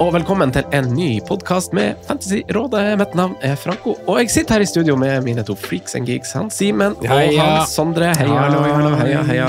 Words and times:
og 0.00 0.14
velkommen 0.14 0.48
til 0.54 0.64
en 0.72 0.86
ny 0.96 1.18
podkast 1.28 1.74
med 1.76 1.98
Fantasyrådet. 2.06 2.94
Mitt 2.96 3.12
navn 3.18 3.34
er 3.44 3.52
Franco, 3.60 3.92
og 4.08 4.16
jeg 4.22 4.30
sitter 4.32 4.56
her 4.56 4.64
i 4.64 4.68
studio 4.68 4.94
med 4.96 5.20
mine 5.26 5.42
to 5.44 5.52
freaks 5.60 5.92
and 5.98 6.08
geeks, 6.08 6.30
han 6.38 6.48
Simen 6.54 6.94
og 6.96 7.10
han 7.36 7.66
Sondre. 7.68 8.08
Heia, 8.16 8.38
Hallo, 8.46 8.62
hallo, 8.64 8.94
heia, 8.96 9.20
heia. 9.28 9.48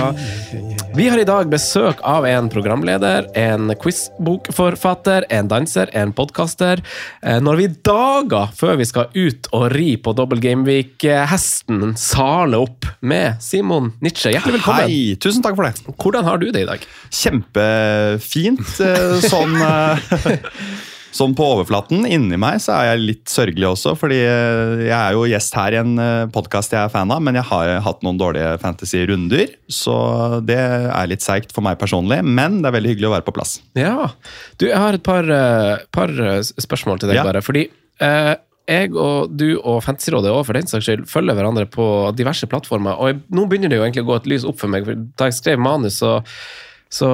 Vi 0.91 1.05
har 1.07 1.21
i 1.21 1.27
dag 1.27 1.47
besøk 1.47 2.01
av 2.03 2.25
en 2.27 2.49
programleder, 2.51 3.29
en 3.39 3.71
quizbokforfatter, 3.79 5.23
en 5.31 5.47
danser, 5.47 5.87
en 5.95 6.11
podkaster. 6.17 6.81
Eh, 7.23 7.39
Når 7.39 7.61
vi 7.61 7.67
dager 7.87 8.51
før 8.59 8.75
vi 8.81 8.89
skal 8.89 9.07
ut 9.15 9.47
og 9.55 9.69
ri 9.71 9.93
på 10.03 10.11
Double 10.17 10.41
Gameweek-hesten 10.43 11.93
saler 11.95 12.65
opp 12.67 12.89
med 13.07 13.39
Simon 13.39 13.93
Nitsche. 14.03 14.33
Hjertelig 14.35 14.59
velkommen. 14.59 14.91
Hei, 14.91 15.15
tusen 15.15 15.47
takk 15.47 15.55
for 15.55 15.69
det. 15.71 15.95
Hvordan 15.95 16.27
har 16.27 16.43
du 16.43 16.49
det 16.51 16.65
i 16.65 16.69
dag? 16.73 16.83
Kjempefint. 17.07 18.67
eh, 18.83 19.15
Sånn, 19.31 19.55
eh, 19.63 20.37
sånn 21.17 21.33
på 21.35 21.43
overflaten. 21.57 22.05
Inni 22.07 22.37
meg 22.39 22.61
så 22.63 22.75
er 22.77 22.91
jeg 22.93 23.01
litt 23.03 23.31
sørgelig 23.31 23.67
også, 23.73 23.93
fordi 23.99 24.19
eh, 24.23 24.83
jeg 24.87 24.95
er 24.97 25.15
jo 25.17 25.25
gjest 25.29 25.57
her 25.59 25.75
i 25.75 25.81
en 25.81 25.93
podkast 26.31 26.71
jeg 26.75 26.81
er 26.85 26.93
fan 26.93 27.11
av, 27.11 27.23
men 27.25 27.35
jeg 27.39 27.47
har 27.49 27.73
hatt 27.85 28.05
noen 28.05 28.19
dårlige 28.21 28.53
fantasy-runder, 28.63 29.55
så 29.71 29.97
det 30.47 30.59
er 30.61 31.09
litt 31.11 31.25
seigt 31.25 31.51
for 31.55 31.65
meg 31.67 31.79
personlig, 31.81 32.21
men 32.23 32.61
det 32.61 32.71
er 32.71 32.77
veldig 32.77 32.93
hyggelig 32.95 33.09
å 33.11 33.15
være 33.17 33.27
på 33.27 33.35
plass. 33.35 33.57
Ja. 33.77 34.11
Du, 34.57 34.67
jeg 34.69 34.79
har 34.79 34.95
et 34.97 35.03
par, 35.05 35.27
eh, 35.27 35.83
par 35.93 36.09
eh, 36.15 36.39
spørsmål 36.47 37.03
til 37.03 37.11
deg, 37.11 37.19
Ja. 37.19 37.27
bare. 37.27 37.43
Fordi 37.43 37.67
eh, 38.01 38.33
jeg 38.71 38.91
og 38.95 39.31
du 39.35 39.57
og 39.57 39.81
Fantasyrådet 39.83 40.31
også, 40.31 40.45
for 40.47 40.55
den 40.55 40.67
saks 40.69 40.85
skyld 40.87 41.07
følger 41.11 41.35
hverandre 41.35 41.65
på 41.67 41.85
diverse 42.15 42.47
plattformer. 42.47 42.93
Og 43.01 43.09
jeg, 43.09 43.17
nå 43.35 43.43
begynner 43.49 43.67
det 43.73 43.79
jo 43.81 43.83
egentlig 43.83 44.03
å 44.05 44.09
gå 44.13 44.19
et 44.21 44.29
lys 44.31 44.45
opp 44.47 44.61
for 44.61 44.71
meg. 44.71 44.85
for 44.87 44.95
Da 45.19 45.27
jeg 45.27 45.35
skrev 45.41 45.59
manus, 45.59 45.97
så, 45.99 46.21
så, 46.91 47.09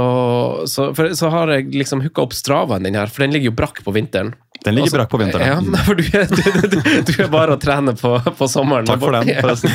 så, 0.66 0.90
for, 0.98 1.14
så 1.14 1.30
har 1.30 1.52
jeg 1.54 1.70
liksom 1.76 2.02
hooka 2.02 2.24
opp 2.26 2.34
Stravaen 2.34 2.88
din 2.88 2.98
her, 2.98 3.12
for 3.14 3.24
den 3.24 3.36
ligger 3.36 3.52
jo 3.52 3.58
brakk 3.60 3.84
på 3.86 3.94
vinteren. 3.94 4.34
Den 4.68 4.76
ligger 4.76 4.88
Altså, 4.88 5.00
brakk 5.00 5.12
på 5.14 5.20
vinteren. 5.22 5.48
Ja, 5.48 5.84
for 5.88 5.96
du 5.96 6.04
du, 6.04 6.68
du, 6.76 6.78
du 7.08 7.14
er 7.24 7.32
bare 7.32 7.56
å 7.56 7.62
trene 7.62 7.96
på, 7.98 8.14
på 8.38 8.50
sommeren. 8.52 8.88
Takk 8.90 9.02
for 9.02 9.16
den, 9.16 9.32
forresten. 9.40 9.72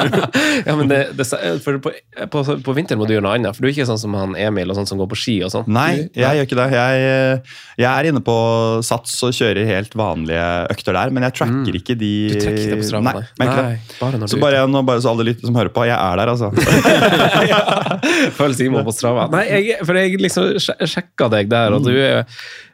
ja, 0.68 0.76
men 0.78 0.90
det, 0.90 1.00
det, 1.18 1.28
for 1.64 1.78
på, 1.84 1.92
på, 2.32 2.44
på 2.64 2.76
vinteren 2.76 3.00
må 3.02 3.08
du 3.08 3.14
gjøre 3.16 3.26
noe 3.28 3.36
annet, 3.36 3.56
for 3.56 3.64
du 3.64 3.70
er 3.70 3.74
ikke 3.76 3.88
sånn 3.90 4.00
som 4.00 4.16
han 4.16 4.36
Emil 4.40 4.72
og 4.72 4.78
sånn 4.80 4.88
som 4.88 5.00
går 5.00 5.10
på 5.12 5.20
ski 5.20 5.36
og 5.44 5.52
sånn. 5.54 5.68
Nei, 5.72 6.08
jeg 6.16 6.40
gjør 6.40 6.48
ikke 6.48 6.60
det. 6.62 6.68
Jeg, 6.74 7.42
jeg 7.84 7.90
er 7.90 8.10
inne 8.10 8.24
på 8.24 8.36
Sats 8.86 9.14
og 9.26 9.36
kjører 9.36 9.68
helt 9.68 9.96
vanlige 9.98 10.48
økter 10.72 10.96
der, 10.96 11.12
men 11.14 11.28
jeg 11.28 11.38
tracker 11.42 11.80
ikke 11.82 11.98
de 12.00 12.12
Mm. 12.22 12.32
Du 12.32 12.40
trekker 12.42 12.62
ikke 12.66 12.78
på 12.80 12.86
Strava, 12.86 13.12
Nei, 13.12 13.22
nei. 13.40 13.46
Nei, 13.48 13.60
det. 13.74 14.00
bare 14.00 14.28
Så 14.30 14.38
bare, 14.40 14.64
nå, 14.70 14.82
bare 14.86 15.02
så 15.02 15.12
alle 15.12 15.26
lytter 15.26 15.48
som 15.48 15.56
hører 15.58 15.72
på, 15.74 15.84
jeg 15.88 15.96
er 15.96 16.20
der, 16.20 16.32
altså. 16.32 16.50
Følg 18.38 18.58
Simon 18.58 18.86
på 18.86 18.94
Strava. 18.94 19.28
Nei, 19.32 19.44
jeg, 19.50 19.80
for 19.86 19.98
jeg 19.98 20.20
liksom 20.22 20.52
sjekka 20.60 21.30
deg 21.32 21.50
der, 21.52 21.76
og 21.76 21.86
du 21.86 21.92
er 21.94 22.24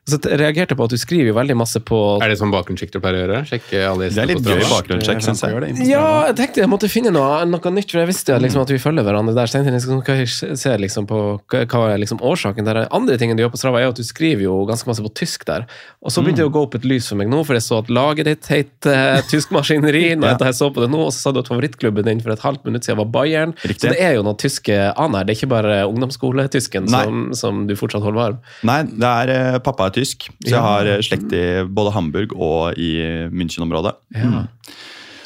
så 0.08 0.20
jeg 0.22 0.40
reagerte 0.40 0.78
på 0.78 0.88
at 0.88 0.94
du 0.94 0.98
skriver 1.00 1.32
jo 1.32 1.36
veldig 1.38 1.58
masse 1.58 1.82
på 1.84 2.00
Er 2.24 2.32
det 2.32 2.38
sånn 2.40 2.52
bakgrunnssjekk 2.54 2.94
du 2.94 3.00
pleier 3.02 3.20
å 3.20 3.22
gjøre? 3.24 3.42
Sjekke 3.52 3.84
alle 3.90 4.10
Det 4.12 4.24
er 4.24 4.32
litt 4.32 4.44
gøy 4.44 4.64
bakgrunnssjekk, 4.72 5.22
syns 5.24 5.44
jeg. 5.44 5.76
Ja, 5.88 6.04
jeg 6.30 6.38
tenkte 6.40 6.64
jeg 6.64 6.72
måtte 6.72 6.90
finne 6.92 7.12
noe, 7.14 7.42
noe 7.48 7.74
nytt, 7.74 7.90
for 7.92 8.02
jeg 8.02 8.10
visste 8.10 8.38
liksom 8.42 8.64
at 8.64 8.72
vi 8.72 8.80
følger 8.82 9.06
hverandre 9.06 9.36
der. 9.36 9.50
Så 9.50 9.60
jeg 9.60 9.68
tenkte 9.68 9.78
jeg 9.78 9.86
skal 9.86 9.98
skal 10.02 10.56
se 10.56 10.74
liksom 10.78 11.06
på 11.08 11.18
hva 11.52 11.82
er 11.92 12.00
liksom 12.02 12.20
årsaken 12.24 12.66
der. 12.66 12.80
Andre 12.94 13.18
tingen 13.20 13.38
du 13.38 13.42
gjør 13.44 13.52
på 13.54 13.60
Strava, 13.60 13.80
er 13.82 13.92
at 13.92 13.98
du 13.98 14.06
skriver 14.06 14.46
jo 14.46 14.60
ganske 14.68 14.88
masse 14.88 15.04
på 15.04 15.12
tysk 15.18 15.46
der. 15.48 15.66
Og 16.02 16.12
så 16.12 16.22
begynte 16.22 16.42
det 16.42 16.48
å 16.48 16.54
gå 16.54 16.64
opp 16.66 16.76
et 16.78 16.86
lys 16.88 17.08
for 17.10 17.20
meg 17.20 17.30
nå, 17.30 17.42
for 17.46 17.58
jeg 17.58 17.66
så 17.66 17.80
at 17.82 17.90
laget 17.92 18.28
ditt 18.28 18.50
het 18.52 18.88
uh, 18.88 19.18
Tysk 19.30 19.52
Maskineri. 19.54 20.04
Når 20.18 20.44
jeg 20.48 20.58
så 20.58 20.70
på 20.74 20.84
det 20.84 20.90
nå, 20.92 21.02
og 21.08 21.12
så 21.14 21.28
sa 21.28 21.34
du 21.34 21.42
at 21.42 21.50
favorittklubben 21.50 22.08
din 22.08 22.22
for 22.24 22.34
et 22.34 22.44
halvt 22.44 22.66
minutt 22.68 22.86
siden 22.86 23.00
var 23.02 23.10
Bayern. 23.14 23.54
Riktig. 23.62 23.88
Så 23.88 23.94
det 23.94 24.02
er 24.04 24.16
jo 24.18 24.24
noe 24.26 24.38
tyske 24.40 24.78
an 24.90 25.16
her. 25.18 25.26
Det 25.28 25.34
er 25.34 25.40
ikke 25.40 25.52
bare 25.52 25.80
ungdomsskoletysken 25.88 26.88
som, 26.92 27.28
som 27.38 27.64
du 27.68 27.74
fortsatt 27.78 28.04
holder 28.06 28.20
varm. 28.22 28.40
Nei, 28.68 28.80
det 28.88 29.14
er 29.24 29.34
uh, 29.34 29.60
pappa 29.64 29.88
er 29.88 29.97
tysk, 29.98 30.28
så 30.46 30.54
jeg 30.54 30.64
har 30.64 30.92
eh, 30.92 31.02
slekt 31.04 31.34
i 31.36 31.44
både 31.66 31.94
Hamburg 31.96 32.34
og 32.36 32.78
i 32.80 32.92
München-området. 33.34 33.96
Ja. 34.16 34.46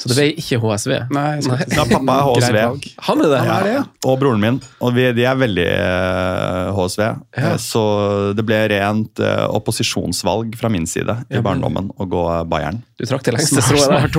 Så 0.03 0.09
det 0.11 0.15
ble 0.17 0.25
ikke 0.41 0.57
HSV? 0.59 0.93
Nei, 1.15 1.27
Nei. 1.47 1.57
Ja, 1.71 1.85
pappa 1.87 2.15
er 2.19 2.25
HSV. 2.27 2.57
valg. 2.59 2.87
Han 3.07 3.21
er 3.23 3.29
det? 3.31 3.39
Ja, 3.47 3.83
og 4.11 4.17
broren 4.19 4.41
min. 4.43 4.57
Og 4.83 4.91
vi, 4.97 5.05
de 5.15 5.23
er 5.29 5.37
veldig 5.39 5.67
uh, 5.71 6.73
HSV. 6.75 7.03
Ja. 7.05 7.13
Eh, 7.53 7.55
Så 7.63 7.83
det 8.35 8.43
ble 8.47 8.59
rent 8.73 9.21
uh, 9.23 9.45
opposisjonsvalg 9.55 10.57
fra 10.59 10.71
min 10.73 10.85
side 10.89 11.15
i 11.31 11.39
barndommen 11.45 11.87
å 11.95 12.07
gå 12.11 12.23
Bayern. 12.51 12.81
Du 12.99 13.05
trakk 13.09 13.23
det 13.25 13.33
lengste 13.37 13.63
strået 13.63 13.87
der. 13.87 14.11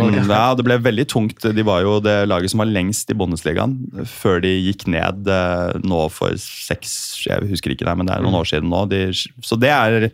Mm, 0.00 0.28
Ja, 0.30 0.44
det 0.56 0.66
ble 0.68 0.76
veldig 0.84 1.08
tungt. 1.10 1.48
De 1.56 1.64
var 1.66 1.82
jo 1.86 1.96
det 2.04 2.18
laget 2.28 2.52
som 2.52 2.60
var 2.62 2.68
lengst 2.70 3.10
i 3.12 3.16
Bundesligaen 3.16 3.78
før 4.10 4.42
de 4.44 4.52
gikk 4.68 4.86
ned 4.92 5.26
uh, 5.32 5.72
nå 5.80 6.04
for 6.12 6.36
seks 6.40 6.92
Jeg 7.26 7.48
husker 7.50 7.72
ikke 7.74 7.88
det, 7.88 7.96
men 8.00 8.08
det 8.12 8.16
er 8.18 8.24
noen 8.28 8.38
år 8.42 8.48
siden 8.52 8.70
nå. 8.72 8.84
De, 8.92 9.06
så 9.44 9.56
det 9.60 9.72
er 9.72 10.10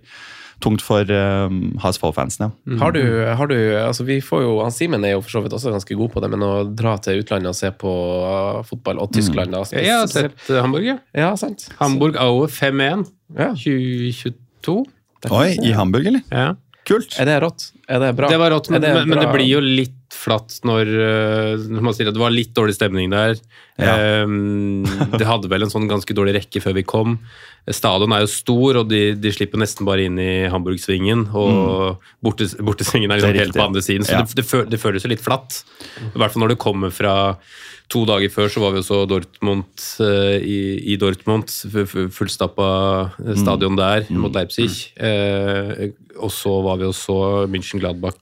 tungt 0.64 0.82
for 0.84 1.04
uh, 1.04 1.52
HSV-fansen, 1.82 2.46
ja. 2.46 2.76
Har 2.80 2.94
du, 2.96 3.02
har 3.38 3.50
du 3.50 3.56
altså 3.76 4.06
vi 4.08 4.20
får 4.24 4.42
jo, 4.42 4.52
han 4.64 4.72
Simen 4.74 5.04
er 5.04 5.16
jo 5.16 5.22
for 5.24 5.36
så 5.36 5.42
vidt 5.44 5.52
også 5.56 5.72
ganske 5.74 5.98
god 5.98 6.12
på 6.14 6.22
det, 6.24 6.30
men 6.32 6.44
å 6.46 6.52
dra 6.68 6.96
til 7.04 7.20
utlandet 7.22 7.52
og 7.52 7.58
se 7.58 7.70
på 7.76 7.92
uh, 8.24 8.62
fotball, 8.66 9.02
og 9.04 9.12
Tyskland 9.14 9.52
da, 9.52 9.62
Jeg 9.76 9.92
har 9.92 10.08
sett 10.10 10.48
eh, 10.48 10.60
Hamburg, 10.62 10.88
ja. 10.88 10.98
Ja, 11.16 11.32
sant. 11.40 11.68
Hamburg 11.80 12.16
Aue 12.22 12.48
5-1 12.48 13.06
Ja. 13.36 13.52
2022. 13.58 14.78
Oi, 15.34 15.48
i 15.64 15.72
Hamburg, 15.74 16.06
eller? 16.06 16.22
Ja. 16.30 16.54
Kult. 16.86 17.16
Er 17.18 17.26
det 17.26 17.40
rått? 17.42 17.70
Er 17.90 18.02
det 18.02 18.12
bra? 18.18 18.28
Det 18.30 18.38
var 18.38 18.52
rått, 18.54 18.70
men, 18.70 18.82
men, 18.82 19.08
men 19.10 19.18
det 19.18 19.30
blir 19.34 19.48
jo 19.48 19.60
litt 19.62 19.94
flatt 20.16 20.60
når, 20.66 20.86
eh, 20.86 21.64
når 21.66 21.82
man 21.84 21.94
sier 21.96 22.08
at 22.08 22.14
det 22.16 22.22
var 22.22 22.32
litt 22.34 22.52
dårlig 22.56 22.76
stemning 22.76 23.10
der. 23.12 23.34
Ja. 23.76 24.22
Um, 24.22 24.86
det 25.18 25.26
hadde 25.28 25.50
vel 25.50 25.66
en 25.66 25.72
sånn 25.72 25.88
ganske 25.90 26.14
dårlig 26.16 26.36
rekke 26.38 26.62
før 26.62 26.76
vi 26.78 26.86
kom. 26.86 27.18
Stadion 27.74 28.14
er 28.14 28.22
jo 28.22 28.30
stor, 28.30 28.80
og 28.82 28.90
de, 28.90 29.02
de 29.18 29.32
slipper 29.34 29.58
nesten 29.58 29.86
bare 29.88 30.06
inn 30.06 30.18
i 30.22 30.46
Hamburg-svingen. 30.52 31.26
Og 31.34 32.02
borte, 32.22 32.46
bortesvingen 32.62 33.10
er 33.10 33.18
liksom 33.20 33.34
er 33.34 33.42
helt 33.42 33.58
på 33.58 33.66
andre 33.66 33.82
siden, 33.82 34.06
så 34.06 34.20
Ja. 34.20 34.22
det, 34.22 34.38
det, 34.38 34.46
føl, 34.46 34.66
det 34.70 34.80
føles 34.80 35.06
jo 35.06 35.10
litt 35.10 35.24
flatt. 35.24 35.64
I 36.06 36.14
hvert 36.14 36.34
fall 36.34 36.46
når 36.46 36.54
det 36.54 36.62
kommer 36.62 36.94
fra 36.94 37.16
To 37.94 38.00
dager 38.08 38.28
før 38.34 38.48
så 38.50 38.60
var 38.64 38.72
vi 38.74 38.80
også 38.82 39.04
Dortmund 39.06 39.64
eh, 40.02 40.40
i, 40.42 40.56
i 40.92 40.96
Dortmund. 40.98 41.46
fu- 41.70 41.84
fu- 41.86 42.08
Fullstappa 42.10 43.12
eh, 43.22 43.36
stadion 43.38 43.76
der 43.78 44.08
mot 44.10 44.34
Leipzig. 44.34 44.68
Eh, 44.98 45.92
og 46.18 46.32
så 46.34 46.56
var 46.66 46.80
vi 46.80 46.88
også 46.88 47.46
München-Gladbach 47.52 48.18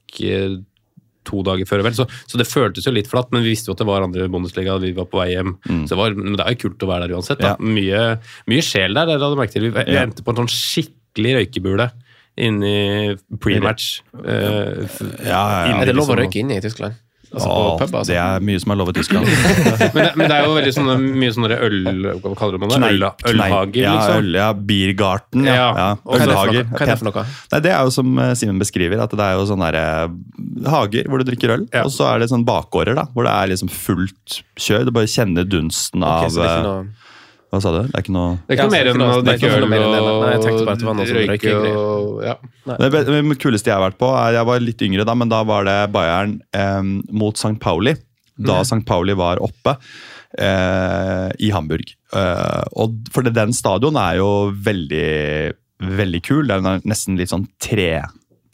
to 1.25 1.41
dager 1.47 1.65
før. 1.65 1.81
vel, 1.87 1.95
så, 1.97 2.05
så 2.29 2.37
det 2.37 2.45
føltes 2.51 2.85
jo 2.85 2.93
litt 2.93 3.09
flatt, 3.09 3.31
men 3.33 3.41
vi 3.47 3.55
visste 3.55 3.71
jo 3.71 3.73
at 3.73 3.81
det 3.81 3.87
var 3.89 4.05
andre 4.05 4.27
Bundesliga, 4.29 4.77
vi 4.83 4.91
var 4.93 5.07
på 5.09 5.23
vei 5.23 5.31
hjem. 5.33 5.55
Så 5.65 5.95
det, 5.95 5.97
var, 6.03 6.13
men 6.19 6.37
det 6.37 6.45
er 6.45 6.53
jo 6.53 6.67
kult 6.69 6.85
å 6.85 6.91
være 6.91 7.07
der 7.09 7.15
uansett. 7.17 7.41
Da. 7.41 7.55
Ja. 7.55 7.57
Mye, 7.65 8.03
mye 8.53 8.65
sjel 8.67 8.93
der. 8.93 9.09
det 9.09 9.17
hadde 9.23 9.39
merket 9.41 9.57
til. 9.57 9.71
Vi, 9.73 9.87
Ja. 9.95 10.03
endte 10.05 10.21
på 10.27 10.35
en 10.35 10.43
sånn 10.43 10.53
skikkelig 10.53 11.33
røykebule 11.39 11.89
inni 12.37 13.15
pre-match. 13.41 14.03
Eh, 14.21 14.85
Ja, 15.25 15.33
ja, 15.33 15.67
ja. 15.71 15.81
Er 15.81 15.87
det 15.89 15.95
lov 15.97 16.11
å 16.11 16.13
liksom- 16.13 16.21
røyke 16.21 16.43
inne 16.45 16.59
i 16.59 16.61
Tyskland? 16.61 17.01
Altså 17.35 17.49
på 17.51 17.63
Åh, 17.65 17.79
pub, 17.81 17.95
altså. 17.99 18.13
Det 18.13 18.19
er 18.23 18.45
mye 18.47 18.61
som 18.63 18.73
er 18.75 18.79
lov 18.79 18.91
i 18.93 18.95
Tyskland. 18.97 19.27
Men, 19.97 20.09
men 20.17 20.31
det 20.31 20.37
er 20.37 20.45
jo 20.47 20.53
veldig 20.57 20.73
sånne, 20.77 20.95
mye 21.23 21.33
sånne 21.35 21.59
øl... 21.67 21.79
Hva 22.23 22.33
kaller 22.39 22.61
man 22.63 22.71
det? 22.73 22.79
Knei- 22.79 22.93
Øl, 22.95 23.07
ølhager, 23.35 23.79
ja, 23.83 23.93
liksom. 23.99 24.21
Øl, 24.23 24.31
ja, 24.39 24.49
Biergarten. 24.71 25.45
Ja. 25.49 25.55
Ja. 25.59 25.69
ja. 25.81 25.89
Er 26.15 26.25
Ølhager. 26.29 26.69
Hva 26.71 26.81
er 26.87 26.93
det 26.93 26.99
for 27.03 27.09
noe? 27.11 27.25
Nei, 27.55 27.61
det 27.67 27.73
er 27.75 27.87
jo 27.89 27.95
som 27.95 28.19
eh, 28.23 28.33
Simen 28.39 28.63
beskriver, 28.63 29.03
at 29.05 29.15
det 29.19 29.27
er 29.27 29.39
jo 29.39 29.47
sånne 29.51 29.71
der, 29.75 29.81
eh, 29.83 30.69
hager 30.75 31.11
hvor 31.11 31.23
du 31.23 31.29
drikker 31.29 31.57
øl. 31.59 31.67
Ja. 31.75 31.85
Og 31.89 31.93
så 31.95 32.09
er 32.13 32.23
det 32.23 32.31
sånn 32.33 32.47
bakgårder 32.49 32.97
da, 32.99 33.09
hvor 33.15 33.27
det 33.29 33.35
er 33.35 33.51
liksom 33.55 33.73
fullt 33.73 34.41
kjør. 34.61 34.87
Du 34.89 34.95
bare 34.95 35.11
kjenner 35.11 35.47
dunsten 35.49 36.05
av 36.07 36.31
så 36.33 36.47
Hva 37.55 37.61
sa 37.63 37.71
du? 37.71 37.83
Det 37.87 37.95
er 37.95 38.03
ikke 38.03 38.15
noe 38.17 38.31
Det 38.41 38.55
er 38.55 38.57
ikke 38.59 38.65
noe 38.67 38.75
mer 38.75 38.89
enn 38.91 39.05
å 39.05 39.11
det 39.11 39.15
er 39.15 39.27
drikke 39.29 39.47
ikke 39.47 39.59
øl 39.59 39.63
noe 39.65 39.71
mer 39.71 39.85
enn 39.85 39.93
det, 39.95 40.01
og 40.05 40.25
jeg 40.27 40.41
tenkte 40.43 40.65
bare 40.65 40.75
at 40.75 40.81
det 40.83 40.89
var 40.89 40.97
noe 40.99 41.13
røyke 41.15 41.53
og 41.75 42.25
ja. 42.25 42.35
Det, 42.65 42.89
det 43.07 43.37
kuleste 43.45 43.71
jeg 43.71 43.77
har 43.77 43.85
vært 43.85 44.01
på, 44.01 44.09
er 44.19 44.39
jeg 44.39 44.49
var 44.49 44.65
litt 44.65 44.85
yngre 44.89 45.07
da, 45.07 45.15
men 45.21 45.31
da 45.31 45.43
var 45.47 45.69
det 45.69 45.77
Bayern 45.95 46.35
eh, 46.57 46.91
mot 47.15 47.39
St. 47.39 47.55
Pauli. 47.63 47.95
Da 48.35 48.63
St. 48.65 48.83
Pauli 48.89 49.15
var 49.15 49.39
oppe 49.45 49.77
eh, 50.39 51.29
i 51.39 51.53
Hamburg. 51.55 51.93
Eh, 52.15 52.63
og 52.81 52.97
for 53.15 53.27
det, 53.27 53.35
den 53.37 53.55
stadion 53.55 53.99
er 54.01 54.19
jo 54.19 54.31
veldig, 54.67 55.09
veldig 56.03 56.23
kul. 56.27 56.49
Den 56.51 56.71
er 56.73 56.83
nesten 56.89 57.21
litt 57.21 57.31
sånn 57.31 57.47
tre, 57.63 58.03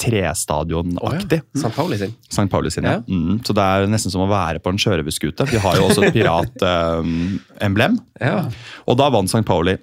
trestadionaktig. 0.01 1.43
St. 1.57 1.73
Pauli 1.77 1.99
sin. 2.01 2.15
St. 2.29 2.47
Pauli 2.53 2.71
sin, 2.73 2.87
ja. 2.89 2.99
Ja. 2.99 3.03
Mm, 3.09 3.41
så 3.45 3.55
det 3.57 3.65
er 3.67 3.87
nesten 3.91 4.13
som 4.15 4.25
å 4.25 4.31
være 4.31 4.63
på 4.65 4.73
en 4.73 4.81
sjørøverskute. 4.81 5.47
Vi 5.51 5.61
har 5.63 5.77
jo 5.81 5.89
også 5.91 6.07
et 6.09 6.17
piratemblem. 6.17 8.01
Ja. 8.21 8.43
Og 8.85 8.99
da 9.01 9.07
vant 9.09 9.31
St. 9.33 9.41
Pauli 9.49 9.79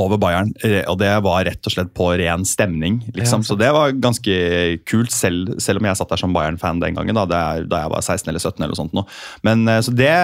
over 0.00 0.16
Bayern, 0.16 0.54
og 0.88 0.94
det 1.02 1.10
var 1.20 1.42
rett 1.44 1.66
og 1.68 1.72
slett 1.74 1.90
på 1.92 2.06
ren 2.16 2.46
stemning. 2.48 3.02
liksom. 3.12 3.42
Ja, 3.44 3.48
så 3.50 3.56
det 3.60 3.68
var 3.76 3.92
ganske 3.92 4.32
kult, 4.88 5.12
selv, 5.12 5.58
selv 5.60 5.82
om 5.82 5.88
jeg 5.90 5.98
satt 6.00 6.14
der 6.14 6.22
som 6.22 6.32
Bayern-fan 6.32 6.80
den 6.80 6.96
gangen. 6.96 7.12
Da, 7.18 7.26
det 7.28 7.68
da 7.68 7.82
jeg 7.82 7.92
var 7.92 8.00
16 8.06 8.30
eller 8.32 8.40
17 8.40 8.64
eller 8.64 8.78
sånt. 8.78 8.96
Nå. 8.96 9.04
Men 9.44 9.68
eh, 9.68 9.82
Så 9.84 9.92
det 9.92 10.14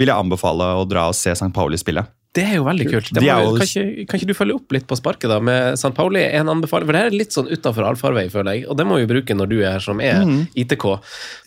vil 0.00 0.08
jeg 0.08 0.16
anbefale 0.16 0.70
å 0.80 0.86
dra 0.88 1.10
og 1.12 1.18
se 1.18 1.34
St. 1.36 1.52
Pauli 1.52 1.76
spille. 1.80 2.06
Det 2.32 2.42
er 2.48 2.54
jo 2.56 2.62
veldig 2.64 2.86
kult. 2.88 3.10
Må, 3.12 3.20
kan, 3.58 3.66
ikke, 3.66 4.04
kan 4.08 4.16
ikke 4.18 4.26
du 4.30 4.36
følge 4.36 4.54
opp 4.56 4.72
litt 4.72 4.86
på 4.88 4.96
sparket 4.96 5.28
da, 5.28 5.36
med 5.44 5.74
St. 5.76 5.90
Pauli? 5.92 6.22
En 6.24 6.48
anbefaling, 6.48 6.88
for 6.88 6.96
det 6.96 7.02
her 7.02 7.10
er 7.10 7.16
litt 7.20 7.34
sånn 7.34 7.50
utafor 7.52 7.84
allfarvei, 7.90 8.22
føler 8.32 8.56
jeg. 8.56 8.62
Og 8.72 8.78
det 8.78 8.86
må 8.88 8.96
vi 9.02 9.08
bruke 9.10 9.36
når 9.36 9.50
du 9.50 9.56
er 9.58 9.74
her 9.74 9.84
som 9.84 10.00
er 10.00 10.22
mm. 10.24 10.38
ITK. 10.62 10.86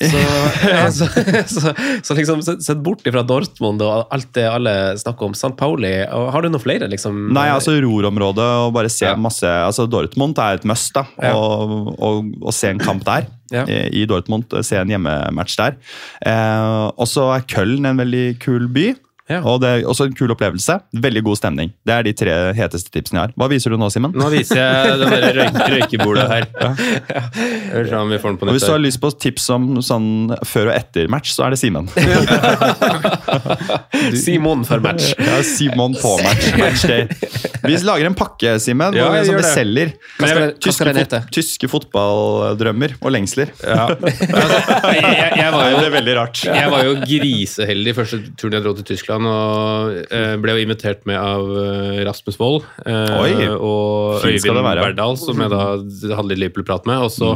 Så, 0.06 0.20
så, 1.00 1.08
så, 1.50 1.72
så 2.06 2.18
liksom, 2.18 2.44
sett 2.46 2.84
bort 2.86 3.02
ifra 3.10 3.24
Dortmund 3.26 3.82
og 3.82 4.12
alt 4.14 4.30
det 4.38 4.44
alle 4.46 4.74
snakker 5.02 5.32
om. 5.32 5.34
St. 5.38 5.56
Pauli, 5.58 5.96
har 6.06 6.46
du 6.46 6.52
noen 6.52 6.62
flere, 6.62 6.90
liksom? 6.92 7.18
Nei, 7.34 7.48
altså 7.50 7.74
rorområdet 7.82 8.46
og 8.68 8.76
bare 8.76 8.92
se 8.94 9.08
Ja. 9.10 9.16
masse 9.18 9.46
altså 9.46 9.88
Dortmund 9.90 10.38
er 10.42 10.60
et 10.60 10.68
must. 10.70 10.94
da, 10.94 11.06
Ja. 11.24 11.34
og, 11.34 11.96
og, 11.98 12.30
og 12.44 12.54
se 12.54 12.70
en 12.70 12.82
kamp 12.82 13.06
der. 13.08 13.26
Ja. 13.54 13.66
I 13.66 14.06
Dortmund, 14.10 14.54
se 14.66 14.78
en 14.78 14.90
hjemmematch 14.94 15.58
der. 15.58 15.78
Eh, 16.26 16.86
og 16.94 17.10
så 17.10 17.28
er 17.36 17.50
Köln 17.50 17.90
en 17.90 18.02
veldig 18.02 18.40
kul 18.42 18.70
by. 18.70 18.88
Ja. 19.26 19.40
Og 19.42 19.58
det 19.64 19.70
er 19.70 19.88
også 19.90 20.06
en 20.06 20.14
kul 20.18 20.30
opplevelse. 20.36 20.76
Veldig 21.02 21.24
god 21.26 21.38
stemning. 21.40 21.72
Det 21.88 21.94
er 21.96 22.02
de 22.06 22.14
tre 22.14 22.34
heteste 22.58 22.90
tipsene 22.94 23.18
jeg 23.18 23.24
har. 23.30 23.34
Hva 23.40 23.48
viser 23.50 23.74
du 23.74 23.78
nå, 23.82 23.88
Simen? 23.94 24.12
Nå 24.14 24.28
viser 24.34 24.58
jeg 24.62 25.00
det 25.02 25.08
der 25.10 25.22
røyk, 25.40 25.56
røykebordet 25.74 26.26
her. 26.30 26.44
Ja. 26.62 26.70
Ja. 27.10 27.24
om 28.04 28.10
vi 28.14 28.20
får 28.22 28.30
den 28.36 28.40
på 28.42 28.50
Og 28.50 28.54
Hvis 28.58 28.68
du 28.68 28.74
har 28.76 28.84
lyst 28.84 29.02
på 29.02 29.10
tips 29.26 29.46
om 29.56 29.64
sånn 29.86 30.10
før 30.46 30.66
og 30.70 30.76
etter 30.78 31.10
match, 31.10 31.30
så 31.34 31.48
er 31.48 31.56
det 31.56 31.60
Simen. 31.64 31.86
Simon 34.20 34.64
for 34.68 34.84
match. 34.84 35.14
Ja, 35.18 35.40
Simon 35.46 35.96
på 35.98 36.16
match. 36.26 36.50
matchday. 36.60 37.08
Vi 37.66 37.78
lager 37.88 38.06
en 38.10 38.16
pakke, 38.18 38.56
Simen, 38.62 38.96
Ja, 38.98 39.08
som 39.26 39.38
vi 39.40 39.46
selger. 39.48 39.94
Hva 40.20 40.30
skal, 40.30 40.52
tyske, 40.62 40.94
fot 40.98 41.16
tyske 41.34 41.70
fotballdrømmer 41.72 42.96
og 43.02 43.14
lengsler. 43.16 43.52
Ja. 43.64 43.88
Altså, 43.90 44.60
jeg, 44.94 45.02
jeg, 45.02 45.32
jeg 45.42 45.54
var 45.56 45.70
jo 45.72 45.80
Det 45.80 45.88
er 45.88 45.96
veldig 45.96 46.16
rart. 46.20 46.44
Jeg 46.46 46.74
var 46.74 46.86
jo 46.88 46.96
griseheldig 47.06 47.96
første 47.98 48.22
turen 48.40 48.58
jeg 48.60 48.66
dro 48.66 48.76
til 48.80 48.88
Tyskland, 48.92 49.30
og 49.30 49.96
eh, 50.06 50.36
ble 50.42 50.58
jo 50.58 50.66
invitert 50.66 51.06
med 51.10 51.20
av 51.20 51.50
eh, 51.64 52.04
Rasmus 52.08 52.40
Wold 52.42 52.68
eh, 52.86 53.50
og 53.56 54.26
Øyvind. 54.26 54.62
Berdal, 54.86 55.18
som 55.22 55.42
jeg 55.42 55.54
da 55.54 55.64
hadde 55.66 56.30
litt 56.32 56.44
Liverpool-prat 56.44 56.88
med. 56.90 57.08
Og 57.08 57.14
så 57.14 57.34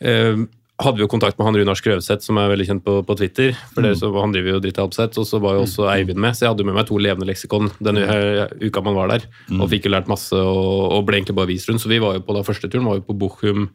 eh, 0.00 0.46
hadde 0.78 1.00
vi 1.00 1.02
jo 1.02 1.10
kontakt 1.10 1.38
med 1.38 1.48
han 1.48 1.56
Runar 1.58 1.78
Skrøvseth, 1.78 2.22
som 2.22 2.38
er 2.38 2.52
veldig 2.52 2.66
kjent 2.68 2.84
på, 2.84 3.00
på 3.06 3.16
Twitter. 3.18 3.56
for 3.72 3.82
dere 3.82 3.98
så, 3.98 4.10
Han 4.14 4.34
driver 4.34 4.54
jo 4.54 4.60
Dritt 4.62 4.78
Alpseth, 4.78 5.18
og 5.18 5.26
så 5.26 5.40
var 5.42 5.56
jo 5.56 5.64
også 5.64 5.88
Eivind 5.90 6.20
med. 6.22 6.36
Så 6.38 6.44
jeg 6.44 6.52
hadde 6.52 6.62
jo 6.62 6.68
med 6.70 6.78
meg 6.78 6.86
to 6.90 7.00
levende 7.02 7.26
leksikon 7.26 7.72
eh, 7.82 8.44
uka 8.62 8.84
man 8.86 8.98
var 8.98 9.10
der. 9.10 9.26
Og 9.58 9.66
fikk 9.72 9.88
jo 9.88 9.94
lært 9.96 10.10
masse, 10.10 10.38
og, 10.38 10.92
og 10.94 11.08
ble 11.08 11.18
egentlig 11.18 11.38
bare 11.40 11.50
vist 11.50 11.70
rundt. 11.70 11.82
Så 11.82 11.90
vi 11.90 11.98
var 12.02 12.18
jo 12.18 12.22
på 12.22 12.36
da 12.36 12.44
første 12.46 12.70
turen 12.70 12.86
var 12.86 13.00
jo 13.00 13.06
på 13.08 13.18
Bochum 13.18 13.66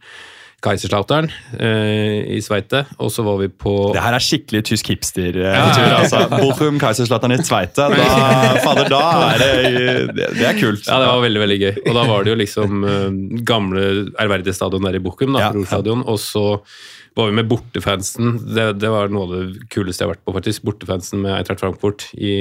Kaiserslautern 0.63 1.27
eh, 1.59 2.23
i 2.37 2.39
Sveite, 2.43 2.85
og 3.03 3.11
så 3.11 3.25
var 3.25 3.41
vi 3.41 3.49
på 3.51 3.73
Det 3.95 4.03
her 4.03 4.15
er 4.15 4.23
skikkelig 4.23 4.61
tysk 4.69 4.93
hipster-tur. 4.93 5.41
altså. 5.97 6.23
Bochum, 6.37 6.79
Keiserslauteren 6.81 7.35
i 7.35 7.43
Sveite. 7.43 7.89
Da, 7.91 8.07
fader, 8.65 8.87
da 8.91 9.03
er 9.33 9.43
det, 9.43 10.29
det 10.39 10.47
er 10.47 10.59
kult. 10.59 10.87
Ja, 10.87 11.01
det 11.03 11.11
var 11.11 11.21
veldig 11.25 11.43
veldig 11.43 11.59
gøy. 11.65 11.73
Og 11.83 11.99
da 11.99 12.07
var 12.09 12.23
det 12.25 12.33
jo 12.33 12.39
liksom 12.39 12.87
eh, 12.87 13.07
gamle 13.47 13.85
ærverdige 14.23 14.55
stadion 14.55 14.87
der 14.87 14.99
i 14.99 15.03
Bochum, 15.03 15.35
da, 15.35 15.49
Ja. 15.49 15.95
Og 16.03 16.19
så 16.21 16.45
var 17.15 17.29
vi 17.29 17.35
med 17.37 17.47
bortefansen. 17.49 18.37
Det, 18.55 18.65
det 18.81 18.89
var 18.89 19.11
noe 19.13 19.27
av 19.27 19.33
det 19.33 19.67
kuleste 19.73 20.01
jeg 20.01 20.07
har 20.09 20.15
vært 20.15 20.23
på, 20.25 20.33
faktisk. 20.33 20.63
Bortefansen 20.65 21.21
med 21.21 21.35
Eintracht 21.35 21.61
Frankfurt 21.61 22.07
i, 22.17 22.33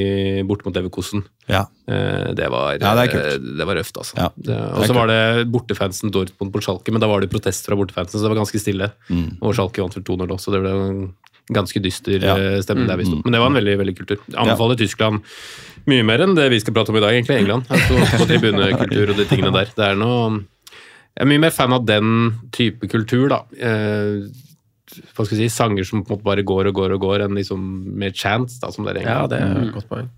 bort 0.48 0.64
mot 0.64 0.76
Leverkosen. 0.76 1.24
Ja. 1.50 1.66
Eh, 1.90 2.30
Det 2.38 2.48
var, 2.52 2.78
Ja, 2.80 2.94
det 2.96 3.12
eh, 3.18 3.36
det 3.42 3.66
var 3.68 3.76
røft, 3.76 3.98
altså. 4.00 4.16
Ja, 4.16 4.30
Og 4.78 4.86
så 4.88 4.96
var 4.96 5.10
det 5.12 5.48
bortefansen 5.52 6.12
Dortmund 6.14 6.54
på 6.54 6.62
Schalke, 6.64 6.92
men 6.94 7.04
da 7.04 7.10
var 7.10 7.20
det 7.20 7.28
protest 7.32 7.68
fra 7.68 7.76
bortefansen, 7.76 8.16
så 8.16 8.24
det 8.24 8.32
var 8.32 8.40
ganske 8.44 8.62
stille. 8.62 8.92
Mm. 9.10 9.36
Og 9.42 9.52
Schalke 9.58 9.84
vant 9.84 9.98
for 9.98 10.08
2-0 10.08 10.32
også, 10.38 10.54
det 10.54 10.62
ble 10.64 10.72
en 10.72 11.02
ganske 11.52 11.82
dyster. 11.82 12.22
Mm. 12.22 12.62
eh, 12.62 12.86
der 12.86 12.96
vi 12.96 13.08
sto. 13.08 13.20
Men 13.24 13.36
det 13.36 13.42
var 13.42 13.52
en 13.52 13.58
veldig 13.60 13.76
veldig 13.82 13.96
kultur. 13.98 14.22
Jeg 14.24 14.38
anbefaler 14.40 14.80
Tyskland 14.80 15.20
mye 15.90 16.04
mer 16.06 16.22
enn 16.22 16.36
det 16.38 16.46
vi 16.52 16.60
skal 16.62 16.74
prate 16.76 16.92
om 16.92 16.96
i 16.96 17.02
dag, 17.02 17.12
egentlig. 17.16 17.40
England. 17.42 17.66
Altså, 17.68 17.98
på 18.22 18.28
tribunekultur 18.30 19.12
og 19.12 19.18
de 19.18 19.26
tingene 19.28 19.52
der. 19.54 19.72
Det 19.74 19.84
er 19.90 19.98
noe 19.98 20.40
Jeg 21.12 21.26
er 21.26 21.28
mye 21.28 21.42
mer 21.42 21.52
fan 21.52 21.74
av 21.76 21.84
den 21.84 22.12
type 22.56 22.88
kultur, 22.88 23.28
da. 23.28 23.42
Eh, 23.58 24.22
hva 25.00 25.24
skal 25.24 25.38
jeg 25.38 25.50
si, 25.50 25.56
Sanger 25.56 25.86
som 25.88 26.02
på 26.02 26.12
en 26.12 26.18
måte 26.18 26.26
bare 26.26 26.44
går 26.46 26.70
og 26.70 26.76
går 26.78 26.96
og 26.96 27.04
går, 27.04 27.24
enn 27.26 27.38
liksom 27.38 27.62
mer 28.02 28.12
chance, 28.16 28.58
da, 28.62 28.72
som 28.74 28.86
det 28.86 28.96
er 28.96 29.02
i 29.02 29.06
Ja, 29.06 29.20
det 29.30 29.40
er 29.40 29.54
et 29.62 29.74
godt 29.74 29.88
poeng. 29.90 30.10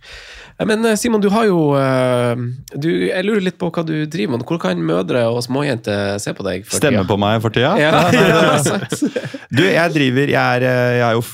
Men 0.62 0.84
eh, 0.86 0.94
Simon, 0.94 1.22
du 1.22 1.28
har 1.34 1.48
jo 1.48 1.74
eh, 1.78 2.34
du, 2.78 2.88
Jeg 3.08 3.26
lurer 3.26 3.42
litt 3.42 3.58
på 3.58 3.70
hva 3.74 3.82
du 3.86 3.94
driver 4.10 4.36
med. 4.36 4.44
Hvor 4.46 4.60
kan 4.62 4.78
mødre 4.78 5.24
og 5.30 5.42
småjenter 5.46 6.20
se 6.22 6.34
på 6.36 6.46
deg? 6.46 6.66
for 6.68 6.78
Stemme 6.78 7.02
tida? 7.02 7.08
på 7.10 7.18
meg 7.18 7.40
for 7.42 7.54
tida? 7.54 7.72
Ja, 7.80 8.04
ja. 8.14 8.78
Du, 9.50 9.64
jeg 9.66 9.94
driver 9.94 10.30
Jeg, 10.30 10.60
er, 10.60 10.66
eh, 10.68 10.92
jeg 11.00 11.06
er 11.08 11.18
jo, 11.18 11.24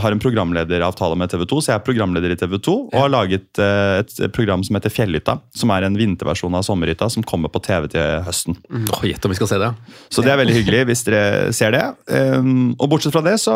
har 0.00 0.14
en 0.14 0.22
programlederavtale 0.22 1.18
med 1.18 1.32
TV 1.32 1.44
2, 1.48 1.60
så 1.60 1.72
jeg 1.72 1.80
er 1.80 1.84
programleder 1.84 2.32
i 2.32 2.38
TV 2.40 2.56
2 2.64 2.76
og 2.88 2.96
har 2.96 3.12
laget 3.12 3.60
et 3.60 4.14
program 4.34 4.62
som 4.64 4.78
heter 4.78 4.92
Fjellhytta. 4.92 5.38
Som 5.56 5.72
er 5.74 5.86
en 5.86 5.96
vinterversjon 5.98 6.56
av 6.56 6.64
Sommerhytta 6.66 7.08
som 7.12 7.24
kommer 7.26 7.52
på 7.52 7.60
TV 7.64 7.88
til 7.92 8.24
høsten. 8.26 8.56
Åh, 8.70 9.04
Gjett 9.08 9.24
om 9.24 9.32
vi 9.32 9.38
skal 9.38 9.50
se 9.50 9.60
det. 9.60 9.70
Så 10.12 10.24
det 10.24 10.32
er 10.32 10.40
veldig 10.40 10.56
hyggelig 10.56 10.82
hvis 10.90 11.04
dere 11.06 11.52
ser 11.56 11.74
det. 11.74 11.84
Um, 12.08 12.72
og 12.78 12.90
bortsett 12.92 13.14
fra 13.14 13.24
det 13.24 13.36
så 13.42 13.54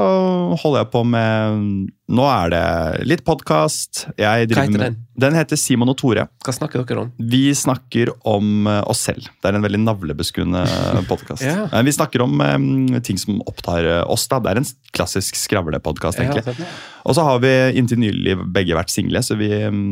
holder 0.63 0.83
jeg 0.83 0.93
på 0.93 1.05
med 1.09 1.91
Nå 2.13 2.25
er 2.29 2.51
det 2.53 2.65
litt 3.09 3.23
podkast. 3.25 4.03
Hva 4.19 4.35
heter 4.43 4.77
den? 4.83 4.99
Den 5.17 5.37
heter 5.37 5.57
Simon 5.57 5.89
og 5.93 5.97
Tore. 6.01 6.27
Hva 6.45 6.53
snakker 6.53 6.83
dere 6.85 7.07
om? 7.07 7.13
Vi 7.17 7.55
snakker 7.57 8.11
om 8.29 8.69
eh, 8.69 8.81
oss 8.91 9.07
selv. 9.09 9.31
Det 9.41 9.49
er 9.49 9.57
en 9.57 9.65
veldig 9.65 9.81
navlebeskuende 9.87 10.65
podkast. 11.09 11.47
Ja. 11.53 11.81
Vi 11.85 11.93
snakker 11.95 12.23
om 12.25 12.41
um, 12.41 13.01
ting 13.05 13.19
som 13.21 13.41
opptar 13.49 13.89
eh, 13.89 14.03
oss. 14.13 14.27
da. 14.29 14.43
Det 14.45 14.53
er 14.53 14.61
en 14.61 14.69
klassisk 14.93 15.39
skravlepodkast, 15.41 16.21
Ja, 16.21 16.29
egentlig. 16.29 16.45
sant. 16.53 16.81
Og 17.09 17.17
så 17.17 17.25
har 17.27 17.41
vi 17.43 17.53
inntil 17.81 18.01
nylig 18.05 18.37
begge 18.55 18.77
vært 18.77 18.93
single, 18.93 19.25
så 19.25 19.37
vi 19.41 19.49
mm, 19.49 19.89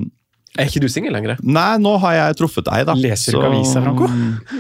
Er 0.58 0.66
ikke 0.66 0.80
du 0.82 0.88
singel 0.90 1.14
lenger? 1.14 1.38
Nei, 1.46 1.76
nå 1.78 1.92
har 2.02 2.16
jeg 2.16 2.38
truffet 2.40 2.66
deg, 2.66 2.82
da. 2.88 2.94
Leser 2.98 3.36
du 3.36 3.38
ikke 3.38 3.50
aviser, 3.52 3.84
Franco? 3.84 4.08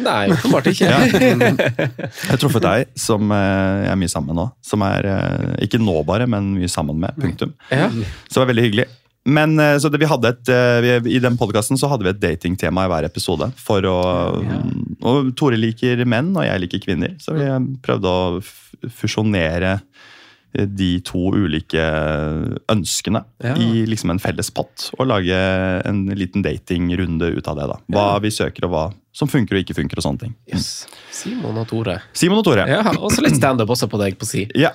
Nei, 0.04 0.20
åpenbart 0.36 0.68
ikke. 0.70 0.86
Ja. 0.86 1.00
Jeg 1.10 2.28
har 2.28 2.38
truffet 2.38 2.62
deg, 2.62 2.92
som 2.94 3.32
eh, 3.34 3.82
jeg 3.88 3.90
er 3.90 3.98
mye 3.98 4.12
sammen 4.12 4.30
med 4.30 4.38
nå. 4.38 4.46
Som 4.70 4.84
er 4.86 5.08
eh, 5.10 5.50
ikke 5.66 5.80
nå 5.82 5.96
bare, 6.06 6.28
men 6.30 6.52
mye 6.60 6.70
sammen 6.70 7.00
med. 7.02 7.18
Punktum. 7.18 7.56
Ja. 7.74 7.90
Så 7.90 8.36
det 8.36 8.42
var 8.44 8.50
veldig 8.52 8.66
hyggelig. 8.68 8.86
Men 9.34 9.58
eh, 9.60 9.74
så 9.82 9.90
det, 9.90 9.98
vi 10.00 10.08
hadde 10.12 10.30
et, 10.30 10.52
vi, 10.86 11.16
I 11.18 11.22
den 11.26 11.40
podkasten 11.40 11.80
hadde 11.90 12.06
vi 12.06 12.14
et 12.14 12.22
datingtema 12.22 12.86
i 12.86 12.92
hver 12.94 13.10
episode. 13.10 13.50
For 13.58 13.90
å, 13.90 13.98
og 15.10 15.34
Tore 15.38 15.58
liker 15.58 16.06
menn, 16.06 16.30
og 16.36 16.46
jeg 16.46 16.68
liker 16.68 16.86
kvinner. 16.86 17.18
Så 17.18 17.34
vi 17.34 17.50
prøvde 17.82 18.14
å 18.14 18.38
fusjonere 18.94 19.80
de 20.52 21.00
to 21.06 21.30
ulike 21.36 21.82
ønskene 22.70 23.24
Ja. 23.42 23.54
i 23.54 23.84
liksom 23.86 24.10
en 24.10 24.18
felles 24.18 24.50
pott. 24.50 24.90
Og 24.98 25.06
lage 25.06 25.36
en 25.86 26.06
liten 26.18 26.42
datingrunde 26.42 27.30
ut 27.36 27.46
av 27.48 27.56
det. 27.56 27.66
da. 27.70 27.76
Hva 27.94 28.20
vi 28.20 28.30
søker, 28.34 28.64
og 28.66 28.70
hva 28.74 28.84
som 29.12 29.28
funker 29.28 29.56
og 29.56 29.62
ikke 29.64 29.74
funker. 29.74 29.98
og 29.98 30.02
sånne 30.04 30.20
ting. 30.20 30.34
Yes. 30.52 30.86
Simon 31.12 31.56
og 31.58 31.66
Tore. 31.68 32.00
Simon 32.12 32.38
og 32.38 32.44
Tore. 32.44 32.66
Ja, 32.68 32.82
Også 32.98 33.22
litt 33.22 33.36
standup 33.36 33.68
også 33.70 33.88
på 33.90 33.98
deg 33.98 34.18
på 34.18 34.26
si. 34.26 34.48
Ja, 34.54 34.70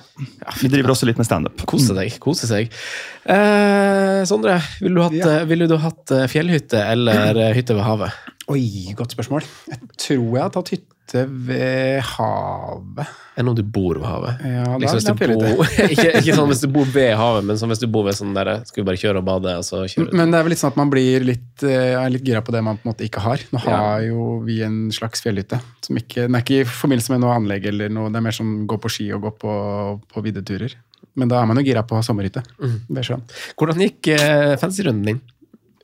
Vi 0.60 0.68
driver 0.68 0.90
også 0.92 1.06
litt 1.06 1.16
med 1.18 1.26
standup. 1.26 1.64
Kose 1.66 1.94
deg. 1.94 2.18
kose 2.20 2.46
seg. 2.46 2.70
Eh, 3.26 4.24
Sondre, 4.28 4.60
ville 4.80 4.94
du 4.94 5.02
hatt, 5.02 5.12
Ja. 5.16 5.44
vil 5.44 5.66
du 5.68 5.76
hatt 5.76 6.10
eh, 6.12 6.26
fjellhytte 6.30 6.80
eller 6.92 7.36
eh, 7.48 7.52
hytte 7.54 7.74
ved 7.74 7.84
havet? 7.84 8.12
Oi, 8.48 8.92
godt 8.94 9.12
spørsmål. 9.16 9.42
Jeg 9.68 9.80
tror 9.98 10.34
jeg 10.36 10.42
har 10.42 10.50
tatt 10.54 10.68
hytte 10.70 10.92
ute 11.16 11.46
ved 11.48 12.02
havet. 12.06 13.14
Enn 13.36 13.48
om 13.50 13.54
du 13.56 13.62
bor 13.62 13.98
ved 14.00 14.06
havet. 14.08 14.38
Ja, 14.48 14.62
da 14.64 14.76
liksom, 14.80 14.96
hvis 14.96 15.08
er 15.10 15.16
du 15.16 15.24
det 15.26 15.56
bor, 15.56 15.72
ikke, 15.92 16.12
ikke 16.22 16.36
sånn 16.38 16.48
hvis 16.52 16.62
du 16.64 16.68
bor 16.72 16.86
ved 16.94 17.10
havet, 17.20 17.44
men 17.48 17.58
sånn 17.60 17.72
hvis 17.72 17.82
du 17.82 17.86
bor 17.92 18.06
ved 18.06 18.16
sånn 18.16 18.32
der 18.36 18.50
Skal 18.64 18.82
vi 18.82 18.86
bare 18.88 19.00
kjøre 19.02 19.20
og 19.20 19.26
bade, 19.28 19.52
og 19.60 19.66
så 19.66 19.82
kjøre 19.84 20.08
ut? 20.08 20.14
Men 20.16 20.32
det 20.32 20.38
er 20.40 20.46
vel 20.46 20.54
litt 20.54 20.62
sånn 20.62 20.72
at 20.72 20.80
man 20.80 20.92
blir 20.92 21.26
litt, 21.28 21.62
eh, 21.68 21.92
er 22.00 22.10
litt 22.14 22.24
gira 22.24 22.40
på 22.46 22.54
det 22.54 22.62
man 22.64 22.78
på 22.80 22.86
en 22.88 22.92
måte 22.94 23.04
ikke 23.08 23.20
har. 23.26 23.44
Nå 23.52 23.60
Ja. 23.66 23.76
har 23.76 24.00
jo 24.06 24.40
vi 24.46 24.62
en 24.64 24.90
slags 24.94 25.20
fjellhytte. 25.24 25.60
Som 25.84 25.96
ikke, 26.00 26.24
den 26.26 26.34
er 26.38 26.44
ikke 26.46 26.62
i 26.62 26.64
forbindelse 26.64 27.12
med 27.12 27.20
noe 27.26 27.36
anlegg, 27.36 27.66
eller 27.68 27.88
noe, 27.92 28.08
det 28.12 28.16
er 28.22 28.26
mer 28.30 28.36
som 28.36 28.66
gå 28.66 28.78
på 28.80 28.88
ski 28.92 29.10
og 29.12 29.22
gå 29.28 29.34
på, 29.44 29.52
på 30.12 30.22
viddeturer. 30.24 30.74
Men 31.16 31.28
da 31.28 31.38
er 31.40 31.46
man 31.48 31.56
jo 31.56 31.64
gira 31.64 31.82
på 31.86 31.96
sommerhytte 32.04 32.42
Mm. 32.60 32.80
ved 32.90 33.04
sjøen. 33.04 33.22
Hvordan 33.56 33.80
gikk 33.84 34.08
eh, 34.16 34.56
fancy-runden 34.60 35.04
din? 35.04 35.20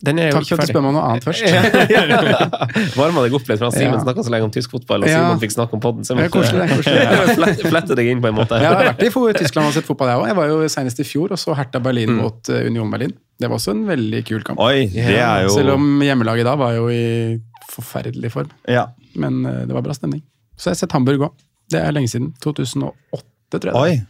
Den 0.02 0.18
er 0.18 0.30
jo 0.32 0.40
Takk 0.40 0.48
for 0.48 0.58
at 0.58 0.66
du 0.66 0.72
spør 0.72 0.82
meg 0.82 0.90
om 0.90 0.96
noe 0.96 1.04
annet 1.08 1.24
først. 1.26 1.42
Varma 2.98 3.22
deg 3.24 3.34
opp 3.38 3.46
litt, 3.48 3.60
for 3.60 3.70
Simen 3.74 3.94
Ja. 3.94 4.00
snakka 4.02 4.24
så 4.26 4.32
lenge 4.34 4.48
om 4.48 4.50
tysk 4.54 4.70
fotball, 4.74 5.04
og 5.04 5.08
Ja. 5.08 5.20
Simon 5.20 5.38
fikk 5.42 5.52
snakke 5.54 5.76
om 5.78 5.80
podden. 5.84 6.02
Så 6.04 6.16
jeg 6.16 6.30
måtte 6.30 6.42
er 6.42 6.72
koselig. 6.74 7.36
flette, 7.38 7.68
flette 7.70 7.96
deg 7.98 8.10
inn 8.10 8.22
på 8.24 8.28
en 8.32 8.34
måte. 8.40 8.58
Jeg 8.58 8.66
har 8.72 8.82
vært 8.82 9.02
i 9.06 9.10
for- 9.14 9.32
Tyskland 9.38 9.68
og 9.70 9.74
sett 9.76 9.86
fotball, 9.86 10.08
jeg 10.10 10.18
òg. 10.22 10.26
Jeg 10.32 10.36
var 10.40 10.46
jo 10.50 10.56
senest 10.68 11.00
i 11.00 11.06
fjor 11.06 11.32
og 11.36 11.38
så 11.38 11.54
Hertha 11.56 11.78
Berlin 11.80 12.10
Mm. 12.12 12.18
mot 12.24 12.48
eh, 12.50 12.66
Union 12.66 12.90
Berlin. 12.90 13.12
Det 13.40 13.48
var 13.48 13.56
også 13.58 13.70
en 13.76 13.84
veldig 13.86 14.24
kul 14.26 14.42
kamp. 14.42 14.58
Oi, 14.60 14.86
det 14.92 15.16
er 15.18 15.44
jo 15.46 15.54
Selv 15.54 15.74
om 15.76 16.00
hjemmelaget 16.02 16.44
da 16.44 16.56
var 16.58 16.74
jo 16.74 16.88
i 16.90 17.38
forferdelig 17.72 18.30
form. 18.34 18.50
Ja. 18.68 18.88
Men 19.14 19.44
eh, 19.46 19.62
det 19.66 19.72
var 19.74 19.82
bra 19.86 19.94
stemning. 19.94 20.22
Så 20.58 20.70
jeg 20.70 20.76
har 20.76 20.80
sett 20.82 20.92
Hamburg 20.92 21.20
òg. 21.28 21.32
Det 21.70 21.80
er 21.80 21.92
lenge 21.94 22.10
siden. 22.10 22.34
2008, 22.42 23.22
tror 23.54 23.70
jeg. 23.70 23.74
Oi. 23.74 24.02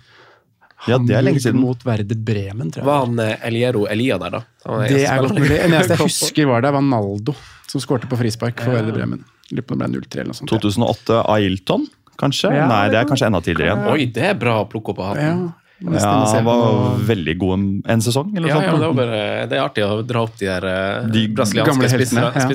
Ja, 0.89 0.99
det 0.99 1.15
er 1.15 1.23
lenge 1.25 1.43
siden. 1.43 1.61
Mot 1.62 1.85
Verde 1.87 2.17
Bremen, 2.19 2.73
tror 2.73 2.83
jeg. 2.83 2.89
Var 2.89 3.05
han 3.05 3.23
eh, 3.23 3.47
Eliero 3.49 3.85
Elia 3.91 4.19
der, 4.23 4.39
da? 4.39 4.43
Det 4.89 5.05
er 5.07 5.23
godt 5.23 5.39
mulig. 5.39 5.51
Det 5.55 5.61
eneste 5.69 5.97
jeg 5.97 6.03
husker 6.05 6.51
var 6.51 6.65
der, 6.65 6.75
var 6.75 6.85
Naldo, 6.87 7.35
som 7.71 7.83
skårte 7.83 8.11
på 8.11 8.19
frispark 8.21 8.62
for 8.65 8.75
Verde 8.75 8.95
Bremen. 8.97 9.23
Lurer 9.53 9.67
på 9.69 9.77
om 9.77 9.83
det 9.83 9.91
ble 9.93 10.01
0-3 10.03 10.21
eller 10.23 10.33
noe 10.33 10.39
sånt. 10.41 10.53
2008 10.53 11.23
Ailton, 11.37 11.87
kanskje? 12.21 12.53
Ja, 12.57 12.69
Nei, 12.71 12.85
det 12.89 12.97
det 12.97 13.03
er 13.03 13.11
kanskje 13.11 13.29
enda 13.31 13.43
tidligere 13.45 13.73
igjen. 13.75 13.91
Oi, 13.93 14.07
det 14.17 14.29
er 14.33 14.39
bra 14.41 14.59
å 14.62 14.69
plukke 14.71 14.95
opp 14.95 15.03
av 15.05 15.11
Ja, 15.21 15.33
hatten. 15.33 15.43
Ja, 15.83 16.12
han 16.31 16.45
var 16.47 16.99
veldig 17.09 17.35
god 17.41 17.55
en, 17.59 17.65
en 17.97 18.01
sesong, 18.05 18.31
eller 18.37 18.49
Ja, 18.49 18.55
sånt. 18.61 18.67
ja, 18.67 18.77
det, 18.79 18.87
var 18.87 18.95
bare, 19.01 19.23
det 19.51 19.59
er 19.59 19.65
artig 19.65 19.83
å 19.87 20.03
dra 20.07 20.23
opp 20.27 20.37
de 20.39 20.47
der 20.47 20.67
eh, 20.69 21.09
De 21.11 21.25
brasilianske 21.35 21.91
spissene. 21.97 22.29
ja. 22.37 22.47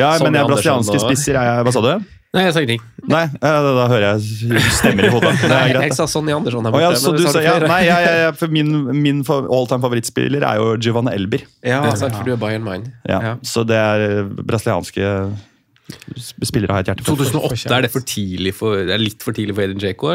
Ja, 0.00 0.10
men 0.24 0.34
jeg 0.34 0.42
er 0.42 0.50
brasilianske 0.50 0.98
og- 0.98 1.06
spisser. 1.06 1.38
Er 1.38 1.48
jeg, 1.52 1.64
hva 1.68 1.72
sa 1.76 1.84
du? 1.86 1.92
Nei, 2.32 2.46
jeg 2.46 2.52
sa 2.56 2.60
ingenting. 2.64 2.80
Nei, 3.12 3.26
da, 3.42 3.48
da 3.76 3.82
hører 3.92 4.06
jeg 4.16 4.62
stemmer 4.72 5.04
i 5.04 5.10
hodet. 5.12 5.34
Nei, 5.52 5.58
jeg 5.74 5.92
sa 5.98 6.06
Sonny 6.08 6.32
Andersson 6.32 6.64
her 6.64 6.72
borte. 6.72 6.80
Oh, 6.80 6.94
ja, 6.94 6.96
så 6.96 7.12
du 7.12 7.26
sa 7.28 7.42
ja, 7.44 7.58
nei, 7.60 7.82
ja, 7.84 7.98
ja, 8.00 8.12
ja, 8.22 8.30
for 8.40 8.48
min, 8.48 8.70
min 9.04 9.20
all-time 9.28 9.82
favorittspiller 9.84 10.40
er 10.48 10.56
jo 10.62 10.70
Giovanni 10.80 11.12
Elber. 11.12 11.44
Ja, 11.60 11.82
sant, 11.92 12.16
for 12.16 12.24
du 12.24 12.32
er 12.32 12.40
Bayern-mann. 12.40 12.86
Ja, 13.04 13.18
Ja. 13.20 13.34
Så 13.44 13.66
det 13.68 13.76
er 13.76 14.06
eh, 14.06 14.30
brasilianske 14.48 15.12
spillere 16.40 16.72
har 16.72 16.80
et 16.86 16.88
hjerte 16.92 17.04
for. 17.04 17.20
2008, 17.20 17.68
er 17.76 17.84
det 17.84 17.92
for 17.92 18.00
tidlig 18.08 18.54
for, 18.56 18.80
det 18.80 18.94
er 18.96 19.02
litt 19.02 19.20
for 19.24 19.36
tidlig 19.36 19.54
for 19.58 19.66
Edin 19.66 19.82
Dzeko? 19.82 20.14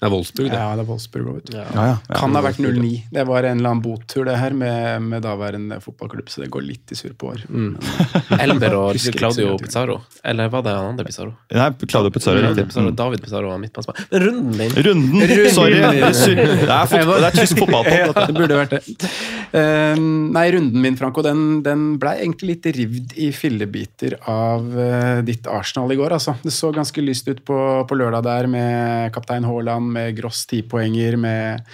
Det 0.00 0.08
er 0.08 0.12
Wolfsburg, 0.14 0.46
det. 0.48 0.56
Ja, 0.56 0.68
det 0.78 0.80
er 0.80 0.88
Wolfsburg 0.88 1.26
du. 1.44 1.52
Ja, 1.52 1.66
ja, 1.76 1.82
ja. 1.90 1.96
Kan 2.16 2.32
ha 2.32 2.40
vært 2.40 2.56
09. 2.62 2.92
Det 3.12 3.24
var 3.28 3.44
en 3.44 3.58
eller 3.58 3.74
annen 3.74 3.82
botur 3.84 4.24
det 4.24 4.38
her 4.40 4.54
med, 4.56 5.04
med 5.04 5.20
daværende 5.26 5.76
fotballklubb, 5.84 6.30
så 6.32 6.40
det 6.40 6.48
går 6.54 6.64
litt 6.64 6.94
i 6.94 6.96
surr 6.96 7.12
på 7.20 7.34
år. 7.34 7.42
Mm. 7.52 7.74
Elber 8.46 8.78
og 8.78 8.96
Claudio 9.18 9.58
så. 9.58 9.58
Pizarro. 9.60 9.98
Eller 10.24 10.48
var 10.48 10.64
det 10.64 10.72
han 10.72 10.94
andre 10.94 11.04
Pizarro? 11.04 11.34
Nei, 11.52 11.68
Claudio 11.84 12.14
Pizarro. 12.14 12.40
Mm. 12.40 12.62
Pizarro, 12.62 12.94
David 12.96 13.26
Pizarro 13.26 13.52
var 13.52 13.60
midtbanespiller. 13.60 14.08
Men 14.08 14.24
runden 14.24 14.56
din 14.56 14.72
Runden! 14.88 15.50
Sorry. 15.52 15.76
Det 15.76 15.84
er, 15.84 16.72
er, 16.72 16.88
fotball, 16.88 17.20
det 17.20 17.28
er 17.28 17.36
tysk 17.36 17.60
fotball 17.60 17.84
på 17.84 17.92
dette. 17.92 18.24
det 18.30 18.36
burde 18.38 18.58
vært 18.62 18.74
det. 18.78 19.12
Eh, 19.60 20.00
nei, 20.00 20.46
runden 20.54 20.84
min, 20.84 20.96
Franco, 20.96 21.24
den, 21.26 21.44
den 21.66 21.84
blei 22.00 22.16
egentlig 22.22 22.54
litt 22.54 22.70
rivd 22.76 23.14
i 23.20 23.30
fillebiter 23.34 24.16
av 24.30 24.64
uh, 24.64 25.20
ditt 25.26 25.48
Arsenal 25.50 25.92
i 25.92 25.98
går. 26.00 26.16
Altså. 26.16 26.38
Det 26.40 26.54
så 26.54 26.72
ganske 26.74 27.04
lyst 27.04 27.28
ut 27.28 27.44
på, 27.44 27.60
på 27.84 28.00
lørdag 28.00 28.24
der 28.26 28.50
med 28.50 29.12
kaptein 29.14 29.46
Haaland, 29.48 29.89
med 29.92 30.16
Gross 30.18 30.46
tipoenger, 30.50 31.16
med, 31.20 31.66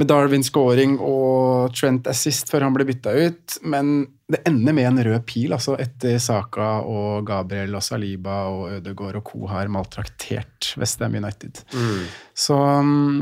med 0.00 0.10
Darwin 0.10 0.44
scoring 0.46 0.96
og 0.98 1.74
Trent 1.76 2.08
assist 2.10 2.50
før 2.50 2.66
han 2.66 2.74
ble 2.76 2.86
bytta 2.88 3.14
ut. 3.14 3.58
Men 3.62 3.94
det 4.30 4.40
ender 4.48 4.72
med 4.76 4.88
en 4.88 5.00
rød 5.04 5.24
pil, 5.28 5.52
altså 5.52 5.76
etter 5.80 6.18
Saka 6.22 6.80
og 6.88 7.26
Gabriel 7.28 7.76
og 7.76 7.84
Saliba 7.84 8.42
og 8.50 8.78
Ødegaard 8.78 9.20
og 9.20 9.26
co. 9.28 9.46
har 9.52 9.68
maltraktert 9.72 10.74
Westham 10.80 11.14
United. 11.20 11.60
Så 12.34 12.56
um, 12.56 13.20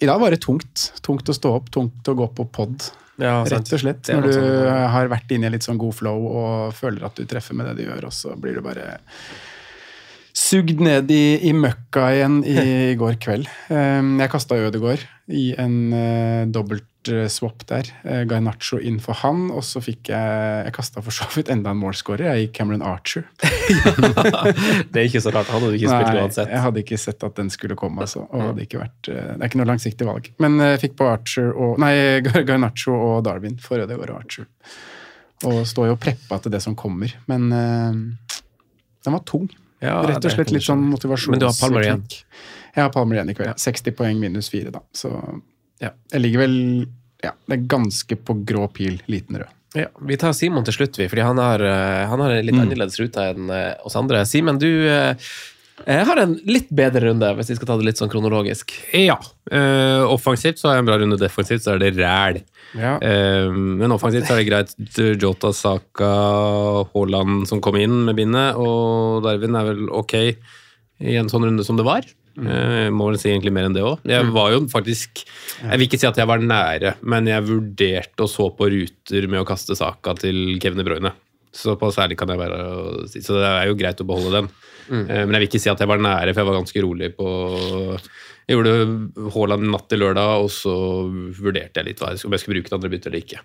i 0.00 0.06
dag 0.06 0.20
var 0.20 0.30
det 0.34 0.42
tungt. 0.46 0.92
Tungt 1.02 1.28
å 1.28 1.34
stå 1.36 1.56
opp, 1.58 1.72
tungt 1.74 2.06
å 2.10 2.14
gå 2.18 2.30
på 2.38 2.46
pod. 2.54 2.86
Ja. 3.20 3.44
Rett 3.46 3.70
og 3.72 3.78
slett. 3.82 4.08
Når 4.10 4.24
du 4.26 4.32
sånn- 4.34 4.88
har 4.90 5.10
vært 5.12 5.30
inne 5.34 5.46
i 5.46 5.54
litt 5.54 5.66
sånn 5.66 5.78
god 5.78 5.94
flow 5.94 6.24
og 6.30 6.74
føler 6.74 7.04
at 7.06 7.14
du 7.14 7.26
treffer 7.30 7.54
med 7.54 7.68
det 7.70 7.76
du 7.78 7.84
gjør, 7.86 8.08
og 8.08 8.14
så 8.14 8.34
blir 8.38 8.56
du 8.58 8.62
bare 8.64 8.98
sugd 10.34 10.80
ned 10.82 11.10
i, 11.14 11.38
i 11.46 11.52
møkka 11.54 12.08
igjen 12.16 12.40
i, 12.42 12.56
går 12.98 13.14
kveld. 13.22 13.46
Um, 13.70 14.16
jeg 14.18 14.30
kasta 14.32 14.56
Ødegård 14.58 15.04
i 15.30 15.52
en 15.62 15.76
uh, 15.94 16.40
dobbelt 16.52 17.08
uh, 17.12 17.28
swap 17.30 17.62
der. 17.70 17.86
Uh, 18.02 18.24
Garnaccio 18.28 18.80
inn 18.82 18.98
for 19.00 19.14
han, 19.22 19.46
og 19.54 19.62
så 19.64 19.80
fikk 19.84 20.10
jeg 20.10 20.64
Jeg 20.66 20.74
kasta 20.74 21.04
for 21.06 21.14
så 21.14 21.28
vidt 21.36 21.52
enda 21.54 21.70
en 21.70 21.78
målskårer, 21.80 22.26
jeg 22.32 22.48
i 22.48 22.50
Cameron 22.56 22.82
Archer. 22.82 23.24
Det 24.90 24.98
er 25.00 25.06
ikke 25.06 25.22
så 25.22 25.30
rart. 25.34 25.48
Han 25.54 25.62
hadde 25.62 25.78
ikke 25.78 25.92
spilt 25.94 26.10
Nei, 26.10 26.24
uansett. 26.26 26.50
jeg 26.50 26.64
hadde 26.66 26.82
ikke 26.82 26.98
sett 27.06 27.24
at 27.30 27.38
den 27.38 27.54
skulle 27.54 27.78
komme. 27.78 28.02
Altså, 28.04 28.26
og 28.26 28.44
hadde 28.50 28.66
ikke 28.66 28.82
vært, 28.82 29.00
uh, 29.14 29.22
det 29.36 29.38
er 29.38 29.48
ikke 29.52 29.62
noe 29.62 29.70
langsiktig 29.70 30.10
valg. 30.10 30.32
Men 30.42 30.58
jeg 30.66 30.82
fikk 30.88 30.98
på 30.98 31.08
Archer 31.14 31.52
og, 31.54 31.78
nei, 31.82 31.94
Gar- 32.26 32.44
Garnaccio 32.50 32.98
og 32.98 33.22
Darwin 33.30 33.60
for 33.62 33.86
Ødegaard 33.86 34.10
og 34.16 34.22
Archer. 34.24 34.50
Og 35.46 35.62
står 35.68 35.92
jo 35.92 36.00
preppa 36.00 36.38
til 36.42 36.52
det 36.54 36.62
som 36.64 36.74
kommer. 36.78 37.12
Men 37.30 37.50
eh, 37.52 38.40
den 39.04 39.14
var 39.14 39.22
tung. 39.28 39.46
Ja, 39.84 39.96
Rett 40.08 40.24
og 40.24 40.34
slett 40.34 40.52
litt 40.54 40.66
sånn 40.66 40.84
motivasjon. 40.88 41.34
Men 41.34 41.42
du 41.42 41.48
har 41.48 41.56
Palmer 41.58 41.86
igjen? 41.86 42.04
Jeg 42.74 42.82
har 42.82 42.92
Palmer 42.94 43.18
igjen 43.18 43.32
i 43.32 43.36
kveld. 43.38 43.58
60 43.60 43.96
poeng 43.98 44.20
minus 44.22 44.50
4, 44.52 44.72
da. 44.74 44.82
Så 44.96 45.10
ja, 45.82 45.92
jeg 46.12 46.22
ligger 46.24 46.44
vel 46.46 46.56
ja, 47.24 47.32
det 47.48 47.56
er 47.56 47.68
ganske 47.72 48.16
på 48.20 48.36
grå 48.46 48.66
pil, 48.74 48.98
liten 49.10 49.38
rød. 49.40 49.52
Ja, 49.74 49.88
vi 50.06 50.16
tar 50.20 50.34
Simon 50.36 50.66
til 50.66 50.76
slutt, 50.76 50.98
vi, 51.00 51.08
fordi 51.10 51.24
han 51.26 51.40
har, 51.40 51.62
eh, 51.66 52.04
han 52.06 52.20
har 52.22 52.30
en 52.30 52.46
litt 52.46 52.58
annerledes 52.60 53.00
rute 53.00 53.24
enn 53.32 53.48
eh, 53.50 53.72
oss 53.82 53.96
andre. 53.98 54.20
Simen, 54.28 54.60
du 54.62 54.68
eh, 55.86 56.00
eh, 56.00 56.02
har 56.08 56.20
en 56.22 56.34
litt 56.48 56.72
bedre 56.74 57.04
runde, 57.08 57.30
hvis 57.38 57.52
vi 57.52 57.58
skal 57.58 57.70
ta 57.70 57.76
det 57.80 57.88
litt 57.88 58.00
sånn 58.00 58.10
kronologisk. 58.12 58.74
Ja. 58.96 59.18
Uh, 59.52 60.08
offensivt 60.08 60.60
så 60.60 60.70
har 60.70 60.78
jeg 60.78 60.84
en 60.84 60.88
bra 60.88 60.98
runde, 61.02 61.20
defensivt 61.20 61.64
så 61.64 61.74
er 61.74 61.82
det 61.82 61.94
ræl. 61.98 62.40
Ja. 62.74 62.96
Uh, 62.98 63.52
men 63.52 63.94
offensivt 63.94 64.28
så 64.28 64.34
er 64.34 64.42
det 64.42 64.48
greit. 64.50 64.74
Jota, 65.22 65.52
Saka, 65.54 66.10
Haaland 66.94 67.48
som 67.50 67.62
kom 67.64 67.78
inn 67.80 68.04
med 68.08 68.18
bindet, 68.18 68.58
og 68.58 69.22
Darwin 69.26 69.60
er 69.60 69.72
vel 69.72 69.88
ok 69.92 70.18
i 70.24 71.16
en 71.18 71.30
sånn 71.30 71.48
runde 71.48 71.66
som 71.66 71.78
det 71.80 71.86
var. 71.86 72.06
Eh, 72.34 72.88
må 72.90 73.06
vel 73.12 73.18
si 73.20 73.30
egentlig 73.30 73.52
mer 73.54 73.68
enn 73.68 73.76
det 73.76 73.84
òg. 73.86 74.02
Jeg 74.10 74.26
var 74.34 74.50
jo 74.50 74.64
faktisk 74.70 75.22
Jeg 75.22 75.78
vil 75.78 75.86
ikke 75.86 76.00
si 76.02 76.08
at 76.08 76.18
jeg 76.18 76.26
var 76.26 76.42
nære, 76.42 76.96
men 77.06 77.30
jeg 77.30 77.46
vurderte 77.46 78.26
og 78.26 78.30
så 78.30 78.48
på 78.56 78.70
ruter 78.72 79.28
med 79.30 79.44
å 79.44 79.46
kaste 79.46 79.76
Saka 79.78 80.16
til 80.18 80.58
Kevin 80.62 80.82
De 80.82 80.86
Bruyne. 80.88 81.14
Såpass 81.54 82.00
ærlig 82.02 82.18
kan 82.18 82.32
jeg 82.32 82.40
være. 82.40 82.60
Så 83.14 83.38
det 83.38 83.48
er 83.48 83.68
jo 83.70 83.78
greit 83.78 84.00
å 84.02 84.06
beholde 84.08 84.40
den. 84.40 84.52
Mm. 84.84 85.04
Men 85.06 85.36
jeg 85.36 85.40
vil 85.40 85.48
ikke 85.48 85.62
si 85.62 85.70
at 85.72 85.80
jeg 85.80 85.88
var 85.88 86.02
nære, 86.02 86.34
for 86.34 86.42
jeg 86.42 86.48
var 86.50 86.58
ganske 86.58 86.82
rolig 86.84 87.12
på 87.16 87.28
Jeg 88.44 88.58
gjorde 88.58 89.30
Haaland 89.34 89.68
natt 89.72 89.86
til 89.88 90.02
lørdag, 90.02 90.44
og 90.44 90.50
så 90.52 90.74
vurderte 91.38 91.80
jeg 91.80 91.88
litt 91.88 92.02
hva 92.02 92.12
jeg 92.12 92.20
skulle, 92.20 92.30
om 92.30 92.36
jeg 92.36 92.42
skulle 92.42 92.58
bruke 92.58 92.70
det 92.70 92.78
andre 92.78 92.90
byttet 92.92 93.08
eller 93.10 93.22
ikke. 93.22 93.42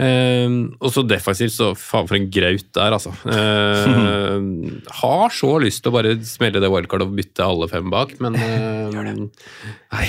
Eh, 0.00 0.56
og 0.80 0.94
så 0.94 1.04
defensivt, 1.04 1.54
så 1.56 1.70
faen 1.76 2.08
for 2.08 2.16
en 2.16 2.28
graut 2.32 2.68
der, 2.78 2.96
altså. 2.96 3.12
Eh, 3.28 4.36
har 5.02 5.36
så 5.36 5.52
lyst 5.62 5.84
til 5.84 5.92
å 5.92 5.96
bare 5.98 6.16
smelle 6.26 6.62
det 6.62 6.72
wildcard 6.72 7.04
og 7.04 7.14
bytte 7.18 7.46
alle 7.46 7.68
fem 7.72 7.92
bak, 7.92 8.16
men 8.24 8.38
eh, 8.40 8.88
Nei, 9.90 10.06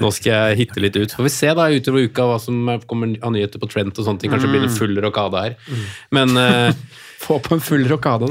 nå 0.00 0.08
skal 0.14 0.50
jeg 0.50 0.64
hitte 0.64 0.82
litt 0.82 0.96
ut. 0.98 1.12
Får 1.14 1.26
vi 1.26 1.32
se 1.32 1.52
da 1.56 1.68
utover 1.70 2.08
uka 2.10 2.26
hva 2.26 2.40
som 2.42 2.74
kommer 2.90 3.14
av 3.22 3.32
nyheter 3.34 3.62
på 3.62 3.68
Trent 3.70 3.96
og 3.96 4.06
sånne 4.06 4.22
ting. 4.22 4.32
Kanskje 4.32 4.50
blir 4.50 4.64
det 4.64 4.72
full 4.74 4.96
rokade 5.02 5.44
her. 5.44 5.54
Men 6.14 6.34
eh, 6.40 6.74
Få 7.20 7.36
på 7.44 7.52
en 7.54 7.60
full 7.60 7.82
rokade, 7.90 8.26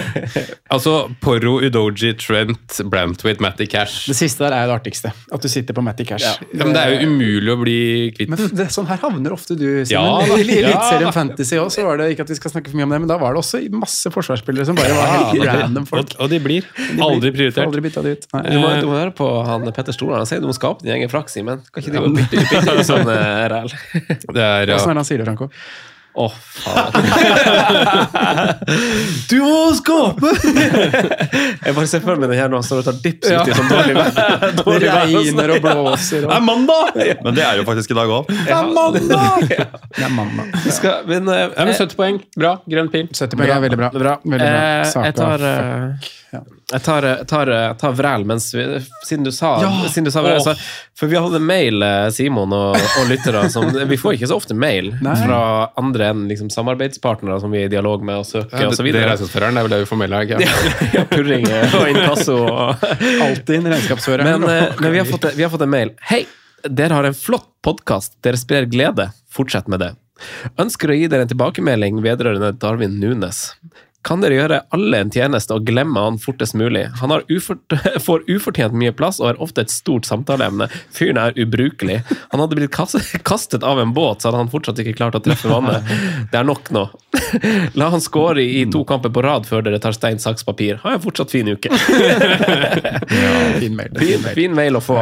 altså 0.74 0.92
Porro, 1.22 1.52
Udoji, 1.62 2.12
Trent, 2.18 2.80
Brantwaite, 2.90 3.38
Matty 3.42 3.66
Cash 3.70 4.08
Det 4.10 4.16
siste 4.18 4.42
der 4.44 4.56
er 4.56 4.64
jo 4.66 4.72
det 4.72 4.76
artigste. 4.80 5.12
At 5.32 5.44
du 5.44 5.48
sitter 5.52 5.76
på 5.76 5.82
Matty 5.86 6.02
Cash. 6.08 6.24
ja, 6.26 6.64
men 6.64 6.72
Det 6.74 6.82
er 6.82 6.94
jo 6.96 7.06
umulig 7.10 7.52
å 7.54 7.56
bli 7.60 7.76
kvitt. 8.16 8.32
Men 8.32 8.50
det, 8.58 8.66
sånn 8.74 8.88
her 8.90 8.98
havner 9.02 9.34
ofte 9.36 9.54
du, 9.58 9.66
Simen. 9.86 9.94
Ja 9.94 10.24
I 10.40 10.46
ja 10.48 10.72
Eliteserien. 10.72 11.12
Fantasy 11.14 11.60
òg, 11.62 11.70
så 11.74 11.84
var 11.86 12.00
det 12.02 12.08
ikke 12.16 12.26
at 12.26 12.32
vi 12.34 12.38
skal 12.40 12.54
snakke 12.54 12.72
for 12.72 12.80
mye 12.80 12.88
om 12.88 12.94
det, 12.96 13.00
men 13.04 13.12
da 13.12 13.18
var 13.22 13.36
det 13.36 13.42
også 13.44 13.62
masse 13.78 14.10
forsvarsspillere 14.14 14.66
som 14.68 14.78
bare 14.78 14.96
var 14.98 15.14
helt 15.30 15.46
random 15.50 15.86
folk. 15.90 16.14
Og, 16.16 16.24
og 16.26 16.32
de 16.34 16.40
blir 16.42 16.66
De 16.66 16.88
blir- 16.96 17.06
aldri 17.06 17.32
prioritert. 17.36 17.66
Aldri 17.70 17.84
bytta 17.86 18.04
de 18.08 18.16
ut. 18.18 18.26
Nei. 18.34 18.42
Du 18.50 18.58
må, 18.62 18.72
du 18.82 18.88
må 18.90 18.96
høre 18.98 19.14
på 19.22 19.30
han 19.46 19.68
Petter 19.76 19.94
Stordalen. 19.96 20.24
Han 20.26 20.30
sier 20.32 20.42
du 20.42 20.50
må 20.50 20.56
skape 20.58 20.82
din 20.86 20.96
egen 20.98 21.12
fraksi, 21.12 21.38
Simen. 21.40 21.62
Kan 21.70 21.86
ikke 21.86 21.94
du 21.94 22.10
bytte 22.18 22.42
bytte 22.42 22.74
ut 22.80 22.88
sånn 22.90 23.06
eh, 23.14 23.46
ræl? 23.54 23.70
Det 23.70 24.42
er, 24.42 24.66
ja. 24.74 24.74
Hvordan 24.74 24.90
er 24.90 24.98
det 24.98 24.98
han 25.04 25.06
sier 25.08 25.22
det, 25.22 25.28
Franco? 25.30 25.50
Å, 26.18 26.24
faen. 26.34 26.90
du 29.30 29.36
må 29.44 29.58
skape! 29.78 30.30
jeg 31.64 31.74
bare 31.76 31.86
ser 31.90 32.00
for 32.02 32.18
meg 32.18 32.26
den 32.32 32.38
her 32.40 32.48
når 32.50 32.56
han 32.60 32.66
står 32.66 32.78
og 32.82 32.86
tar 32.88 32.96
dips 33.04 33.28
Ja. 33.30 33.38
uti 33.44 33.50
i 33.52 33.54
sånn 33.58 33.70
dårlig 33.70 33.94
vær. 33.94 34.10
Det 34.80 34.88
regner 34.90 35.48
og 35.54 35.60
blåser. 35.64 36.20
Det 36.26 36.34
er 36.36 36.42
mandag! 36.44 36.88
Men 37.24 37.32
det 37.38 37.44
er 37.46 37.54
jo 37.60 37.64
faktisk 37.68 37.90
i 37.94 37.96
dag 38.00 38.08
òg. 38.18 38.24
Det 38.32 38.54
er 38.56 38.64
mandag! 38.74 39.40
Det 39.50 40.04
er 40.08 40.12
mandag. 40.16 40.46
Vi 40.66 40.72
skal, 40.76 40.94
men, 41.10 41.22
eh, 41.30 41.34
Ja, 41.46 41.64
men 41.68 41.74
70 41.78 41.96
poeng. 41.98 42.16
Bra. 42.36 42.52
Grønn 42.70 42.90
pil. 42.92 43.06
70 43.14 43.36
poeng 43.40 43.50
er 43.56 43.60
veldig 43.68 43.78
bra. 43.80 43.88
bra. 43.94 44.12
Veldig 44.24 44.50
bra. 44.50 44.60
Eh, 44.80 44.84
Saka, 44.90 45.04
jeg 45.10 45.14
tar, 45.20 45.38
fuck. 45.46 46.16
Eh, 46.32 46.42
jeg 46.72 46.82
tar, 46.86 47.06
jeg 47.06 47.26
tar, 47.30 47.50
tar 47.80 47.94
vræl 47.98 48.24
mens 48.28 48.48
vi, 48.54 48.64
Siden 49.06 49.24
du 49.26 49.32
sa, 49.34 49.56
siden 49.90 50.06
du 50.06 50.12
sa 50.14 50.22
vræl, 50.24 50.40
så, 50.44 50.54
For 50.98 51.10
vi 51.10 51.18
hadde 51.18 51.40
mail, 51.42 51.82
eh, 51.82 52.06
Simon 52.14 52.52
og, 52.54 52.76
og 52.78 53.08
lyttere, 53.10 53.44
som 53.50 53.66
Vi 53.92 53.98
får 54.00 54.18
ikke 54.18 54.30
så 54.30 54.38
ofte 54.38 54.54
mail 54.54 54.92
Nei. 55.02 55.14
fra 55.24 55.40
andre 55.80 56.10
enn 56.12 56.26
liksom, 56.30 56.50
samarbeidspartnere 56.54 57.40
som 57.42 57.54
vi 57.54 57.64
er 57.64 57.70
i 57.70 57.72
dialog 57.72 58.04
med 58.06 58.22
og 58.22 58.28
søker 58.28 58.68
og 58.68 58.74
så 58.74 58.82
det 58.82 58.86
er 58.86 58.90
videre. 58.92 59.08
regnskapsføreren. 59.10 59.56
Det 59.56 59.62
er 59.62 59.68
vel 59.68 59.74
det 59.76 59.80
vi 59.84 59.88
får 59.90 60.02
mail 60.02 60.18
av, 60.18 60.34
Ja, 60.96 61.06
purring 61.10 61.48
eh, 61.48 61.74
og 61.80 61.88
inkasso 61.90 62.36
og 62.44 62.84
Alltid 63.26 63.56
en 63.60 63.72
regnskapsfører. 63.74 64.26
Men, 64.26 64.46
eh, 64.50 64.76
men 64.80 64.94
vi, 64.94 65.02
har 65.02 65.08
fått, 65.08 65.32
vi 65.36 65.46
har 65.46 65.52
fått 65.52 65.66
en 65.66 65.74
mail. 65.74 65.94
Hei! 66.10 66.24
Dere 66.68 66.92
har 66.92 67.06
en 67.08 67.16
flott 67.16 67.48
podkast. 67.64 68.18
Dere 68.24 68.36
sprer 68.36 68.66
glede. 68.68 69.10
Fortsett 69.32 69.68
med 69.72 69.80
det. 69.80 69.94
Ønsker 70.60 70.92
å 70.92 70.96
gi 70.96 71.06
dere 71.08 71.24
en 71.24 71.30
tilbakemelding 71.30 72.02
vedrørende 72.04 72.52
Darwin 72.60 72.98
Nunes. 73.00 73.46
Kan 74.06 74.22
dere 74.24 74.36
gjøre 74.38 74.58
alle 74.72 75.00
en 75.04 75.10
tjeneste 75.12 75.52
og 75.52 75.66
glemme 75.68 76.00
han 76.00 76.16
fortest 76.22 76.54
mulig? 76.56 76.86
Han 77.02 77.12
har 77.12 77.24
ufort, 77.28 77.74
får 78.06 78.22
ufortjent 78.32 78.72
mye 78.80 78.94
plass 78.96 79.18
og 79.20 79.28
er 79.34 79.40
ofte 79.44 79.60
et 79.66 79.72
stort 79.74 80.08
samtaleemne. 80.08 80.70
Fyren 80.96 81.18
er 81.20 81.36
ubrukelig. 81.36 81.98
Han 82.32 82.40
hadde 82.40 82.56
blitt 82.56 82.72
kastet 83.30 83.62
av 83.66 83.80
en 83.82 83.92
båt, 83.96 84.22
så 84.22 84.30
hadde 84.30 84.40
han 84.44 84.52
fortsatt 84.52 84.80
ikke 84.80 84.96
klart 84.96 85.18
å 85.18 85.22
treffe 85.24 85.50
vannet. 85.52 85.84
Det 86.32 86.40
er 86.40 86.48
nok 86.48 86.70
nå. 86.72 86.86
La 87.78 87.90
han 87.92 88.00
score 88.02 88.40
i 88.42 88.64
to 88.72 88.82
kamper 88.88 89.12
på 89.14 89.22
rad 89.26 89.44
før 89.48 89.62
dere 89.66 89.78
tar 89.82 89.92
stein, 89.94 90.18
saks, 90.22 90.46
papir. 90.48 90.80
Ha 90.82 90.96
en 90.96 91.02
fortsatt 91.04 91.30
fin 91.34 91.48
uke. 91.52 91.68
fin 93.60 93.76
mail. 93.76 93.92
Fin, 94.00 94.24
fin 94.34 94.54
mail 94.56 94.78
å 94.78 94.82
få. 94.84 94.96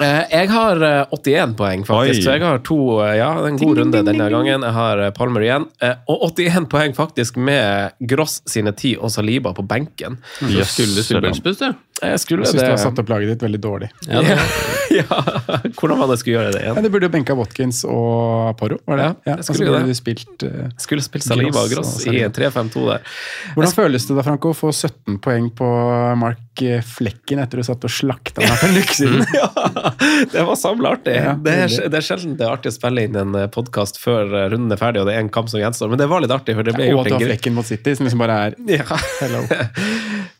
Eh, 0.00 0.22
Jeg 0.30 0.48
har 0.52 0.82
eh, 0.86 1.14
81 1.18 1.54
poeng, 1.58 1.84
faktisk. 1.88 2.20
Oi. 2.20 2.24
Så 2.24 2.36
jeg 2.36 2.44
har 2.46 2.62
to 2.66 2.78
eh, 3.04 3.16
Ja, 3.20 3.30
en 3.48 3.58
god 3.60 3.80
runde 3.82 4.02
denne 4.06 4.30
gangen. 4.32 4.64
Jeg 4.66 4.76
har 4.76 5.02
eh, 5.06 5.10
Palmer 5.16 5.44
igjen. 5.46 5.66
Eh, 5.82 5.96
Og 6.10 6.24
81 6.30 6.68
poeng 6.72 6.94
faktisk 6.96 7.36
med 7.40 7.96
Gross 8.20 8.40
sine 8.50 8.72
10 8.76 8.98
og 9.00 9.12
Saliba 9.14 9.54
på 9.56 9.64
benken. 9.64 10.18
Så 10.40 10.64
skulle 10.68 10.92
du 10.96 11.02
spille 11.06 11.22
benchboost, 11.24 11.64
du? 11.64 11.78
Jeg 12.00 12.20
skulle 12.22 12.44
Jeg 12.46 12.52
synes 12.54 12.62
det. 12.62 12.66
du 12.68 12.72
har 12.72 12.80
satt 12.80 13.00
opp 13.02 13.10
laget 13.12 13.28
ditt 13.34 13.42
veldig 13.44 13.60
dårlig. 13.60 13.88
Ja, 14.08 14.20
det, 14.24 14.36
ja. 15.00 15.04
Hvordan 15.76 15.98
var 16.00 16.08
det 16.08 16.16
jeg 16.16 16.22
skulle 16.22 16.36
gjøre 16.38 16.52
det 16.54 16.62
igjen? 16.62 16.78
Ja, 16.78 16.84
du 16.86 16.88
burde 16.94 17.08
jo 17.08 17.12
benka 17.12 17.36
Watkins 17.36 17.82
og 17.88 18.54
Porro, 18.60 18.78
var 18.88 19.00
det? 19.00 19.08
Ja, 19.08 19.14
Ja, 19.30 19.34
jeg 19.40 19.48
skulle 19.50 19.68
burde 19.74 19.90
det. 19.90 19.96
spilt 19.98 20.44
uh, 20.46 20.62
Skulle 20.80 21.04
spilt 21.04 21.26
Saliba 21.26 21.64
Gross 21.70 21.74
Gross 21.74 22.06
i 22.08 22.22
3-5-2 22.24 22.86
der. 22.88 23.04
Hvordan 23.56 23.74
føles 23.76 24.06
det 24.08 24.16
da, 24.16 24.24
Franco, 24.26 24.54
å 24.54 24.56
få 24.56 24.72
17 24.72 25.18
poeng 25.24 25.50
på 25.60 25.68
Mark 26.20 26.62
eh, 26.64 26.80
Flekken 26.84 27.42
etter 27.44 27.60
du 27.60 27.66
satt 27.66 27.84
og 27.86 27.92
slakta 27.92 28.42
meg 28.44 28.56
for 28.60 28.70
en 28.70 29.24
ja, 29.40 29.48
det 30.32 30.42
var 30.48 30.56
samla 30.58 30.94
artig. 30.96 31.14
Ja, 31.20 31.34
det, 31.36 31.54
er, 31.66 31.76
det 31.92 32.00
er 32.00 32.04
sjelden 32.06 32.34
det 32.40 32.46
er 32.46 32.54
artig 32.56 32.72
å 32.72 32.76
spille 32.76 33.04
inn 33.06 33.16
en 33.20 33.36
podkast 33.52 34.00
før 34.00 34.24
eh, 34.32 34.48
runden 34.54 34.72
er 34.74 34.80
ferdig 34.80 35.02
og 35.04 35.08
det 35.10 35.16
er 35.18 35.24
en 35.24 35.30
kamp 35.32 35.50
som 35.52 35.60
gjenstår, 35.62 35.92
men 35.92 36.00
det 36.00 36.08
var 36.10 36.24
litt 36.24 36.34
artig. 36.34 36.56
for 36.58 36.66
det 36.66 36.74
ble 36.78 36.88
og 36.94 37.04
at 37.04 37.12
du 37.12 37.16
har 37.18 37.26
Flekken 37.30 37.56
mot 37.56 37.68
City, 37.68 37.94
som 37.98 38.08
liksom 38.08 38.24
bare 38.24 38.40
er 38.48 38.58
Ja. 38.80 38.86
hello. 39.20 39.44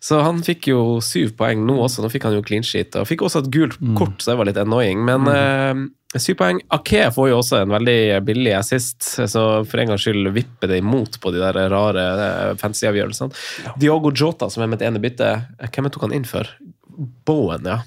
Så 0.01 0.23
han 0.25 0.41
fikk 0.45 0.71
jo 0.71 0.83
syv 1.05 1.35
poeng 1.37 1.63
nå 1.69 1.77
også. 1.85 2.01
Nå 2.01 2.09
fikk 2.13 2.25
han 2.29 2.39
jo 2.39 2.45
clean 2.45 2.65
sheet. 2.65 2.97
Og 2.97 3.09
fikk 3.09 3.27
også 3.27 3.43
et 3.45 3.51
gult 3.53 3.77
kort, 3.99 4.17
så 4.23 4.33
det 4.33 4.39
var 4.41 4.49
litt 4.49 4.61
annoying. 4.61 5.03
Men 5.05 5.29
eh, 5.29 5.83
syv 6.17 6.39
poeng. 6.41 6.61
Ake 6.73 7.05
får 7.15 7.29
jo 7.31 7.39
også 7.43 7.61
en 7.61 7.75
veldig 7.77 7.99
billig 8.27 8.55
assist, 8.57 9.03
så 9.21 9.45
for 9.69 9.83
en 9.83 9.93
gangs 9.93 10.07
skyld 10.07 10.33
vipper 10.35 10.73
det 10.73 10.81
imot 10.81 11.21
på 11.21 11.35
de 11.35 11.43
der 11.45 11.61
rare 11.73 12.07
eh, 12.27 12.55
fancy 12.61 12.89
avgjørelsene. 12.89 13.77
Diogo 13.81 14.13
Jota, 14.17 14.49
som 14.51 14.65
er 14.65 14.73
mitt 14.73 14.87
ene 14.87 15.03
bytte, 15.03 15.35
eh, 15.61 15.69
hvem 15.71 15.93
tok 15.93 16.09
han 16.09 16.17
inn 16.17 16.29
for? 16.29 16.49
Bowen, 17.29 17.69
ja. 17.69 17.83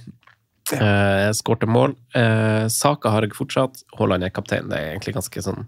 Eh, 0.72 1.32
Skårte 1.36 1.68
mål. 1.68 1.98
Eh, 2.16 2.68
Saka 2.70 3.10
har 3.10 3.22
jeg 3.26 3.34
fortsatt. 3.34 3.84
Haaland 3.98 4.24
er 4.24 4.30
kaptein. 4.30 4.68
Det 4.70 4.78
er 4.78 4.92
egentlig 4.94 5.16
ganske 5.16 5.42
sånn 5.42 5.64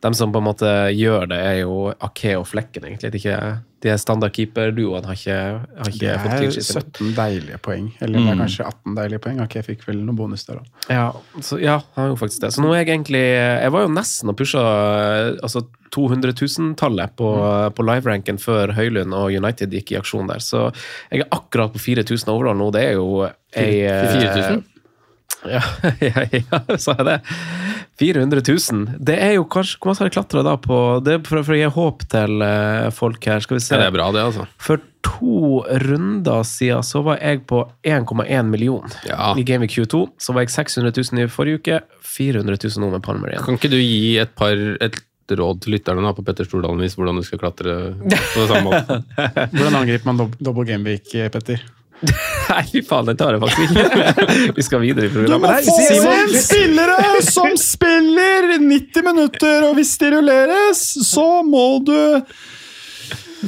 De 0.00 0.12
som 0.16 0.32
på 0.32 0.38
en 0.40 0.46
måte 0.46 0.70
gjør 0.96 1.26
det, 1.28 1.40
er 1.44 1.58
jo 1.62 1.90
Ake 2.00 2.36
og 2.38 2.46
Flekken, 2.48 2.86
egentlig. 2.88 3.10
Det 3.12 3.18
er 3.20 3.20
ikke, 3.20 3.58
de 3.84 3.94
standard 4.00 4.32
keeperduoene 4.36 5.06
har 5.08 5.16
ikke, 5.16 5.36
har 5.76 5.88
Det 5.88 5.94
ikke 5.94 6.14
fått 6.20 6.32
er 6.32 6.38
clean 6.38 6.52
sheet. 6.52 6.92
17 7.00 7.14
deilige 7.16 7.58
poeng. 7.64 7.90
Eller 8.00 8.18
det 8.18 8.24
Mm. 8.26 8.32
er 8.32 8.40
kanskje 8.44 8.66
18 8.66 8.94
deilige 8.96 9.20
poeng. 9.26 9.40
Ake 9.44 9.62
fikk 9.64 9.84
vel 9.88 9.96
noen 10.04 10.16
bonus 10.16 10.44
der 10.44 10.56
òg. 10.60 10.66
Ja, 10.88 11.12
ja, 11.60 11.76
han 11.96 12.08
gjorde 12.10 12.20
faktisk 12.24 12.40
det. 12.40 12.52
Så 12.52 12.60
nå 12.64 12.72
er 12.74 12.84
jeg 12.84 12.88
egentlig 12.98 13.20
Jeg 13.60 13.72
var 13.72 13.82
jo 13.86 13.92
nesten 13.94 14.28
og 14.32 14.36
pusha 14.36 14.60
altså 15.42 15.66
200 15.90 16.32
000-tallet 16.32 17.16
på, 17.16 17.28
på 17.74 17.82
live-ranken 17.84 18.38
før 18.38 18.72
Høylund 18.76 19.12
og 19.16 19.32
United 19.34 19.70
gikk 19.74 19.92
i 19.92 19.98
aksjon 20.00 20.28
der. 20.28 20.38
Så 20.38 20.72
jeg 21.10 21.20
er 21.24 21.28
akkurat 21.34 21.72
på 21.74 21.78
4000 21.82 22.28
overall 22.32 22.56
nå. 22.56 22.70
Det 22.72 22.84
er 22.84 22.92
jo 23.00 23.24
ei 23.56 23.80
eh, 23.84 24.12
4000? 24.12 24.64
Ja, 25.48 25.60
ja, 26.04 26.24
ja, 26.34 26.60
sa 26.76 26.94
jeg 26.98 27.06
det? 27.08 27.18
400 28.00 28.42
000. 28.44 28.98
Det 29.00 29.16
er 29.20 29.34
jo 29.38 29.46
kanskje 29.50 29.78
Hvor 29.80 29.92
mye 29.92 30.00
har 30.00 30.08
jeg 30.08 30.14
klatra 30.16 30.42
da 30.44 30.54
på 30.60 30.76
Det 31.04 31.14
er 31.14 31.22
for, 31.26 31.42
for 31.44 31.56
å 31.56 31.58
gi 31.58 31.68
håp 31.74 32.04
til 32.12 32.44
eh, 32.44 32.86
folk 32.96 33.28
her. 33.28 33.42
Skal 33.44 33.58
vi 33.58 33.64
se. 33.64 33.74
Ja, 33.74 33.82
det 33.84 33.90
er 33.90 33.96
bra, 33.96 34.08
det, 34.16 34.24
altså. 34.30 34.46
For 34.60 34.82
to 35.04 35.62
runder 35.84 36.42
siden 36.44 36.84
så 36.84 37.00
var 37.06 37.20
jeg 37.24 37.44
på 37.48 37.62
1,1 37.88 38.50
million 38.52 38.92
Ja. 39.08 39.32
i 39.36 39.44
Gameweek 39.48 39.72
22. 39.78 40.02
Så 40.20 40.36
var 40.36 40.44
jeg 40.44 40.52
600 40.56 40.92
000 40.92 41.24
i 41.24 41.28
forrige 41.32 41.60
uke. 41.62 41.80
400 42.04 42.60
000 42.66 42.84
nå 42.84 42.90
med 42.96 43.04
Palmer 43.06 43.32
igjen. 43.32 43.46
Kan 43.46 43.56
ikke 43.60 43.72
du 43.72 43.78
gi 43.80 44.18
et 44.20 44.36
par 44.36 44.56
et 44.80 45.00
råd 45.30 45.60
til 45.62 45.76
lytterne 45.76 46.02
da, 46.02 46.10
på 46.16 46.24
Petter 46.26 46.42
Stordalen-vis 46.48 46.96
hvordan 46.98 47.20
du 47.20 47.22
skal 47.22 47.38
klatre 47.38 47.74
på 48.02 48.46
samme 48.50 48.64
måte? 48.66 48.96
Hvordan 49.54 49.76
angriper 49.78 50.08
man 50.10 50.18
dob 50.18 50.32
double 50.42 50.64
gameweek, 50.66 51.06
Petter? 51.30 51.62
Nei, 52.00 52.62
fy 52.72 52.80
faen, 52.86 53.08
det 53.10 53.16
tar 53.20 53.36
jeg 53.36 53.42
faktisk 53.42 53.74
ikke. 53.76 54.28
Vi 54.56 54.64
skal 54.64 54.82
videre 54.82 55.10
i 55.10 55.12
programmet. 55.12 55.66
Du 55.66 55.70
må 55.70 55.76
få 55.76 55.88
Simon! 55.88 56.22
inn 56.30 56.44
spillere 56.46 57.24
som 57.26 57.56
spiller 57.60 58.54
90 58.62 59.06
minutter, 59.10 59.66
og 59.68 59.76
hvis 59.78 59.92
de 60.00 60.14
rulleres, 60.16 60.80
så 61.06 61.28
må 61.46 61.66
du 61.84 61.96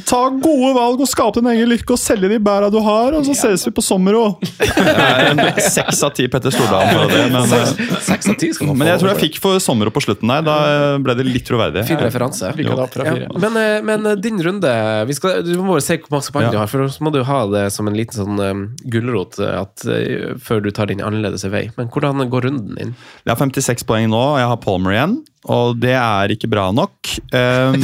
ta 0.07 0.21
gode 0.41 0.71
valg 0.75 1.01
og 1.03 1.09
skape 1.09 1.39
din 1.41 1.49
egen 1.53 1.69
lykke 1.69 1.93
og 1.95 1.99
selge 2.01 2.29
de 2.31 2.39
bæra 2.43 2.69
du 2.73 2.79
har, 2.83 3.13
og 3.13 3.25
så 3.27 3.35
ses 3.37 3.65
vi 3.67 3.73
på 3.75 3.83
Sommero. 3.85 4.37
Det 4.41 4.93
er 4.93 5.59
Seks 5.61 6.01
av 6.05 6.13
ti 6.17 6.25
Petter 6.31 6.53
Stordalen 6.53 6.93
for 6.97 7.11
det, 7.13 7.25
men, 7.33 7.53
eh, 7.59 7.99
Seks 8.03 8.29
av 8.31 8.37
ti 8.41 8.49
skal 8.55 8.67
man 8.69 8.75
få. 8.75 8.79
men 8.81 8.89
jeg 8.91 9.01
tror 9.03 9.11
jeg 9.13 9.21
fikk 9.27 9.39
for 9.43 9.59
Sommero 9.63 9.93
på 9.93 10.01
slutten 10.03 10.31
der. 10.33 10.45
Da 10.47 10.57
ble 11.03 11.15
det 11.19 11.27
litt 11.29 11.45
troverdig. 11.47 11.85
Fin 11.89 12.01
referanse. 12.01 12.53
Ja, 12.63 12.87
men, 13.39 13.57
eh, 13.59 13.81
men 13.85 14.05
eh, 14.09 14.15
din 14.23 14.41
runde 14.43 14.71
vi 15.07 15.13
skal, 15.17 15.43
Du 15.45 15.53
må 15.61 15.75
bare 15.75 15.85
se 15.85 15.97
hvor 16.01 16.17
mange 16.17 16.31
poeng 16.33 16.47
Ja. 16.47 16.51
du 16.51 16.57
har, 16.61 16.67
for 16.71 16.87
så 16.89 17.05
må 17.05 17.11
du 17.13 17.21
ha 17.23 17.39
det 17.51 17.67
som 17.73 17.87
en 17.87 17.97
liten 17.97 18.17
sånn 18.17 18.39
um, 18.39 18.63
gulrot 18.89 19.37
eh, 19.39 19.61
at, 19.61 19.85
eh, 19.87 20.33
før 20.41 20.63
du 20.63 20.71
tar 20.71 20.89
din 20.91 21.03
annerledes 21.05 21.45
vei. 21.53 21.67
Men 21.77 21.89
hvordan 21.93 22.23
går 22.29 22.47
runden 22.49 22.75
din? 22.79 22.95
Jeg 23.25 23.35
har 23.35 23.39
56 23.39 23.85
poeng 23.87 24.09
nå, 24.09 24.19
og 24.33 24.39
jeg 24.41 24.49
har 24.49 24.57
Palmer 24.63 24.95
igjen. 24.97 25.15
Og 25.51 25.75
det 25.81 25.95
er 25.97 26.31
ikke 26.31 26.47
bra 26.51 26.69
nok. 26.75 27.09
Um, 27.35 27.83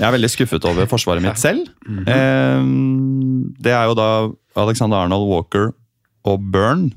jeg 0.00 0.06
er 0.06 0.14
veldig 0.16 0.30
skuffet 0.32 0.64
over 0.68 0.88
forsvaret 0.88 1.24
mitt 1.24 1.40
selv. 1.40 1.68
Um, 1.84 3.50
det 3.60 3.74
er 3.76 3.90
jo 3.90 3.98
da 3.98 4.10
Alexander 4.60 5.04
Arnold 5.04 5.28
Walker 5.28 5.72
og 6.28 6.46
Burn. 6.52 6.88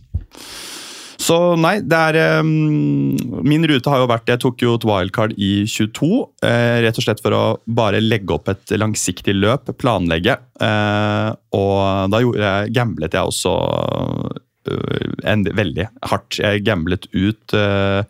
Så 1.23 1.37
nei, 1.59 1.77
det 1.85 1.95
er 1.95 2.41
um, 2.43 3.15
Min 3.45 3.63
rute 3.69 3.91
har 3.91 4.01
jo 4.01 4.09
vært 4.09 4.27
Jeg 4.31 4.41
tok 4.43 4.63
jo 4.63 4.73
et 4.75 4.87
wildcard 4.87 5.35
i 5.37 5.51
22. 5.69 6.09
Uh, 6.43 6.77
rett 6.83 6.99
og 6.99 7.05
slett 7.05 7.23
for 7.23 7.35
å 7.37 7.43
bare 7.63 8.01
legge 8.03 8.35
opp 8.35 8.51
et 8.51 8.73
langsiktig 8.75 9.35
løp, 9.37 9.71
planlegge. 9.79 10.35
Uh, 10.59 11.31
og 11.55 12.11
da 12.11 12.23
jeg, 12.23 12.73
gamblet 12.75 13.15
jeg 13.15 13.31
også 13.31 13.53
uh, 13.53 15.11
en, 15.23 15.47
veldig 15.47 15.87
hardt. 16.11 16.39
Jeg 16.41 16.63
gamblet 16.67 17.07
ut 17.13 17.55
øh, 17.55 18.03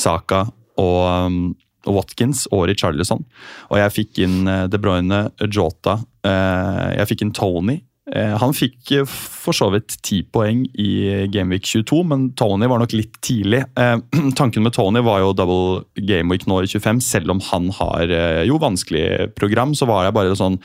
Saka 0.00 0.44
og 0.80 1.00
um, 1.28 1.40
Watkins 1.86 2.46
og 2.50 2.66
Richarlison. 2.70 3.24
Og 3.70 3.76
jeg 3.78 3.92
fikk 3.92 4.22
inn 4.24 4.46
øh, 4.48 4.62
De 4.72 4.78
Bruyne, 4.80 5.18
Jota. 5.52 5.98
øh, 6.24 6.86
jeg 6.96 7.10
fikk 7.10 7.26
inn 7.26 7.34
Tony. 7.36 7.82
Eh, 8.12 8.34
Han 8.40 8.52
fikk 8.56 8.90
eh, 8.92 9.04
for 9.08 9.56
så 9.56 9.70
vidt 9.72 9.94
ti 10.04 10.22
poeng 10.28 10.64
i 10.80 11.26
Gameweek 11.32 11.64
22, 11.64 12.02
men 12.08 12.26
Tony 12.36 12.68
var 12.68 12.82
nok 12.82 12.92
litt 12.96 13.16
tidlig. 13.24 13.62
Eh, 13.80 13.96
tanken 14.40 14.64
med 14.64 14.74
Tony 14.76 15.00
var 15.04 15.22
jo 15.22 15.32
double 15.36 15.84
Gameweek 15.96 16.44
nå 16.48 16.62
i 16.64 16.68
25, 16.68 17.00
selv 17.04 17.32
om 17.36 17.40
han 17.52 17.70
har 17.78 18.12
eh, 18.12 18.42
jo 18.48 18.58
vanskelig 18.60 19.30
program. 19.36 19.72
Så 19.76 19.88
var 19.88 20.04
jeg 20.08 20.16
bare 20.16 20.36
sånn 20.36 20.58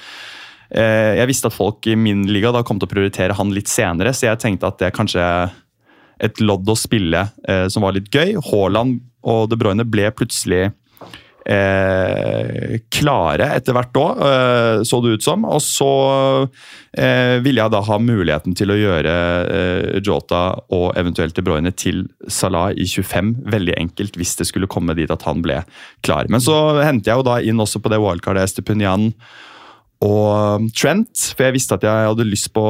eh, 0.72 1.16
Jeg 1.20 1.30
visste 1.32 1.52
at 1.52 1.56
folk 1.56 1.88
i 1.88 1.96
min 2.00 2.26
liga 2.32 2.52
da 2.56 2.64
kom 2.64 2.80
til 2.80 2.90
å 2.90 2.96
prioritere 2.96 3.36
han 3.40 3.56
litt 3.56 3.72
senere, 3.72 4.12
så 4.16 4.32
jeg 4.32 4.44
tenkte 4.44 4.72
at 4.72 4.80
det 4.80 4.90
er 4.90 4.98
kanskje 5.00 5.28
et 6.20 6.42
lodd 6.44 6.68
å 6.68 6.76
spille 6.76 7.22
eh, 7.48 7.68
som 7.72 7.86
var 7.88 7.96
litt 7.96 8.12
gøy. 8.12 8.36
Haaland 8.52 9.00
og 9.28 9.50
De 9.52 9.60
Bruyne 9.60 9.88
ble 9.88 10.12
plutselig 10.16 10.70
eh, 11.50 12.78
klare 12.94 13.50
etter 13.56 13.76
hvert 13.76 14.00
òg, 14.00 14.22
eh, 14.26 14.82
så 14.88 15.00
det 15.04 15.18
ut 15.18 15.26
som. 15.26 15.46
Og 15.50 15.62
så 15.64 15.90
eh, 16.94 17.38
ville 17.44 17.62
jeg 17.62 17.74
da 17.74 17.82
ha 17.86 18.00
muligheten 18.04 18.56
til 18.58 18.74
å 18.74 18.80
gjøre 18.80 19.16
eh, 19.58 20.00
Jota 20.06 20.44
og 20.76 20.92
eventuelt 21.00 21.38
De 21.38 21.46
Bruyne 21.46 21.74
til 21.74 22.06
Salah 22.28 22.72
i 22.74 22.88
25 22.88 23.36
veldig 23.50 23.78
enkelt 23.80 24.20
hvis 24.20 24.38
det 24.40 24.50
skulle 24.50 24.72
komme 24.72 24.98
dit 24.98 25.12
at 25.12 25.26
han 25.28 25.44
ble 25.46 25.62
klar. 26.06 26.30
Men 26.32 26.44
så 26.44 26.80
henter 26.84 27.14
jeg 27.14 27.22
jo 27.22 27.30
da 27.30 27.40
inn 27.42 27.62
også 27.62 27.82
på 27.84 27.92
det 27.94 28.02
wildcardet 28.04 28.50
Estepunian 28.50 29.12
og 30.00 30.70
Trent, 30.80 31.12
for 31.36 31.44
jeg 31.44 31.56
visste 31.58 31.76
at 31.76 31.84
jeg 31.84 32.08
hadde 32.08 32.28
lyst 32.28 32.54
på, 32.56 32.64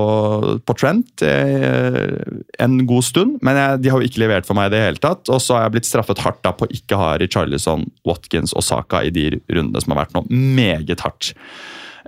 på 0.65 0.75
Trent 0.77 1.21
eh, 1.21 2.15
en 2.57 2.79
god 2.89 3.05
stund. 3.05 3.35
Men 3.45 3.59
jeg, 3.59 3.81
de 3.83 3.91
har 3.93 4.01
jo 4.01 4.09
ikke 4.09 4.23
levert 4.23 4.49
for 4.49 4.57
meg 4.57 4.71
i 4.71 4.73
det 4.73 4.79
hele 4.81 5.03
tatt. 5.03 5.29
Og 5.29 5.37
så 5.43 5.55
har 5.55 5.67
jeg 5.67 5.75
blitt 5.75 5.89
straffet 5.89 6.23
hardt 6.25 6.41
da 6.45 6.55
på 6.57 6.65
å 6.65 6.73
ikke 6.73 6.97
ha 6.97 7.11
Richarlison, 7.21 7.85
Watkins 8.09 8.55
og 8.57 8.65
Saka 8.65 9.03
i 9.05 9.13
de 9.13 9.27
rundene 9.45 9.83
som 9.83 9.93
har 9.93 10.01
vært 10.01 10.17
nå. 10.17 10.25
Meget 10.33 11.05
hardt. 11.05 11.35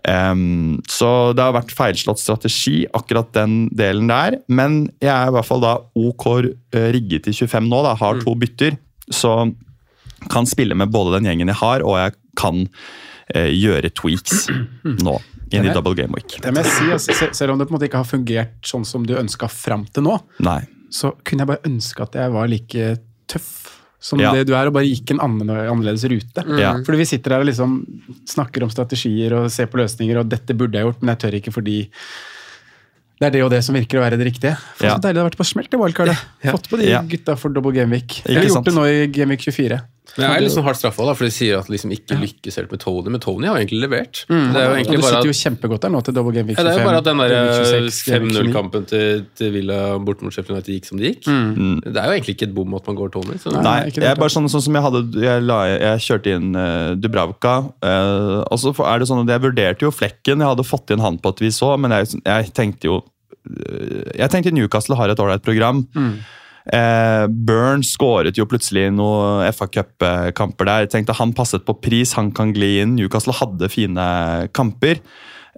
Um, 0.09 0.79
så 0.89 1.29
det 1.37 1.45
har 1.45 1.53
vært 1.53 1.75
feilslått 1.77 2.23
strategi, 2.23 2.79
akkurat 2.97 3.29
den 3.37 3.67
delen 3.77 4.09
der. 4.09 4.39
Men 4.49 4.87
jeg 5.03 5.13
er 5.13 5.29
i 5.29 5.35
hvert 5.37 5.49
fall 5.51 5.61
da 5.61 5.75
OK 6.01 6.27
eh, 6.41 6.89
rigget 6.97 7.29
i 7.29 7.35
25 7.37 7.69
nå, 7.69 7.83
da, 7.85 7.93
har 8.01 8.25
to 8.25 8.33
bytter. 8.41 8.79
Så 9.13 9.37
kan 10.33 10.49
spille 10.49 10.73
med 10.77 10.89
både 10.93 11.19
den 11.19 11.29
gjengen 11.29 11.53
jeg 11.53 11.61
har, 11.61 11.85
og 11.85 11.99
jeg 12.01 12.17
kan 12.41 12.65
gjøre 13.33 13.91
tweaks 13.93 14.47
nå. 14.83 15.19
Inn 15.51 15.65
i 15.67 15.73
double 15.75 15.93
game 15.95 16.13
week. 16.15 16.37
Det 16.41 16.53
må 16.55 16.61
jeg 16.63 16.71
si, 16.71 16.85
altså, 16.95 17.33
Selv 17.35 17.51
om 17.51 17.59
det 17.59 17.67
på 17.67 17.73
en 17.73 17.79
måte 17.79 17.87
ikke 17.89 17.99
har 17.99 18.07
fungert 18.07 18.61
sånn 18.63 18.85
som 18.87 19.03
du 19.05 19.15
ønska 19.19 19.49
fram 19.51 19.83
til 19.91 20.03
nå, 20.03 20.13
Nei. 20.39 20.61
så 20.89 21.11
kunne 21.27 21.43
jeg 21.43 21.47
bare 21.47 21.65
ønske 21.67 22.01
at 22.05 22.13
jeg 22.15 22.31
var 22.31 22.47
like 22.47 22.97
tøff 23.27 23.49
som 24.01 24.17
Ja. 24.19 24.31
det 24.33 24.47
du 24.47 24.55
er, 24.55 24.65
og 24.67 24.73
bare 24.73 24.87
gikk 24.87 25.11
en 25.11 25.19
annerledes 25.19 26.03
rute. 26.09 26.41
Ja. 26.57 26.71
Fordi 26.83 26.97
vi 26.97 27.05
sitter 27.05 27.35
her 27.35 27.43
og 27.43 27.45
liksom 27.51 27.85
snakker 28.25 28.63
om 28.63 28.69
strategier 28.71 29.33
og 29.37 29.51
ser 29.51 29.67
på 29.67 29.77
løsninger, 29.77 30.17
og 30.23 30.29
dette 30.31 30.55
burde 30.57 30.73
jeg 30.79 30.87
gjort, 30.87 31.01
men 31.03 31.13
jeg 31.15 31.19
tør 31.21 31.37
ikke 31.37 31.53
fordi 31.53 31.75
det 33.21 33.27
er 33.27 33.33
det 33.35 33.43
og 33.45 33.51
det 33.53 33.59
som 33.63 33.75
virker 33.77 33.99
å 33.99 34.01
være 34.01 34.17
det 34.17 34.25
riktige. 34.31 34.55
For 34.79 34.87
Ja. 34.87 34.95
Så 34.95 35.01
deilig 35.03 35.13
det 35.13 35.21
har 35.21 35.29
vært 35.29 35.37
på 35.37 35.45
smelt 35.45 35.73
i 35.75 35.77
wildcardet. 35.77 36.17
Fått 36.49 36.69
på 36.71 36.77
de 36.81 36.87
Ja. 36.89 37.01
gutta 37.03 37.35
for 37.37 37.49
double 37.53 37.71
gameweek. 37.71 38.23
Ikke 38.23 38.29
Eller 38.31 38.47
gjort 38.47 38.53
sant. 38.53 38.65
det 38.65 38.73
nå 38.73 38.85
i 38.89 39.07
gameweek 39.13 39.41
24. 39.45 39.81
Men 40.17 40.25
jeg 40.25 40.35
er 40.35 40.43
litt 40.43 40.53
sånn 40.55 40.65
hardt 40.65 40.79
straffa, 40.81 41.05
da, 41.07 41.13
for 41.15 41.27
de 41.27 41.31
sier 41.33 41.59
at 41.59 41.69
de 41.69 41.73
liksom 41.75 41.91
ikke 41.95 42.17
lykkes 42.19 42.57
helt 42.59 42.71
med 42.73 42.81
Tony. 42.83 43.11
Men 43.13 43.21
Tony 43.23 43.47
har 43.47 43.55
jo 43.55 43.61
egentlig 43.63 43.79
levert. 43.85 44.23
Mm. 44.27 44.49
Det 44.51 44.59
er 44.59 44.65
jo 44.65 44.71
og 44.71 44.77
egentlig 44.81 44.97
du 44.97 45.03
bare 45.05 45.13
sitter 45.15 45.31
jo 45.31 45.37
kjempegodt 45.39 45.85
der 45.85 45.93
nå 45.93 46.01
til 46.07 46.17
double 46.17 46.33
gameweek 46.35 46.57
25. 46.57 46.61
ja, 46.61 46.65
det 46.67 46.73
er 46.73 46.81
jo 46.81 46.89
bare 46.89 46.99
at 47.01 47.07
den 47.07 47.21
der 47.23 47.33
gameweek 47.35 47.69
26, 47.71 48.01
gameweek 48.09 48.31
29. 48.31 48.41
5-0-kampen 48.51 48.87
til, 48.91 49.23
til 49.39 49.53
Villa 49.55 49.79
bort 50.09 50.25
mot 50.25 50.35
Sheffield 50.35 50.57
United 50.57 50.73
gikk 50.75 50.89
som 50.89 50.99
det 51.01 51.13
gikk. 51.13 51.29
Det 51.29 51.95
er 51.95 52.09
jo 52.11 52.17
egentlig 52.17 52.35
ikke 52.35 52.47
et 52.49 52.55
bom 52.57 52.75
at 52.79 52.89
man 52.91 52.99
går 52.99 53.13
Tony. 53.15 53.37
Så 53.39 53.51
Mm. 53.51 53.63
Nei, 53.65 53.77
jeg 53.91 54.03
er 54.07 54.15
bare 54.19 54.31
sånn, 54.31 54.47
sånn 54.51 54.63
som 54.63 54.75
jeg 54.77 54.83
hadde 54.85 54.99
Jeg, 55.21 55.41
la, 55.43 55.57
jeg 55.69 56.03
kjørte 56.05 56.31
inn 56.37 56.51
uh, 56.55 56.93
Dubravka. 56.95 57.55
Uh, 57.83 58.41
og 58.47 58.59
så 58.61 58.71
er 58.87 58.99
det 59.01 59.07
sånn 59.09 59.23
at 59.23 59.31
Jeg 59.33 59.43
vurderte 59.43 59.85
jo 59.85 59.91
flekken. 59.91 60.39
Jeg 60.43 60.51
hadde 60.53 60.65
fått 60.67 60.93
inn 60.95 61.03
han 61.03 61.17
på 61.21 61.33
et 61.33 61.41
vis 61.43 61.59
òg, 61.65 61.77
men 61.83 61.91
jeg, 61.95 62.19
jeg 62.25 62.51
tenkte 62.57 62.87
jo 62.87 62.99
eh, 63.01 64.11
Jeg 64.19 64.31
tenkte 64.33 64.53
Newcastle 64.55 64.97
har 64.99 65.11
et 65.13 65.19
ålreit 65.19 65.43
program. 65.45 65.83
Eh, 66.69 67.25
Burns 67.27 67.95
skåret 67.95 68.37
jo 68.37 68.45
plutselig 68.49 68.89
noen 68.93 69.47
FA 69.55 69.67
Cup-kamper 69.71 70.69
der. 70.69 70.85
Jeg 70.85 70.93
tenkte 70.93 71.17
Han 71.17 71.33
passet 71.37 71.65
på 71.65 71.77
pris, 71.81 72.13
han 72.17 72.31
kan 72.35 72.53
gli 72.53 72.77
inn. 72.83 72.95
Newcastle 72.99 73.35
hadde 73.37 73.71
fine 73.71 74.07
kamper. 74.53 75.01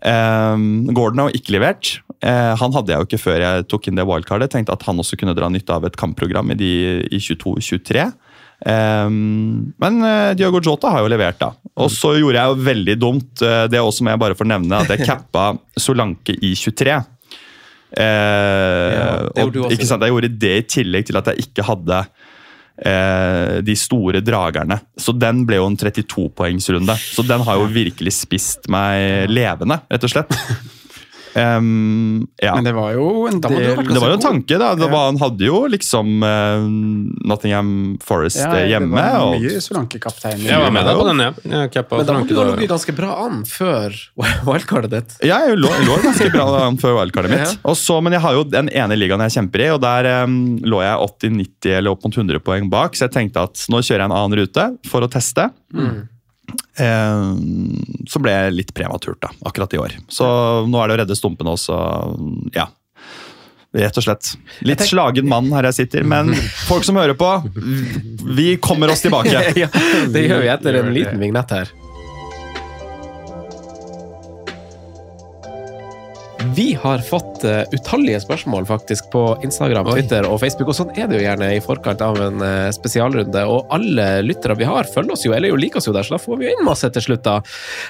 Eh, 0.04 0.58
Gordon 0.96 1.26
har 1.26 1.32
jo 1.32 1.42
ikke 1.42 1.58
levert. 1.58 1.98
Eh, 2.24 2.54
han 2.60 2.76
hadde 2.76 2.94
jeg 2.94 3.02
jo 3.02 3.10
ikke 3.10 3.24
før 3.26 3.44
jeg 3.44 3.68
tok 3.72 3.90
inn 3.90 4.00
det 4.00 4.08
wildcardet. 4.08 4.54
Tenkte 4.54 4.76
at 4.76 4.86
han 4.88 5.00
også 5.02 5.20
kunne 5.20 5.36
dra 5.38 5.52
nytte 5.52 5.76
av 5.76 5.88
et 5.88 6.00
kampprogram 6.00 6.54
i, 6.56 6.60
de, 6.60 6.74
i 7.12 7.20
22-23. 7.20 8.12
Um, 8.64 9.74
men 9.82 9.98
uh, 10.06 10.32
Diogo 10.40 10.62
Jota 10.64 10.94
har 10.94 11.04
jo 11.04 11.10
levert, 11.12 11.40
da. 11.42 11.52
Og 11.84 11.90
så 11.92 12.14
gjorde 12.16 12.40
jeg 12.40 12.52
jo 12.52 12.68
veldig 12.70 12.96
dumt, 12.96 13.32
uh, 13.44 13.66
det 13.68 13.82
også 13.82 14.06
må 14.06 14.14
jeg 14.14 14.22
bare 14.22 14.38
få 14.40 14.48
nevne, 14.48 14.80
at 14.80 14.94
jeg 14.94 15.04
cappa 15.10 15.50
Solanke 15.76 16.38
i 16.40 16.54
23. 16.56 16.96
Eh, 17.94 19.30
det 19.36 19.46
og, 19.46 19.58
ikke 19.74 19.88
sant? 19.88 20.06
Jeg 20.06 20.16
gjorde 20.16 20.32
det 20.42 20.54
i 20.58 20.68
tillegg 20.78 21.10
til 21.10 21.20
at 21.20 21.30
jeg 21.32 21.48
ikke 21.48 21.66
hadde 21.68 22.00
eh, 22.82 23.58
de 23.66 23.76
store 23.78 24.24
dragerne. 24.26 24.80
Så 24.98 25.16
den 25.16 25.44
ble 25.50 25.62
jo 25.62 25.68
en 25.70 25.80
32-poengsrunde. 25.80 26.98
Så 26.98 27.26
den 27.28 27.46
har 27.46 27.62
jo 27.62 27.70
virkelig 27.74 28.16
spist 28.24 28.70
meg 28.74 29.30
levende, 29.32 29.84
rett 29.92 30.10
og 30.10 30.16
slett. 30.16 30.40
Em, 31.34 32.28
ja. 32.38 32.54
Men 32.56 32.68
det 32.68 32.74
var 32.78 32.92
jo 32.94 33.26
en 33.26 33.40
del 33.42 33.56
Det 33.58 34.02
var 34.02 34.12
jo 34.12 34.18
en 34.20 34.22
tanke, 34.22 34.58
da. 34.62 34.74
Det 34.78 34.90
var, 34.92 35.08
han 35.10 35.18
hadde 35.22 35.48
jo 35.48 35.64
liksom 35.72 36.22
uh, 36.22 36.66
Nottingham 37.30 37.72
Forest 38.04 38.42
Ja, 38.42 38.52
eh, 38.60 38.70
hjemme. 38.74 38.94
Det 38.94 39.06
var 39.18 39.26
og, 39.26 39.42
mye 39.42 39.64
Solanke-kaptein. 39.66 40.44
Jeg 40.46 40.62
var 40.62 40.74
med 40.76 40.88
deg 40.88 41.00
på 41.00 41.08
den, 41.10 41.24
ja. 41.26 41.32
Men 41.34 42.06
da 42.06 42.18
må 42.20 42.28
du 42.30 42.36
ha 42.38 42.46
da. 42.46 42.54
ligget 42.54 42.74
ganske 42.76 42.96
bra 42.98 43.12
an 43.26 43.42
før 43.50 43.98
wildcardet 44.50 44.94
ditt. 44.94 45.18
Ja, 45.26 45.42
jeg 45.48 45.58
lå, 45.62 45.74
lå 45.88 46.00
ganske 46.06 46.30
bra 46.34 46.48
an 46.68 46.80
før 46.82 47.00
wildcardet 47.00 47.34
mitt. 47.34 47.46
Ja. 47.48 47.60
Og 47.74 47.80
så, 47.80 48.00
men 48.04 48.18
jeg 48.18 48.26
har 48.26 48.38
jo 48.38 48.46
den 48.48 48.70
ene 48.74 49.00
ligaen 49.00 49.26
jeg 49.26 49.38
kjemper 49.40 49.66
i, 49.66 49.70
og 49.74 49.82
der 49.84 50.12
um, 50.28 50.40
lå 50.62 50.84
jeg 50.86 51.10
80-90 51.10 51.78
eller 51.80 51.98
opp 51.98 52.06
mot 52.06 52.22
100 52.24 52.46
poeng 52.46 52.70
bak, 52.72 52.98
så 52.98 53.08
jeg 53.08 53.18
tenkte 53.18 53.48
at 53.50 53.68
nå 53.74 53.82
kjører 53.82 54.06
jeg 54.06 54.12
en 54.12 54.18
annen 54.22 54.42
rute 54.44 54.70
for 54.90 55.06
å 55.06 55.10
teste. 55.12 55.50
Em, 55.74 56.04
så 56.76 58.20
ble 58.20 58.34
jeg 58.34 58.54
litt 58.58 58.72
prematurt 58.76 59.22
da, 59.24 59.30
akkurat 59.48 59.74
i 59.74 59.80
år. 59.82 59.98
Så 60.12 60.26
nå 60.68 60.80
er 60.82 60.90
det 60.90 60.96
å 60.96 61.02
redde 61.04 61.18
stumpene 61.18 61.54
også, 61.54 61.78
ja. 62.56 62.68
Rett 63.74 63.98
og 63.98 64.06
slett. 64.06 64.36
Litt 64.62 64.84
slagen 64.86 65.26
mann 65.30 65.48
her 65.56 65.66
jeg 65.72 65.80
sitter, 65.80 66.04
men 66.06 66.30
folk 66.68 66.86
som 66.86 67.00
hører 67.00 67.18
på, 67.18 67.30
vi 68.38 68.54
kommer 68.62 68.94
oss 68.94 69.02
tilbake. 69.02 69.34
ja, 69.64 69.70
det 70.14 70.28
gjør 70.28 70.44
vi 70.44 70.52
etter 70.54 70.78
en 70.84 70.92
liten 70.94 71.18
vignett 71.22 71.56
her. 71.56 71.74
Vi 76.56 76.74
har 76.82 76.98
fått 76.98 77.44
eh, 77.44 77.64
utallige 77.72 78.20
spørsmål 78.22 78.66
faktisk 78.66 79.08
på 79.12 79.22
Instagram, 79.44 79.88
Twitter 79.90 80.26
og 80.28 80.40
Facebook, 80.42 80.70
og 80.70 80.76
sånn 80.78 80.92
er 80.94 81.08
det 81.10 81.18
jo 81.18 81.24
gjerne 81.24 81.48
i 81.56 81.62
forkant 81.64 82.02
av 82.06 82.20
en 82.22 82.44
eh, 82.46 82.68
spesialrunde. 82.76 83.42
Og 83.50 83.72
alle 83.74 84.06
lyttere 84.26 84.58
vi 84.60 84.68
har, 84.68 84.86
følger 84.86 85.16
oss 85.16 85.26
jo, 85.26 85.34
eller 85.34 85.50
jo 85.50 85.58
liker 85.58 85.82
oss 85.82 85.90
jo 85.90 85.96
der, 85.96 86.06
så 86.06 86.14
da 86.18 86.22
får 86.22 86.38
vi 86.42 86.48
jo 86.50 86.54
inn 86.54 86.68
masse 86.68 86.90
til 86.94 87.06
slutt, 87.08 87.24
da. 87.26 87.40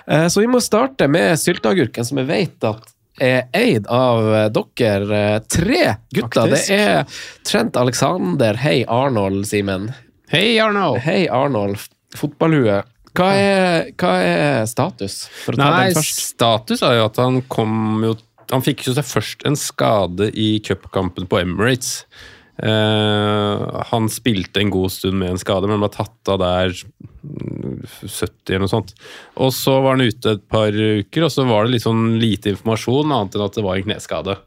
Eh, 0.08 0.30
så 0.32 0.46
vi 0.46 0.48
må 0.54 0.62
starte 0.64 1.10
med 1.12 1.36
sylteagurken, 1.42 2.08
som 2.08 2.22
jeg 2.24 2.30
vet 2.30 2.70
at 2.72 2.94
er 3.22 3.44
eid 3.54 3.86
av 3.94 4.32
dere 4.56 5.26
tre 5.52 5.84
gutter. 6.16 6.48
Faktisk. 6.48 6.72
Det 6.72 6.80
er 6.80 7.20
Trent 7.46 7.78
Alexander, 7.78 8.58
hei 8.64 8.80
Arnold, 8.88 9.44
Simen. 9.50 9.92
Hei, 10.32 10.56
Arnold. 10.64 11.04
Hei 11.04 11.28
Arnold, 11.30 11.84
fotballhue. 12.18 12.80
Hva 13.14 13.30
er, 13.38 13.92
hva 14.00 14.14
er 14.26 14.64
status? 14.66 15.28
For 15.44 15.54
å 15.54 15.60
ta 15.60 15.68
Nei, 15.70 15.90
den 15.92 16.00
først. 16.00 16.22
status 16.32 16.82
er 16.82 16.96
jo 16.98 17.10
at 17.12 17.20
han 17.22 17.44
kom 17.46 18.02
jo 18.08 18.16
Han 18.52 18.64
fikk 18.66 18.88
jo 18.88 18.96
seg 18.98 19.08
først 19.08 19.46
en 19.48 19.58
skade 19.60 20.30
i 20.36 20.58
cupkampen 20.66 21.30
på 21.30 21.40
Emirates. 21.42 22.04
Uh, 22.54 23.82
han 23.90 24.06
spilte 24.14 24.62
en 24.62 24.70
god 24.74 24.92
stund 24.94 25.18
med 25.18 25.34
en 25.34 25.42
skade, 25.42 25.66
men 25.70 25.82
ble 25.82 25.90
tatt 25.90 26.30
av 26.30 26.38
der 26.38 26.70
mm, 26.70 27.80
70 28.06 28.30
eller 28.52 28.66
noe 28.66 28.72
sånt. 28.72 28.94
Og 29.42 29.50
så 29.56 29.80
var 29.82 29.98
han 29.98 30.06
ute 30.06 30.36
et 30.36 30.46
par 30.54 30.70
uker, 30.70 31.26
og 31.26 31.34
så 31.34 31.48
var 31.50 31.66
det 31.66 31.76
litt 31.76 31.88
sånn 31.88 32.20
lite 32.22 32.54
informasjon, 32.54 33.10
annet 33.10 33.38
enn 33.38 33.46
at 33.48 33.58
det 33.58 33.66
var 33.66 33.80
en 33.80 33.88
kneskade. 33.88 34.38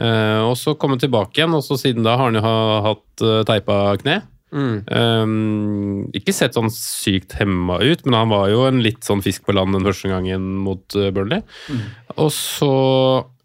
Uh, 0.00 0.46
og 0.46 0.54
så 0.56 0.76
kom 0.78 0.94
han 0.94 1.02
tilbake 1.02 1.40
igjen, 1.40 1.56
og 1.56 1.66
så 1.66 1.76
siden 1.80 2.06
da 2.06 2.14
har 2.16 2.30
han 2.30 2.38
jo 2.38 2.44
hatt 2.86 3.26
uh, 3.26 3.40
teipa 3.48 3.82
kne. 4.00 4.20
Um, 4.50 6.08
ikke 6.16 6.32
sett 6.34 6.56
sånn 6.58 6.70
sykt 6.74 7.36
hemma 7.38 7.78
ut, 7.82 8.02
men 8.06 8.16
han 8.18 8.32
var 8.32 8.48
jo 8.50 8.64
en 8.66 8.80
litt 8.82 9.04
sånn 9.06 9.22
fisk 9.22 9.44
på 9.46 9.54
land 9.54 9.76
den 9.76 9.86
første 9.86 10.10
gangen 10.10 10.48
mot 10.64 10.82
Burnley. 10.90 11.12
Burnley. 11.20 11.42
Og 12.18 12.30
så 12.34 12.72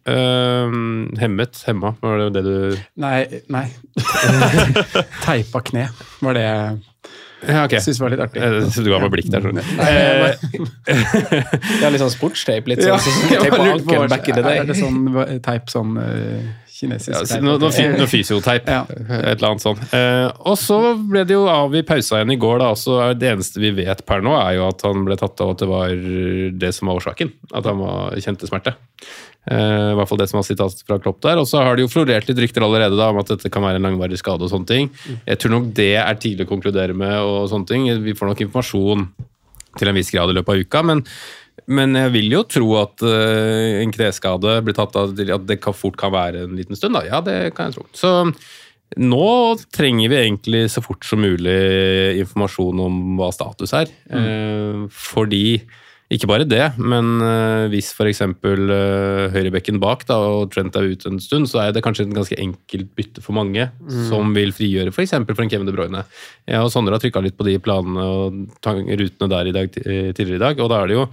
um, 0.09 1.11
Hemmet. 1.19 1.61
Hemma, 1.67 1.93
var 2.01 2.17
det 2.25 2.31
det 2.39 2.43
du 2.45 2.77
Nei, 3.01 3.19
nei. 3.53 3.65
Teipa 5.25 5.61
kne 5.65 5.87
var 6.25 6.37
det 6.37 6.43
jeg 6.45 6.83
Ja, 7.45 7.63
ok. 7.67 7.75
syntes 7.83 7.99
var 8.01 8.09
litt 8.13 8.21
artig. 8.23 8.41
Eh, 8.41 8.69
Du 8.81 8.89
ga 8.89 8.97
meg 9.03 9.11
blikk 9.13 9.27
der, 9.29 9.43
jeg 9.45 9.53
bare- 10.23 10.37
Ja, 11.81 11.89
litt 11.93 12.01
sånn 12.01 12.13
sportstape. 12.13 12.71
Litt 12.71 12.81
sånn, 12.81 12.93
Ja, 12.95 12.97
så, 12.97 13.11
så, 13.13 13.27
tape 13.29 13.49
bare 13.51 13.59
på 13.59 13.73
ankelen 13.75 14.09
back 14.09 14.29
in 14.31 14.39
the 14.39 14.45
day. 14.45 14.57
Er 14.63 14.69
det 14.71 14.77
sånn 14.79 15.41
teip 15.45 15.69
sånn 15.69 15.97
eh, 16.01 16.47
kinesisk 16.75 17.13
Ja, 17.15 17.21
teip? 17.27 17.43
noe, 17.45 17.57
noe, 17.61 17.71
fy- 17.71 18.07
fysioteip. 18.11 18.67
Ja. 18.75 18.81
Et 18.89 19.37
eller 19.37 19.47
annet 19.53 19.63
sånt. 19.63 19.83
Eh, 19.95 20.27
og 20.49 20.57
så 20.59 20.79
ble 21.09 21.23
det 21.27 21.37
jo 21.37 21.45
av 21.51 21.73
i 21.75 21.83
pausa 21.87 22.19
igjen 22.19 22.33
i 22.35 22.39
går, 22.41 22.59
da. 22.63 22.71
Så 22.79 22.97
er 23.03 23.13
det 23.19 23.29
eneste 23.33 23.61
vi 23.63 23.71
vet 23.77 24.01
per 24.09 24.21
nå, 24.25 24.33
er 24.39 24.57
jo 24.59 24.65
at 24.69 24.83
han 24.87 25.05
ble 25.07 25.15
tatt 25.21 25.39
av 25.45 25.53
at 25.55 25.63
det 25.63 25.69
var 25.71 25.93
det 26.65 26.73
som 26.75 26.91
var 26.91 26.99
årsaken. 26.99 27.31
At 27.55 27.69
han 27.71 27.79
var, 27.79 28.17
kjente 28.25 28.49
smerte. 28.49 28.75
Eh, 29.45 29.91
I 29.91 29.95
hvert 29.99 30.09
fall 30.09 30.17
det 30.23 30.25
som 30.31 30.39
var 30.39 30.47
sitatet 30.47 30.81
fra 30.87 30.97
Klopp 30.99 31.19
der. 31.23 31.37
Og 31.41 31.47
så 31.47 31.61
har 31.63 31.77
det 31.77 31.85
jo 31.85 31.91
florert 31.93 32.27
litt 32.27 32.39
rykter 32.41 32.65
allerede 32.65 32.97
da, 32.97 33.11
om 33.13 33.21
at 33.21 33.29
dette 33.35 33.51
kan 33.53 33.63
være 33.63 33.79
en 33.79 33.85
langvarig 33.87 34.17
skade 34.19 34.43
og 34.47 34.51
sånne 34.51 34.67
ting. 34.71 34.91
Jeg 35.29 35.37
tror 35.43 35.53
nok 35.59 35.71
det 35.77 35.91
er 36.01 36.19
tidlig 36.19 36.47
å 36.47 36.51
konkludere 36.55 36.97
med 36.97 37.15
og 37.21 37.47
sånne 37.53 37.69
ting. 37.71 37.87
Vi 38.03 38.17
får 38.17 38.33
nok 38.33 38.41
informasjon 38.47 39.07
til 39.75 39.91
en 39.91 39.97
viss 39.99 40.09
grad 40.15 40.31
i 40.31 40.37
løpet 40.37 40.53
av 40.55 40.61
uka, 40.65 40.81
men 40.87 41.01
men 41.67 41.95
jeg 41.97 42.11
vil 42.13 42.35
jo 42.35 42.43
tro 42.45 42.67
at 42.81 43.01
uh, 43.05 43.81
en 43.81 43.93
kneskade 43.95 44.59
blir 44.65 44.77
tatt 44.77 44.95
av 44.99 45.15
at 45.17 45.47
det 45.49 45.57
kan, 45.63 45.73
fort 45.73 45.97
kan 45.97 46.13
være 46.13 46.45
en 46.45 46.55
liten 46.59 46.77
stund. 46.77 46.97
Da. 46.97 47.05
Ja, 47.07 47.23
det 47.25 47.55
kan 47.57 47.71
jeg 47.71 47.79
tro. 47.79 47.87
Så 47.97 48.13
Nå 49.01 49.57
trenger 49.73 50.11
vi 50.11 50.17
egentlig 50.21 50.59
så 50.71 50.79
fort 50.85 51.03
som 51.09 51.19
mulig 51.19 51.55
informasjon 52.21 52.83
om 52.85 52.99
hva 53.17 53.31
status 53.33 53.73
er. 53.75 53.89
Eh, 54.13 54.83
fordi 54.93 55.57
ikke 56.13 56.29
bare 56.29 56.45
det, 56.45 56.67
men 56.77 57.15
eh, 57.25 57.63
hvis 57.73 57.89
f.eks. 57.97 58.21
Uh, 58.45 59.25
høyrebekken 59.33 59.81
bak 59.81 60.05
da, 60.05 60.19
og 60.37 60.51
Trent 60.53 60.77
er 60.77 60.91
ute 60.93 61.09
en 61.09 61.17
stund, 61.19 61.49
så 61.49 61.63
er 61.63 61.73
det 61.73 61.81
kanskje 61.83 62.05
et 62.05 62.13
ganske 62.13 62.37
enkelt 62.39 62.91
bytte 62.95 63.23
for 63.25 63.35
mange, 63.35 63.65
Mm. 63.81 64.03
som 64.11 64.29
vil 64.37 64.53
frigjøre 64.53 64.93
f.eks. 64.93 65.15
For, 65.17 65.33
for 65.33 65.43
en 65.43 65.49
Kevin 65.51 65.65
De 65.67 65.73
Bruyne. 65.73 66.05
Jeg 66.45 66.61
og 66.61 66.69
Sondre 66.71 66.95
har 66.95 67.01
trykka 67.03 67.25
litt 67.25 67.35
på 67.35 67.49
de 67.49 67.57
planene 67.57 68.05
og 68.05 68.37
rutene 69.01 69.31
der 69.33 69.49
i 69.49 69.55
dag, 69.57 69.73
tidligere 69.73 70.37
i 70.37 70.45
dag, 70.45 70.61
og 70.61 70.71
da 70.71 70.83
er 70.83 70.93
det 70.93 70.99
jo 71.01 71.07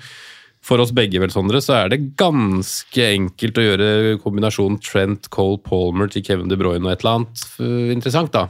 for 0.63 0.79
oss 0.79 0.93
begge, 0.95 1.19
vel, 1.19 1.31
Sondre, 1.35 1.59
så 1.61 1.75
er 1.81 1.89
det 1.91 2.01
ganske 2.21 3.03
enkelt 3.17 3.57
å 3.59 3.65
gjøre 3.67 3.87
kombinasjonen 4.23 4.79
Trent, 4.81 5.27
Cole, 5.35 5.59
Palmer 5.59 6.07
til 6.13 6.23
Kevin 6.23 6.47
De 6.53 6.55
Bruyne 6.61 6.87
og 6.87 6.93
et 6.93 7.03
eller 7.03 7.17
annet 7.19 7.43
eh, 7.59 7.91
interessant, 7.97 8.31
da. 8.33 8.45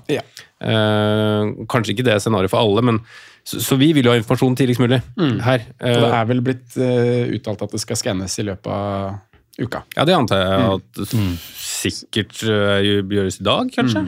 Eh, 0.62 1.53
kanskje 1.72 1.94
ikke 1.96 2.05
det 2.07 2.18
scenarioet 2.22 2.53
for 2.53 2.61
alle, 2.62 2.85
men 2.85 3.01
så, 3.42 3.59
så 3.64 3.79
vi 3.81 3.88
vil 3.96 4.07
jo 4.07 4.12
ha 4.12 4.18
informasjon 4.20 4.55
tidligst 4.61 4.83
mulig 4.85 5.01
her. 5.42 5.64
Og 5.81 5.88
det 5.88 5.96
Eh, 6.05 6.18
er 6.20 6.29
vel 6.31 6.42
blitt 6.46 6.77
eh, 6.79 7.33
uttalt 7.38 7.64
at 7.66 7.72
det 7.75 7.81
skal 7.83 7.98
skannes 7.98 8.37
i 8.38 8.44
løpet 8.46 8.68
av 8.70 9.16
uka. 9.59 9.83
ja, 9.96 10.05
det 10.09 10.14
antar 10.14 10.44
jeg 10.44 10.61
Mm. 10.62 11.33
at 11.33 11.42
sikkert 11.59 12.42
eh, 12.46 12.85
gjøres 13.09 13.40
i 13.40 13.44
dag, 13.48 13.72
kanskje. 13.75 14.05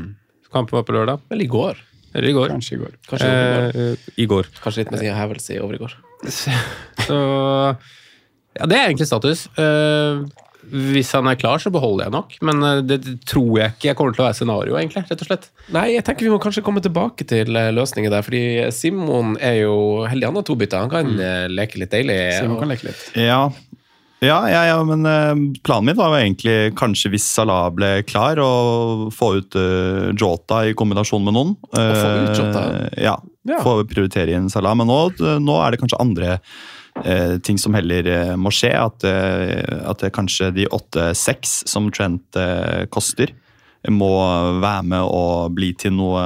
Kampen 0.55 0.77
var 0.79 0.85
på 0.87 0.95
lørdag. 0.95 1.25
Vel, 1.33 1.43
i 1.43 1.51
går. 1.51 1.81
Eller 2.15 2.31
i 2.31 2.37
går. 2.37 2.55
Kanskje 2.55 2.77
i 2.77 2.81
går. 2.85 2.95
Kanskje. 3.11 3.33
Eh, 3.75 4.07
I 4.23 4.29
går. 4.31 4.49
Kanskje 4.63 4.85
litt 4.85 4.95
med 4.95 5.03
sin 5.03 5.19
hevelse 5.19 5.57
i 5.57 5.61
over 5.63 5.77
i 5.77 5.83
går. 5.83 5.99
Så 6.31 7.19
Ja, 8.55 8.67
det 8.71 8.79
er 8.79 8.87
egentlig 8.87 9.09
status. 9.11 9.49
Eh, 9.59 10.23
hvis 10.65 11.11
han 11.13 11.27
er 11.29 11.37
klar, 11.37 11.59
så 11.61 11.73
beholder 11.75 12.07
jeg 12.07 12.15
nok. 12.15 12.37
Men 12.47 12.63
eh, 12.63 12.83
det 12.87 13.01
tror 13.29 13.59
jeg 13.59 13.75
ikke 13.75 13.91
jeg 13.91 13.99
kommer 13.99 14.15
til 14.15 14.25
å 14.25 14.29
være 14.29 14.39
scenario, 14.39 14.79
egentlig. 14.79 15.05
rett 15.11 15.25
og 15.27 15.29
slett. 15.29 15.49
Nei, 15.75 15.89
jeg 15.97 16.07
tenker 16.07 16.29
vi 16.29 16.33
må 16.33 16.39
kanskje 16.43 16.65
komme 16.65 16.83
tilbake 16.85 17.27
til 17.29 17.51
eh, 17.59 17.73
løsninger 17.75 18.15
der, 18.15 18.25
fordi 18.27 18.45
Simon 18.75 19.35
er 19.43 19.65
jo 19.65 19.77
heldig 20.09 20.31
han 20.31 20.39
har 20.39 20.47
to 20.47 20.57
bytter. 20.61 20.87
Han 20.87 20.95
kan 20.95 21.15
mm. 21.19 21.55
leke 21.55 21.83
litt 21.83 21.93
deilig. 21.95 22.19
Simon 22.39 22.57
og- 22.57 22.65
kan 22.65 22.73
leke 22.77 22.89
litt. 22.93 23.05
Ja, 23.19 23.43
ja, 24.21 24.39
ja, 24.49 24.63
ja 24.71 24.77
men 24.87 25.07
eh, 25.07 25.35
planen 25.67 25.91
min 25.91 25.97
var 25.99 26.15
jo 26.15 26.21
egentlig 26.23 26.75
kanskje 26.79 27.11
hvis 27.13 27.27
Salah 27.35 27.67
ble 27.75 27.91
klar, 28.09 28.39
å 28.41 29.11
få 29.13 29.35
ut 29.41 29.57
uh, 29.59 30.13
Jota 30.17 30.63
i 30.69 30.75
kombinasjon 30.77 31.25
med 31.27 31.37
noen. 31.37 31.55
få 31.75 32.15
ut 32.23 32.39
Jota? 32.39 32.65
Eh, 32.85 33.03
ja, 33.09 33.19
Ja. 33.45 33.59
få 33.61 33.83
prioritere 33.85 34.33
inn 34.33 34.49
Salah. 34.49 34.75
Men 34.79 34.89
nå, 34.89 34.99
nå 35.45 35.59
er 35.61 35.75
det 35.75 35.81
kanskje 35.83 36.01
andre 36.01 36.39
eh, 37.05 37.37
ting 37.45 37.59
som 37.61 37.75
heller 37.77 38.07
eh, 38.09 38.35
må 38.41 38.49
skje. 38.55 38.73
At, 38.73 39.05
eh, 39.05 39.61
at 39.85 40.01
det 40.01 40.15
kanskje 40.17 40.53
de 40.57 40.65
8-6 40.73 41.57
som 41.69 41.91
Trent 41.93 42.39
koster, 42.95 43.35
må 43.93 44.09
være 44.63 44.83
med 44.89 45.03
og 45.05 45.53
bli 45.57 45.73
til 45.77 45.93
noe 45.93 46.23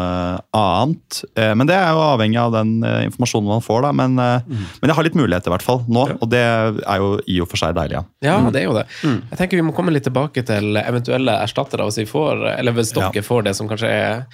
annet. 0.55 1.23
Eh, 1.35 1.55
men 1.59 1.67
det 1.69 1.75
er 1.75 1.91
jo 1.95 2.03
avhengig 2.05 2.39
av 2.41 2.53
den 2.55 2.77
eh, 2.87 3.01
informasjonen 3.09 3.49
man 3.51 3.65
får. 3.65 3.83
da, 3.89 3.93
Men, 3.99 4.15
mm. 4.15 4.67
men 4.83 4.91
jeg 4.93 4.97
har 4.99 5.07
litt 5.09 5.19
muligheter 5.19 5.51
i 5.51 5.55
hvert 5.57 5.67
fall 5.67 5.83
nå, 5.89 6.05
og 6.21 6.29
det 6.31 6.43
er 6.45 7.03
jo 7.03 7.11
i 7.27 7.41
og 7.43 7.49
for 7.51 7.61
seg 7.61 7.75
deilig. 7.79 7.99
ja. 7.99 8.05
Ja, 8.29 8.37
det 8.53 8.63
er 8.63 8.69
jo 8.69 8.77
det. 8.77 8.87
Jeg 9.03 9.39
tenker 9.41 9.59
vi 9.59 9.65
må 9.67 9.75
komme 9.77 9.93
litt 9.95 10.07
tilbake 10.07 10.45
til 10.47 10.77
eventuelle 10.81 11.39
erstattere, 11.45 11.87
hvis 11.89 12.01
vi 12.03 12.09
får, 12.11 12.47
eller 12.59 12.77
hvis 12.77 12.95
dere 12.97 13.11
Ja. 13.15 13.23
får 13.25 13.45
det 13.49 13.57
som 13.57 13.69
kanskje 13.71 13.89
er 13.91 14.25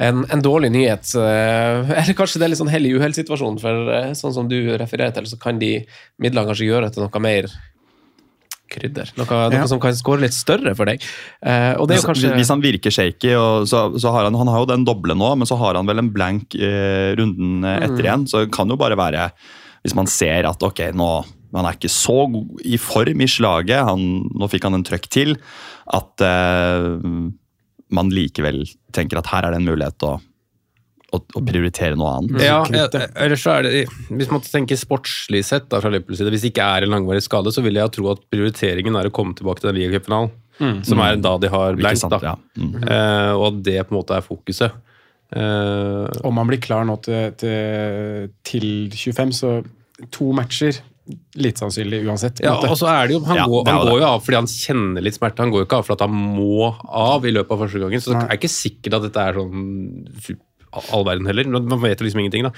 en, 0.00 0.22
en 0.32 0.40
dårlig 0.42 0.70
nyhet. 0.72 1.10
eh, 1.20 1.90
Eller 2.00 2.14
kanskje 2.16 2.40
det 2.40 2.46
er 2.46 2.52
litt 2.54 2.60
sånn 2.62 2.70
hell 2.72 2.86
i 2.88 2.94
uhell-situasjon, 2.96 3.58
for 3.60 3.90
eh, 3.92 4.12
sånn 4.16 4.32
som 4.34 4.48
du 4.48 4.56
refererer 4.80 5.12
til, 5.14 5.26
så 5.28 5.38
kan 5.38 5.58
de 5.60 5.74
midlene 6.22 6.48
kanskje 6.48 6.70
gjøre 6.70 6.90
til 6.94 7.04
noe 7.04 7.20
mer 7.22 7.50
krydder. 8.72 9.12
Noe, 9.20 9.26
noe 9.52 9.60
Ja. 9.60 9.66
som 9.70 9.80
kan 9.82 9.94
score 9.98 10.22
litt 10.24 10.34
større 10.36 10.74
for 10.78 10.88
deg. 10.88 11.02
Eh, 11.42 11.74
Hvis- 11.76 12.06
kanskje 12.08 12.32
Hvis 12.34 12.48
han 12.52 12.62
virker 12.64 12.90
shaky, 12.94 13.34
så, 13.68 13.84
så 14.00 14.12
har 14.14 14.24
han, 14.28 14.34
han 14.40 14.48
har 14.48 14.64
jo 14.64 14.70
den 14.72 14.84
doble 14.88 15.14
nå, 15.14 15.34
men 15.36 15.46
så 15.46 15.58
har 15.60 15.74
han 15.78 15.86
vel 15.86 15.98
en 16.02 16.10
blank 16.14 16.54
eh, 16.56 17.12
runden 17.18 17.62
etter 17.68 17.90
etter 17.92 18.04
igjen. 18.08 18.26
Så 18.28 18.44
det 18.44 18.52
kan 18.56 18.68
jo 18.72 18.76
bare 18.80 18.96
være, 18.96 19.30
hvis 19.84 19.94
man 19.98 20.06
ser 20.10 20.48
at 20.48 20.62
ok, 20.62 20.88
nå 20.96 21.12
han 21.54 21.66
er 21.68 21.74
ikke 21.76 21.90
så 21.92 22.14
i 22.64 22.78
form 22.80 23.20
i 23.20 23.26
slaget, 23.28 23.84
han, 23.84 24.00
nå 24.32 24.48
fikk 24.48 24.64
han 24.64 24.74
en 24.78 24.84
trøkk 24.88 25.08
til, 25.12 25.34
at 25.92 26.22
eh, 26.24 26.96
man 27.92 28.08
likevel 28.08 28.62
tenker 28.96 29.18
at 29.20 29.28
her 29.28 29.44
er 29.44 29.52
det 29.52 29.60
en 29.60 29.68
mulighet 29.68 30.06
å, 30.08 30.14
å, 31.12 31.20
å 31.20 31.42
prioritere 31.44 31.96
noe 31.98 32.12
annet. 32.18 32.44
Ja, 32.44 32.60
eh, 32.66 33.08
eller 33.24 33.40
så 33.40 33.56
er 33.56 33.66
det, 33.66 33.82
Hvis 34.08 34.30
man 34.32 34.44
tenker 34.44 34.78
sportslig 34.80 35.42
sett 35.48 35.68
da, 35.72 35.80
fra 35.82 35.92
Liverpools 35.92 36.22
side, 36.22 36.32
hvis 36.32 36.46
det 36.46 36.52
ikke 36.54 36.68
er 36.76 36.86
en 36.86 36.94
langvarig 36.94 37.24
skade, 37.24 37.52
så 37.54 37.64
vil 37.64 37.80
jeg 37.80 37.92
tro 37.96 38.08
at 38.14 38.22
prioriteringen 38.32 38.96
er 38.98 39.08
å 39.08 39.14
komme 39.14 39.36
tilbake 39.38 39.62
til 39.62 39.72
den 39.72 39.80
ligacupfinalen. 39.80 40.32
Som 40.86 41.00
er 41.02 41.16
da 41.18 41.34
de 41.42 41.50
har 41.50 41.76
blankt. 41.78 41.98
sant, 41.98 42.14
da. 42.14 42.32
ja. 42.32 42.60
Mm. 42.60 42.74
Uh, 42.84 43.32
og 43.34 43.46
at 43.48 43.60
det 43.66 43.78
på 43.82 43.94
en 43.94 43.98
måte 43.98 44.14
er 44.14 44.24
fokuset. 44.24 44.76
Uh, 45.32 46.06
Om 46.28 46.38
han 46.38 46.50
blir 46.50 46.60
klar 46.62 46.84
nå 46.86 46.98
til, 47.02 47.32
til, 47.40 48.32
til 48.46 48.66
25, 48.92 49.32
så 49.40 49.54
to 50.12 50.32
matcher 50.36 50.82
Litt 51.42 51.58
sannsynlig 51.58 52.04
uansett. 52.06 52.40
ja, 52.44 52.52
og 52.54 52.76
så 52.78 52.86
er 52.86 53.08
det 53.10 53.16
jo, 53.16 53.22
Han, 53.26 53.36
Ja, 53.40 53.46
går, 53.50 53.64
det 53.66 53.72
han 53.74 53.80
jo 53.80 53.90
går 53.90 53.98
jo 53.98 54.06
av 54.06 54.20
fordi 54.22 54.38
han 54.38 54.46
kjenner 54.46 55.02
litt 55.02 55.16
smerte. 55.16 55.42
Han 55.42 55.50
går 55.50 55.64
jo 55.64 55.66
ikke 55.66 55.80
av 55.80 55.88
fordi 55.88 56.06
han 56.06 56.14
må 56.36 56.68
av 56.86 57.26
i 57.26 57.32
løpet 57.34 57.54
av 57.56 57.64
første 57.64 57.82
gangen. 57.82 58.04
Så 58.04 58.12
det 58.14 58.22
er 58.22 58.38
ikke 58.38 58.52
sikkert 58.52 58.98
at 59.00 59.06
dette 59.08 59.24
er 59.24 59.40
sånn 59.40 59.64
all 60.72 61.04
verden 61.04 61.26
heller. 61.28 61.44
Man 61.48 61.80
vet 61.82 62.00
jo 62.00 62.06
liksom 62.06 62.22
ingenting, 62.22 62.46
da. 62.46 62.52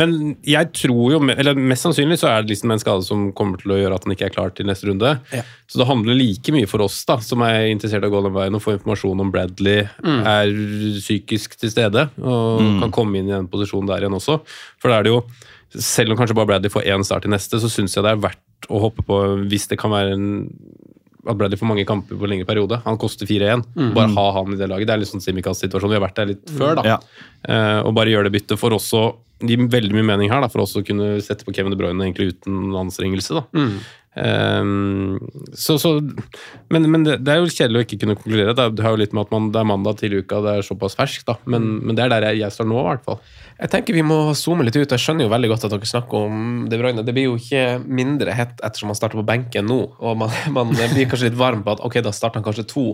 Men 0.00 0.36
jeg 0.46 0.72
tror 0.74 1.12
jo, 1.14 1.20
eller 1.30 1.54
mest 1.54 1.86
sannsynlig 1.86 2.18
så 2.20 2.28
er 2.32 2.42
det 2.42 2.54
liksom 2.54 2.72
en 2.74 2.82
skade 2.82 3.06
som 3.06 3.28
kommer 3.36 3.60
til 3.62 3.74
å 3.74 3.78
gjøre 3.78 3.94
at 4.00 4.06
han 4.08 4.14
ikke 4.16 4.26
er 4.30 4.34
klar 4.34 4.50
til 4.56 4.66
neste 4.66 4.88
runde. 4.90 5.12
Ja. 5.34 5.44
Så 5.70 5.78
det 5.78 5.86
handler 5.86 6.18
like 6.18 6.54
mye 6.56 6.66
for 6.70 6.82
oss 6.82 6.98
da, 7.06 7.18
som 7.22 7.44
er 7.46 7.68
interessert 7.70 8.02
i 8.02 8.10
å 8.10 8.14
gå 8.16 8.24
den 8.26 8.34
veien 8.34 8.58
og 8.58 8.64
få 8.64 8.74
informasjon 8.78 9.22
om 9.26 9.30
Bradley 9.34 9.86
Mm. 10.02 10.20
er 10.26 10.50
psykisk 10.98 11.54
til 11.60 11.70
stede 11.70 12.08
og 12.18 12.58
kan 12.80 12.90
komme 12.94 13.18
inn 13.20 13.28
i 13.30 13.34
den 13.36 13.48
posisjonen 13.52 13.86
der 13.90 14.02
igjen 14.04 14.16
også. 14.18 14.40
For 14.80 14.90
da 14.90 14.98
er 14.98 15.06
det 15.06 15.12
jo, 15.14 15.20
selv 15.78 16.12
om 16.12 16.18
kanskje 16.18 16.34
bare 16.34 16.48
Bradley 16.50 16.72
får 16.72 16.88
én 16.90 17.04
start 17.06 17.28
i 17.28 17.32
neste, 17.32 17.60
så 17.62 17.70
syns 17.70 17.94
jeg 17.94 18.02
det 18.06 18.10
er 18.16 18.22
verdt 18.24 18.68
å 18.70 18.80
hoppe 18.82 19.04
på 19.06 19.20
hvis 19.50 19.68
det 19.70 19.78
kan 19.80 19.92
være 19.94 20.16
en 20.16 20.26
at 21.26 21.36
Bradley 21.36 21.60
får 21.60 21.68
mange 21.68 21.86
kamper 21.88 22.16
på 22.16 22.26
en 22.26 22.32
lengre 22.32 22.48
periode. 22.48 22.80
Han 22.84 22.98
koster 23.00 23.28
4-1. 23.28 23.64
Bare 23.96 24.12
ha 24.14 24.26
han 24.38 24.54
i 24.54 24.60
det 24.60 24.68
laget. 24.70 24.88
Det 24.88 24.94
er 24.94 25.02
litt 25.02 25.10
sånn 25.10 25.24
Simikaz-situasjon. 25.24 25.92
Vi 25.92 25.98
har 25.98 26.06
vært 26.06 26.20
der 26.20 26.30
litt 26.32 26.54
før, 26.56 26.78
da. 26.80 26.86
Ja. 26.94 27.00
Uh, 27.44 27.80
og 27.88 27.94
bare 27.96 28.12
gjøre 28.12 28.28
det 28.28 28.38
byttet 28.38 28.60
for 28.60 28.76
også 28.76 29.04
Det 29.40 29.54
gir 29.54 29.70
veldig 29.72 29.96
mye 29.96 30.08
mening 30.12 30.32
her, 30.32 30.44
da, 30.44 30.50
for 30.52 30.64
også 30.64 30.82
å 30.82 30.86
kunne 30.86 31.14
sette 31.24 31.46
på 31.46 31.54
Kevin 31.56 31.72
De 31.74 31.80
Bruyne 31.80 32.04
egentlig 32.04 32.34
uten 32.34 32.76
anstrengelse. 32.76 33.40
da. 33.40 33.66
Eh, 34.16 34.64
så, 35.54 35.78
så, 35.78 36.00
men 36.68 36.88
men 36.90 37.04
det, 37.06 37.20
det 37.22 37.30
er 37.30 37.38
jo 37.38 37.52
kjedelig 37.52 37.78
å 37.78 37.84
ikke 37.86 38.00
kunne 38.02 38.16
konkludere. 38.18 38.54
Det, 38.58 38.66
det 38.76 38.84
har 38.84 38.94
jo 38.94 39.00
litt 39.00 39.14
med 39.16 39.28
at 39.28 39.34
man, 39.34 39.48
det 39.54 39.60
er 39.60 39.68
mandag 39.70 40.00
til 40.00 40.18
uka, 40.18 40.42
det 40.44 40.56
er 40.56 40.66
såpass 40.66 40.98
ferskt. 40.98 41.26
da. 41.30 41.38
Men, 41.50 41.70
men 41.84 41.98
det 41.98 42.04
er 42.04 42.14
der 42.14 42.28
jeg, 42.30 42.42
jeg 42.42 42.56
står 42.56 42.70
nå, 42.70 42.82
i 42.82 42.88
hvert 42.90 43.06
fall. 43.06 43.20
Jeg 43.60 43.72
tenker 43.74 43.96
vi 43.96 44.06
må 44.06 44.20
zoome 44.38 44.66
litt 44.66 44.78
ut. 44.78 44.88
Jeg 44.88 45.02
skjønner 45.02 45.26
jo 45.26 45.32
veldig 45.34 45.52
godt 45.52 45.66
at 45.68 45.74
dere 45.74 45.92
snakker 45.92 46.28
om 46.28 46.46
De 46.70 46.80
Bruyne. 46.80 47.06
Det 47.06 47.16
blir 47.16 47.28
jo 47.28 47.40
ikke 47.40 47.64
mindre 47.86 48.36
hett 48.36 48.56
ettersom 48.58 48.92
han 48.92 48.98
starter 48.98 49.20
på 49.20 49.26
benken 49.28 49.68
nå, 49.70 49.82
og 49.98 50.22
man, 50.24 50.32
man 50.56 50.72
blir 50.74 51.10
kanskje 51.10 51.30
litt 51.30 51.40
varm 51.40 51.64
på 51.66 51.76
at 51.76 51.84
ok, 51.86 52.00
da 52.04 52.14
starter 52.14 52.42
han 52.42 52.48
kanskje 52.48 52.68
to 52.70 52.86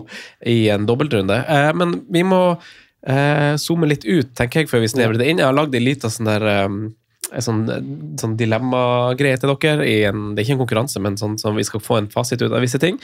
i 0.45 0.67
en 0.73 0.89
dobbeltrunde. 0.89 1.39
Uh, 1.47 1.71
men 1.77 2.01
vi 2.13 2.25
må 2.27 2.41
eh, 3.09 3.55
zoome 3.61 3.89
litt 3.89 4.05
ut, 4.07 4.33
tenker 4.37 4.63
jeg, 4.63 4.71
før 4.71 4.83
vi 4.83 4.91
snevrer 4.91 5.21
det 5.21 5.29
inn. 5.29 5.41
Jeg 5.41 5.49
har 5.49 5.57
lagd 5.57 5.75
en 5.75 5.85
liten 5.85 6.13
sånn 6.13 6.29
der 6.29 6.47
um, 6.67 6.79
sånn, 7.43 7.65
sånn 8.19 8.37
dilemmagreie 8.39 9.39
til 9.41 9.53
dere. 9.55 9.87
I 9.87 9.97
en, 10.09 10.31
det 10.33 10.41
er 10.41 10.47
ikke 10.47 10.57
en 10.57 10.63
konkurranse, 10.63 11.03
men 11.03 11.19
sånn 11.19 11.37
som 11.41 11.57
vi 11.57 11.65
skal 11.67 11.83
få 11.83 12.01
en 12.01 12.09
fasit 12.13 12.43
ut 12.43 12.51
av 12.51 12.63
visse 12.63 12.81
ting. 12.81 12.99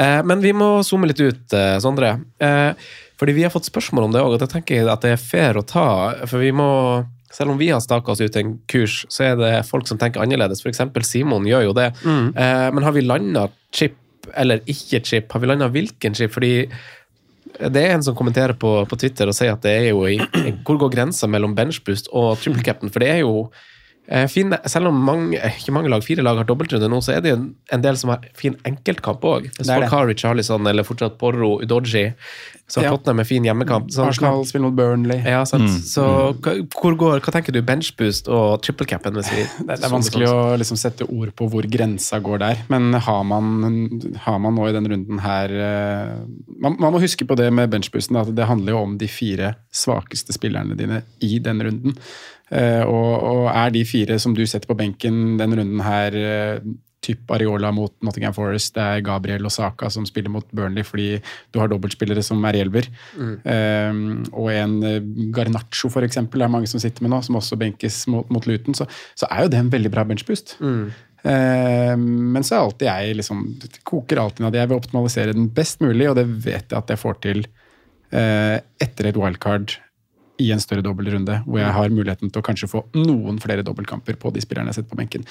Eh, 0.00 0.20
men 0.24 0.42
vi 0.44 0.54
må 0.56 0.74
zoome 0.86 1.10
litt 1.10 1.20
ut, 1.20 1.46
eh, 1.56 1.78
Sondre. 1.82 2.16
Eh, 2.40 2.72
fordi 3.20 3.34
vi 3.36 3.44
har 3.44 3.52
fått 3.54 3.68
spørsmål 3.68 4.08
om 4.08 4.14
det 4.14 4.22
òg, 4.22 4.34
og 4.34 4.42
det 4.42 4.50
tenker 4.50 4.80
jeg 4.80 4.90
at 4.90 5.04
det 5.04 5.14
er 5.14 5.20
fair 5.20 5.58
å 5.60 5.66
ta. 5.66 5.88
For 6.26 6.42
vi 6.42 6.52
må 6.56 6.70
selv 7.32 7.54
om 7.54 7.58
vi 7.58 7.70
har 7.70 7.80
staka 7.80 8.12
oss 8.12 8.20
ut 8.20 8.36
en 8.36 8.58
kurs, 8.68 9.06
så 9.08 9.30
er 9.30 9.36
det 9.40 9.52
folk 9.64 9.88
som 9.88 9.98
tenker 10.00 10.20
annerledes. 10.20 10.60
F.eks. 10.60 10.82
Simon 11.08 11.46
gjør 11.48 11.70
jo 11.70 11.76
det. 11.78 11.88
Eh, 12.04 12.68
men 12.74 12.84
har 12.84 12.92
vi 12.92 13.04
landa 13.04 13.46
chip 13.72 13.96
eller 14.38 14.60
ikke 14.70 15.00
chip? 15.04 15.32
Har 15.32 15.40
vi 15.40 15.48
landa 15.48 15.70
hvilken 15.72 16.14
chip? 16.14 16.32
Fordi 16.34 16.68
det 17.58 17.82
er 17.82 17.94
en 17.94 18.04
som 18.04 18.16
kommenterer 18.16 18.56
på, 18.58 18.70
på 18.88 18.98
Twitter 18.98 19.28
og 19.28 19.36
sier 19.36 19.52
at 19.54 19.62
det 19.64 19.72
er 19.72 19.88
jo 19.90 20.06
i, 20.08 20.18
Hvor 20.64 20.80
går 20.80 20.94
grensa 20.94 21.28
mellom 21.30 21.56
benchboost 21.58 22.10
og 22.12 22.38
triple 22.40 22.64
captain? 22.64 22.92
For 22.92 23.04
det 23.04 23.10
er 23.12 23.22
jo 23.22 23.50
eh, 24.08 24.26
fin, 24.28 24.54
Selv 24.66 24.88
om 24.90 24.98
mange, 25.04 25.38
eh, 25.38 25.58
ikke 25.60 25.72
mange 25.74 25.90
lag, 25.92 26.04
fire 26.04 26.22
lag 26.24 26.36
har 26.42 26.48
dobbeltrunde 26.48 26.88
nå, 26.90 27.02
så 27.02 27.16
er 27.16 27.20
det 27.24 27.34
jo 27.34 27.40
en, 27.40 27.50
en 27.72 27.84
del 27.84 27.96
som 28.00 28.10
har 28.14 28.24
fin 28.38 28.56
enkeltkamp 28.68 29.22
òg. 29.24 29.50
Hvis 29.58 29.68
folk 29.70 29.92
har 29.92 30.06
Richarlison 30.10 30.66
eller 30.66 30.86
fortsatt 30.86 31.18
Porro, 31.20 31.58
Udoji, 31.62 32.12
så 32.72 32.80
har 32.80 32.86
Ja. 32.86 32.90
Tottenham 32.94 33.20
en 33.20 33.26
fin 33.28 33.44
hjemmekamp. 33.44 33.90
Så, 33.92 34.04
Arsenal 34.08 34.46
spiller 34.48 34.70
mot 34.70 34.76
Burnley. 34.78 35.18
ja, 35.28 35.42
sant. 35.44 35.68
Så 35.84 36.04
hva, 36.40 36.54
hvor 36.72 36.94
går, 36.96 37.20
hva 37.20 37.32
tenker 37.34 37.52
du 37.52 37.60
benchboost 37.60 38.30
og 38.32 38.62
triple 38.64 38.86
capen? 38.88 39.12
Hvis 39.18 39.28
vi, 39.34 39.42
Det, 39.66 39.76
det 39.76 39.84
er 39.84 39.92
vanskelig 39.92 40.28
å 40.30 40.38
liksom 40.56 40.78
sette 40.80 41.04
ord 41.04 41.34
på 41.36 41.50
hvor 41.52 41.68
grensa 41.68 42.18
går 42.24 42.40
der, 42.40 42.62
men 42.72 42.94
har 42.94 43.22
man, 43.28 44.00
har 44.24 44.38
man 44.40 44.56
nå 44.56 44.70
i 44.70 44.72
den 44.72 44.88
runden 44.88 45.20
her 45.20 45.52
eh, 45.52 46.14
man, 46.62 46.78
man 46.80 46.94
må 46.94 47.02
huske 47.02 47.26
på 47.28 47.36
det 47.36 47.50
med 47.52 47.70
benchboosten, 47.74 48.16
at 48.16 48.32
det 48.34 48.48
handler 48.48 48.72
jo 48.72 48.82
om 48.86 48.96
de 48.98 49.08
fire 49.10 49.54
svakeste 49.74 50.32
spillerne 50.32 50.76
dine 50.78 51.02
i 51.20 51.36
den 51.44 51.60
runden. 51.66 51.98
Eh, 52.52 52.84
og, 52.84 53.12
og 53.24 53.44
er 53.50 53.72
de 53.72 53.84
fire 53.88 54.18
som 54.20 54.34
du 54.36 54.42
setter 54.44 54.68
på 54.68 54.76
benken 54.78 55.38
denne 55.40 55.56
runden 55.58 55.84
her, 55.84 56.16
eh, 56.16 56.72
typ 57.02 57.30
Areola 57.34 57.72
mot 57.74 57.94
Nottingham 58.04 58.34
Forest, 58.36 58.76
det 58.76 58.82
er 58.82 59.04
Gabriel 59.06 59.48
og 59.48 59.50
Saka 59.50 59.88
som 59.90 60.04
spiller 60.06 60.30
mot 60.30 60.46
Burnley 60.54 60.84
fordi 60.86 61.08
du 61.50 61.58
har 61.58 61.70
dobbeltspillere 61.72 62.22
som 62.22 62.44
er 62.46 62.60
hjelper. 62.60 62.86
Mm. 63.18 63.32
Um, 63.42 64.02
og 64.30 64.52
en 64.54 64.76
Garnaccio 65.34 65.90
det 65.96 66.12
er 66.14 66.52
mange 66.52 66.70
som 66.70 66.78
sitter 66.78 67.02
med 67.02 67.10
nå, 67.10 67.18
som 67.26 67.40
også 67.40 67.58
benkes 67.58 68.04
mot, 68.06 68.30
mot 68.30 68.46
Luton, 68.46 68.78
så, 68.78 68.86
så 69.18 69.26
er 69.34 69.42
jo 69.42 69.50
det 69.50 69.58
en 69.58 69.72
veldig 69.72 69.90
bra 69.90 70.06
benchboost. 70.06 70.60
Mm. 70.62 70.92
Men 71.22 72.42
så 72.46 72.54
er 72.54 72.62
alltid 72.64 72.88
jeg 72.88 73.18
liksom, 73.18 73.42
det 73.62 73.82
koker 73.86 74.18
alltid 74.22 74.42
ned 74.42 74.56
jeg 74.58 74.70
vil 74.70 74.78
optimalisere 74.78 75.34
den 75.36 75.50
best 75.54 75.82
mulig, 75.82 76.08
og 76.10 76.16
det 76.18 76.26
vet 76.26 76.70
jeg 76.70 76.78
at 76.78 76.90
jeg 76.90 77.02
får 77.02 77.18
til 77.26 77.44
eh, 78.10 78.56
etter 78.82 79.10
et 79.10 79.18
wildcard 79.18 79.76
i 80.42 80.50
en 80.54 80.62
større 80.62 80.84
dobbeltrunde, 80.84 81.42
hvor 81.46 81.62
jeg 81.62 81.76
har 81.76 81.94
muligheten 81.94 82.32
til 82.32 82.42
å 82.42 82.46
kanskje 82.46 82.70
få 82.70 82.84
noen 82.98 83.38
flere 83.42 83.64
dobbeltkamper 83.66 84.18
på 84.20 84.34
de 84.34 84.42
spillerne 84.44 84.72
jeg 84.72 84.80
setter 84.80 84.92
på 84.92 85.00
benken. 85.02 85.26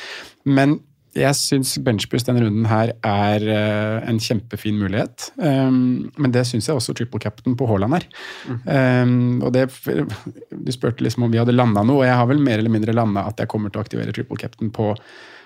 Men 0.47 0.79
jeg 1.11 1.35
syns 1.35 1.73
benchbust 1.83 2.29
denne 2.29 2.45
runden 2.45 2.67
her 2.71 2.93
er 3.03 3.43
uh, 3.43 3.97
en 4.07 4.19
kjempefin 4.21 4.77
mulighet. 4.79 5.27
Um, 5.35 6.07
men 6.15 6.31
det 6.31 6.45
syns 6.47 6.69
jeg 6.69 6.77
også 6.77 6.95
triple 6.95 7.19
captain 7.19 7.57
på 7.59 7.67
Haaland 7.67 7.97
er. 7.99 8.05
Um, 8.47 9.41
og 9.43 9.51
det, 9.55 9.67
Du 9.75 10.71
spurte 10.71 11.03
liksom 11.03 11.27
om 11.27 11.33
vi 11.33 11.41
hadde 11.41 11.55
landa 11.55 11.83
noe, 11.83 12.05
og 12.05 12.07
jeg 12.07 12.15
har 12.15 12.31
vel 12.31 12.39
mer 12.43 12.63
eller 12.63 12.71
mindre 12.71 12.95
landa 12.95 13.25
at 13.27 13.43
jeg 13.43 13.51
kommer 13.51 13.73
til 13.73 13.81
å 13.81 13.85
aktivere 13.85 14.15
triple 14.15 14.39
captain 14.39 14.71
på 14.71 14.93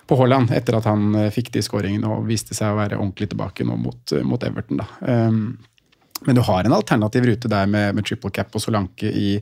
på 0.06 0.18
Haaland 0.20 0.52
etter 0.54 0.76
at 0.78 0.86
han 0.86 1.16
eh, 1.18 1.32
fikk 1.34 1.48
de 1.56 1.64
skåringene 1.66 2.10
og 2.14 2.28
viste 2.30 2.54
seg 2.54 2.74
å 2.74 2.78
være 2.78 3.00
ordentlig 3.00 3.32
tilbake 3.32 3.66
nå 3.66 3.74
mot, 3.88 4.14
mot 4.22 4.44
Everton. 4.46 4.84
Da. 4.84 4.86
Um, 5.02 5.40
men 6.26 6.38
du 6.38 6.44
har 6.46 6.66
en 6.66 6.76
alternativ 6.76 7.28
rute 7.30 7.52
der 7.52 7.70
med, 7.70 7.96
med 7.98 8.08
triple 8.08 8.32
cap 8.34 8.54
og 8.56 8.64
Solanke 8.64 9.10
i 9.10 9.36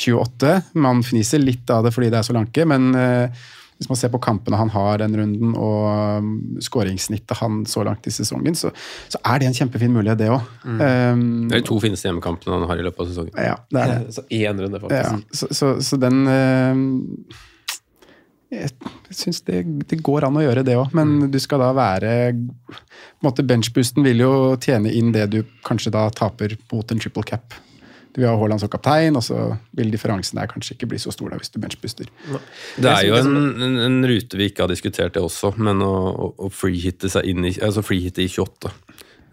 28. 0.00 0.52
Man 0.80 1.02
fniser 1.04 1.42
litt 1.42 1.70
av 1.70 1.84
det 1.84 1.94
fordi 1.94 2.10
det 2.12 2.20
er 2.20 2.26
Solanke, 2.26 2.66
men 2.68 2.92
uh, 2.94 3.48
hvis 3.80 3.88
man 3.88 3.96
ser 3.96 4.12
på 4.12 4.20
kampene 4.20 4.58
han 4.60 4.70
har 4.74 5.00
den 5.00 5.14
runden, 5.16 5.54
og 5.56 6.20
um, 6.20 6.32
skåringssnittet 6.60 7.38
han 7.40 7.62
så 7.68 7.84
langt 7.86 8.04
i 8.06 8.12
sesongen, 8.12 8.56
så, 8.56 8.72
så 9.08 9.20
er 9.24 9.40
det 9.40 9.48
en 9.48 9.56
kjempefin 9.56 9.94
mulighet, 9.94 10.20
det 10.20 10.28
òg. 10.34 10.50
Mm. 10.64 10.80
Um, 10.80 11.22
det 11.48 11.56
er 11.58 11.62
de 11.62 11.68
to 11.70 11.78
fineste 11.80 12.10
hjemmekampene 12.10 12.58
han 12.58 12.68
har 12.68 12.82
i 12.82 12.84
løpet 12.84 13.06
av 13.06 13.08
sesongen. 13.08 13.32
Ja, 13.40 13.56
det 13.72 13.84
er 13.84 13.94
det. 13.94 14.00
Så 14.18 14.26
én 14.28 14.60
runde, 14.60 14.82
faktisk. 14.82 15.16
Ja, 15.16 15.38
så, 15.40 15.48
så, 15.56 15.72
så 15.84 16.00
den 16.00 16.20
uh, 16.28 17.40
jeg 18.50 18.70
syns 19.14 19.40
det, 19.46 19.62
det, 19.86 20.00
går 20.02 20.26
an 20.26 20.38
å 20.40 20.42
gjøre 20.42 20.64
det 20.66 20.74
òg, 20.78 20.92
men 20.96 21.16
Mm. 21.20 21.30
du 21.30 21.38
skal 21.38 21.60
da 21.62 21.72
være 21.76 22.32
på 22.34 22.74
en 22.74 23.26
måte 23.28 23.44
Benchboosten 23.46 24.02
vil 24.04 24.18
jo 24.24 24.56
tjene 24.58 24.90
inn 24.92 25.12
det 25.12 25.28
du 25.30 25.42
kanskje 25.66 25.92
da 25.94 26.08
taper 26.10 26.56
mot 26.72 26.90
en 26.90 26.98
triple 26.98 27.22
cap. 27.22 27.54
Du 28.10 28.20
vil 28.20 28.26
ha 28.28 28.34
Haaland 28.34 28.58
som 28.58 28.68
kaptein, 28.68 29.14
og 29.14 29.22
så 29.22 29.56
vil 29.78 29.92
differansen 29.92 30.40
der 30.40 30.48
kanskje 30.50 30.74
ikke 30.74 30.88
bli 30.90 30.98
så 30.98 31.12
stor 31.14 31.30
da 31.30 31.38
hvis 31.38 31.52
du 31.54 31.60
benchbooster. 31.62 32.08
Det 32.76 32.90
er 32.90 33.06
jo 33.06 33.14
en, 33.20 33.36
en, 33.62 33.76
en 33.86 34.00
rute 34.10 34.36
vi 34.36 34.48
ikke 34.50 34.64
har 34.66 34.72
diskutert 34.72 35.14
det 35.14 35.22
også, 35.22 35.52
men 35.62 35.78
å, 35.86 35.92
å, 36.10 36.32
å 36.46 36.50
freehitte 36.50 37.08
seg 37.12 37.28
inn 37.30 37.46
i 37.46 37.54
altså 37.62 37.84
freehitte 37.86 38.24
i 38.24 38.26
28. 38.28 38.72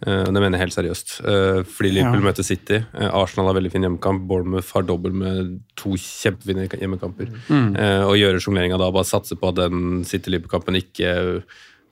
Uh, 0.05 0.25
det 0.29 0.33
mener 0.37 0.53
jeg 0.59 0.65
helt 0.67 0.75
seriøst. 0.77 1.15
Uh, 1.25 1.63
fordi 1.65 1.89
Liverpool 1.95 2.21
Ja. 2.21 2.27
møter 2.29 2.45
City. 2.45 2.77
Uh, 2.93 3.07
Arsenal 3.17 3.47
har 3.49 3.57
veldig 3.57 3.71
fin 3.73 3.81
hjemmekamp. 3.87 4.27
Bournemouth 4.29 4.69
har 4.75 4.85
dobbel 4.85 5.15
med 5.17 5.55
to 5.79 5.95
kjempefine 5.97 6.67
hjemmekamper. 6.69 7.31
Mm. 7.49 7.71
Uh, 7.73 8.03
og 8.11 8.17
gjøre 8.19 8.41
sjongleringa 8.43 8.77
da, 8.77 8.91
bare 8.93 9.09
satse 9.09 9.33
på 9.39 9.49
at 9.49 9.57
den 9.63 10.03
City-Liverpool-kampen 10.05 10.77
ikke 10.83 11.13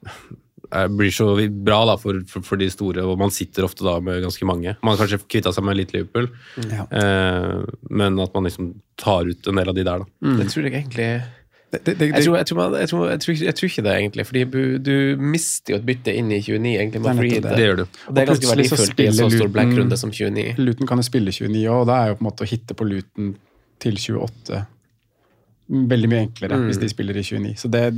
uh, 0.06 0.86
blir 0.90 1.10
så 1.14 1.28
bra 1.50 1.80
da 1.86 1.96
for, 2.00 2.18
for, 2.30 2.42
for 2.46 2.58
de 2.58 2.66
store, 2.72 3.02
og 3.06 3.18
man 3.20 3.30
sitter 3.34 3.66
ofte 3.66 3.84
da 3.86 3.96
med 4.02 4.22
ganske 4.24 4.46
mange. 4.48 4.76
Man 4.82 4.94
har 4.96 5.02
kanskje 5.02 5.20
kvitta 5.30 5.52
seg 5.54 5.66
med 5.66 5.78
litt 5.78 5.92
Liverpool, 5.94 6.30
Ja. 6.70 6.86
uh, 6.90 7.64
men 7.90 8.18
at 8.22 8.34
man 8.34 8.46
liksom 8.48 8.72
tar 8.98 9.26
ut 9.30 9.46
en 9.50 9.58
del 9.60 9.68
av 9.70 9.76
de 9.78 9.84
der, 9.86 10.02
da. 10.06 10.36
Det 10.40 10.48
tror 10.50 10.66
jeg 10.66 10.74
egentlig 10.80 11.10
jeg, 11.72 11.82
tror, 12.22 13.68
ikke- 13.68 13.82
det, 13.82 13.92
egentlig. 13.92 14.26
Fordi 14.26 14.44
du, 14.50 14.78
du 14.78 15.16
mister 15.18 15.74
jo 15.74 15.78
et 15.80 15.86
bytte 15.86 16.14
inn 16.14 16.30
i 16.32 16.40
29, 16.40 16.76
egentlig. 16.78 17.02
Det 17.02 17.02
Med 17.02 17.16
free 17.16 17.30
nettopp 17.30 17.50
det. 17.50 17.56
Det 17.56 17.66
gjør 17.66 17.76
du. 17.76 17.82
Og 18.06 18.14
det 18.14 18.22
er 18.22 18.26
ganske 18.30 18.52
verdifullt 18.52 19.00
i 19.02 19.06
en 19.06 19.12
så 19.18 19.30
stor 19.34 19.48
black-runde 19.48 19.98
som 19.98 20.10
29. 20.14 20.54
Luton 20.62 20.86
kan 20.86 20.98
jo 21.02 21.02
spille 21.02 21.34
29 21.34 21.66
òg, 21.66 21.80
og 21.82 21.86
da 21.90 21.98
er 22.04 22.08
jo 22.08 22.14
på 22.14 22.24
en 22.24 22.30
måte 22.30 22.46
å 22.46 22.50
hitte 22.52 22.74
på 22.78 22.88
Luton 22.88 23.36
til 23.82 23.94
28 23.98 24.66
veldig 25.66 26.08
mye 26.08 26.20
enklere 26.28 26.54
Mm. 26.54 26.66
hvis 26.68 26.78
de 26.78 26.88
spiller 26.88 27.16
i 27.18 27.22
29. 27.26 27.56
Så 27.58 27.68
det, 27.68 27.92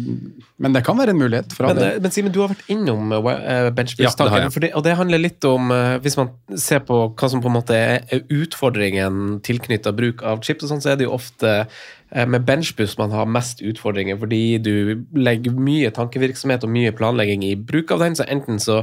men 0.59 0.73
det 0.73 0.83
kan 0.87 0.97
være 0.97 1.11
en 1.11 1.19
mulighet. 1.21 1.53
Men, 1.61 1.77
eh, 1.79 1.99
men 2.01 2.11
Simen, 2.11 2.33
du 2.33 2.41
har 2.41 2.49
vært 2.49 2.65
innom 2.73 3.13
uh, 3.13 3.17
Ja, 3.21 3.37
det 3.37 3.67
har 3.67 3.71
benchboost-tanken. 3.77 4.63
jeg. 4.63 4.73
og 4.75 4.85
det 4.85 4.97
handler 4.97 5.19
litt 5.19 5.45
om, 5.45 5.71
eh, 5.71 5.99
hvis 5.99 6.17
man 6.17 6.31
ser 6.57 6.81
på 6.81 7.15
hva 7.15 7.29
som 7.29 7.43
på 7.43 7.47
en 7.47 7.53
måte 7.53 7.75
er 7.77 8.01
utfordringen 8.31 9.41
tilknytta 9.43 9.93
bruk 9.95 10.23
av 10.23 10.41
chips, 10.41 10.65
og 10.65 10.71
sånn, 10.71 10.81
så 10.83 10.93
er 10.93 10.97
det 10.97 11.05
jo 11.05 11.13
ofte 11.13 11.45
eh, 11.47 11.65
med 12.11 12.47
benchboost 12.49 12.99
man 13.01 13.13
har 13.13 13.29
mest 13.29 13.61
utfordringer, 13.61 14.17
fordi 14.21 14.59
du 14.65 15.05
legger 15.17 15.55
mye 15.55 15.93
tankevirksomhet 15.95 16.65
og 16.65 16.73
mye 16.73 16.95
planlegging 16.97 17.45
i 17.45 17.55
bruk 17.57 17.93
av 17.95 18.05
den, 18.05 18.17
så 18.17 18.27
enten 18.29 18.61
så 18.63 18.83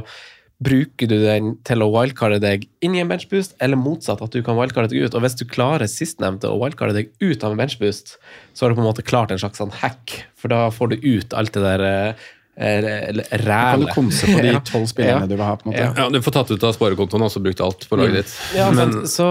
bruker 0.64 1.10
du 1.10 1.18
den 1.20 1.50
til 1.68 1.82
å 1.84 1.90
wildcarde 1.92 2.38
deg 2.40 2.64
inn 2.84 2.94
i 2.96 3.02
en 3.02 3.10
benchboost, 3.10 3.56
eller 3.60 3.76
motsatt, 3.76 4.22
at 4.24 4.32
du 4.32 4.40
kan 4.44 4.56
wildcarde 4.56 4.88
deg 4.92 5.04
ut. 5.04 5.16
Og 5.16 5.24
hvis 5.24 5.36
du 5.36 5.44
klarer 5.48 5.90
sistnevnte, 5.90 6.48
å 6.48 6.60
wildcarde 6.62 6.96
deg 6.96 7.10
ut 7.20 7.44
av 7.44 7.52
en 7.52 7.60
benchboost, 7.60 8.14
så 8.56 8.64
har 8.64 8.72
du 8.72 8.78
på 8.78 8.84
en 8.84 8.88
måte 8.88 9.04
klart 9.04 9.34
en 9.34 9.42
slags 9.42 9.60
sånn 9.60 9.74
hack, 9.82 10.16
for 10.38 10.52
da 10.52 10.66
får 10.72 10.94
du 10.94 11.04
ut 11.04 11.36
alt 11.36 11.52
det 11.56 11.64
der 11.66 12.24
eh, 12.56 13.12
Du 13.12 13.22
kan 13.40 13.86
komse 13.94 14.26
på 14.26 14.40
de 14.42 14.54
tolv 14.70 14.86
spillerne 14.88 15.20
Ja. 15.24 15.26
du 15.26 15.36
vil 15.36 15.44
ha. 15.44 15.56
på 15.56 15.68
en 15.68 15.72
måte. 15.72 15.84
Ja. 15.84 15.92
Ja, 16.04 16.08
Du 16.10 16.20
får 16.24 16.32
tatt 16.38 16.50
ut 16.50 16.64
av 16.64 16.72
sparekontoen 16.76 17.22
og 17.26 17.30
så 17.32 17.42
brukt 17.44 17.60
alt 17.60 17.88
på 17.88 17.96
laget 18.00 18.22
ditt. 18.24 18.34
Ja, 18.56 18.70
Men- 18.72 19.06
så, 19.06 19.28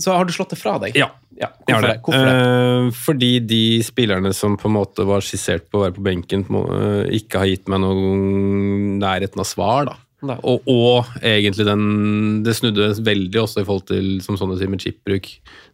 så 0.00 0.12
har 0.16 0.24
du 0.24 0.32
slått 0.32 0.50
det 0.54 0.58
fra 0.60 0.78
deg? 0.78 0.96
Ja. 0.96 1.10
Ja, 1.34 1.48
hvorfor 1.66 1.82
det? 1.88 1.96
Hvorfor 2.06 2.28
det? 2.30 2.34
Uh, 2.46 2.90
fordi 2.94 3.30
de 3.42 3.62
spillerne 3.82 4.30
som 4.32 4.54
på 4.56 4.68
en 4.70 4.76
måte 4.76 5.02
var 5.04 5.18
skissert 5.26 5.66
på 5.68 5.80
å 5.80 5.82
være 5.88 5.96
på 5.96 6.04
benken, 6.06 6.44
eh, 6.46 7.08
ikke 7.18 7.40
har 7.42 7.50
gitt 7.50 7.66
meg 7.66 7.80
noen 7.82 9.00
nærheten 9.02 9.42
av 9.42 9.48
svar. 9.50 9.84
da. 9.90 9.96
Og, 10.40 10.62
og 10.70 11.04
egentlig 11.20 11.66
den 11.66 12.42
Det 12.46 12.54
snudde 12.56 12.86
veldig 13.04 13.42
også 13.42 13.60
i 13.60 13.66
forhold 13.66 13.86
til 13.90 14.06
som 14.24 14.38
sånn 14.40 14.54
å 14.54 14.58
si 14.58 14.68
med 14.70 14.80
chipbruk. 14.80 15.26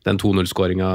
Den 0.06 0.16
2-0-skåringa 0.16 0.90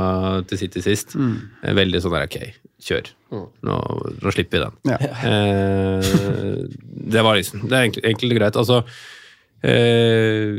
til 0.49 0.57
City 0.63 0.81
sist. 0.81 1.13
Mm. 1.19 1.35
Veldig 1.77 1.99
sånn 2.01 2.15
der 2.15 2.25
ok, 2.25 2.37
kjør. 2.81 3.11
Nå, 3.35 3.75
nå 4.23 4.31
slipper 4.33 4.57
vi 4.57 4.63
den. 4.63 4.77
Ja. 4.89 4.97
Eh, 5.29 6.65
det 7.13 7.21
var 7.25 7.37
liksom 7.37 7.67
Det 7.69 7.75
er 7.77 7.85
egentlig, 7.89 8.31
og 8.33 8.39
greit. 8.39 8.57
Altså 8.57 8.79
eh, 9.65 10.57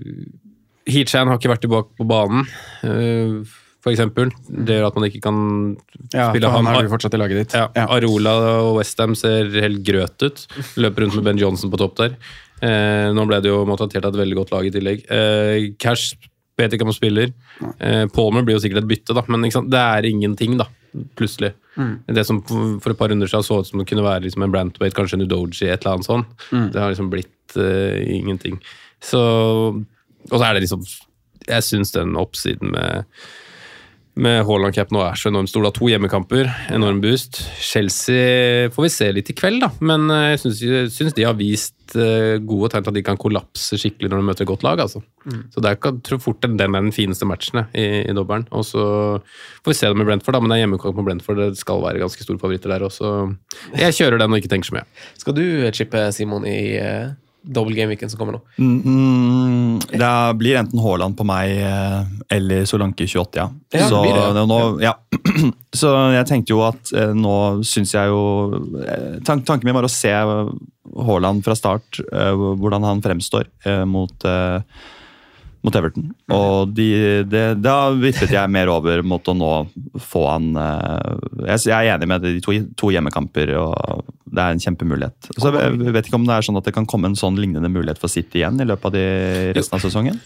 Heatchan 0.87 1.27
har 1.31 1.41
ikke 1.41 1.51
vært 1.51 1.65
tilbake 1.67 1.97
på 1.99 2.07
banen, 2.07 2.45
eh, 2.87 3.41
for 3.83 3.91
eksempel. 3.95 4.31
Det 4.47 4.77
gjør 4.79 4.89
at 4.89 4.97
man 4.99 5.09
ikke 5.09 5.23
kan 5.25 5.39
Ja, 6.15 6.29
spille 6.31 6.51
han 6.51 6.67
han. 6.67 6.85
er 6.85 6.89
fortsatt 6.91 7.15
i 7.15 7.21
laget 7.23 7.41
ditt. 7.43 7.55
Ja, 7.59 7.69
Ja. 7.75 7.87
Arola 7.97 8.35
og 8.63 8.77
Westham 8.79 9.15
ser 9.19 9.51
helt 9.51 9.83
grøt 9.87 10.23
ut. 10.23 10.47
Løper 10.77 11.03
rundt 11.07 11.15
med 11.19 11.25
Ben 11.25 11.39
Johnson 11.39 11.71
på 11.71 11.79
topp 11.79 11.97
der. 11.97 12.17
Eh, 12.63 13.11
nå 13.13 13.27
ble 13.27 13.41
det 13.43 13.51
jo 13.51 13.65
måtte 13.67 13.83
av 13.83 14.15
et 14.15 14.21
veldig 14.23 14.37
godt 14.39 14.51
lag 14.55 14.65
i 14.67 14.71
tillegg. 14.71 15.05
Eh, 15.11 15.75
Cash 15.79 16.15
vet 16.57 16.73
ikke 16.73 16.87
om 16.87 16.91
han 16.93 16.97
spiller. 16.97 17.33
Eh, 17.79 18.07
Palmer 18.15 18.43
blir 18.47 18.57
jo 18.57 18.63
sikkert 18.65 18.85
et 18.85 18.91
bytte, 18.91 19.15
da, 19.17 19.23
men 19.29 19.45
det 19.45 19.81
er 19.83 20.09
ingenting, 20.09 20.57
da. 20.61 20.67
Plutselig. 21.19 21.53
Det 22.09 22.23
som 22.25 22.39
for 22.81 22.91
et 22.95 22.97
par 22.99 23.11
runder 23.13 23.29
siden 23.29 23.45
så 23.45 23.59
ut 23.61 23.69
som 23.69 23.83
det 23.83 23.89
kunne 23.91 24.05
være 24.07 24.23
liksom 24.25 24.43
en 24.47 24.53
Brantwaite, 24.55 24.97
kanskje 24.97 25.19
en 25.19 25.27
Udoji, 25.27 25.67
et 25.69 25.83
eller 25.83 25.99
annet 25.99 26.09
sånt. 26.09 26.47
Det 26.73 26.81
har 26.81 26.89
liksom 26.95 27.11
blitt 27.13 27.57
eh, 27.61 28.01
ingenting. 28.17 28.57
Så 29.05 29.21
Og 30.31 30.39
så 30.41 30.45
er 30.45 30.55
det 30.55 30.63
liksom 30.65 30.81
Jeg 31.47 31.63
syns 31.63 31.93
den 31.93 32.17
oppsiden 32.17 32.73
med 32.73 33.05
med 34.17 34.47
Haaland 34.49 34.75
Cap 34.75 34.93
nå 34.95 35.03
er 35.05 35.19
så 35.19 35.29
enormt 35.29 35.51
stor. 35.51 35.67
Da. 35.67 35.73
To 35.77 35.91
hjemmekamper, 35.91 36.49
enorm 36.73 37.03
boost. 37.05 37.43
Chelsea 37.61 38.71
får 38.73 38.87
vi 38.87 38.93
se 38.93 39.09
litt 39.13 39.33
i 39.33 39.37
kveld, 39.37 39.61
da. 39.65 39.69
Men 39.85 40.09
eh, 40.13 40.31
jeg 40.35 40.91
syns, 40.95 41.17
de 41.17 41.27
har 41.27 41.37
vist 41.37 41.97
eh, 42.01 42.39
gode 42.41 42.71
tegn 42.73 42.87
til 42.87 42.95
at 42.95 42.99
de 42.99 43.05
kan 43.07 43.21
kollapse 43.21 43.77
skikkelig 43.81 44.11
når 44.13 44.23
de 44.23 44.29
møter 44.31 44.47
et 44.47 44.53
godt 44.53 44.65
lag. 44.67 44.81
Altså. 44.87 45.03
Så 45.53 45.61
det 45.61 45.69
er 45.69 45.77
ikke, 45.79 45.93
tror 46.07 46.23
fort 46.25 46.41
den 46.45 46.57
er 46.57 46.73
den 46.73 46.95
fineste 46.97 47.29
matchen 47.29 47.67
i, 47.77 47.87
i 48.07 48.17
dobbelen. 48.17 48.49
Og 48.57 48.65
så 48.69 48.87
får 49.61 49.75
vi 49.75 49.79
se 49.83 49.93
det 49.93 50.01
med 50.01 50.09
Brentford, 50.09 50.39
da. 50.39 50.43
Men 50.45 50.55
det 50.55 50.59
er 50.59 50.65
hjemmekamp 50.65 50.97
med 50.97 51.11
Brentford. 51.11 51.43
Det 51.43 51.61
skal 51.61 51.85
være 51.85 52.01
ganske 52.07 52.25
store 52.25 52.41
favoritter 52.41 52.73
der 52.73 52.89
også. 52.89 53.13
Jeg 53.77 54.01
kjører 54.01 54.25
den 54.25 54.33
og 54.33 54.41
ikke 54.41 54.55
tenker 54.55 54.73
så 54.73 54.81
mye. 54.81 54.89
Skal 55.21 55.37
du 55.37 55.47
chippe 55.77 56.09
Simon 56.17 56.49
i 56.49 56.59
uh, 56.81 57.13
double 57.47 57.77
game-weekend 57.77 58.11
som 58.11 58.21
kommer 58.21 58.37
nå? 58.37 58.43
Mm, 58.59 59.79
det 59.93 60.13
blir 60.41 60.59
enten 60.61 60.83
Haaland 60.83 61.17
på 61.19 61.27
meg 61.27 61.53
eh, 61.63 62.16
eller 62.31 62.65
Solanke 62.65 63.07
28, 63.07 63.39
ja. 63.39 63.47
Ja, 63.73 63.89
så, 63.89 64.01
Nå, 64.47 64.59
ja. 64.83 64.95
så 65.81 65.93
jeg 66.15 66.29
tenkte 66.29 66.55
jo 66.55 66.63
at 66.67 66.93
eh, 66.97 67.13
nå 67.17 67.37
syns 67.67 67.95
jeg 67.95 68.13
jo 68.13 68.23
eh, 68.83 69.19
tank, 69.27 69.47
Tanken 69.47 69.69
min 69.69 69.77
var 69.77 69.87
å 69.87 69.93
se 69.93 70.13
Haaland 70.13 71.45
fra 71.47 71.57
start, 71.59 72.01
eh, 72.13 72.33
hvordan 72.35 72.87
han 72.87 73.03
fremstår 73.05 73.49
eh, 73.67 73.85
mot 73.89 74.27
eh, 74.29 74.61
mot 75.67 75.77
Everton. 75.79 76.11
Og 76.33 76.73
de, 76.77 76.89
det, 77.27 77.45
da 77.59 77.77
vippet 77.99 78.31
jeg 78.33 78.53
mer 78.55 78.71
over 78.71 79.03
mot 79.07 79.27
å 79.27 79.35
nå 79.37 79.53
få 80.03 80.23
han 80.31 80.53
eh, 80.63 81.17
Jeg, 81.49 81.67
jeg 81.73 81.77
er 81.77 81.95
enig 81.97 82.09
med 82.11 82.23
de 82.27 82.37
to, 82.45 82.55
to 82.79 82.93
hjemmekamper, 82.95 83.53
og 83.59 84.07
det 84.31 84.45
er 84.45 84.55
en 84.55 84.63
kjempemulighet. 84.63 85.31
Så 85.35 85.51
jeg, 85.51 85.73
jeg 85.89 85.97
vet 85.97 86.11
ikke 86.11 86.21
om 86.21 86.29
det 86.29 86.37
er 86.37 86.47
sånn 86.47 86.61
at 86.61 86.69
det 86.69 86.75
kan 86.77 86.87
komme 86.89 87.11
en 87.11 87.19
sånn 87.19 87.39
lignende 87.41 87.71
mulighet 87.73 88.01
for 88.03 88.13
City 88.13 88.43
igjen 88.43 88.63
i 88.63 88.69
løpet 88.69 88.91
av 88.91 88.95
de 88.97 89.07
resten 89.59 89.79
av 89.79 89.83
sesongen. 89.83 90.21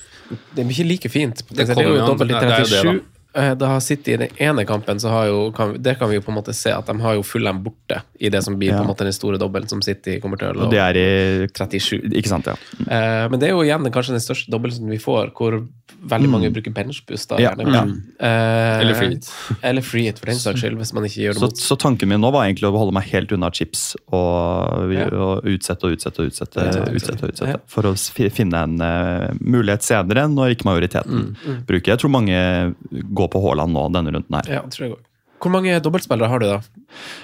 Det 0.55 0.63
er 0.63 0.69
mye 0.69 0.87
like 0.87 1.11
fint. 1.11 1.43
Det, 1.49 1.67
Det 1.67 1.75
er 1.75 1.89
jo 1.89 2.05
dobbelt 2.05 2.37
i 2.37 2.45
Det 2.45 2.83
er 2.83 2.93
jo 2.93 3.01
det, 3.35 3.41
37. 3.41 3.51
eh, 3.51 3.55
da 3.55 3.81
City 3.81 4.13
i 4.13 4.17
den 4.17 4.29
ene 4.39 4.65
kampen, 4.67 4.99
så 5.01 5.09
har 5.11 5.27
jo, 5.27 5.51
kan, 5.53 5.77
der 5.83 5.95
kan 5.95 6.09
vi 6.11 6.17
jo 6.17 6.21
på 6.23 6.31
en 6.33 6.39
måte 6.43 6.55
se 6.55 6.71
at 6.73 6.87
de 6.87 6.99
har 7.01 7.15
jo 7.15 7.23
Fulham 7.23 7.63
borte 7.65 8.03
i 8.21 8.29
det 8.29 8.43
som 8.45 8.57
blir 8.59 8.71
Ja. 8.71 8.79
på 8.79 8.83
en 8.83 8.89
måte 8.95 9.05
den 9.05 9.13
store 9.13 9.39
dobbelen 9.39 9.69
som 9.69 9.81
City 9.83 10.19
kommer 10.21 10.37
til 10.39 10.49
å 10.57 10.65
Og 10.67 10.71
det 10.71 10.79
er 10.79 10.97
i 10.97 11.47
37. 11.49 12.11
Ikke 12.13 12.29
sant, 12.29 12.47
ja. 12.47 12.55
Eh, 12.89 13.29
men 13.29 13.39
det 13.41 13.49
er 13.49 13.53
jo 13.55 13.63
igjen 13.63 13.91
kanskje 13.93 14.13
den 14.17 14.21
største 14.21 14.51
dobbelten 14.51 14.89
vi 14.89 14.99
får, 14.99 15.33
hvor 15.35 15.67
veldig 16.01 16.29
Mm. 16.29 16.31
mange 16.33 16.51
bruker 16.53 16.73
benchboost. 16.73 17.33
Ja, 17.39 17.53
ja. 17.59 17.83
Eh, 18.21 18.81
Eller 18.81 18.95
free 18.95 19.13
it. 19.17 19.31
Eller 19.63 19.83
free 19.83 20.07
it 20.09 20.19
for 20.19 20.27
den 20.27 20.37
saks 20.37 20.61
skyld, 20.63 20.77
hvis 20.79 20.93
man 20.95 21.05
ikke 21.05 21.21
gjør 21.27 21.35
det 21.35 21.41
Så, 21.41 21.49
mot. 21.51 21.57
så 21.57 21.77
tanken 21.79 22.09
min 22.09 22.21
nå 22.21 22.31
var 22.33 22.47
egentlig 22.47 22.71
å 22.71 22.79
holde 22.79 22.93
meg 22.95 23.05
helt 23.13 23.33
unna 23.33 23.51
chips 23.51 23.97
og, 24.13 24.93
Ja. 24.93 25.07
og 25.13 25.45
utsette 25.45 25.85
og 25.85 25.93
utsette 25.97 26.21
og 26.21 26.31
utsette, 26.31 26.57
Utsette, 26.61 26.95
utsette, 26.95 27.29
utsette 27.33 27.49
Ja. 27.49 27.57
for 27.67 27.83
å 27.83 27.93
finne 28.31 28.63
en 28.63 28.81
uh, 28.81 29.29
mulighet 29.41 29.83
senere, 29.83 30.27
når 30.31 30.57
ikke 30.57 30.65
majoriteten 30.71 31.37
Mm, 31.45 31.67
bruker. 31.67 31.93
Jeg 31.93 31.99
tror 31.99 32.11
mange 32.11 32.75
går 33.21 33.31
på 33.33 33.43
Haaland 33.45 33.73
nå 33.77 33.87
denne 33.95 34.13
runden 34.17 34.37
her. 34.41 34.51
Ja, 34.59 34.63
tror 34.73 34.87
jeg 34.89 34.97
også. 34.97 35.07
Hvor 35.41 35.53
mange 35.55 35.79
dobbeltspillere 35.81 36.29
har 36.29 36.43
du, 36.43 36.47
da? 36.51 36.59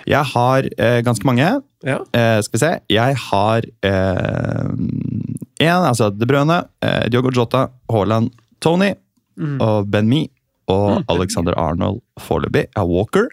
Jeg 0.08 0.24
har 0.32 0.68
eh, 0.78 1.00
ganske 1.04 1.26
mange. 1.28 1.48
Ja. 1.84 1.98
Eh, 2.16 2.38
skal 2.46 2.56
vi 2.56 2.62
se. 2.62 2.70
Jeg 2.94 3.18
har 3.26 3.66
én, 5.60 5.82
altså 5.90 6.08
De 6.16 6.26
Brøne, 6.28 6.62
eh, 6.82 7.08
Diogo 7.12 7.30
Jota, 7.36 7.66
Haaland, 7.92 8.30
Tony 8.60 8.94
Mm. 9.36 9.58
og 9.60 9.90
Ben 9.92 10.08
Me. 10.08 10.22
Og 10.72 11.04
Alexander 11.12 11.52
Arnold 11.60 12.00
foreløpig. 12.18 12.62
Jeg 12.72 12.78
har 12.80 12.86
Walker. 12.88 13.26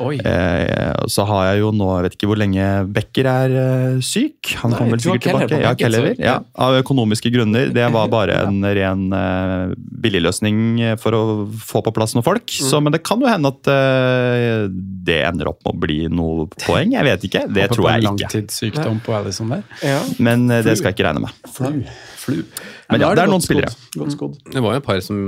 Oi. 0.00 0.16
Eh, 0.24 1.06
så 1.12 1.26
har 1.28 1.50
jeg 1.50 1.62
jo 1.62 1.70
nå 1.76 1.88
Jeg 1.98 2.06
vet 2.06 2.16
ikke 2.16 2.30
hvor 2.30 2.40
lenge 2.40 2.66
Becker 2.94 3.28
er 3.30 3.56
eh, 3.62 3.98
syk. 4.04 4.54
Han 4.62 4.72
Nei, 4.72 4.78
kommer 4.78 4.96
vel 4.96 5.04
sikkert 5.04 5.26
tilbake. 5.26 5.60
Ja, 5.60 5.74
benken, 5.76 6.24
ja, 6.24 6.36
Av 6.66 6.78
økonomiske 6.80 7.32
grunner. 7.34 7.72
Det 7.74 7.86
var 7.92 8.10
bare 8.12 8.40
en 8.46 8.62
ren 8.64 9.06
eh, 9.16 9.74
billigløsning 9.76 10.60
for 11.00 11.16
å 11.16 11.22
få 11.50 11.84
på 11.86 11.94
plass 11.96 12.16
noen 12.16 12.26
folk. 12.26 12.46
Mm. 12.48 12.68
Så, 12.70 12.80
men 12.84 12.96
det 12.96 13.02
kan 13.06 13.20
jo 13.22 13.30
hende 13.30 13.52
at 13.52 13.72
eh, 13.72 14.66
det 14.70 15.20
ender 15.28 15.52
opp 15.52 15.60
med 15.64 15.74
å 15.74 15.82
bli 15.84 15.98
noe 16.12 16.46
poeng. 16.64 16.94
Jeg 16.96 17.06
vet 17.06 17.26
ikke. 17.30 17.44
Det 17.50 17.66
Håper 17.66 17.76
tror 17.76 17.90
jeg 17.90 18.04
ikke. 18.04 18.10
Langtidssykdom 18.10 19.02
på 19.04 19.16
Alison 19.16 19.52
der. 19.56 19.66
Ja. 19.84 20.00
Men 20.22 20.48
eh, 20.50 20.64
det 20.66 20.78
skal 20.78 20.92
jeg 20.92 21.00
ikke 21.00 21.08
regne 21.10 21.26
med. 21.26 21.44
Flu. 21.54 21.84
Flu. 22.30 22.44
Men 22.90 23.00
ja, 23.04 23.10
det 23.14 23.22
er 23.22 23.26
godt 23.26 23.32
noen 23.34 23.44
spillere. 23.44 23.74
skodd. 24.14 24.38
Det 24.54 24.62
var 24.64 24.76
jo 24.76 24.82
et 24.82 24.86
par 24.86 25.00
som 25.04 25.18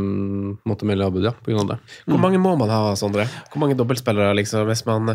måtte 0.68 0.86
melde 0.88 1.08
avbud, 1.10 1.26
ja, 1.26 1.34
på 1.34 1.50
grunn 1.52 1.64
av 1.66 1.74
det. 1.74 1.78
Hvor 2.06 2.22
mange 2.22 2.40
må 2.42 2.54
man 2.58 2.70
ha, 2.72 2.80
Sondre? 2.98 3.26
Hvor 3.52 3.60
mange 3.64 3.76
dobbeltspillere, 3.78 4.32
liksom, 4.38 4.64
hvis 4.70 4.86
man 4.86 5.12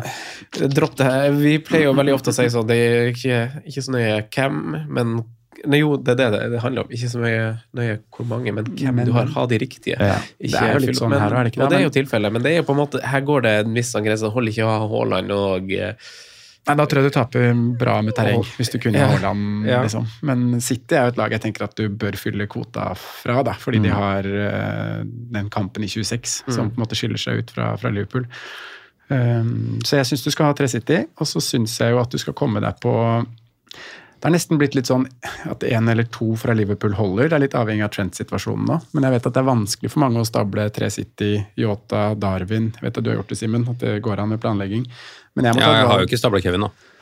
dropper 0.76 1.02
det. 1.02 1.32
Vi 1.40 1.56
pleier 1.64 1.88
jo 1.90 1.96
veldig 1.98 2.14
ofte 2.18 2.30
å 2.34 2.38
si 2.38 2.46
sånn, 2.52 2.68
det 2.70 2.78
er 2.78 3.10
ikke, 3.14 3.40
ikke 3.72 3.84
så 3.88 3.96
nøye 3.96 4.22
hvem, 4.28 4.62
men 4.92 5.18
Nei, 5.66 5.80
jo, 5.80 5.96
det 5.98 6.12
er 6.22 6.30
det 6.30 6.50
det 6.52 6.60
handler 6.62 6.84
om. 6.84 6.90
Ikke 6.94 7.08
så 7.10 7.18
mye 7.18 7.46
nøye 7.74 7.96
hvor 8.14 8.26
mange, 8.30 8.52
men 8.54 8.64
hvem 8.78 8.94
Men- 8.94 9.06
du 9.08 9.12
har. 9.16 9.26
Ha 9.34 9.42
de 9.50 9.58
riktige. 9.58 9.96
Ja. 9.98 10.20
Det 10.38 10.54
er 10.54 10.74
jo 10.78 10.84
litt 10.86 10.94
sånn 11.00 11.10
her, 11.18 11.34
er 11.34 11.42
det 11.48 11.50
ikke 11.50 11.58
det? 11.58 11.64
Og 11.64 11.70
det 11.72 11.78
er 11.78 11.82
jo 11.82 11.90
Men- 11.90 11.96
tilfellet, 11.98 12.32
men 12.32 12.42
det 12.44 12.52
er 12.52 12.56
jo 12.58 12.62
på 12.68 12.76
en 12.76 12.78
måte 12.86 13.02
her 13.02 13.20
går 13.26 13.42
det 13.42 13.66
en 13.66 13.74
viss 13.74 13.90
sånn 13.92 14.04
grense. 14.06 14.30
Holder 14.30 14.52
ikke 14.52 14.68
å 14.68 14.70
ha 14.78 14.86
Haaland 14.86 15.32
og 15.34 15.72
eh, 15.72 15.94
Nei, 16.68 16.76
Da 16.76 16.84
tror 16.86 17.02
jeg 17.02 17.10
du 17.10 17.14
taper 17.16 17.54
bra 17.80 17.94
med 18.04 18.14
terreng, 18.14 18.42
hvis 18.58 18.70
du 18.72 18.78
kunne 18.78 18.98
Ja. 19.00 19.06
Haaland. 19.08 19.66
Ja. 19.66 19.82
Liksom. 19.82 20.06
Men 20.22 20.60
City 20.60 20.94
er 20.94 21.06
jo 21.08 21.14
et 21.14 21.16
lag 21.20 21.30
jeg 21.32 21.40
tenker 21.40 21.64
at 21.64 21.74
du 21.76 21.88
bør 21.88 22.16
fylle 22.20 22.46
kvota 22.46 22.90
fra, 22.96 23.42
da, 23.42 23.52
fordi 23.58 23.78
Mm. 23.78 23.82
de 23.82 23.88
har 23.96 24.28
uh, 24.28 25.04
den 25.38 25.48
kampen 25.50 25.84
i 25.84 25.88
26 25.88 26.42
som 26.52 26.70
på 26.70 26.76
en 26.78 26.84
måte 26.84 26.94
skiller 26.98 27.18
seg 27.18 27.38
ut 27.38 27.50
fra, 27.50 27.76
fra 27.76 27.90
Liverpool. 27.90 28.26
Um, 29.10 29.78
så 29.84 29.96
jeg 29.96 30.04
syns 30.10 30.24
du 30.24 30.30
skal 30.30 30.46
ha 30.50 30.52
tre 30.52 30.68
City, 30.68 30.98
og 31.18 31.26
så 31.26 31.40
syns 31.40 31.78
jeg 31.80 31.92
jo 31.94 32.00
at 32.02 32.10
du 32.12 32.18
skal 32.20 32.34
komme 32.34 32.60
deg 32.60 32.76
på 32.84 32.92
det 34.18 34.26
er 34.26 34.34
nesten 34.34 34.58
blitt 34.58 34.74
litt 34.74 34.88
sånn 34.90 35.04
at 35.46 35.62
én 35.62 35.86
eller 35.90 36.08
to 36.10 36.32
fra 36.40 36.54
Liverpool 36.56 36.96
holder. 36.98 37.30
Det 37.30 37.36
er 37.36 37.42
litt 37.44 37.56
avhengig 37.58 37.84
av 37.86 37.92
Trent-situasjonen 37.94 38.66
nå. 38.66 38.78
Men 38.96 39.06
jeg 39.06 39.14
vet 39.14 39.28
at 39.30 39.36
det 39.36 39.42
er 39.44 39.46
vanskelig 39.46 39.92
for 39.92 40.02
mange 40.02 40.18
å 40.18 40.26
stable 40.26 40.64
tre 40.74 40.90
City, 40.90 41.36
Yota, 41.60 42.02
Darwin. 42.18 42.72
Jeg 42.74 42.88
vet 42.88 42.98
at 42.98 43.06
du 43.06 43.12
har 43.12 43.20
gjort 43.20 43.30
det, 43.30 43.38
Simen, 43.38 43.66
at 43.70 43.78
det 43.84 43.98
går 44.02 44.24
an 44.24 44.32
med 44.34 44.42
planlegging. 44.42 44.88
Men 45.38 45.50
jeg 45.50 45.58
må 45.58 45.62
Ja, 45.62 45.74
jeg 45.76 45.90
har 45.92 46.02
jo 46.02 46.08
ikke 46.10 46.18
stabla 46.18 46.42
Kevin, 46.42 46.66
da. 46.66 46.94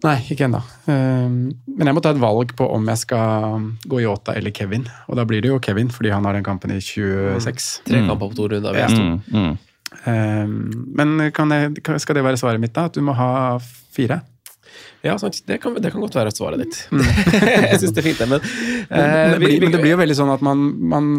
Nei, 0.00 0.14
ikke 0.32 0.46
ennå. 0.46 0.60
Um, 0.86 1.34
men 1.76 1.90
jeg 1.90 1.96
må 1.96 2.00
ta 2.04 2.14
et 2.14 2.22
valg 2.22 2.54
på 2.56 2.68
om 2.72 2.86
jeg 2.88 3.02
skal 3.02 3.66
gå 3.90 4.00
Yota 4.06 4.36
eller 4.38 4.54
Kevin. 4.56 4.86
Og 5.10 5.18
da 5.18 5.26
blir 5.28 5.42
det 5.44 5.50
jo 5.50 5.58
Kevin, 5.60 5.90
fordi 5.92 6.14
han 6.14 6.24
har 6.24 6.38
den 6.38 6.46
kampen 6.46 6.72
i 6.72 6.78
26. 6.80 7.68
tre 7.88 8.04
kamper 8.06 8.30
på 8.30 8.38
to 8.38 8.48
runder. 8.54 8.78
Ja. 8.78 8.88
Mm, 8.88 9.18
mm. 9.26 9.58
Um, 10.06 10.54
men 10.96 11.32
kan 11.36 11.52
jeg, 11.52 11.82
skal 12.00 12.16
det 12.16 12.24
være 12.24 12.40
svaret 12.40 12.62
mitt, 12.62 12.72
da? 12.78 12.86
At 12.88 12.96
du 12.96 13.02
må 13.04 13.16
ha 13.18 13.58
fire? 13.92 14.22
Ja. 15.02 15.14
Det, 15.16 15.56
kan, 15.62 15.74
det 15.80 15.92
kan 15.94 16.02
godt 16.02 16.16
være 16.18 16.32
svaret 16.34 16.60
ditt. 16.60 16.78
jeg 16.92 17.78
syns 17.80 17.94
det 17.96 18.02
er 18.02 18.06
fint. 18.10 18.20
Men, 18.28 18.44
eh, 18.84 19.32
det 19.32 19.40
blir, 19.40 19.56
men 19.64 19.72
det 19.72 19.80
blir 19.80 19.94
jo 19.94 20.00
veldig 20.02 20.16
sånn 20.18 20.32
at 20.34 20.44
man, 20.44 20.66
man 20.92 21.10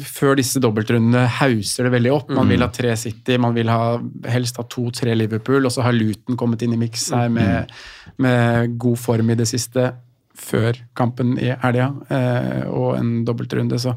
før 0.00 0.38
disse 0.40 0.62
dobbeltrundene 0.64 1.26
hauser 1.38 1.88
det 1.88 1.94
veldig 1.98 2.14
opp. 2.14 2.32
Man 2.32 2.48
vil 2.48 2.64
ha 2.64 2.70
tre 2.72 2.94
City, 3.00 3.36
man 3.40 3.56
vil 3.58 3.68
ha, 3.72 3.98
helst 4.32 4.60
ha 4.60 4.64
to-tre 4.72 5.16
Liverpool, 5.18 5.68
og 5.68 5.74
så 5.74 5.84
har 5.84 5.96
Luton 5.96 6.40
kommet 6.40 6.64
inn 6.64 6.76
i 6.76 6.80
miks 6.80 7.10
her 7.12 7.28
med, 7.32 7.72
med 8.16 8.78
god 8.80 9.00
form 9.02 9.34
i 9.34 9.38
det 9.38 9.48
siste 9.50 9.90
før 10.38 10.76
kampen 10.96 11.32
i 11.42 11.48
helga, 11.62 11.88
eh, 12.14 12.62
og 12.70 12.94
en 12.98 13.24
dobbeltrunde. 13.26 13.76
Så 13.82 13.92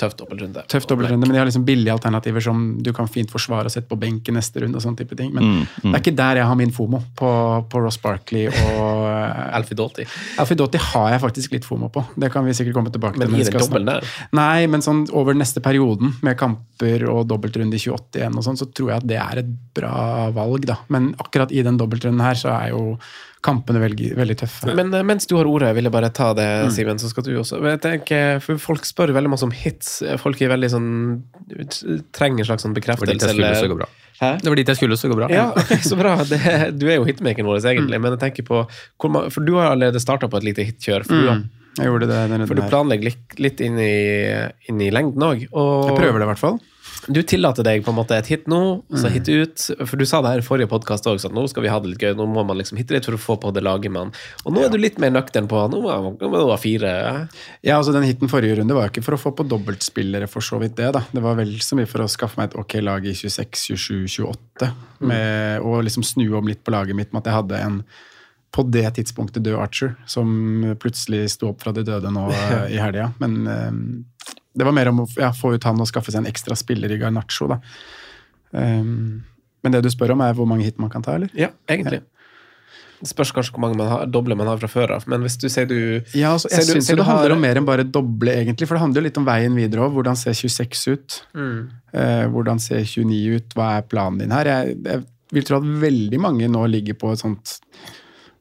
Tøff 0.00 0.14
dobbeltrunde. 0.18 0.62
tøff 0.72 0.86
dobbeltrunde, 0.88 1.26
men 1.28 1.36
de 1.36 1.40
har 1.42 1.46
liksom 1.48 1.66
billige 1.68 1.92
alternativer 1.92 2.40
som 2.42 2.62
du 2.82 2.92
kan 2.96 3.06
fint 3.12 3.30
forsvare 3.30 3.68
og 3.68 3.74
sette 3.74 3.90
på 3.90 3.98
benken 4.00 4.34
neste 4.38 4.62
runde 4.64 4.80
og 4.80 4.82
sånne 4.86 5.02
type 5.02 5.16
ting. 5.18 5.32
Men 5.36 5.42
Mm, 5.52 5.66
det 5.82 5.92
er 5.92 6.00
ikke 6.00 6.16
der 6.16 6.36
jeg 6.40 6.46
har 6.48 6.56
min 6.56 6.70
FOMO, 6.72 7.02
på, 7.18 7.30
på 7.68 7.82
Ross 7.84 7.98
Barkley 8.00 8.46
og 8.48 9.04
eh, 9.12 9.56
Alfie 9.58 9.76
Doughty. 9.76 10.06
Alfie 10.40 10.56
Doughty 10.56 10.78
har 10.78 11.10
jeg 11.12 11.20
faktisk 11.26 11.52
litt 11.58 11.64
FOMO 11.68 11.90
på. 11.92 12.04
Det 12.16 12.32
kan 12.32 12.44
vi 12.46 12.54
sikkert 12.56 12.74
komme 12.78 12.90
tilbake 12.94 13.18
Men 13.20 13.28
til. 13.28 13.36
i 13.36 13.42
vi 13.44 13.50
den 13.50 13.60
dobbelen 13.66 13.90
der? 13.92 14.06
Nei, 14.32 14.66
men 14.72 14.80
sånn 14.84 15.04
over 15.12 15.36
neste 15.36 15.60
perioden, 15.60 16.14
med 16.22 16.38
kamper 16.40 17.04
og 17.12 17.26
dobbeltrunde 17.28 17.76
i 17.76 17.82
28 17.84 18.22
igjen, 18.22 18.38
og 18.40 18.46
sånn, 18.46 18.56
så 18.58 18.66
tror 18.72 18.94
jeg 18.94 19.02
at 19.02 19.06
det 19.12 19.18
er 19.20 19.42
et 19.44 19.52
bra 19.76 20.30
valg, 20.32 20.64
da. 20.70 20.78
Men 20.88 21.12
akkurat 21.20 21.52
i 21.52 21.62
den 21.66 21.76
dobbeltrunden 21.80 22.22
her, 22.24 22.34
så 22.38 22.48
er 22.54 22.72
jo 22.72 22.96
kampene 23.42 23.80
veldig, 23.82 24.12
veldig 24.16 24.36
tøffe. 24.38 24.74
Men 24.78 24.92
eh, 24.94 25.02
mens 25.02 25.26
du 25.26 25.34
har 25.36 25.48
ordet, 25.50 25.72
vil 25.74 25.84
jeg 25.88 25.92
bare 25.92 26.10
ta 26.14 26.32
det, 26.38 26.46
Mm. 26.62 26.70
Simen, 26.76 26.98
så 27.02 27.08
skal 27.10 27.24
du 27.26 27.32
også 27.40 27.58
jeg 27.62 27.80
tenker, 27.82 28.40
for 28.44 28.56
Folk 28.62 28.84
spør 28.86 29.10
veldig 29.16 29.30
masse 29.32 29.42
om 29.46 29.50
hits. 29.50 30.02
Folk 30.22 30.40
er 30.42 30.52
veldig 30.54 30.70
sånn 30.70 30.88
Trenger 32.14 32.44
en 32.44 32.48
slags 32.48 32.62
sånn 32.66 32.74
Det 32.74 32.86
var 32.86 32.96
dit 33.06 33.18
bekreftelse. 33.18 33.26
jeg 33.26 33.34
skulle, 33.36 33.54
så 33.56 33.64
eller- 33.64 33.80
bra. 33.82 33.88
Hæ? 34.22 34.30
Det 34.42 34.48
var 34.52 34.56
dit 34.60 34.68
jeg 34.68 34.76
skulle, 34.78 34.96
så 34.96 35.08
gå 35.10 35.16
bra. 35.18 35.26
Ja, 35.32 35.48
så 35.82 35.96
bra. 35.98 36.12
Det, 36.22 36.38
du 36.78 36.86
er 36.88 36.96
jo 37.00 37.04
hitmakeren 37.08 37.48
vår, 37.48 37.58
egentlig. 37.66 37.98
Men 38.00 38.12
jeg 38.14 38.20
tenker 38.22 38.46
på 38.46 38.62
For 39.32 39.40
du 39.42 39.54
har 39.58 39.72
allerede 39.72 39.98
starta 40.00 40.28
på 40.30 40.36
et 40.38 40.44
lite 40.44 40.62
hitkjør. 40.68 41.04
For, 41.08 41.12
du, 41.18 41.28
har- 41.28 41.40
Mm, 41.42 41.48
jeg 41.80 41.86
gjorde 41.88 42.06
det 42.06 42.16
denne 42.30 42.46
for 42.46 42.54
runden 42.54 42.68
du 42.68 42.70
planlegger 42.70 43.04
litt, 43.08 43.38
litt 43.40 43.60
inn, 43.64 43.78
i, 43.80 44.50
inn 44.68 44.80
i 44.84 44.90
lengden 44.92 45.24
òg. 45.24 45.40
Jeg 45.48 45.96
prøver 45.98 46.20
det 46.20 46.26
i 46.28 46.30
hvert 46.30 46.38
fall. 46.42 46.60
Du 47.08 47.18
tillater 47.26 47.64
deg 47.66 47.82
på 47.82 47.90
en 47.90 47.96
måte 47.98 48.14
et 48.14 48.28
hit 48.30 48.44
nå, 48.46 48.82
så 48.94 49.08
Mm. 49.08 49.12
hit 49.12 49.28
ut. 49.28 49.64
For 49.88 49.96
du 49.98 50.04
sa 50.06 50.20
det 50.22 50.30
her 50.30 50.38
i 50.38 50.46
forrige 50.46 50.68
podkast 50.70 51.06
òg, 51.10 51.18
at 51.24 51.32
nå 51.34 51.48
skal 51.50 51.62
vi 51.64 51.68
ha 51.72 51.80
det 51.80 51.88
litt 51.90 51.98
gøy. 51.98 52.14
Nå 52.14 52.26
må 52.30 52.44
man 52.46 52.56
liksom 52.58 52.78
hitte 52.78 52.92
litt 52.94 53.04
for 53.08 53.16
å 53.16 53.18
få 53.18 53.36
på 53.42 53.52
det 53.52 53.62
laget 53.64 53.90
man 53.90 54.12
Og 54.46 54.52
nå 54.54 54.62
er 54.64 54.68
du 54.70 54.78
litt 54.78 54.98
mer 55.02 55.10
nøktern 55.10 55.48
på 55.48 55.64
Nå 55.72 55.80
må 55.82 56.16
du 56.20 56.50
ha 56.50 56.56
fire. 56.56 57.28
Ja, 57.64 57.78
altså 57.80 57.92
Den 57.92 58.04
hiten 58.06 58.28
forrige 58.30 58.58
runde 58.60 58.74
var 58.74 58.86
jo 58.86 58.92
ikke 58.94 59.02
for 59.04 59.14
å 59.16 59.20
få 59.20 59.34
på 59.34 59.48
dobbeltspillere, 59.48 60.28
for 60.28 60.40
så 60.40 60.60
vidt 60.60 60.76
det. 60.76 60.92
da. 60.92 61.02
Det 61.12 61.22
var 61.22 61.34
vel 61.34 61.56
så 61.58 61.74
mye 61.74 61.88
for 61.88 62.04
å 62.04 62.08
skaffe 62.08 62.36
meg 62.38 62.50
et 62.52 62.58
ok 62.60 62.78
lag 62.82 63.04
i 63.04 63.12
26, 63.14 63.66
27, 63.74 64.06
28. 64.06 64.72
Med, 65.00 65.60
og 65.60 65.82
liksom 65.84 66.04
snu 66.04 66.28
om 66.38 66.46
litt 66.46 66.62
på 66.62 66.70
laget 66.70 66.94
mitt 66.94 67.12
med 67.12 67.26
at 67.26 67.32
jeg 67.32 67.34
hadde 67.42 67.64
en 67.66 67.84
på 68.52 68.70
det 68.70 68.84
tidspunktet 68.98 69.42
død 69.42 69.56
Archer, 69.58 69.94
som 70.06 70.74
plutselig 70.78 71.30
sto 71.32 71.48
opp 71.48 71.62
fra 71.62 71.72
de 71.72 71.82
døde 71.88 72.10
nå 72.12 72.26
i 72.68 72.76
helga. 72.76 73.06
Men 73.18 73.46
eh, 73.48 73.70
det 74.54 74.64
var 74.68 74.74
mer 74.76 74.90
om 74.92 75.04
å 75.04 75.08
ja, 75.16 75.30
få 75.32 75.54
ut 75.56 75.64
han 75.64 75.80
og 75.80 75.88
skaffe 75.88 76.12
seg 76.12 76.22
en 76.24 76.30
ekstra 76.30 76.56
spiller 76.58 76.92
i 76.92 76.98
Garnaccio, 77.00 77.48
da. 77.48 77.60
Um, 78.52 79.22
men 79.64 79.72
det 79.74 79.82
du 79.84 79.90
spør 79.92 80.12
om, 80.16 80.20
er 80.24 80.34
hvor 80.36 80.48
mange 80.50 80.66
hit 80.66 80.80
man 80.82 80.90
kan 80.92 81.04
ta, 81.04 81.14
eller? 81.16 81.30
Ja, 81.38 81.48
egentlig. 81.70 82.02
Det 83.02 83.08
spørs 83.10 83.32
kanskje 83.34 83.54
hvor 83.56 83.62
mange 83.64 83.78
man 83.78 83.88
har, 83.90 84.02
doble 84.06 84.36
man 84.38 84.46
har 84.46 84.60
fra 84.62 84.68
før 84.70 84.92
av. 84.96 85.06
Men 85.10 85.24
hvis 85.24 85.34
du 85.40 85.48
sier 85.50 85.66
du 85.66 85.78
Ja, 86.14 86.34
altså, 86.36 86.50
jeg 86.52 86.68
syns 86.68 86.86
det 86.90 86.98
har- 87.00 87.08
handler 87.16 87.32
om 87.34 87.40
mer 87.42 87.58
enn 87.58 87.66
bare 87.66 87.82
doble, 87.82 88.30
egentlig. 88.30 88.68
For 88.68 88.76
det 88.78 88.82
handler 88.84 89.02
jo 89.02 89.06
litt 89.08 89.18
om 89.18 89.26
veien 89.26 89.56
videre 89.58 89.82
òg. 89.88 89.96
Hvordan 89.96 90.16
ser 90.16 90.32
26 90.38 90.86
ut? 90.92 91.16
Mm. 91.34 91.70
Eh, 91.94 92.26
hvordan 92.30 92.60
ser 92.60 92.84
29 92.84 93.36
ut? 93.40 93.48
Hva 93.58 93.78
er 93.78 93.88
planen 93.90 94.18
din 94.22 94.30
her? 94.30 94.44
Jeg, 94.44 94.76
jeg 94.84 95.04
vil 95.32 95.42
tro 95.48 95.56
at 95.56 95.62
veldig 95.82 96.20
mange 96.20 96.46
nå 96.48 96.62
ligger 96.70 96.94
på 96.94 97.10
et 97.12 97.18
sånt 97.18 97.58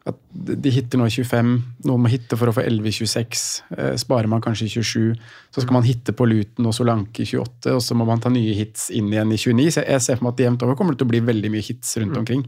at 0.10 0.18
de 0.34 0.72
hitter 0.74 0.98
nå 0.98 1.06
i 1.06 1.14
25, 1.14 1.50
noen 1.86 2.02
må 2.02 2.10
hitte 2.10 2.38
for 2.40 2.50
å 2.50 2.54
få 2.56 2.64
11 2.66 2.88
i 2.90 2.94
26. 3.04 3.44
Eh, 3.76 3.92
sparer 4.02 4.30
man 4.32 4.42
kanskje 4.42 4.66
i 4.66 4.72
27, 4.74 5.28
så 5.54 5.62
skal 5.62 5.76
man 5.78 5.86
hitte 5.86 6.16
på 6.18 6.26
Luton 6.30 6.70
og 6.70 6.74
Solanke 6.74 7.22
i 7.22 7.30
28, 7.30 7.76
og 7.76 7.84
så 7.86 7.98
må 7.98 8.08
man 8.10 8.24
ta 8.24 8.32
nye 8.34 8.56
hits 8.58 8.88
inn 8.98 9.12
igjen 9.14 9.36
i 9.36 9.38
29. 9.38 9.68
Så 9.78 9.84
jeg 9.86 10.02
ser 10.02 10.18
for 10.18 10.28
meg 10.28 10.34
at 10.34 10.44
jevnt 10.48 10.66
over 10.66 10.80
kommer 10.80 10.96
det 10.96 11.04
til 11.04 11.10
å 11.10 11.14
bli 11.14 11.22
veldig 11.28 11.54
mye 11.54 11.68
hits 11.68 11.94
rundt 12.02 12.18
omkring. 12.18 12.48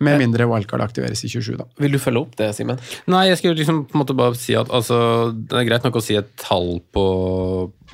Med 0.00 0.16
mindre 0.22 0.46
wildcard 0.48 0.80
aktiveres 0.86 1.20
i 1.26 1.28
27, 1.28 1.58
da. 1.60 1.66
Vil 1.84 1.92
du 1.92 2.00
følge 2.00 2.22
opp 2.22 2.32
det, 2.40 2.48
Simen? 2.56 2.80
Nei, 3.12 3.26
jeg 3.28 3.42
skulle 3.42 3.58
liksom 3.58 3.82
på 3.90 3.98
en 3.98 4.00
måte 4.00 4.16
bare 4.16 4.38
si 4.40 4.56
at 4.56 4.72
altså, 4.72 4.96
Det 5.36 5.58
er 5.60 5.66
greit 5.68 5.84
nok 5.84 5.98
å 6.00 6.04
si 6.04 6.16
et 6.16 6.30
tall 6.40 6.78
på, 6.96 7.04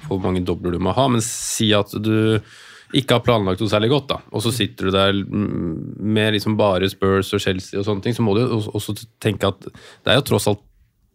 på 0.05 0.13
hvor 0.13 0.23
mange 0.23 0.45
dobler 0.47 0.77
du 0.77 0.85
må 0.87 0.95
ha, 0.95 1.09
men 1.11 1.25
si 1.27 1.73
at 1.75 1.91
du 1.99 2.39
ikke 2.95 3.17
har 3.17 3.25
planlagt 3.27 3.61
noe 3.61 3.73
særlig 3.73 3.91
godt, 3.91 4.09
da, 4.13 4.21
og 4.31 4.43
så 4.45 4.53
sitter 4.55 4.87
du 4.87 4.95
der 4.95 5.17
mm, 5.27 5.97
med 6.07 6.37
liksom 6.37 6.57
bare 6.59 6.89
Spurs 6.93 7.33
og 7.35 7.43
Chelsea 7.43 7.81
og 7.81 7.87
sånne 7.89 8.05
ting, 8.05 8.15
så 8.15 8.23
må 8.23 8.37
du 8.37 8.45
jo 8.45 8.61
også- 8.79 8.95
tenke 9.21 9.49
at 9.49 9.61
det 9.67 10.13
er 10.13 10.21
jo 10.21 10.27
tross 10.31 10.47
alt 10.47 10.63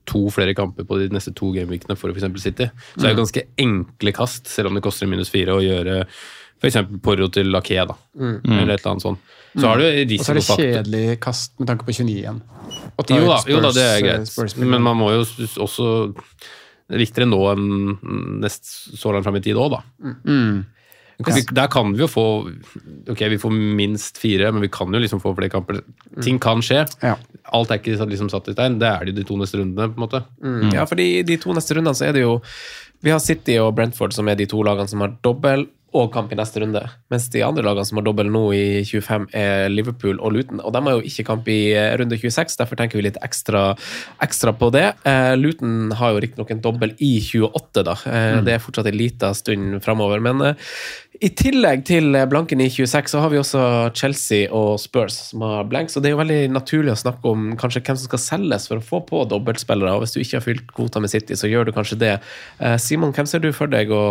to 0.10 0.26
flere 0.34 0.56
kamper 0.58 0.84
på 0.84 0.98
de 1.00 1.08
neste 1.14 1.34
to 1.38 1.52
gameweekene 1.54 1.96
for 1.96 2.10
f.eks. 2.12 2.42
City. 2.42 2.66
Så 2.96 3.02
det 3.02 3.10
er 3.12 3.14
jo 3.16 3.22
ganske 3.22 3.44
enkle 3.62 4.14
kast, 4.18 4.48
selv 4.50 4.68
om 4.68 4.76
det 4.76 4.84
koster 4.84 5.08
minus 5.08 5.30
fire 5.30 5.54
å 5.56 5.62
gjøre 5.64 6.06
F.eks. 6.62 6.78
Porro 7.02 7.26
til 7.34 7.50
Lakea, 7.50 7.88
da. 7.90 7.96
Mm. 8.20 8.36
Eller 8.46 8.76
et 8.76 8.84
eller 8.84 8.92
annet 8.92 9.02
sånt. 9.06 9.32
Så 9.58 9.66
har 9.66 9.80
du 9.82 9.86
Og 9.86 10.26
så 10.26 10.32
er 10.32 10.38
det 10.38 10.44
kjedelig 10.46 11.20
kast 11.20 11.56
med 11.60 11.68
tanke 11.72 11.88
på 11.88 11.96
29 11.96 12.12
igjen. 12.20 12.42
Jo 13.10 13.24
da, 13.26 13.40
Spurs, 13.42 13.48
jo 13.50 13.62
da, 13.64 13.72
det 13.74 13.88
er 13.88 14.04
greit. 14.06 14.58
Men 14.62 14.84
man 14.86 15.00
må 15.00 15.10
jo 15.16 15.24
også 15.66 15.88
er 16.92 17.02
viktigere 17.02 17.30
nå 17.32 17.40
enn 17.54 18.38
nest 18.44 18.68
så 19.00 19.14
langt 19.14 19.26
fram 19.26 19.40
i 19.40 19.44
tid 19.44 19.58
òg, 19.60 19.74
da. 19.74 19.82
Mm. 20.28 20.62
Vi, 21.28 21.44
der 21.56 21.68
kan 21.72 21.94
vi 21.94 22.04
jo 22.04 22.08
få 22.10 22.26
Ok, 23.12 23.22
vi 23.34 23.40
får 23.42 23.54
minst 23.54 24.18
fire, 24.22 24.52
men 24.52 24.64
vi 24.64 24.70
kan 24.74 24.94
jo 24.94 25.02
liksom 25.02 25.22
få 25.24 25.34
flere 25.38 25.52
kamper. 25.54 25.82
Ting 26.24 26.40
kan 26.42 26.64
skje. 26.66 26.86
Ja. 27.04 27.16
Alt 27.54 27.72
er 27.72 27.82
ikke 27.82 28.08
liksom 28.10 28.30
satt 28.32 28.50
i 28.52 28.56
stein. 28.56 28.80
Det 28.82 28.90
er 28.90 29.06
det 29.06 29.14
jo 29.14 29.20
de 29.20 29.28
to 29.28 29.38
neste 29.42 29.60
rundene, 29.60 29.92
på 29.92 30.00
en 30.00 30.06
måte. 30.06 30.24
Mm. 30.44 30.72
Ja, 30.76 30.86
for 30.90 31.00
de 31.00 31.38
to 31.42 31.56
neste 31.58 31.78
rundene 31.78 31.98
så 31.98 32.10
er 32.10 32.18
det 32.18 32.26
jo 32.26 32.40
Vi 33.02 33.10
har 33.10 33.22
City 33.24 33.56
og 33.58 33.74
Brentford 33.76 34.14
som 34.14 34.28
er 34.30 34.38
de 34.38 34.46
to 34.50 34.62
lagene 34.64 34.90
som 34.90 35.02
har 35.02 35.16
dobbel 35.26 35.66
og 35.98 36.10
kamp 36.14 36.32
i 36.32 36.38
neste 36.40 36.62
runde. 36.64 36.82
Mens 37.12 37.26
de 37.34 37.42
andre 37.44 37.64
lagene 37.66 37.84
som 37.88 37.98
har 38.00 38.06
dobbel 38.08 38.30
nå 38.32 38.42
i 38.56 38.64
25, 38.88 39.26
er 39.36 39.68
Liverpool 39.74 40.20
og 40.24 40.32
Luton. 40.38 40.62
Og 40.64 40.72
de 40.76 40.82
har 40.86 40.98
jo 40.98 41.04
ikke 41.10 41.26
kamp 41.28 41.50
i 41.52 41.60
eh, 41.76 41.92
runde 42.00 42.16
26, 42.20 42.56
derfor 42.62 42.80
tenker 42.80 43.00
vi 43.00 43.06
litt 43.10 43.18
ekstra, 43.26 43.64
ekstra 44.24 44.54
på 44.56 44.70
det. 44.76 44.86
Eh, 45.08 45.34
Luton 45.40 45.92
har 46.00 46.14
jo 46.16 46.22
riktignok 46.24 46.52
en 46.56 46.62
dobbel 46.64 46.94
i 47.04 47.14
28, 47.24 47.84
da. 47.88 47.98
Eh, 48.08 48.42
Det 48.48 48.54
er 48.56 48.64
fortsatt 48.64 48.88
en 48.92 48.98
liten 48.98 49.36
stund 49.36 49.80
framover. 49.84 50.22
Men 50.24 50.42
eh, 50.52 50.70
i 51.22 51.30
tillegg 51.38 51.84
til 51.86 52.16
blanken 52.32 52.64
i 52.64 52.70
26, 52.72 53.12
så 53.12 53.20
har 53.22 53.30
vi 53.34 53.38
også 53.42 53.64
Chelsea 53.94 54.48
og 54.50 54.80
Spurs 54.82 55.18
som 55.32 55.44
har 55.46 55.68
blanks. 55.70 55.98
Og 55.98 56.04
det 56.06 56.10
er 56.12 56.16
jo 56.16 56.22
veldig 56.24 56.40
naturlig 56.56 56.96
å 56.96 57.02
snakke 57.04 57.30
om 57.36 57.52
kanskje 57.60 57.84
hvem 57.84 58.00
som 58.00 58.08
skal 58.10 58.24
selges 58.24 58.70
for 58.72 58.80
å 58.80 58.86
få 58.86 59.04
på 59.12 59.26
dobbeltspillere. 59.30 59.92
Og 59.98 60.06
hvis 60.06 60.16
du 60.16 60.22
ikke 60.24 60.40
har 60.40 60.48
fylt 60.48 60.72
kvota 60.74 61.04
med 61.04 61.12
City, 61.14 61.36
så 61.38 61.52
gjør 61.52 61.68
du 61.68 61.76
kanskje 61.76 62.00
det. 62.02 62.16
Eh, 62.64 62.78
Simon, 62.82 63.12
hvem 63.14 63.28
ser 63.30 63.44
du 63.44 63.52
for 63.54 63.68
deg 63.70 63.92
å 63.92 64.06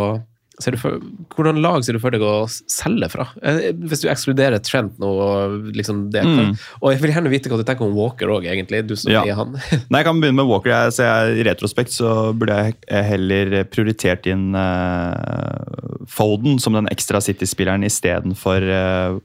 for, 0.81 1.01
Hvordan 1.37 1.61
lag 1.65 1.85
ser 1.87 1.97
du 1.97 2.01
for 2.03 2.15
deg 2.15 2.23
å 2.25 2.45
selge 2.51 3.09
fra? 3.13 3.27
Eh, 3.43 3.71
Hvis 3.75 4.03
du 4.05 4.09
ekskluderer 4.13 4.61
Trent 4.65 4.99
nå 5.01 5.11
og 5.11 5.71
liksom 5.77 6.11
det. 6.15 6.23
Mm. 6.27 6.53
Og 6.83 6.93
jeg 6.93 7.03
vil 7.03 7.13
gjerne 7.15 7.33
vite 7.33 7.51
hva 7.53 7.59
du 7.61 7.65
tenker 7.69 7.87
om 7.89 7.95
Walker 7.97 8.31
òg, 8.35 8.47
egentlig. 8.51 8.83
Du 8.89 8.95
som 8.97 9.13
Ja. 9.13 9.23
er 9.25 9.35
han. 9.39 9.57
Nei, 9.91 10.01
jeg 10.03 10.09
kan 10.11 10.21
begynne 10.21 10.41
med 10.43 10.51
Walker. 10.51 10.71
Jeg, 10.71 10.97
jeg, 11.01 11.39
I 11.41 11.47
retrospekt 11.51 11.95
så 11.97 12.33
burde 12.37 12.59
jeg 12.61 13.05
heller 13.11 13.65
prioritert 13.71 14.27
inn 14.31 14.51
uh, 14.55 16.05
Foden 16.11 16.59
som 16.63 16.77
den 16.77 16.89
ekstra 16.93 17.21
City-spilleren 17.25 17.85
istedenfor 17.87 18.65
uh, 18.67 19.19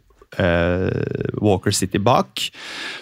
Walker 1.41 1.73
City 1.75 1.99
bak. 2.01 2.47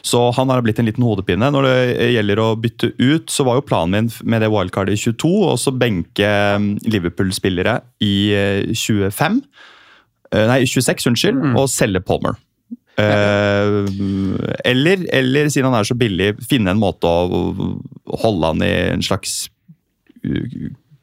Så 0.06 0.22
han 0.38 0.52
har 0.52 0.64
blitt 0.66 0.80
en 0.82 0.88
liten 0.90 1.06
hodepine. 1.06 1.50
Når 1.54 1.68
det 1.68 2.10
gjelder 2.14 2.42
å 2.44 2.48
bytte 2.60 2.92
ut, 3.00 3.30
så 3.32 3.46
var 3.48 3.60
jo 3.60 3.68
planen 3.68 3.94
min 3.94 4.12
med 4.30 4.44
det 4.44 4.52
wildcardet 4.54 4.98
i 4.98 5.02
22 5.02 5.32
å 5.44 5.52
også 5.56 5.74
benke 5.78 6.30
mm, 6.60 6.72
Liverpool-spillere 6.90 7.80
i 8.04 8.16
eh, 8.38 8.74
25. 8.74 9.42
Eh, 10.34 10.48
Nei, 10.50 10.64
26, 10.70 11.10
unnskyld, 11.12 11.46
og 11.54 11.70
selge 11.72 12.04
Palmer. 12.06 12.40
Uh, 12.94 13.90
eller, 14.70 15.02
eller, 15.10 15.48
siden 15.50 15.72
han 15.72 15.80
er 15.80 15.88
så 15.88 15.96
billig, 15.98 16.36
finne 16.46 16.76
en 16.76 16.82
måte 16.82 17.10
å 17.10 17.40
holde 18.22 18.52
han 18.52 18.62
i 18.62 18.70
en 18.92 19.02
slags 19.02 19.48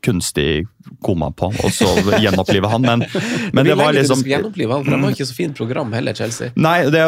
kunstig 0.04 0.66
koma 1.04 1.30
på, 1.32 1.50
og 1.64 1.72
så 1.72 1.88
gjenopplive 2.20 2.68
han. 2.68 2.82
Men, 2.82 3.04
men 3.52 3.66
det 3.66 3.76
var 3.78 3.92
liksom 3.92 4.22
det 4.22 4.28
var 4.28 4.36
gjenopplive 4.36 4.74
han, 4.74 4.84
for 4.84 4.94
de 4.94 5.02
har 5.04 5.14
ikke 5.16 5.28
så 5.28 5.36
fint 5.36 5.56
program 5.56 5.92
heller, 5.96 6.16
Chelsea. 6.16 6.52
Nei, 6.56 6.78
det, 6.92 7.02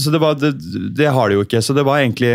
så 0.00 0.12
det, 0.12 0.20
var, 0.22 0.36
det, 0.40 0.52
det 0.96 1.08
har 1.12 1.28
de 1.28 1.38
jo 1.38 1.46
ikke. 1.46 1.62
Så 1.64 1.76
det 1.76 1.86
var 1.86 2.02
egentlig 2.02 2.32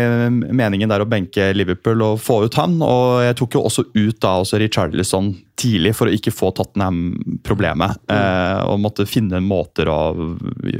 meningen 0.52 0.90
der 0.92 1.04
å 1.04 1.08
benke 1.08 1.52
Liverpool 1.56 2.02
og 2.06 2.20
få 2.22 2.42
ut 2.46 2.58
han. 2.58 2.76
Og 2.84 3.22
jeg 3.26 3.38
tok 3.40 3.58
jo 3.58 3.64
også 3.70 3.86
ut 3.94 4.20
da 4.22 4.36
også 4.42 4.60
Richarlison 4.62 5.32
tidlig 5.62 5.92
for 5.96 6.10
å 6.10 6.14
ikke 6.14 6.32
få 6.34 6.50
Tottenham-problemet. 6.56 8.02
Eh, 8.10 8.62
og 8.66 8.80
måtte 8.82 9.06
finne 9.08 9.42
måter 9.44 9.90
å 9.92 10.00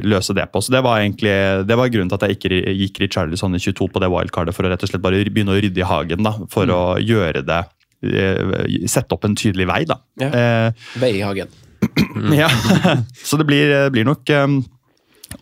løse 0.03 0.35
det 0.37 0.49
på. 0.53 0.63
Så 0.63 0.75
det 0.75 0.83
var 0.85 1.03
egentlig 1.03 1.35
det 1.69 1.79
var 1.79 1.93
grunnen 1.93 2.11
til 2.11 2.19
at 2.19 2.27
jeg 2.27 2.39
ikke 2.39 2.75
gikk 2.83 3.05
Richarlison 3.05 3.55
i 3.55 3.63
22 3.63 3.91
på 3.93 4.03
det 4.03 4.11
wildcardet, 4.13 4.57
for 4.57 4.67
å 4.67 4.73
rett 4.73 4.83
og 4.83 4.91
slett 4.91 5.05
bare 5.05 5.23
begynne 5.29 5.55
å 5.55 5.63
rydde 5.63 5.85
i 5.85 5.89
hagen. 5.89 6.27
da, 6.27 6.35
For 6.53 6.71
å 6.73 6.83
gjøre 7.03 7.45
det 7.47 7.63
Sette 8.03 9.15
opp 9.15 9.27
en 9.29 9.37
tydelig 9.39 9.69
vei, 9.71 9.83
da. 9.89 10.01
Ja. 10.21 10.31
Eh, 10.31 10.89
Vei 11.03 11.13
i 11.19 11.23
hagen. 11.25 11.53
ja. 12.43 12.49
Så 13.29 13.39
det 13.41 13.47
blir, 13.49 13.75
blir 13.95 14.07
nok 14.09 14.31
um, 14.43 14.61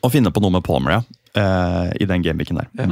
å 0.05 0.11
finne 0.13 0.33
på 0.33 0.43
noe 0.45 0.59
med 0.59 0.65
Palmer, 0.67 0.99
ja. 0.99 1.20
Eh, 1.37 1.91
I 2.01 2.07
den 2.09 2.23
gameweeken 2.25 2.59
der. 2.61 2.69
Ja. 2.79 2.87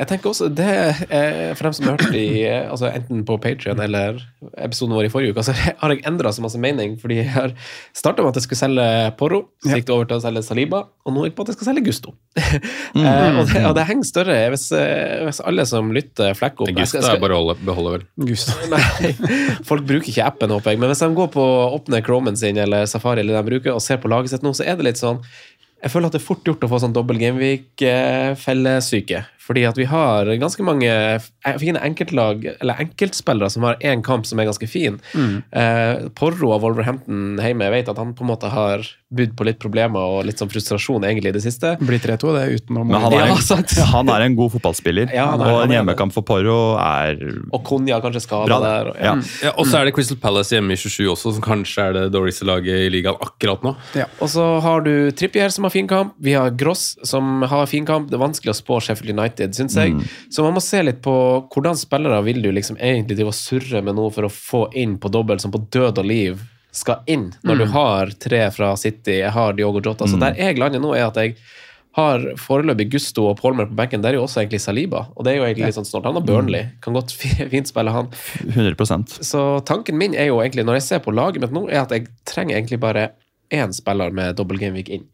Jeg 0.00 0.10
tenker 0.10 0.30
også 0.32 0.48
det 0.52 0.66
er, 0.68 1.54
For 1.56 1.68
dem 1.68 1.76
som 1.76 1.88
hørte 1.90 2.10
i, 2.16 2.42
eh, 2.48 2.66
altså 2.70 2.90
enten 2.92 3.24
på 3.28 3.38
Patrion 3.40 3.80
eller 3.80 4.20
episoden 4.56 4.94
vår 4.96 5.08
i 5.08 5.12
forrige 5.12 5.34
uke, 5.34 5.44
så 5.46 5.54
har 5.54 5.94
jeg 5.94 6.04
endra 6.08 6.32
så 6.32 6.44
masse 6.44 6.60
mening. 6.60 6.96
Fordi 7.00 7.20
jeg 7.22 7.30
har 7.34 7.54
starta 7.96 8.22
med 8.24 8.32
at 8.32 8.40
jeg 8.40 8.48
skulle 8.48 8.62
selge 8.62 8.88
Porro, 9.20 9.42
så 9.64 9.76
gikk 9.78 9.88
det 9.88 9.94
over 9.96 10.10
til 10.10 10.20
å 10.20 10.24
selge 10.24 10.44
Saliba, 10.46 10.82
og 11.06 11.14
nå 11.14 11.26
gikk 11.26 11.34
det 11.34 11.38
på 11.40 11.46
at 11.46 11.52
jeg 11.52 11.58
skal 11.60 11.70
selge 11.70 11.84
Gusto. 11.88 12.14
eh, 12.40 13.38
og, 13.40 13.44
det, 13.50 13.64
og 13.64 13.74
det 13.78 13.86
henger 13.88 14.08
større. 14.10 14.38
Hvis, 14.54 14.66
eh, 14.76 15.20
hvis 15.26 15.42
alle 15.46 15.66
som 15.68 15.92
lytter, 15.94 16.34
flekker 16.38 16.66
opp 16.68 16.82
jeg 16.82 16.92
skal- 16.92 17.08
er 17.10 17.22
bare 17.22 17.38
å 17.38 17.56
beholde, 17.58 17.96
vel. 17.98 18.06
Gusto. 18.30 18.56
Nei, 18.72 19.12
folk 19.66 19.86
bruker 19.88 20.12
ikke 20.12 20.26
appen, 20.26 20.52
håper 20.54 20.74
jeg. 20.74 20.82
Men 20.82 20.92
hvis 20.92 21.02
de 21.04 21.10
går 21.16 21.32
på 21.34 21.46
åpner 21.80 22.04
Chromen 22.06 22.36
sin 22.38 22.58
eller 22.60 22.86
Safari 22.90 23.24
eller 23.24 23.40
de 23.40 23.46
bruker 23.50 23.74
og 23.76 23.82
ser 23.84 24.00
på 24.02 24.10
laget 24.10 24.32
sitt 24.34 24.44
nå, 24.46 24.52
så 24.56 24.66
er 24.66 24.78
det 24.78 24.86
litt 24.90 25.00
sånn 25.00 25.20
Jeg 25.80 25.90
føler 25.94 26.06
at 26.10 26.14
det 26.16 26.20
er 26.20 26.26
fort 26.26 26.44
gjort 26.44 26.64
å 26.66 26.68
få 26.68 26.78
sånn 26.82 26.92
dobbel 26.96 27.16
gameweek-fellesyke. 27.22 29.18
Fordi 29.50 29.64
at 29.66 29.78
vi 29.80 29.88
har 29.90 30.28
ganske 30.38 30.62
mange 30.62 30.90
fine 31.58 31.80
enkeltlag, 31.82 32.44
eller 32.60 32.78
enkeltspillere 32.84 33.50
som 33.50 33.64
har 33.66 33.80
én 33.82 34.02
kamp 34.06 34.28
som 34.28 34.38
er 34.38 34.46
ganske 34.46 34.68
fin. 34.70 35.00
Mm. 35.10 35.42
Eh, 35.50 36.08
Porro 36.14 36.52
av 36.54 36.62
Wolverhampton 36.62 37.40
hjemme, 37.42 37.66
jeg 37.66 37.74
vet 37.80 37.90
at 37.90 37.98
han 37.98 38.14
på 38.14 38.22
en 38.22 38.30
måte 38.30 38.50
har 38.52 38.86
budd 39.10 39.32
på 39.34 39.42
litt 39.48 39.58
problemer 39.58 39.98
og 39.98 40.22
litt 40.28 40.38
sånn 40.38 40.50
frustrasjon 40.52 41.02
egentlig 41.02 41.32
i 41.32 41.34
det 41.34 41.42
siste. 41.42 41.72
Blir 41.82 41.98
3-2, 41.98 42.30
det 42.36 42.42
er 42.44 42.52
utenom 42.60 42.86
Men 42.86 43.02
han 43.02 43.16
er, 43.18 43.32
Ja, 43.32 43.86
han 43.96 44.12
er 44.14 44.26
en 44.28 44.36
god 44.38 44.52
fotballspiller, 44.54 45.10
Ja, 45.14 45.32
er- 45.34 45.42
og 45.50 45.64
en 45.64 45.74
hjemmekamp 45.74 46.14
for 46.14 46.22
Porro 46.22 46.76
er 46.78 47.18
Og 47.50 47.64
Konja 47.66 47.98
kanskje 48.04 48.22
skada 48.22 48.54
ha 48.54 48.60
der. 48.62 48.84
det. 48.84 48.94
Og, 48.94 49.00
Ja. 49.02 49.16
Ja, 49.48 49.52
og 49.58 49.66
så 49.66 49.80
er 49.80 49.88
det 49.90 49.94
Crystal 49.96 50.20
Palace 50.22 50.54
hjemme 50.54 50.76
i 50.76 50.78
27 50.78 51.08
også, 51.10 51.34
som 51.34 51.42
kanskje 51.42 51.88
er 51.88 51.92
det 51.98 52.04
dårligste 52.14 52.46
laget 52.46 52.86
i 52.86 52.90
ligaen 52.92 53.18
akkurat 53.18 53.64
nå. 53.66 53.74
Og 54.20 54.28
så 54.30 54.46
har 54.62 54.86
du 54.86 55.10
Trippier 55.10 55.50
som 55.50 55.64
har 55.66 55.70
fin 55.74 55.88
kamp. 55.90 56.14
Vi 56.22 56.36
har 56.38 56.50
Gross 56.54 56.94
som 57.02 57.42
har 57.42 57.66
fin 57.66 57.86
kamp. 57.88 58.10
Det 58.10 58.14
er 58.14 58.22
vanskelig 58.22 58.52
å 58.54 58.58
spå 58.60 58.78
Sheffield 58.84 59.18
United, 59.18 59.39
syns 59.56 59.76
jeg. 59.78 59.96
Så 60.30 60.44
man 60.46 60.54
må 60.56 60.62
se 60.64 60.82
litt 60.84 61.00
på 61.04 61.14
hvordan 61.52 61.78
spillere 61.78 62.20
vil 62.26 62.42
du 62.44 62.50
liksom 62.52 62.78
egentlig 62.78 63.16
drive 63.18 63.32
og 63.32 63.38
surre 63.38 63.82
med 63.86 63.96
noe 63.98 64.12
for 64.14 64.28
å 64.28 64.32
få 64.32 64.62
inn 64.78 64.98
på 65.00 65.12
dobbelt, 65.12 65.42
som 65.42 65.54
på 65.54 65.62
død 65.72 66.02
og 66.02 66.06
liv 66.06 66.42
skal 66.70 67.02
inn, 67.10 67.32
når 67.42 67.56
du 67.58 67.64
har 67.72 68.12
tre 68.22 68.44
fra 68.54 68.76
City, 68.78 69.16
jeg 69.24 69.32
har 69.34 69.56
Diogo 69.58 69.80
Jota. 69.82 70.06
Så 70.06 70.20
der 70.20 70.36
jeg 70.38 70.58
lander 70.60 70.82
nå, 70.82 70.92
er 70.94 71.08
at 71.08 71.18
jeg 71.18 71.34
har 71.98 72.22
foreløpig 72.38 72.86
Gusto 72.92 73.24
og 73.26 73.40
Palmer 73.40 73.66
på 73.66 73.74
benken. 73.78 74.02
Det 74.02 74.12
er 74.12 74.18
jo 74.20 74.22
også 74.22 74.44
egentlig 74.44 74.60
Saliba, 74.62 75.08
og 75.16 75.26
det 75.26 75.32
er 75.32 75.40
jo 75.40 75.46
egentlig 75.48 75.70
litt 75.70 75.78
sånn 75.80 75.88
snart. 75.88 76.06
Han 76.06 76.20
har 76.20 76.26
Burnley. 76.26 76.68
Kan 76.84 76.94
godt 76.94 77.14
fint 77.54 77.70
spille 77.70 77.94
han. 77.94 78.12
100% 78.46 79.18
Så 79.26 79.42
tanken 79.66 79.98
min 79.98 80.14
er 80.14 80.30
jo 80.30 80.38
egentlig, 80.44 80.66
når 80.68 80.78
jeg 80.78 80.86
ser 80.86 81.02
på 81.02 81.14
laget 81.14 81.42
mitt 81.42 81.54
nå, 81.56 81.66
er 81.66 81.82
at 81.82 81.94
jeg 81.96 82.06
trenger 82.30 82.60
egentlig 82.60 82.78
bare 82.82 83.10
én 83.50 83.74
spiller 83.74 84.14
med 84.14 84.38
dobbel 84.38 84.60
gameweek 84.62 84.92
inn. 84.94 85.08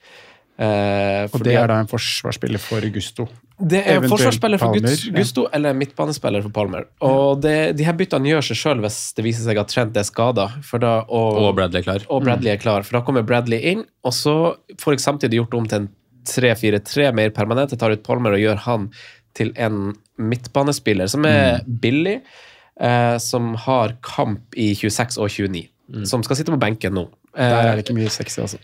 Eh, 0.59 1.27
Og 1.33 1.43
det 1.45 1.53
er 1.55 1.67
da 1.69 1.81
en 1.83 1.89
forsvarsspiller 1.91 2.59
for 2.63 2.81
Gusto. 2.95 3.27
det 3.61 3.83
er 3.83 3.99
eventuelt 3.99 4.13
forsvarsspiller 4.15 4.59
for 4.59 4.73
Palmer, 4.73 4.97
Gusto 5.19 5.43
ja. 5.45 5.49
Eller 5.59 5.75
midtbanespiller 5.77 6.43
for 6.47 6.51
Palmer. 6.55 6.87
Og 7.05 7.43
det, 7.43 7.77
de 7.77 7.85
her 7.85 7.93
byttene 7.93 8.31
gjør 8.31 8.47
seg 8.49 8.57
sjøl 8.63 8.81
hvis 8.81 8.97
det 9.19 9.25
viser 9.27 9.45
seg 9.45 9.59
at 9.61 9.69
Trent 9.69 9.97
er 10.01 10.03
skada. 10.09 10.47
Og, 10.81 11.37
Og 11.43 11.55
Bradley 11.59 11.81
er 11.81 11.85
klar. 11.85 12.07
og 12.09 12.25
Bradley 12.25 12.53
er 12.55 12.57
klar, 12.63 12.83
for 12.89 12.99
da 12.99 13.05
kommer 13.05 13.23
Bradley 13.29 13.61
inn, 13.75 13.85
og 14.05 14.13
så 14.17 14.57
får 14.81 14.97
jeg 14.97 15.05
samtidig 15.05 15.41
gjort 15.43 15.55
om 15.61 15.67
til 15.69 15.79
en 15.85 15.89
3-4-3 16.27 17.13
mer 17.15 17.31
permanent. 17.31 17.71
Jeg 17.71 17.79
tar 17.79 17.93
ut 17.93 18.03
Palmer 18.03 18.33
og 18.37 18.41
gjør 18.41 18.57
han 18.65 18.89
til 19.37 19.53
en 19.61 19.93
midtbanespiller 20.19 21.07
som 21.13 21.25
er 21.29 21.61
billig, 21.69 22.23
eh, 22.81 23.17
som 23.19 23.53
har 23.67 23.93
kamp 24.03 24.57
i 24.57 24.73
26 24.75 25.19
og 25.21 25.29
29. 25.31 25.69
Som 26.09 26.25
skal 26.27 26.37
sitte 26.41 26.51
på 26.55 26.59
benken 26.59 26.97
nå. 26.97 27.05
Eh, 27.37 27.45
Der 27.45 27.69
er 27.69 27.77
det 27.77 27.85
ikke 27.85 27.95
mye 28.01 28.09
sexy, 28.11 28.41
altså. 28.41 28.59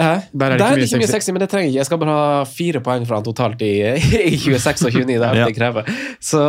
Hæ? 0.00 0.12
Der 0.32 0.54
er 0.54 0.56
det 0.56 0.86
ikke 0.86 0.98
mye 1.02 1.06
sexy. 1.10 1.30
men 1.34 1.40
det 1.44 1.48
trenger 1.52 1.66
jeg 1.68 1.72
ikke. 1.74 1.78
Jeg 1.82 1.86
skal 1.90 1.98
bare 2.02 2.14
ha 2.16 2.44
fire 2.48 2.80
poeng 2.80 3.06
fra 3.08 3.18
han 3.20 3.24
totalt 3.26 3.60
i, 3.62 3.70
i 4.32 4.36
26 4.40 4.86
og 4.88 4.92
29. 4.96 5.06
Det 5.06 5.28
er 5.28 5.34
Ja. 5.40 5.46
det 5.50 5.56
krever. 5.58 5.90
Så, 6.20 6.42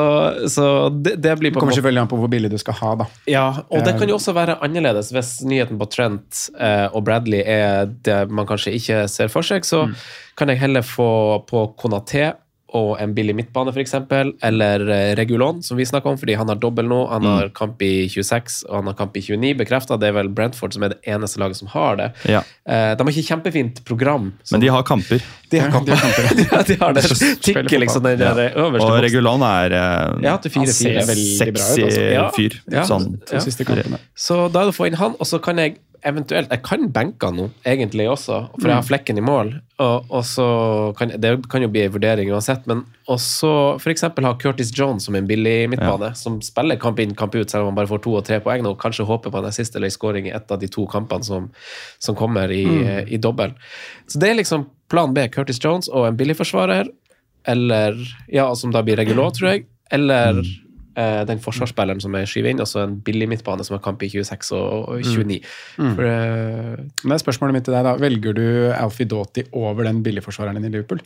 så 0.54 0.66
det, 1.04 1.18
det 1.22 1.34
blir 1.40 1.52
på 1.52 1.60
en 1.60 1.66
kommer 1.66 1.76
selvfølgelig 1.76 2.02
an 2.06 2.12
på 2.12 2.20
hvor 2.22 2.32
billig 2.32 2.52
du 2.54 2.58
skal 2.62 2.74
ha, 2.80 2.94
da. 3.04 3.06
ja, 3.28 3.46
og 3.70 3.84
det 3.86 3.94
Eh, 3.96 4.00
kan 4.00 4.10
jo 4.10 4.16
også 4.16 4.34
være 4.38 4.56
annerledes 4.64 5.12
hvis 5.12 5.34
nyheten 5.44 5.78
på 5.82 5.86
Trent 5.92 6.46
eh, 6.60 6.88
og 6.94 7.04
Bradley 7.06 7.44
er 7.46 7.86
det 8.06 8.22
man 8.32 8.48
kanskje 8.48 8.74
ikke 8.80 9.04
ser 9.12 9.28
for 9.28 9.42
seg. 9.44 9.66
Så 9.68 9.86
Mm. 9.88 9.96
kan 10.38 10.50
jeg 10.50 10.60
heller 10.60 10.82
få 10.82 11.44
på 11.50 11.66
Konaté 11.78 12.32
og 12.74 12.98
en 13.04 13.14
billig 13.14 13.34
midtbane, 13.36 13.68
f.eks., 13.74 13.94
eller 14.48 14.84
eh, 14.90 15.16
Regulon, 15.20 15.62
som 15.64 15.76
vi 15.78 15.84
snakka 15.86 16.08
om, 16.08 16.18
fordi 16.18 16.38
han 16.40 16.48
har 16.48 16.56
dobbel 16.56 16.86
nå. 16.88 17.02
Han 17.12 17.22
Mm. 17.22 17.32
har 17.36 17.50
kamp 17.50 17.82
i 17.82 18.08
26 18.08 18.64
og 18.70 18.76
han 18.78 18.86
har 18.88 18.94
kamp 18.94 19.18
i 19.18 19.22
29, 19.22 19.54
bekrefta. 19.60 19.98
Det 20.00 20.08
er 20.08 20.14
vel 20.14 20.30
Brentford 20.30 20.74
som 20.74 20.84
er 20.84 20.90
det 20.96 21.00
eneste 21.06 21.38
laget 21.40 21.58
som 21.60 21.68
har 21.68 21.96
det. 22.00 22.08
Ja. 22.32 22.40
Eh, 22.66 22.96
de 22.96 23.04
har 23.04 23.12
ikke 23.12 23.28
kjempefint 23.28 23.84
program. 23.86 24.32
så- 24.44 24.54
Men 24.54 24.62
de 24.62 24.68
har 24.68 24.84
kamper. 24.84 25.22
de 25.52 25.60
har 25.60 25.70
kamper. 25.70 25.92
Ja, 25.98 26.64
de 26.64 26.76
har 26.80 26.94
det. 26.98 27.04
Tikker 27.44 27.80
liksom 27.80 28.04
den 28.04 28.20
Ja. 28.20 28.34
der 28.34 28.50
øverste 28.56 28.88
Og. 28.88 29.04
Regulon 29.04 29.42
er 29.44 29.72
eh, 29.72 30.24
Ja, 30.24 30.38
til 30.38 30.52
Han 30.56 30.66
4-4. 30.66 30.72
ser 30.72 31.06
veldig 31.12 31.54
bra 31.54 31.68
ut, 31.74 31.84
altså. 31.86 32.12
Ja. 32.14 32.30
fyr. 32.32 32.60
Ja. 32.72 32.84
Sånn. 32.84 33.20
Ja. 33.32 33.98
Så 34.16 34.52
da 34.52 34.62
er 34.62 34.66
det 34.66 34.74
å 34.74 34.78
få 34.80 34.88
inn 34.88 34.94
han, 34.96 35.16
og 35.20 35.26
så 35.28 35.40
kan 35.42 35.58
jeg 35.58 35.76
eventuelt 36.04 36.50
Jeg 36.52 36.62
kan 36.66 36.88
benke 36.94 37.28
han 37.30 37.36
nå, 37.38 37.46
egentlig 37.68 38.08
også, 38.10 38.38
for 38.60 38.68
jeg 38.70 38.78
har 38.80 38.86
flekken 38.88 39.18
i 39.18 39.24
mål. 39.26 39.52
Og, 39.82 40.06
og 40.10 40.24
så 40.26 40.46
kan, 40.98 41.10
Det 41.22 41.32
kan 41.50 41.62
jo 41.62 41.70
bli 41.74 41.84
en 41.88 41.92
vurdering 41.94 42.32
uansett, 42.34 42.66
men 42.70 42.84
også 43.10 43.52
f.eks. 43.82 44.02
ha 44.08 44.34
Curtis 44.42 44.72
Jones 44.78 45.06
som 45.06 45.16
en 45.16 45.28
billig 45.30 45.70
midtbane, 45.70 46.12
som 46.18 46.40
spiller 46.46 46.80
kamp 46.82 47.00
inn, 47.00 47.16
kamp 47.18 47.36
ut, 47.36 47.50
selv 47.50 47.64
om 47.66 47.72
han 47.72 47.80
bare 47.82 47.90
får 47.92 48.04
to 48.06 48.16
og 48.20 48.26
tre 48.26 48.40
poeng, 48.44 48.64
nå, 48.66 48.74
og 48.76 48.80
kanskje 48.82 49.06
håper 49.10 49.34
på 49.34 49.42
en 49.42 49.50
assist 49.50 49.76
eller 49.76 49.90
en 49.92 49.96
scoring 49.98 50.28
i 50.30 50.34
et 50.38 50.52
av 50.52 50.60
de 50.62 50.70
to 50.72 50.86
kampene 50.90 51.24
som, 51.28 51.50
som 52.00 52.16
kommer 52.18 52.52
i, 52.52 52.64
Mm. 52.66 53.08
i 53.14 53.18
dobbel. 53.18 53.54
Så 54.08 54.20
det 54.22 54.30
er 54.30 54.40
liksom 54.42 54.66
plan 54.90 55.14
B. 55.14 55.28
Curtis 55.34 55.60
Jones 55.64 55.90
og 55.90 56.08
en 56.08 56.18
billigforsvarer, 56.18 56.90
eller 57.48 57.96
Ja, 58.30 58.54
som 58.56 58.72
da 58.72 58.82
blir 58.86 58.98
regular, 58.98 59.32
tror 59.34 59.50
jeg. 59.56 59.66
Eller 59.92 60.40
eh, 60.40 60.52
den 61.26 61.40
forsvarsspilleren 61.40 62.02
som 62.04 62.16
er 62.20 62.26
skyver 62.28 62.50
inn, 62.52 62.60
og 62.60 62.68
så 62.68 62.82
en 62.84 62.98
billig 63.06 63.28
midtbane 63.32 63.64
som 63.64 63.78
har 63.78 63.84
kamp 63.86 64.02
i 64.04 64.10
26 64.12 64.52
og, 64.58 64.90
og 64.90 65.02
29. 65.08 65.40
Mm. 65.78 65.94
For, 65.96 66.04
eh, 66.04 67.06
Men 67.08 67.22
spørsmålet 67.22 67.54
mitt 67.60 67.64
til 67.70 67.74
deg 67.78 67.86
da. 67.88 67.94
Velger 68.02 68.34
du 68.36 68.44
Alfie 68.76 69.08
Doughty 69.08 69.44
over 69.54 69.84
den 69.88 70.04
billigforsvareren 70.04 70.60
din 70.62 70.68
i 70.72 70.76
Liverpool? 70.76 71.00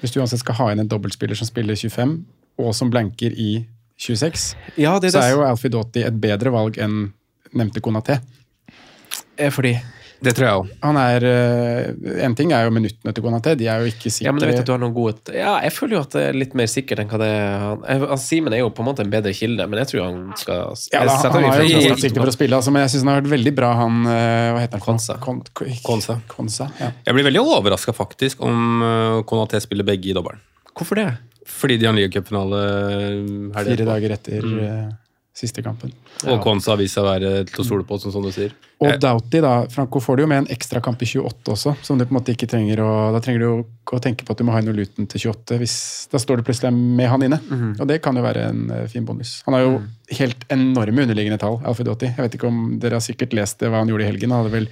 Hvis 0.00 0.14
du 0.14 0.20
uansett 0.20 0.40
skal 0.40 0.54
ha 0.58 0.70
inn 0.72 0.80
en 0.80 0.88
dobbeltspiller 0.90 1.36
som 1.36 1.46
spiller 1.46 1.76
25, 1.76 2.16
og 2.58 2.74
som 2.74 2.90
blanker 2.90 3.30
i 3.36 3.66
26, 4.00 4.54
Ja, 4.80 4.94
det 4.98 5.10
det. 5.10 5.12
så 5.12 5.22
er 5.22 5.34
jo 5.36 5.44
Alfie 5.44 5.70
Doughty 5.70 6.00
et 6.06 6.20
bedre 6.20 6.50
valg 6.54 6.78
enn 6.80 7.12
nevnte 7.52 7.80
Konaté. 7.84 8.18
er 9.38 9.50
fordi 9.50 9.74
Det 10.20 10.34
tror 10.36 10.46
jeg 10.46 10.60
òg. 10.60 10.70
Han 10.84 10.98
er 11.00 11.24
eh, 11.24 12.24
En 12.26 12.34
ting 12.36 12.52
er 12.52 12.66
jo 12.66 12.72
minuttene 12.74 13.14
til 13.16 13.24
Konaté, 13.24 13.54
de 13.58 13.68
er 13.72 13.82
jo 13.82 13.90
ikke 13.90 14.12
sikre. 14.12 14.26
Ja, 14.28 14.34
men 14.36 14.44
jeg 14.44 14.52
vet 14.52 14.62
at 14.62 14.68
du 14.68 14.74
har 14.74 14.82
noen 14.82 14.94
gode 14.96 15.34
Ja, 15.36 15.54
jeg 15.64 15.72
føler 15.76 15.96
jo 15.96 16.02
at 16.04 16.16
det 16.16 16.24
er 16.28 16.36
litt 16.36 16.56
mer 16.58 16.68
sikkert 16.70 17.02
enn 17.02 17.10
hva 17.10 17.20
det 17.22 17.30
er. 17.30 17.64
Han, 17.64 18.20
Simen 18.20 18.56
er 18.56 18.62
jo 18.62 18.72
på 18.74 18.84
en 18.84 18.90
måte 18.90 19.04
en 19.06 19.12
bedre 19.12 19.32
kilde, 19.36 19.66
men 19.70 19.80
jeg 19.82 19.92
tror 19.92 20.04
han 20.06 20.20
skal 20.40 20.62
ja, 20.92 21.04
da, 21.08 21.16
han, 21.16 21.38
han 21.38 21.48
har 21.48 21.64
jo 21.64 21.80
alt 21.94 22.04
sikte 22.04 22.20
for 22.20 22.32
å 22.32 22.36
spille, 22.36 22.60
altså, 22.60 22.74
men 22.74 22.84
jeg 22.84 22.94
syns 22.94 23.06
han 23.06 23.12
har 23.14 23.22
vært 23.22 23.32
veldig 23.32 23.54
bra, 23.56 23.72
han 23.80 24.04
eh, 24.04 24.50
Hva 24.54 24.62
heter 24.64 24.78
han? 24.78 24.84
Konsa. 24.84 25.18
Kon, 25.24 25.42
Kon, 25.56 25.74
Konsa. 25.86 26.20
Konsa 26.30 26.68
ja. 26.80 26.92
Jeg 27.06 27.16
blir 27.16 27.28
veldig 27.30 27.42
overraska 27.56 27.94
faktisk 27.96 28.44
om 28.44 28.84
uh, 28.84 29.20
Konaté 29.28 29.60
spiller 29.62 29.86
begge 29.88 30.12
i 30.12 30.16
dobbelen. 30.16 30.40
Hvorfor 30.76 31.00
det? 31.00 31.08
Fordi 31.50 31.76
de 31.80 31.88
har 31.88 31.96
ligacupfinale 31.96 32.58
helga 33.56 33.64
Fire 33.64 33.86
dager 33.88 34.14
etter 34.14 34.44
eh, 34.64 34.90
siste 35.36 35.62
kampen. 35.62 35.92
Og 36.26 36.40
Konsa 36.42 36.74
har 36.74 36.80
vist 36.80 36.98
seg 36.98 37.06
å 37.06 37.10
være 37.10 37.30
til 37.48 37.62
å 37.62 37.66
stole 37.66 37.86
på, 37.86 37.98
som, 38.02 38.12
som 38.12 38.24
du 38.24 38.32
sier. 38.34 38.52
Og 38.80 38.96
Doughty, 38.96 39.42
da, 39.44 39.52
Franco 39.68 40.00
får 40.00 40.16
du 40.16 40.22
jo 40.22 40.28
med 40.30 40.42
en 40.42 40.46
ekstra 40.54 40.80
kamp 40.80 41.02
i 41.04 41.08
28 41.08 41.52
også, 41.52 41.74
som 41.84 41.98
du 42.00 42.06
på 42.06 42.14
en 42.14 42.16
måte 42.16 42.32
ikke 42.32 42.48
trenger 42.48 42.80
å 42.80 42.92
Da 43.12 43.20
trenger 43.20 43.42
du 43.42 43.46
jo 43.46 43.56
ikke 43.60 43.98
å 43.98 44.00
tenke 44.00 44.24
på 44.24 44.32
at 44.32 44.40
du 44.40 44.46
må 44.48 44.54
ha 44.54 44.62
inn 44.62 44.70
Luton 44.72 45.08
til 45.10 45.26
28. 45.28 45.58
Hvis, 45.60 45.74
da 46.12 46.20
står 46.22 46.40
du 46.40 46.46
plutselig 46.48 46.72
med 46.72 47.10
han 47.10 47.26
inne. 47.26 47.40
Mhm. 47.44 47.74
Og 47.76 47.90
det 47.90 48.00
kan 48.04 48.16
jo 48.16 48.24
være 48.24 48.46
en 48.48 48.62
eh, 48.72 48.86
fin 48.88 49.04
bonus. 49.04 49.34
Han 49.44 49.56
har 49.56 49.66
jo 49.66 49.74
helt 50.16 50.46
enorme 50.52 51.04
underliggende 51.04 51.38
tall, 51.42 51.60
Alfred 51.60 51.90
Doughty. 51.90 52.08
Jeg 52.08 52.24
vet 52.24 52.36
ikke 52.38 52.48
om 52.48 52.62
Dere 52.80 52.96
har 52.96 53.04
sikkert 53.04 53.36
lest 53.36 53.60
det, 53.60 53.68
hva 53.68 53.84
han 53.84 53.92
gjorde 53.92 54.06
i 54.06 54.10
helgen. 54.10 54.32
Han 54.32 54.46
hadde 54.46 54.54
vel 54.54 54.68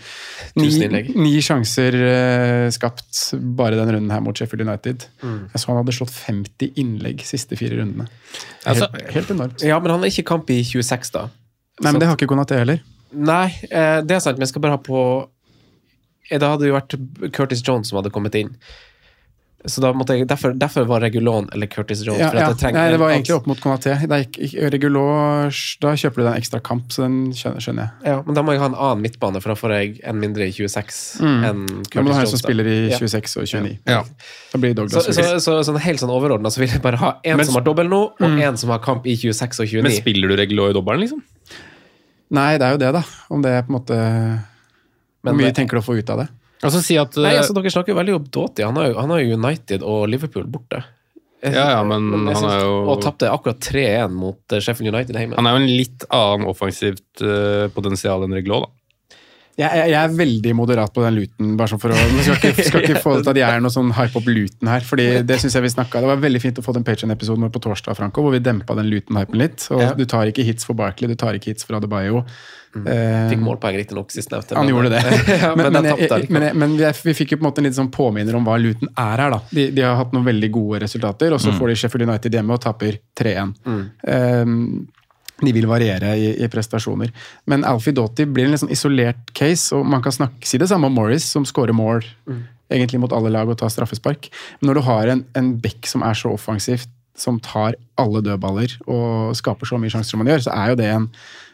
ni, 0.58 1.02
ni 1.18 1.34
sjanser 1.44 1.98
uh, 2.00 2.66
skapt 2.74 3.36
bare 3.58 3.76
den 3.78 3.92
runden 3.92 4.14
her 4.14 4.24
mot 4.24 4.38
Sheffield 4.38 4.64
United. 4.64 5.04
Mm. 5.20 5.40
Jeg 5.52 5.62
så 5.62 5.72
han 5.72 5.82
hadde 5.82 5.98
slått 5.98 6.14
50 6.16 6.80
innlegg 6.80 7.26
siste 7.28 7.58
fire 7.60 7.82
rundene. 7.82 8.08
Altså, 8.66 8.88
helt, 8.92 9.10
helt 9.14 9.30
enormt. 9.34 9.62
Ja, 9.62 9.78
men 9.82 9.92
han 9.94 10.02
er 10.02 10.12
ikke 10.12 10.24
i 10.24 10.30
kamp 10.32 10.50
i 10.50 10.60
26, 10.66 11.12
da. 11.14 11.28
Nei, 11.78 11.92
men 11.92 12.00
det 12.02 12.08
har 12.10 12.18
ikke 12.18 12.30
Konaté 12.30 12.58
heller. 12.58 12.82
Nei, 13.14 13.46
eh, 13.70 14.00
det 14.04 14.16
er 14.18 14.22
sant, 14.24 14.36
men 14.36 14.44
jeg 14.46 14.52
skal 14.52 14.64
bare 14.64 14.76
ha 14.76 14.80
på 14.84 14.98
eh, 16.28 16.36
Det 16.36 16.44
hadde 16.44 16.68
jo 16.68 16.74
vært 16.76 16.96
Curtis 17.32 17.62
Jones 17.64 17.88
som 17.88 18.00
hadde 18.00 18.12
kommet 18.12 18.36
inn. 18.36 18.50
Så 19.68 19.80
da 19.84 19.92
måtte 19.92 20.16
jeg, 20.16 20.26
derfor, 20.28 20.52
derfor 20.58 20.86
var 20.88 21.00
Regulon 21.04 21.48
eller 21.52 21.66
Curtis 21.70 22.00
Jones. 22.06 22.18
Ja, 22.20 22.30
for 22.30 22.38
at 22.38 22.62
ja. 22.62 22.68
jeg 22.68 22.74
Nei, 22.74 22.90
det 22.90 22.98
var 23.00 23.10
egentlig 23.12 23.34
opp 23.36 23.46
mot 23.46 23.60
Conaté. 23.60 23.94
Da 24.08 25.92
kjøper 25.94 26.16
du 26.16 26.22
deg 26.24 26.32
en 26.32 26.40
ekstra 26.40 26.60
kamp, 26.64 26.88
så 26.94 27.04
den 27.04 27.18
skjønner, 27.36 27.60
jeg. 27.62 27.90
Ja, 28.08 28.22
men 28.26 28.34
da 28.34 28.42
må 28.42 28.52
jeg 28.54 28.62
ha 28.62 28.68
en 28.70 28.76
annen 28.78 29.02
midtbane, 29.04 29.40
for 29.44 29.52
da 29.52 29.58
får 29.60 29.74
jeg 29.76 30.00
en 30.08 30.18
mindre 30.20 30.46
i 30.48 30.52
26 30.54 31.20
Mm. 31.20 31.44
enn 31.48 31.62
Curtis 31.68 31.94
Da 31.94 32.02
må 32.02 32.08
du 32.08 32.12
ha 32.14 32.20
en 32.20 32.26
Jones. 32.26 32.30
som 32.30 32.38
spiller 32.42 32.66
i 32.66 32.76
Ja. 32.90 32.98
26 32.98 33.36
og 33.36 33.46
29. 33.46 33.78
Ja. 33.86 34.02
Da 34.52 34.58
blir 34.58 34.74
det 34.74 34.90
Så, 34.90 34.98
Douglas. 34.98 35.16
så, 35.16 35.40
så, 35.40 35.58
sånn 35.64 35.80
helt 35.80 36.00
sånn 36.00 36.10
overordna 36.10 36.50
så 36.50 36.58
vil 36.60 36.68
jeg 36.68 36.82
bare 36.82 36.96
ha 36.96 37.12
en 37.24 37.36
Men- 37.36 37.46
som 37.46 37.54
har 37.54 37.62
dobbel 37.62 37.88
nå, 37.88 38.02
og 38.12 38.20
Mm. 38.20 38.40
en 38.42 38.56
som 38.56 38.70
har 38.70 38.78
kamp 38.80 39.06
i 39.06 39.14
26 39.16 39.60
og 39.60 39.66
29. 39.66 39.82
Men 39.82 39.92
spiller 39.92 40.28
du 40.28 40.36
Regulon 40.36 40.70
i 40.70 40.72
dobbelen, 40.72 41.00
liksom? 41.00 41.22
Nei, 42.30 42.58
det 42.58 42.62
er 42.66 42.70
jo 42.72 42.78
det, 42.78 42.92
da. 42.92 43.02
Om 43.30 43.42
det 43.42 43.50
er 43.50 43.62
på 43.62 43.70
en 43.70 43.80
måte 43.80 44.44
Hvor 45.24 45.34
mye 45.34 45.46
det- 45.46 45.56
tenker 45.56 45.70
du 45.76 45.80
å 45.80 45.84
få 45.84 45.98
ut 45.98 46.10
av 46.10 46.18
det? 46.18 46.28
Altså 46.62 46.80
si 46.82 46.96
at 46.98 47.14
Nei, 47.16 47.34
eh, 47.34 47.40
altså 47.42 47.54
Dere 47.54 47.70
snakker 47.70 47.94
jo 47.94 47.98
veldig 48.00 48.14
om 48.18 48.24
Doughty. 48.34 48.62
Han 48.66 48.74
har 48.80 48.88
jo, 48.92 48.94
han 48.98 49.10
har 49.14 49.20
jo 49.22 49.36
United 49.38 49.82
og 49.86 50.08
Liverpool 50.10 50.44
borte. 50.50 50.84
Jeg- 51.42 51.54
Ja, 51.54 51.68
ja, 51.76 51.82
men 51.86 52.08
han 52.26 52.34
synes- 52.34 52.52
er 52.52 52.64
jo- 52.64 52.88
Og 52.90 53.00
tapte 53.00 53.28
akkurat 53.30 53.60
3-1 53.60 54.10
mot 54.12 54.38
eh, 54.52 54.58
Sheffield 54.58 54.92
United 54.92 55.14
hjemme. 55.14 55.36
Han 55.36 55.46
er 55.46 55.50
jo 55.54 55.62
en 55.62 55.76
litt 55.76 56.04
annen 56.10 56.48
offensivt 56.50 57.22
uh, 57.22 57.68
potensial 57.68 58.24
enn 58.26 58.34
Reglå, 58.34 58.60
da. 58.64 58.68
Jeg, 59.58 59.70
jeg, 59.74 59.88
jeg 59.90 59.98
er 59.98 60.12
veldig 60.14 60.52
moderat 60.54 60.92
på 60.94 61.02
den 61.02 61.16
luten. 61.18 61.56
bare 61.58 61.66
sånn 61.66 61.80
for 61.82 61.90
å, 61.90 61.94
men 61.94 62.22
skal 62.22 62.36
ikke, 62.52 62.62
skal 62.64 62.80
ikke 62.86 63.00
få 63.02 63.14
det 63.16 63.24
til 63.26 63.30
at 63.32 63.36
jeg 63.40 63.54
er 63.56 63.60
noe 63.60 63.70
sånn 63.74 63.90
hype 63.92 64.14
opp 64.20 64.28
luten 64.30 64.68
her. 64.70 64.80
fordi 64.86 65.06
Det 65.26 65.38
synes 65.42 65.54
jeg 65.58 65.62
vi 65.64 65.68
snakket. 65.74 65.98
Det 66.02 66.10
var 66.10 66.16
veldig 66.22 66.40
fint 66.44 66.58
å 66.58 66.62
få 66.62 66.74
den 66.74 66.84
Patreon-episoden 66.86 67.42
vår 67.42 67.50
på 67.50 67.62
torsdag, 67.66 67.96
Franco, 67.98 68.22
hvor 68.22 68.30
vi 68.34 68.38
dempa 68.38 68.76
den 68.78 68.86
luten-hypen 68.90 69.34
litt. 69.34 69.66
og 69.74 69.80
Ja. 69.82 69.94
Du 69.94 70.04
tar 70.06 70.26
ikke 70.30 70.44
hits 70.46 70.62
for 70.64 70.74
Barkley, 70.78 71.08
du 71.10 71.16
tar 71.16 71.34
ikke 71.34 71.50
hits 71.54 71.64
for 71.66 71.74
Adebayo. 71.74 72.24
Eh, 72.76 73.30
Fikk 73.32 73.40
målpoeng 73.42 73.78
riktignok 73.78 74.12
sistnevnte. 74.12 74.56
Han 74.58 74.68
gjorde 74.68 74.92
det. 74.92 75.02
ja, 75.42 75.54
men 75.56 75.72
men, 75.72 75.78
men, 75.78 75.88
jeg 75.88 76.10
jeg, 76.10 76.28
men, 76.32 76.46
jeg, 76.48 76.58
men 76.60 76.76
vi, 76.78 77.14
fikk 77.16 77.32
jo 77.32 77.40
på 77.40 77.46
en 77.46 77.48
måte 77.48 77.62
en 77.62 77.68
litt 77.68 77.78
sånn 77.78 77.90
påminner 77.94 78.36
om 78.38 78.44
hva 78.46 78.58
Luton 78.60 78.90
er 78.92 79.24
her. 79.24 79.34
da. 79.34 79.40
De, 79.50 79.70
de 79.74 79.86
har 79.86 79.96
hatt 80.00 80.12
noen 80.16 80.28
veldig 80.28 80.50
gode 80.54 80.82
resultater, 80.84 81.34
og 81.34 81.42
så 81.42 81.54
får 81.56 81.72
de 81.72 81.78
Sheffield 81.80 82.08
United 82.08 82.38
hjemme 82.38 82.56
og 82.56 82.62
taper 82.64 83.00
3-1. 83.18 83.56
Um, 83.64 84.54
de 85.38 85.54
vil 85.54 85.68
variere 85.70 86.12
i, 86.18 86.30
i 86.42 86.50
prestasjoner. 86.50 87.12
Men 87.50 87.64
Alfie 87.68 87.94
Doughty 87.94 88.26
blir 88.26 88.48
en 88.48 88.54
litt 88.54 88.64
sånn 88.64 88.74
isolert 88.74 89.32
case, 89.38 89.70
og 89.76 89.86
man 89.86 90.04
kan 90.04 90.14
snakke, 90.14 90.42
si 90.48 90.60
det 90.60 90.70
samme 90.70 90.90
om 90.90 90.96
Morris, 90.98 91.26
som 91.30 91.46
scorer 91.48 91.76
mål 91.76 92.04
egentlig 92.68 93.00
mot 93.00 93.14
alle 93.16 93.32
lag 93.32 93.48
og 93.48 93.58
tar 93.60 93.72
straffespark. 93.72 94.28
Men 94.60 94.70
når 94.70 94.80
du 94.80 94.86
har 94.88 95.12
en, 95.14 95.24
en 95.38 95.52
back 95.62 95.88
som 95.88 96.04
er 96.04 96.18
så 96.18 96.34
offensivt, 96.34 96.90
som 97.18 97.40
tar 97.42 97.74
alle 97.98 98.22
dødballer 98.22 98.76
og 98.86 99.34
skaper 99.34 99.66
så 99.66 99.78
mye 99.80 99.90
sjanser 99.90 100.14
som 100.14 100.20
man 100.22 100.30
gjør, 100.30 100.44
så 100.46 100.54
er 100.54 100.70
jo 100.70 100.78
det 100.78 100.90
en 100.92 101.08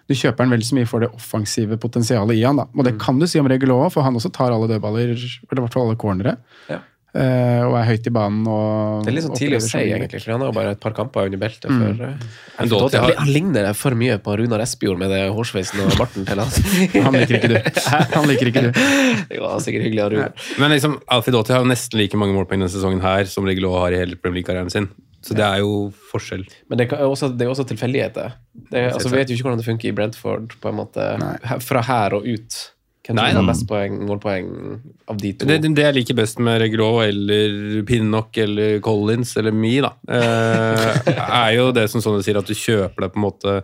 Du 0.09 0.14
kjøper 0.14 0.44
han 0.44 0.50
veldig 0.52 0.66
så 0.68 0.74
mye 0.76 0.86
for 0.90 1.00
det 1.00 1.09
offensive 1.16 1.78
potensialet 1.80 2.36
i 2.36 2.42
han. 2.44 2.57
da. 2.61 2.66
Og 2.76 2.84
det 2.84 2.98
kan 3.00 3.18
du 3.18 3.26
si 3.26 3.38
om 3.40 3.46
Regulo 3.48 3.78
òg, 3.86 3.92
for 3.94 4.02
han 4.05 4.14
også 4.18 4.32
tar 4.36 4.52
alle 4.52 4.68
dødballer, 4.68 5.14
eller 5.14 5.61
i 5.61 5.62
hvert 5.64 5.72
fall 5.72 5.86
alle 5.88 5.96
cornere. 5.96 6.36
Ja. 6.68 6.80
Eh, 7.14 7.62
og 7.62 7.76
er 7.78 7.84
høyt 7.86 8.09
i 8.09 8.11
banen. 8.11 8.40
Og 8.50 9.05
Det 9.07 9.12
er 9.12 9.14
litt 9.14 9.24
sånn 9.28 9.36
tidlig 9.38 9.59
å 9.61 9.62
si, 9.62 9.78
egentlig, 9.78 10.18
for 10.24 10.32
han 10.34 10.42
har 10.42 10.50
bare 10.57 10.72
et 10.74 10.80
par 10.82 10.90
kamper 10.96 11.28
under 11.30 11.38
beltet. 11.38 11.70
Mm. 11.70 11.78
For, 11.96 12.09
uh, 12.11 12.66
Doughty- 12.72 12.98
har- 12.98 13.14
Han 13.20 13.28
ligner 13.30 13.68
for 13.78 13.94
mye 13.94 14.18
på 14.18 14.34
Runar 14.36 14.59
Espejord 14.64 14.98
med 14.98 15.11
det 15.14 15.20
hårsveisen 15.30 15.78
og 15.86 15.94
barten 15.96 16.26
til 16.26 16.42
han. 16.42 16.50
Han 17.07 17.14
liker 17.14 17.38
ikke 17.38 17.52
du. 17.55 17.59
Han 18.18 18.26
liker 18.28 18.50
ikke 18.50 18.64
du. 18.66 18.72
Det 19.30 19.40
var 19.40 19.62
sikkert 19.62 19.86
hyggelig 19.86 20.02
av 20.02 20.11
Runar. 20.11 20.32
Men 20.59 20.74
liksom, 20.74 20.98
Alfie 21.09 21.32
Dotti 21.32 21.55
har 21.55 21.62
jo 21.62 21.70
nesten 21.70 21.96
like 22.02 22.18
mange 22.18 22.34
målpoeng 22.34 22.59
denne 22.66 22.68
sesongen 22.74 23.00
her 23.07 23.24
som 23.30 23.46
Regulo 23.46 23.72
har 23.78 23.94
i 23.94 24.02
hele 24.02 24.16
Premier 24.18 24.42
League-karrieren 24.42 24.74
sin. 24.74 24.90
Så 25.25 25.33
det 25.39 25.45
er 25.47 25.62
jo 25.62 25.89
forskjell. 26.12 26.45
Men 26.68 26.79
det, 26.79 26.89
kan, 26.91 26.99
er 27.01 27.09
også, 27.09 27.31
det 27.33 27.47
er 27.47 27.51
også 27.55 27.64
tilfeldigheter. 27.70 28.35
Det, 28.70 28.77
er- 28.77 28.93
altså, 28.93 29.09
vi 29.09 29.16
vet 29.22 29.31
jo 29.33 29.39
ikke 29.39 29.47
hvordan 29.49 29.62
det 29.62 29.66
funker 29.70 29.89
i 29.89 29.97
Brentford 29.97 30.55
på 30.61 30.68
en 30.68 30.77
måte, 30.83 31.07
Nei. 31.22 31.59
fra 31.64 31.81
her 31.89 32.18
og 32.18 32.27
ut. 32.29 32.59
Hvem 33.05 33.18
Nei, 33.18 33.27
har 33.37 33.45
best 33.45 33.66
poeng, 33.68 33.99
målpoeng 34.09 34.47
av 35.12 35.18
de 35.20 35.35
to? 35.37 35.45
Det, 35.49 35.59
det 35.77 35.83
jeg 35.85 35.95
liker 35.99 36.16
best 36.16 36.39
med 36.41 36.57
Regulo 36.62 37.03
eller 37.05 37.83
Pinnock 37.85 38.39
eller 38.41 38.79
Collins 38.85 39.35
eller 39.37 39.53
Me, 39.53 39.75
da, 39.85 39.91
eh, 40.09 41.11
er 41.25 41.51
jo 41.59 41.66
det 41.77 41.85
som 41.93 42.01
sånne 42.01 42.22
sier, 42.25 42.39
at 42.41 42.49
du 42.49 42.55
kjøper 42.57 43.05
deg 43.05 43.12
på 43.12 43.20
en 43.20 43.27
måte 43.27 43.57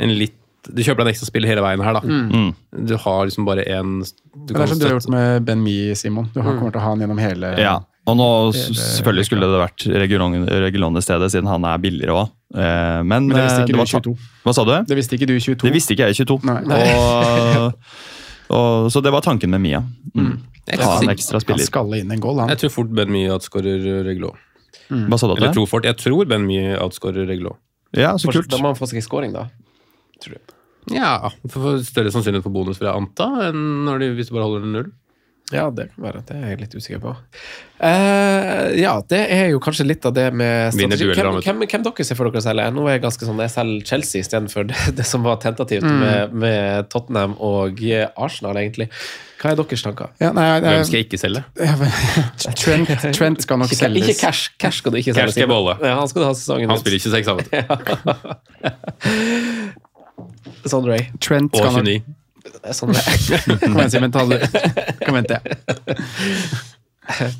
en 0.00 0.14
litt 0.16 0.36
Du 0.66 0.80
kjøper 0.82 1.04
deg 1.04 1.06
en 1.06 1.12
ekstra 1.12 1.28
spill 1.28 1.44
hele 1.46 1.62
veien 1.62 1.78
her, 1.84 1.94
da. 1.94 2.00
Mm. 2.02 2.48
Du 2.88 2.96
har 2.98 3.20
liksom 3.28 3.44
bare 3.46 3.62
én 3.70 4.00
Det 4.02 4.56
er 4.56 4.66
som 4.66 4.80
du 4.80 4.86
har 4.88 4.96
gjort 4.96 5.10
med 5.14 5.44
Ben 5.46 5.60
Me, 5.62 5.94
Simon. 5.94 6.26
Du 6.34 6.40
har, 6.42 6.52
Mm. 6.54 6.58
kommer 6.58 6.72
til 6.74 6.80
å 6.80 6.82
ha 6.82 6.90
han 6.90 7.04
gjennom 7.04 7.20
hele 7.22 7.52
Ja, 7.60 7.76
og 8.06 8.16
nå 8.16 8.52
Det- 8.52 8.68
det- 8.68 8.76
selvfølgelig 8.76 9.24
skulle 9.26 9.46
det 9.50 9.60
vært 9.60 9.86
Regulon 10.02 10.48
Regulon 10.48 10.96
i 10.96 11.02
stedet, 11.02 11.30
siden 11.32 11.48
han 11.50 11.64
er 11.64 11.78
billigere 11.78 12.14
òg. 12.14 12.30
Men, 12.54 13.26
Men 13.26 13.28
det 13.28 13.42
visste 13.42 13.60
eh, 13.60 13.64
ikke 13.66 13.72
du 13.74 13.78
var 13.78 13.86
i 13.86 13.94
22. 13.94 14.16
Hva 14.44 14.54
sa 14.54 14.64
du? 14.64 14.84
Det 14.86 14.96
visste 14.96 15.16
ikke 15.18 15.26
du 15.26 15.34
i 15.34 15.40
22. 15.40 15.66
Det 15.66 15.72
visste 15.74 15.94
ikke 15.96 16.06
jeg 16.06 16.14
i 16.14 16.24
22. 16.24 16.44
Nei. 16.46 16.60
Og, 16.96 17.74
og, 18.56 18.90
så 18.94 19.02
det 19.02 19.12
var 19.12 19.20
tanken 19.26 19.50
med 19.50 19.60
Mia. 19.60 19.82
Mm. 20.14 20.38
Ha 20.70 20.98
en 21.02 21.10
ekstra 21.10 21.40
spiller. 21.42 21.62
Han 21.62 21.66
skal 21.66 21.94
inn 21.98 22.10
en 22.12 22.20
goal, 22.22 22.38
han. 22.40 22.48
Jeg 22.54 22.58
tror 22.58 22.70
fort 22.70 22.94
Ben 22.94 23.10
Mee 23.10 23.30
outskårer 23.30 23.82
Mm. 24.86 25.08
Hva 25.10 25.18
sa 25.18 25.26
du? 25.26 25.34
Eller 25.34 25.50
tror 25.50 25.66
fort, 25.66 25.82
jeg 25.82 25.96
tror 25.98 26.28
Ben 26.30 26.44
Mie 26.46 26.76
outskårer 26.78 27.26
Regulo. 27.26 27.56
Ja, 27.96 28.12
så 28.20 28.30
kult. 28.30 28.46
Da 28.52 28.60
må 28.62 28.70
han 28.70 28.78
få 28.78 28.86
seg 28.86 29.00
en 29.00 29.02
scoring, 29.02 29.32
da. 29.34 29.48
Tror 30.22 30.36
du. 30.36 30.54
Ja, 30.94 31.28
for 31.50 31.80
større 31.82 32.12
sannsynlighet 32.14 32.44
for 32.46 32.54
bonus, 32.54 32.78
vil 32.78 32.86
jeg 32.86 32.94
anta, 32.94 33.26
enn 33.48 33.84
når 33.88 33.98
de, 34.04 34.10
hvis 34.14 34.28
du 34.30 34.36
bare 34.36 34.46
holder 34.46 34.62
den 34.62 34.74
null. 34.76 34.92
Ja, 35.54 35.68
det 35.70 35.84
kan 35.94 36.02
være. 36.02 36.20
Det 36.26 36.34
er 36.36 36.48
jeg 36.50 36.58
litt 36.64 36.72
usikker 36.74 36.98
på. 37.04 37.10
Uh, 37.78 38.72
ja, 38.80 38.96
det 39.06 39.20
er 39.30 39.44
jo 39.52 39.60
kanskje 39.62 39.84
litt 39.86 40.02
av 40.08 40.14
det 40.16 40.24
med 40.34 40.72
strategi. 40.74 41.06
Hvem, 41.12 41.36
hvem, 41.44 41.60
hvem 41.70 41.84
dere 41.86 42.06
ser 42.08 42.18
for 42.18 42.26
dere 42.26 42.40
å 42.40 42.44
selge? 42.48 42.64
Nå 42.74 42.86
er 42.88 42.96
jeg 42.96 43.02
ganske 43.04 43.28
sånn, 43.28 43.38
jeg 43.44 43.52
selger 43.54 43.84
Chelsea 43.92 44.24
istedenfor 44.24 44.66
det, 44.72 44.78
det 44.98 45.06
som 45.06 45.22
var 45.26 45.36
tentativt 45.44 45.84
Mm. 45.86 46.00
med, 46.02 46.34
med 46.42 46.88
Tottenham 46.90 47.36
og 47.38 47.78
eh, 47.84 48.08
Arsenal, 48.18 48.56
egentlig. 48.58 48.88
Hva 49.38 49.52
er 49.52 49.60
deres 49.60 49.82
tanker? 49.86 50.10
Ja, 50.18 50.32
nei, 50.34 50.46
er- 50.56 50.64
Hvem 50.66 50.84
skal 50.88 50.98
jeg 50.98 51.06
ikke 51.10 51.20
selge? 51.22 51.44
Ja, 51.62 51.76
men- 51.78 51.94
Trent, 52.64 52.90
Trent 53.14 53.44
skal 53.46 53.62
nok 53.62 53.70
selges. 53.76 54.08
ikke 54.08 54.18
cash. 54.24 54.50
Cash 54.58 54.82
skal 54.82 54.96
du 54.96 54.98
ikke 54.98 55.12
selge. 55.14 55.28
Cash 55.28 55.38
skal 55.38 55.52
beholde. 55.52 55.76
Ja, 55.84 55.94
han 56.00 56.08
skal 56.10 56.26
ha 56.26 56.34
sesongen 56.34 56.72
Han 56.74 56.82
spiller 56.82 56.98
26, 57.06 57.22
han, 57.30 57.36
vet 57.38 57.50
du. 57.52 57.56
Sondre. 60.66 60.98
Trent 61.22 61.54
Og 61.54 61.60
skal, 61.62 61.72
nok, 61.76 61.84
29. 61.86 62.15
Det 62.46 62.62
er 62.62 62.76
sånn 62.76 62.94
det 62.94 63.02
er. 63.02 63.58
Kom 63.64 63.76
igjen, 63.76 63.92
Simen. 63.96 64.14
Ta 64.14 64.24
det. 64.30 64.40
Kom 65.02 65.18
igjen, 65.18 65.28
til. 65.32 65.40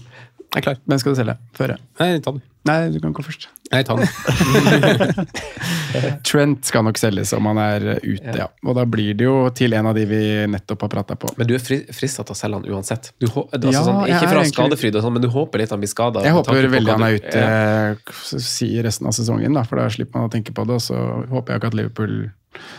Jeg 0.56 0.62
er 0.62 0.64
klar. 0.64 0.78
Hvem 0.88 1.00
skal 1.02 1.12
du 1.12 1.18
selge? 1.20 1.34
Føre. 1.58 1.76
Nei, 2.00 2.10
ta 2.24 2.32
den. 2.32 2.42
Nei, 2.66 2.88
du 2.92 2.98
kan 3.02 3.14
gå 3.16 3.22
først. 3.24 3.48
Nei, 3.72 3.82
ta 3.86 3.96
den. 3.98 5.26
Trent 6.26 6.68
skal 6.68 6.84
nok 6.86 6.98
selges 7.00 7.32
om 7.36 7.48
han 7.50 7.58
er 7.62 7.86
ute, 8.02 8.34
ja. 8.38 8.46
Og 8.66 8.76
da 8.78 8.84
blir 8.88 9.16
det 9.18 9.26
jo 9.26 9.36
til 9.56 9.74
en 9.78 9.90
av 9.90 9.96
de 9.98 10.04
vi 10.10 10.22
nettopp 10.50 10.86
har 10.86 10.92
prata 10.98 11.18
på. 11.18 11.32
Men 11.38 11.50
du 11.50 11.56
er 11.56 11.62
fri, 11.62 11.80
frista 11.94 12.24
til 12.26 12.36
å 12.36 12.38
selge 12.38 12.60
han 12.60 12.70
uansett? 12.76 13.10
Du, 13.18 13.26
altså, 13.26 13.72
Ja, 13.72 13.82
sånn, 13.82 14.02
ikke 14.06 14.22
fra 14.22 14.40
egentlig- 14.42 14.54
skadefryd, 14.54 15.00
sånn, 15.02 15.16
men 15.18 15.26
du 15.26 15.30
håper 15.32 15.62
litt 15.62 15.74
han 15.74 15.82
blir 15.82 15.92
skada? 15.92 16.24
Jeg 16.26 16.36
håper 16.36 16.70
veldig 16.76 16.92
han 16.94 17.06
er 17.08 17.18
ute 17.18 17.42
ja. 17.42 17.94
si 18.22 18.70
resten 18.82 19.10
av 19.10 19.16
sesongen, 19.18 19.54
da, 19.56 19.66
for 19.66 19.82
da 19.82 19.90
slipper 19.90 20.20
man 20.20 20.30
å 20.30 20.32
tenke 20.32 20.54
på 20.54 20.66
det. 20.66 20.78
Og 20.78 20.84
så 20.90 20.98
håper 21.30 21.54
jeg 21.54 21.62
ikke 21.62 21.72
at 21.72 21.80
Liverpool 21.82 22.18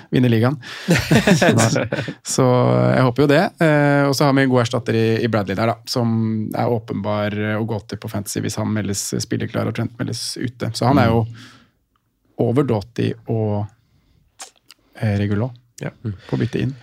vinner 0.10 0.32
ligaen. 0.32 0.58
så, 1.40 1.84
så 2.26 2.46
jeg 2.96 3.06
håper 3.08 3.24
jo 3.24 3.30
det. 3.30 3.42
Eh, 3.62 4.04
og 4.08 4.16
så 4.18 4.28
har 4.28 4.36
vi 4.38 4.46
en 4.46 4.52
god 4.52 4.64
erstatter 4.64 4.98
i, 4.98 5.06
i 5.22 5.30
Bradley 5.32 5.58
der, 5.58 5.74
da, 5.74 5.78
som 5.90 6.10
er 6.56 6.74
åpenbar 6.74 7.36
å 7.58 7.64
gå 7.68 7.80
til 7.90 8.02
på 8.02 8.12
Fantasy 8.12 8.42
hvis 8.46 8.58
han 8.62 8.72
meldes 8.74 9.04
spilleklar 9.24 9.70
og 9.70 9.77
Trent 9.78 9.94
meldes 10.02 10.24
ute. 10.42 10.72
Så 10.76 10.90
han 10.90 11.00
er 11.02 11.12
jo 11.14 11.22
over 12.44 12.66
Doughty 12.70 13.12
og 13.34 13.66
Regulå 14.98 15.52
ja. 15.82 15.92
på 16.30 16.38
bytte 16.42 16.62
inn. 16.66 16.74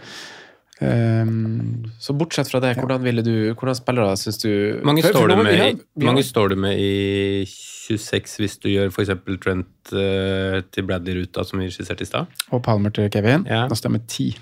Um, 0.84 1.84
Så 2.02 2.12
bortsett 2.18 2.48
fra 2.50 2.58
det, 2.60 2.72
hvordan 2.76 3.00
ville 3.06 3.22
du 3.22 3.30
Hvordan 3.54 3.76
spillere 3.78 4.16
syns 4.18 4.40
du 4.42 4.48
Mange, 4.84 5.04
For- 5.04 5.12
for 5.14 5.20
står 5.22 5.28
du 5.30 5.42
med, 5.46 5.60
i- 5.78 6.04
mange 6.04 6.24
står 6.26 6.48
du 6.50 6.56
med 6.56 6.78
i 6.82 7.44
26 7.46 8.34
hvis 8.42 8.56
du 8.58 8.68
gjør 8.72 8.90
f.eks. 8.90 9.12
Trent 9.44 9.92
uh, 9.94 10.58
til 10.74 10.86
Bradley-ruta, 10.88 11.44
som 11.46 11.60
vi 11.62 11.68
skisserte 11.70 12.02
i 12.02 12.08
stad? 12.10 12.26
og 12.50 12.62
Palmer 12.66 12.90
til 12.90 13.08
Kevin. 13.10 13.46
Ja. 13.46 13.68
Da 13.70 13.74
stemmer 13.78 14.02
ti. 14.08 14.32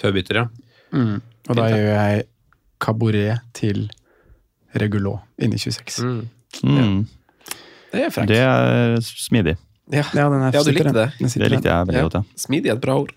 Før 0.00 0.12
bytter, 0.14 0.36
ja. 0.36 0.46
Mm. 0.92 1.20
Og 1.48 1.56
da 1.58 1.66
gjør 1.72 1.90
jeg 1.96 2.24
Cabouret 2.80 3.40
til 3.56 3.86
Regulot 4.76 5.20
inni 5.40 5.58
26. 5.58 6.28
Mm. 6.62 7.06
Det 7.96 8.04
er 8.08 8.12
frekt. 8.14 8.28
Det 8.28 8.42
er 8.42 9.00
smidig. 9.00 9.56
Ja, 9.88 10.02
Ja, 10.18 10.24
den 10.28 10.40
er- 10.42 10.50
ja, 10.50 10.62
du 10.66 10.72
likte 10.74 10.92
det? 10.92 11.12
Det 11.20 11.50
likte 11.52 11.68
jeg 11.70 11.86
veldig 11.86 11.94
Ja. 11.94 12.02
godt, 12.08 12.14
ja. 12.18 12.22
Smidig 12.36 12.70
er 12.72 12.74
et 12.74 12.80
bra 12.82 12.96
ord. 12.98 13.12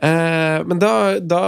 Eh, 0.00 0.62
men 0.64 0.78
da, 0.80 1.18
da 1.20 1.40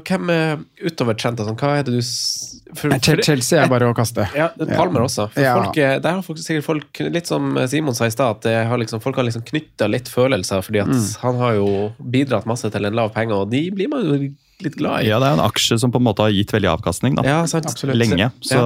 Hvem 0.00 0.30
er 0.32 0.58
utover 0.88 1.14
Trent? 1.16 1.38
og 1.40 1.46
sånn, 1.46 1.56
hva 1.60 1.78
er 1.78 1.84
det 1.84 1.92
du 1.94 2.02
for, 2.02 2.74
for, 2.74 2.88
Nei, 2.88 2.98
Chelsea 3.22 3.62
er 3.62 3.68
bare 3.70 3.86
å 3.86 3.94
kaste. 3.94 4.26
Ja, 4.34 4.48
Palmer 4.74 5.02
også. 5.06 5.28
For 5.30 5.40
Ja. 5.40 5.54
folk, 5.62 5.76
er- 5.78 6.00
der 6.00 6.12
har 6.18 6.22
folk, 6.22 6.38
sikkert 6.38 6.64
folk, 6.64 7.00
litt 7.12 7.26
som 7.28 7.56
Simon 7.68 7.94
sa 7.94 8.06
i 8.06 8.10
stad, 8.10 8.30
at 8.36 8.40
det 8.42 8.66
har 8.66 8.76
liksom, 8.76 9.00
folk 9.00 9.14
har 9.16 9.24
liksom 9.24 9.42
knytta 9.46 9.88
litt 9.88 10.08
følelser, 10.08 10.62
fordi 10.66 10.80
at 10.82 10.88
Mm. 10.88 11.16
han 11.20 11.36
har 11.38 11.52
jo 11.54 11.92
bidratt 12.02 12.44
masse 12.44 12.68
til 12.70 12.84
en 12.86 12.92
lav 12.94 13.14
penge, 13.14 13.30
og 13.32 13.50
de 13.50 13.70
blir 13.70 13.88
man 13.88 14.02
jo 14.04 14.30
litt 14.64 14.76
glad 14.78 15.04
i. 15.04 15.08
Ja, 15.10 15.18
det 15.22 15.28
er 15.30 15.38
en 15.38 15.44
aksje 15.46 15.78
som 15.80 15.92
på 15.94 16.00
en 16.00 16.06
måte 16.08 16.24
har 16.26 16.30
gitt 16.34 16.52
veldig 16.54 16.70
avkastning, 16.76 17.14
da. 17.18 17.22
Ja, 17.26 17.38
sant. 17.50 17.66
Absolutt. 17.70 17.96
Lenge. 18.00 18.30
Så 18.44 18.58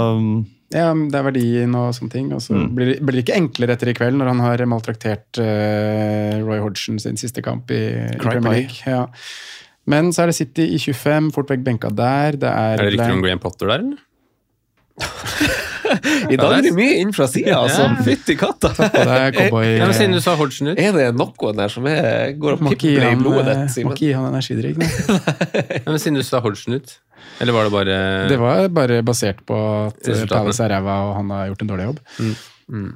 Ja, 0.72 0.86
ja. 0.86 0.92
det 0.94 1.14
er 1.18 1.26
verdien 1.26 1.74
og 1.76 1.90
sånne 1.94 2.10
ting. 2.14 2.32
Og 2.32 2.40
så 2.40 2.54
Mm. 2.56 2.74
blir, 2.74 2.92
blir 3.00 3.18
det 3.18 3.24
ikke 3.26 3.36
enklere 3.36 3.72
etter 3.76 3.88
i 3.92 3.94
kveld, 3.94 4.16
når 4.16 4.26
han 4.32 4.40
har 4.40 4.64
maltraktert 4.66 5.38
uh, 5.38 6.40
Roy 6.46 6.58
Hodgson 6.64 6.98
sin 6.98 7.16
siste 7.20 7.42
kamp 7.44 7.70
i, 7.70 7.82
i 8.14 8.16
Premier. 8.18 8.52
League. 8.62 8.80
Ja. 8.86 9.06
Men 9.86 10.12
så 10.14 10.22
er 10.22 10.26
det 10.30 10.36
City 10.38 10.62
i 10.74 10.78
25, 10.78 11.32
fort 11.34 11.48
vekk 11.50 11.64
benka 11.66 11.90
der. 11.90 12.36
Det 12.38 12.48
er, 12.48 12.78
Er 12.78 12.84
det 12.88 12.92
rykter 12.94 13.12
om 13.16 13.22
Graham 13.24 13.38
Potter 13.42 13.66
der, 13.66 13.82
eller? 13.82 13.98
I 16.32 16.36
dag 16.38 16.54
er 16.56 16.64
det 16.64 16.72
mye 16.76 16.96
inn 17.02 17.12
fra 17.14 17.26
sida, 17.30 17.58
altså. 17.58 17.84
Ja. 17.88 18.04
Fytti 18.06 18.36
katta! 18.40 18.72
Ja, 19.02 19.88
Siden 19.92 20.16
du 20.16 20.20
sa 20.24 20.34
Hodgson 20.38 20.72
ut. 20.72 20.80
Er 20.80 20.94
det 20.96 21.06
noe 21.16 21.52
der 21.56 21.72
som 21.72 21.86
er, 21.90 22.32
går 22.38 22.56
og 22.56 22.66
pipler 22.72 23.08
i 23.10 23.16
blodet 23.18 23.54
eh, 23.54 23.62
ditt, 23.66 23.86
må 23.86 23.94
ikke 23.94 24.06
gi 24.08 24.12
han 24.16 24.28
energidrikk. 24.30 24.80
nei. 24.80 24.90
Men 25.88 26.00
siden 26.02 26.20
du 26.20 26.24
sa 26.26 26.40
Hodgson 26.44 26.78
ut. 26.78 26.96
Eller 27.42 27.54
var 27.54 27.68
det 27.68 27.72
bare 27.74 27.96
Det 28.30 28.38
var 28.40 28.66
bare 28.74 29.00
basert 29.06 29.40
på 29.46 29.56
at. 29.86 30.12
Palace 30.30 30.64
er 30.64 30.74
ræva 30.74 30.98
og 31.08 31.16
han 31.20 31.32
har 31.34 31.48
gjort 31.52 31.64
en 31.64 31.72
dårlig 31.72 31.88
jobb. 31.88 32.02
Mm. 32.72 32.92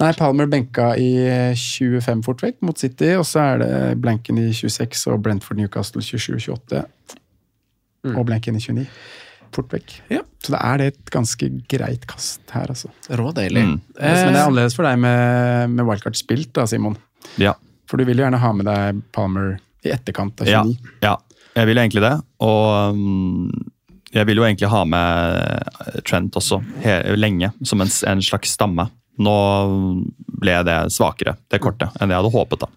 Nei, 0.00 0.10
Palmer 0.18 0.48
benka 0.50 0.88
i 0.98 1.10
25 1.54 2.24
fort 2.26 2.42
vekk 2.42 2.64
mot 2.66 2.80
City, 2.80 3.12
og 3.14 3.26
så 3.28 3.44
er 3.52 3.60
det 3.62 3.74
blanken 4.02 4.40
i 4.42 4.48
26 4.50 5.04
og 5.12 5.20
Brentford 5.22 5.60
Newcastle 5.60 6.02
27-28. 6.02 6.82
Mm. 8.04 8.16
Og 8.18 8.24
blanken 8.26 8.58
i 8.58 8.62
29. 8.64 8.88
Fort 9.54 9.70
vekk. 9.72 9.92
Ja. 10.10 10.20
Så 10.42 10.52
da 10.54 10.60
er 10.72 10.80
det 10.82 10.86
et 10.92 11.10
ganske 11.14 11.46
greit 11.70 12.04
kast 12.10 12.40
her, 12.52 12.66
altså. 12.74 12.90
Rådeilig. 13.08 13.62
Mm. 13.68 13.76
Eh, 13.98 14.16
Men 14.24 14.32
det 14.34 14.40
er 14.40 14.48
annerledes 14.48 14.74
for 14.76 14.84
deg 14.88 14.98
med, 14.98 15.70
med 15.76 15.86
wildcard 15.88 16.18
spilt, 16.18 16.50
da, 16.56 16.66
Simon. 16.70 16.96
ja. 17.40 17.54
For 17.86 18.00
du 18.00 18.06
vil 18.08 18.16
jo 18.18 18.24
gjerne 18.24 18.38
ha 18.40 18.50
med 18.56 18.64
deg 18.66 19.00
Palmer 19.12 19.58
i 19.84 19.90
etterkant 19.92 20.40
av 20.40 20.48
Ja, 20.48 20.62
29. 20.64 20.92
ja, 21.04 21.10
jeg 21.54 21.68
vil 21.68 21.78
egentlig 21.82 22.00
det. 22.02 22.12
Og 22.42 22.94
um, 22.96 23.50
jeg 24.14 24.24
vil 24.30 24.40
jo 24.40 24.46
egentlig 24.46 24.70
ha 24.72 24.80
med 24.88 26.00
Trent 26.08 26.34
også, 26.40 26.62
he 26.82 26.94
lenge, 27.20 27.52
som 27.68 27.84
en, 27.84 27.92
en 28.08 28.22
slags 28.24 28.54
stamme. 28.56 28.88
Nå 29.20 29.34
ble 30.40 30.56
det 30.66 30.78
svakere, 30.96 31.36
det 31.52 31.60
kortet, 31.62 31.92
enn 32.00 32.10
jeg 32.10 32.18
hadde 32.22 32.32
håpet. 32.34 32.64
da. 32.64 32.70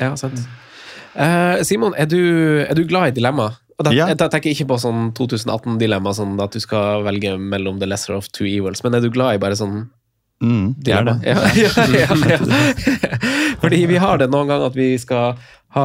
Ja, 0.00 0.14
sant. 0.18 0.40
Uh, 1.14 1.60
Simon, 1.62 1.92
er 2.00 2.08
du, 2.10 2.18
er 2.64 2.74
du 2.74 2.82
glad 2.90 3.12
i 3.12 3.16
dilemma? 3.20 3.52
Og 3.78 3.84
da, 3.88 3.90
Ja. 3.92 4.06
da 4.14 4.28
tenker 4.28 4.50
jeg 4.52 4.56
ikke 4.60 4.68
på 4.70 4.78
sånn 4.78 5.12
2018-dilemma, 5.18 6.12
sånn 6.14 6.36
at 6.42 6.52
du 6.52 6.60
skal 6.60 7.02
velge 7.02 7.34
mellom 7.38 7.80
the 7.80 7.86
lesser 7.86 8.14
of 8.14 8.28
two 8.30 8.46
evils, 8.46 8.84
men 8.84 8.94
er 8.94 9.00
du 9.00 9.10
glad 9.10 9.34
i 9.34 9.38
bare 9.42 9.56
sånn 9.58 9.88
Mm, 10.42 10.74
det 10.82 10.92
er 10.92 11.04
det. 11.06 11.12
Ja, 11.24 11.40
ja, 11.62 11.84
ja, 11.94 12.14
ja. 12.28 12.38
Fordi 13.62 13.78
vi 13.88 13.96
har 14.02 14.18
det 14.20 14.26
noen 14.32 14.48
ganger 14.50 14.66
at 14.66 14.74
vi 14.76 14.88
skal 15.00 15.38
ha 15.76 15.84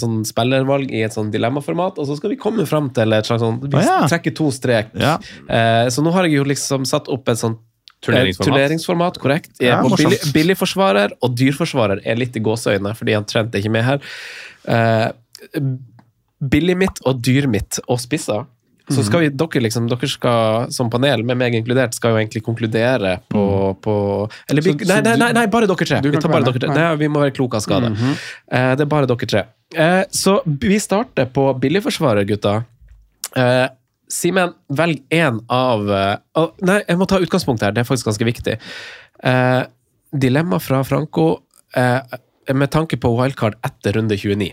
sånn 0.00 0.22
spillervalg 0.26 0.90
i 0.90 1.02
et 1.06 1.14
sånn 1.14 1.30
dilemmaformat, 1.30 1.98
og 2.00 2.08
så 2.08 2.16
skal 2.18 2.32
vi 2.32 2.38
komme 2.40 2.64
fram 2.66 2.88
til 2.96 3.12
et 3.16 3.28
slags 3.28 3.44
sånn 3.44 3.60
Vi 3.62 3.84
trekker 4.10 4.34
to 4.36 4.48
strek. 4.56 4.90
Ja. 4.98 5.14
Eh, 5.48 5.86
så 5.92 6.02
nå 6.02 6.10
har 6.16 6.26
jeg 6.26 6.40
jo 6.40 6.46
liksom 6.48 6.88
satt 6.88 7.08
opp 7.12 7.28
et 7.32 7.38
sånt 7.40 7.60
Turneringsformat. 8.00 8.40
Eh, 8.48 8.50
Turneringsformat, 8.50 9.18
korrekt. 9.20 9.50
Jeg 9.60 9.68
er 9.68 9.74
Ja, 9.76 9.82
på 9.84 9.90
morsomt. 9.92 10.08
billig, 10.08 10.32
billigforsvarer, 10.32 11.12
og 11.20 11.34
dyrforsvarer 11.36 12.00
er 12.08 12.16
litt 12.16 12.34
i 12.34 12.40
gåseøynene, 12.40 12.94
fordi 12.96 13.12
han 13.14 13.26
Trent 13.28 13.54
er 13.54 13.60
ikke 13.60 13.70
med 13.76 13.84
her. 13.84 14.00
Eh, 14.64 15.10
billig 16.40 16.76
mitt 16.80 17.02
og 17.06 17.20
dyr 17.24 17.48
mitt 17.50 17.80
og 17.86 18.00
spisser. 18.00 18.48
Så 18.90 19.04
skal 19.06 19.22
vi, 19.22 19.26
dere 19.38 19.60
liksom, 19.62 19.84
dere 19.86 20.08
skal 20.10 20.70
som 20.74 20.88
panel, 20.90 21.22
med 21.22 21.38
meg 21.38 21.54
inkludert, 21.54 21.94
skal 21.94 22.10
jo 22.10 22.18
egentlig 22.18 22.40
konkludere 22.42 23.20
på, 23.30 23.44
på 23.78 23.94
Eller 24.50 24.66
Så- 24.66 24.74
nei, 24.82 24.96
nei, 25.06 25.14
nei, 25.20 25.28
nei, 25.36 25.44
bare 25.46 25.68
dere 25.70 25.86
tre. 25.86 26.00
Vi, 26.02 26.10
tar 26.18 26.32
bare 26.32 26.48
dere 26.48 26.58
tre. 26.58 26.72
Nei, 26.74 26.88
vi 26.98 27.06
må 27.06 27.22
være 27.22 27.36
kloke 27.36 27.60
av 27.60 27.62
skade. 27.62 27.92
Mm 27.92 27.96
-hmm. 27.96 28.16
uh, 28.50 28.72
det 28.74 28.80
er 28.80 28.90
bare 28.90 29.06
dere 29.06 29.26
tre. 29.30 29.44
Uh, 29.78 30.04
så 30.10 30.42
vi 30.44 30.80
starter 30.80 31.26
på 31.26 31.54
billigforsvarer, 31.54 32.24
gutta. 32.24 32.64
Uh, 33.36 33.68
Simen, 34.10 34.54
velg 34.74 35.04
én 35.14 35.38
av 35.46 35.86
eh, 35.94 36.48
Nei, 36.66 36.80
jeg 36.82 36.98
må 36.98 37.06
ta 37.08 37.20
utgangspunkt 37.22 37.62
her. 37.62 37.74
Det 37.74 37.84
er 37.84 37.88
faktisk 37.88 38.10
ganske 38.10 38.26
viktig. 38.26 38.56
Eh, 39.22 39.60
dilemma 40.10 40.58
fra 40.62 40.82
Franco 40.86 41.26
eh, 41.76 42.00
med 42.50 42.72
tanke 42.74 42.98
på 42.98 43.12
wildcard 43.14 43.58
etter 43.66 44.00
runde 44.00 44.18
29. 44.18 44.50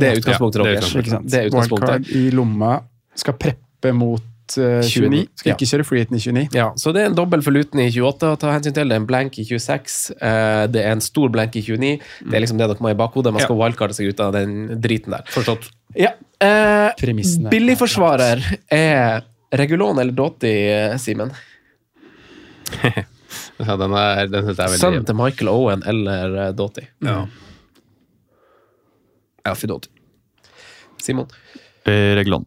Det 0.00 0.08
er 0.10 0.18
utgangspunktet 0.22 0.60
Ja, 0.60 0.64
det 0.64 0.72
er 0.72 0.80
deres. 0.80 0.96
Ikke 1.00 1.14
sant? 1.14 1.30
Det 1.30 1.38
er 1.44 1.48
utgangspunktet. 1.52 1.94
Wildcard 1.94 2.16
i 2.16 2.34
lomma 2.36 2.72
skal 3.20 3.36
preppe 3.40 3.92
mot 3.96 4.22
eh, 4.56 4.80
29. 4.82 5.20
Skal 5.38 5.50
Ja. 5.50 5.54
ikke 5.56 5.68
kjøre 5.70 5.86
free 5.86 6.02
i 6.02 6.08
29. 6.10 6.48
Ja, 6.56 6.68
så 6.80 6.92
det 6.96 7.02
er 7.04 7.10
en 7.10 7.14
dobbel 7.18 7.42
for 7.46 7.54
Luton 7.54 7.80
i 7.84 7.88
28 7.92 8.30
å 8.34 8.38
ta 8.40 8.52
hensyn 8.56 8.74
til. 8.74 8.88
Det 8.90 8.96
er 8.96 9.02
en 9.02 9.06
blank 9.08 9.38
i 9.38 9.44
26. 9.46 9.98
eh, 10.20 10.66
det 10.72 10.82
er 10.84 10.92
en 10.96 11.00
stor 11.04 11.28
blank 11.30 11.54
i 11.56 11.62
29. 11.62 12.00
Det 12.26 12.34
er 12.34 12.42
liksom 12.44 12.58
det 12.58 12.66
dere 12.72 12.82
må 12.82 12.90
ha 12.90 12.94
i 12.96 12.98
bakhodet. 12.98 13.32
Man 13.36 13.44
skal 13.44 13.56
wildcarde 13.60 13.94
seg 13.98 14.10
ut 14.10 14.20
av 14.24 14.32
den 14.34 14.80
driten 14.82 15.14
der. 15.14 15.22
Forstått. 15.30 15.70
Ja. 15.98 16.12
Eh, 16.40 16.90
billigforsvarer 17.52 18.40
er 18.72 19.22
Regulon 19.52 19.98
eller 19.98 20.12
Dotti, 20.14 20.54
eh, 20.70 20.96
Simen? 21.02 21.30
Ja, 23.60 23.76
den 23.76 23.92
er, 23.94 24.26
den 24.30 24.42
synes 24.46 24.56
jeg 24.56 24.64
er 24.64 24.70
veldig 24.72 24.80
Sønnen 24.80 25.04
til 25.06 25.16
Michael 25.18 25.50
Owen 25.52 25.82
eller 25.86 26.36
eh, 26.46 26.52
Dotti? 26.56 26.82
Ja. 27.04 27.26
Ja, 29.44 29.54
for 29.54 29.80
Simon? 31.00 31.26
Reglon. 31.84 32.44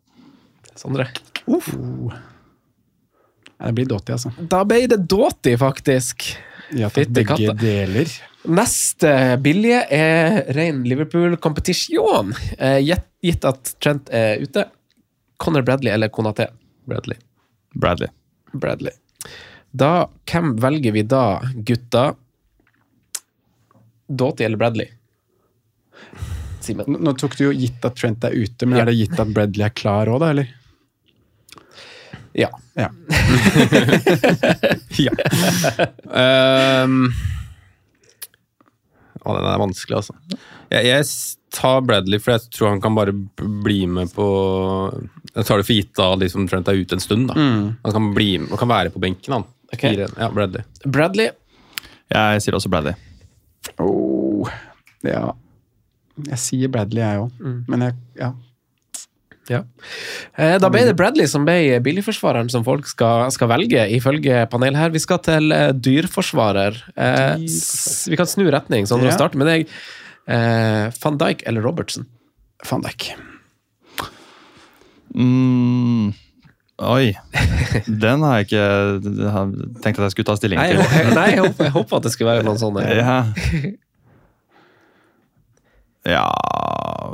Sondre? 0.78 1.08
Nei, 1.48 3.70
det 3.70 3.74
blir 3.78 3.88
Dotti, 3.90 4.14
altså. 4.16 4.32
Da 4.52 4.64
ble 4.68 4.84
det 4.92 5.00
Dotti, 5.10 5.56
faktisk. 5.60 6.26
Ja, 6.76 6.90
Fytti 6.94 7.14
begge 7.14 7.36
katta. 7.36 7.56
deler. 7.60 8.10
Neste 8.44 9.12
billige 9.44 9.84
er 9.94 10.42
ren 10.56 10.82
Liverpool-kompetisjon. 10.88 12.34
Eh, 12.58 12.80
gitt, 12.84 13.06
gitt 13.24 13.46
at 13.48 13.76
Trent 13.80 14.10
er 14.12 14.42
ute. 14.44 14.66
Conor 15.40 15.64
Bradley 15.64 15.94
eller 15.94 16.10
Konaté? 16.12 16.50
Bradley. 16.88 17.18
Bradley. 17.76 18.10
Bradley. 18.54 18.92
Da, 19.74 20.08
hvem 20.30 20.56
velger 20.62 20.94
vi 20.94 21.02
da, 21.08 21.40
gutta? 21.66 22.12
Doughty 24.10 24.44
eller 24.46 24.60
Bradley? 24.62 24.92
Simen. 26.64 26.88
Nå, 27.04 27.14
tok 27.20 27.36
du 27.38 27.44
jo 27.50 27.54
gitt 27.56 27.84
at 27.86 27.96
Trent 28.00 28.24
er 28.28 28.36
ute, 28.36 28.66
men 28.66 28.78
Ja. 28.80 28.84
er 28.86 28.92
det 28.92 28.98
gitt 29.02 29.20
at 29.20 29.34
Bradley 29.36 29.66
er 29.68 29.74
klar 29.76 30.08
òg, 30.12 30.20
da, 30.24 30.30
eller? 30.34 30.48
Ja. 32.34 32.50
Ja. 32.80 32.90
Um, 36.14 37.08
å, 39.24 39.34
den 39.38 39.46
er 39.48 39.62
vanskelig, 39.62 39.96
altså. 40.02 40.16
Jeg, 40.74 40.86
jeg 40.90 41.06
tar 41.56 41.84
Bradley, 41.88 42.20
for 42.22 42.36
jeg 42.36 42.50
tror 42.54 42.74
han 42.74 42.82
kan 42.84 42.96
bare 42.98 43.14
bli 43.14 43.86
med 43.88 44.12
på 44.14 44.26
Jeg 45.34 45.48
tar 45.48 45.62
det 45.62 45.68
for 45.68 45.78
gitt 45.78 45.94
da 45.98 46.10
liksom 46.20 46.48
Trent 46.52 46.68
er 46.72 46.80
ute 46.82 46.98
en 46.98 47.04
stund. 47.04 47.30
da. 47.32 47.38
Mm. 47.38 47.70
Han 47.86 47.96
kan, 47.96 48.10
bli, 48.18 48.28
han 48.42 48.60
kan 48.60 48.72
være 48.74 48.92
på 48.94 49.02
benken, 49.04 49.38
han. 49.38 49.46
Okay. 49.74 49.96
Fire- 49.96 50.12
Ja, 50.20 50.28
Bradley. 50.34 50.66
Bradley. 50.86 51.30
Jeg 52.14 52.44
sier 52.46 52.58
også 52.60 52.70
Bradley. 52.74 52.94
Oh, 53.82 54.50
ja. 55.08 55.32
Jeg 56.30 56.38
sier 56.40 56.70
Bradley, 56.70 57.02
jeg 57.02 57.22
òg. 57.24 57.32
Mm. 57.42 57.60
Men 57.68 57.86
jeg, 57.88 57.96
ja. 58.20 58.32
Ja. 59.52 59.58
Eh, 60.40 60.54
Da 60.62 60.70
ble 60.72 60.86
det 60.88 60.94
Bradley 60.96 61.28
som 61.28 61.44
ble 61.44 61.80
billigforsvareren 61.84 62.48
som 62.54 62.64
folk 62.64 62.86
skal, 62.88 63.26
skal 63.34 63.50
velge, 63.52 63.82
ifølge 63.98 64.46
panelet 64.52 64.80
her. 64.80 64.94
Vi 64.94 65.02
skal 65.04 65.20
til 65.26 65.52
eh, 65.52 65.72
dyrforsvarer. 65.76 66.78
Eh, 66.96 67.44
vi 67.44 68.16
kan 68.20 68.30
snu 68.30 68.46
retning, 68.54 68.88
sånn, 68.88 69.04
Ja. 69.04 69.12
starte 69.18 69.36
med 69.42 69.48
deg. 69.52 69.68
Eh, 70.32 70.88
Van 71.04 71.18
Dijk 71.20 71.44
eller 71.50 71.62
Robertsen? 71.66 72.06
Van 72.70 72.82
Dijk. 72.86 73.10
Mm, 75.14 76.14
oi. 76.82 77.12
Den 77.86 78.24
har 78.26 78.40
jeg 78.40 78.48
ikke 78.48 78.68
tenkt 79.84 80.00
at 80.00 80.06
jeg 80.08 80.14
skulle 80.16 80.30
ta 80.32 80.36
stilling 80.40 80.58
Nei, 80.62 80.70
til. 80.72 80.80
jeg, 80.82 81.14
nei, 81.14 81.28
jeg, 81.36 81.44
håper, 81.44 81.68
jeg 81.68 81.74
håper 81.76 82.00
at 82.00 82.08
det 82.08 82.14
skulle 82.16 82.32
være 82.38 82.46
noen 82.48 82.62
sånne. 82.62 82.86
Ja. 83.04 83.20
Ja 86.06 86.24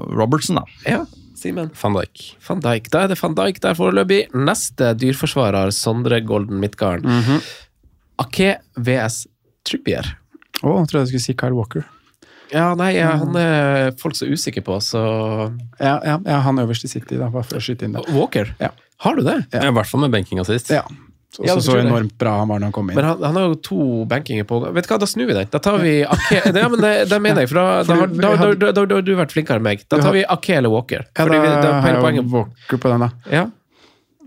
Robertson, 0.10 0.62
da. 0.62 0.66
Ja, 0.86 1.06
Simen. 1.40 1.70
Van 1.74 1.94
Dijk. 1.96 2.36
Van 2.40 2.60
Dijk. 2.60 2.90
Da 2.92 3.06
er 3.06 3.14
det 3.14 3.20
van 3.20 3.36
Dijk 3.38 3.62
der 3.64 3.76
foreløpig. 3.76 4.34
Neste 4.36 4.92
dyrforsvarer, 5.00 5.72
Sondre 5.72 6.20
Golden 6.26 6.60
Midtgarden. 6.60 7.08
Mhm. 7.10 7.40
Ake 8.20 8.58
VS 8.76 9.28
Trippier. 9.64 10.18
Å, 10.60 10.74
jeg 10.82 10.90
trodde 10.92 11.06
jeg 11.06 11.14
skulle 11.14 11.24
si 11.24 11.36
Kyle 11.40 11.56
Walker. 11.56 11.86
Ja, 12.52 12.74
nei, 12.76 12.96
ja, 12.98 13.12
han 13.22 13.36
er 13.38 13.92
folk 14.02 14.18
så 14.18 14.26
usikre 14.26 14.64
på, 14.66 14.80
så 14.82 15.00
Ja, 15.78 16.00
ja, 16.02 16.18
ja 16.26 16.40
han 16.42 16.58
øverst 16.60 16.88
i 16.88 16.90
City, 16.90 17.20
da, 17.20 17.30
bare 17.30 17.46
for 17.46 17.60
å 17.60 17.64
skyte 17.64 17.86
inn 17.86 17.94
det. 17.94 18.02
Walker? 18.10 18.50
Ja. 18.60 18.72
Har 19.06 19.16
du 19.16 19.22
det? 19.24 19.38
Ja. 19.54 19.68
I 19.70 19.76
hvert 19.76 19.88
fall 19.88 20.02
med 20.02 20.16
benkinga 20.18 20.44
sist. 20.48 20.74
Ja. 20.74 20.82
Så, 21.30 21.44
Ja, 21.46 21.54
så, 21.62 21.76
enormt 21.78 22.16
bra 22.18 22.32
han 22.40 22.48
var 22.50 22.58
når 22.60 22.72
han 22.72 22.74
kom 22.74 22.88
inn. 22.90 22.96
Men 22.98 23.06
han, 23.06 23.20
han 23.22 23.36
har 23.38 23.44
jo 23.52 23.58
to 23.62 23.78
bankinger 24.10 24.48
på 24.50 24.58
Vet 24.74 24.88
du 24.88 24.90
hva, 24.94 24.98
da 25.04 25.06
snur 25.10 25.28
vi 25.30 25.36
den. 25.38 25.50
Da 25.54 25.60
tar 25.62 25.78
vi 25.78 25.92
Ake 26.04 26.40
Ja, 26.58 26.70
men 26.74 26.82
det, 26.82 26.94
det 27.12 27.20
mener 27.22 27.46
jeg, 27.46 27.52
for 27.52 27.60
da, 27.62 27.84
da, 27.86 27.98
har- 28.00 28.08
da, 28.08 28.32
da, 28.34 28.48
da, 28.56 28.72
da, 28.80 28.86
da 28.90 28.96
har 28.98 29.06
du 29.06 29.12
vært 29.20 29.36
flinkere 29.36 29.62
enn 29.62 29.68
meg. 29.68 29.84
Da 29.94 30.00
tar 30.02 30.16
vi 30.18 30.24
Ake 30.26 30.56
eller 30.58 30.74
Walker. 30.74 31.06
ja, 31.06 31.22
Fordi 31.22 31.38
da, 31.38 31.44
vi, 31.46 31.52
da, 31.68 31.76
har 31.86 32.00
jeg 32.00 32.18
jo 32.18 32.26
Walker 32.34 32.82
på 32.82 32.92
den, 32.96 33.06
da. 33.06 33.12
ja. 33.36 33.46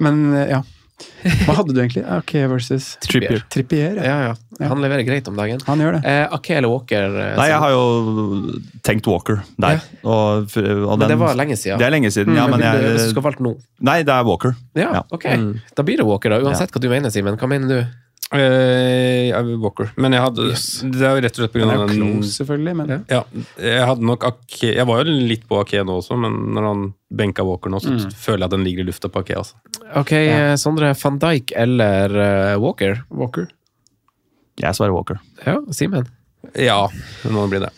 Men 0.03 0.23
eh, 0.35 0.47
ja. 0.55 0.63
Hva 1.47 1.55
hadde 1.59 1.75
du 1.75 1.81
egentlig? 1.83 2.03
Ake 2.17 2.43
versus 2.51 2.97
Trippier. 3.05 3.43
Trippier, 3.53 3.97
ja. 3.99 4.05
Ja, 4.05 4.33
ja. 4.61 4.69
Han 4.69 4.83
leverer 4.83 5.03
greit 5.07 5.27
om 5.31 5.37
dagen. 5.39 5.61
Han 5.67 5.79
gjør 5.83 5.97
det. 5.99 6.03
Eh, 6.07 6.27
Ake 6.37 6.57
eller 6.59 6.69
Walker? 6.73 7.07
eh, 7.23 7.37
Nei, 7.39 7.47
jeg 7.51 7.59
har 7.63 7.71
jo 7.75 7.83
tenkt 8.87 9.07
Walker 9.11 9.41
der. 9.59 9.81
Og, 10.05 10.47
og 10.59 10.99
Men 10.99 11.09
det 11.09 11.19
var 11.19 11.35
lenge 11.39 11.57
siden. 11.59 11.79
Det 11.81 11.87
er 11.89 11.95
lenge 11.95 12.11
siden, 12.15 12.37
ja, 12.37 12.47
men 12.51 12.61
jeg, 12.63 12.83
du- 12.83 12.99
du 12.99 13.11
skal 13.15 13.23
valgt 13.27 13.41
nå? 13.45 13.55
Nei, 13.81 14.03
det 14.03 14.15
er 14.15 14.25
Walker. 14.29 14.55
Ja, 14.79 15.03
ok. 15.11 15.25
Mm. 15.25 15.53
Da 15.77 15.83
blir 15.87 15.97
det 16.03 16.07
Walker, 16.07 16.31
da. 16.37 16.41
Uansett 16.47 16.71
hva 16.75 16.81
du 16.83 16.89
mener, 16.93 17.11
Simen. 17.15 17.37
Hva 17.41 17.49
mener 17.51 17.69
du? 17.69 17.81
Eh, 18.33 19.29
jeg 19.29 19.57
Walker. 19.61 19.91
Men 20.01 20.17
jeg 20.17 20.25
hadde 20.25 20.47
Det 20.95 21.05
er 21.05 21.17
jo 21.17 21.23
rett 21.25 21.37
og 21.37 21.43
slett 21.43 21.53
på 21.53 21.61
Han 21.61 21.69
grunn 21.69 21.75
er 21.75 21.83
jo 21.83 21.89
den 21.91 21.99
close, 22.01 22.33
selvfølgelig, 22.39 22.75
men 22.79 22.93
Ja, 23.11 23.23
jeg 23.61 23.89
hadde 23.91 24.09
nok 24.09 24.25
Ake 24.25 24.71
Jeg 24.73 24.87
var 24.89 25.03
jo 25.03 25.17
litt 25.33 25.45
på 25.51 25.59
Ake 25.61 25.83
nå 25.85 25.99
også, 26.01 26.17
men 26.21 26.39
når 26.57 26.69
han 26.71 26.87
benka 27.13 27.45
Walker 27.45 27.73
nå, 27.73 27.83
så 27.85 27.93
føler 28.17 28.47
jeg 28.47 28.49
at 28.49 28.55
den 28.57 28.65
ligger 28.65 28.87
i 28.87 28.89
lufta 28.89 29.11
på 29.13 29.21
Ake. 29.21 29.37
Altså. 29.37 29.59
Ok, 30.01 30.15
ja. 30.17 30.55
Sondre. 30.57 30.95
Van 30.97 31.19
Dijk 31.21 31.53
eller 31.61 32.17
uh, 32.17 32.63
Walker? 32.63 33.03
Walker. 33.13 33.51
Jeg 34.61 34.79
svarer 34.79 34.97
Walker. 34.97 35.21
Ja, 35.45 35.59
Simen. 35.77 36.09
Ja, 36.59 36.91
det 37.23 37.33
må 37.33 37.47
bli 37.49 37.61
det. 37.63 37.71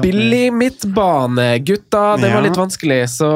Billig 0.00 0.48
midtbane, 0.56 1.48
gutta! 1.62 2.16
Det 2.18 2.32
var 2.32 2.42
litt 2.42 2.58
vanskelig, 2.58 3.02
så 3.12 3.30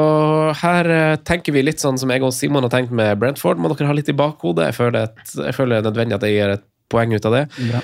her 0.59 0.89
eh, 0.91 1.15
tenker 1.23 1.55
vi 1.55 1.63
litt 1.63 1.83
sånn 1.83 1.99
som 2.01 2.11
jeg 2.11 2.25
og 2.25 2.33
Simon 2.35 2.65
har 2.65 2.73
tenkt 2.73 2.91
med 2.95 3.15
Brentford. 3.21 3.61
Må 3.61 3.71
dere 3.71 3.91
ha 3.91 3.95
litt 3.95 4.11
i 4.11 4.17
bakhodet. 4.17 4.71
Jeg 4.71 4.79
føler, 4.81 5.11
et, 5.11 5.35
jeg 5.37 5.55
føler 5.55 5.77
det 5.77 5.83
er 5.83 5.91
nødvendig 5.91 6.17
at 6.17 6.25
jeg 6.27 6.39
gir 6.39 6.55
et 6.57 6.65
poeng 6.91 7.13
ut 7.13 7.29
av 7.29 7.37
det. 7.37 7.45
Bra. 7.69 7.83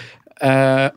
Eh, 0.50 0.88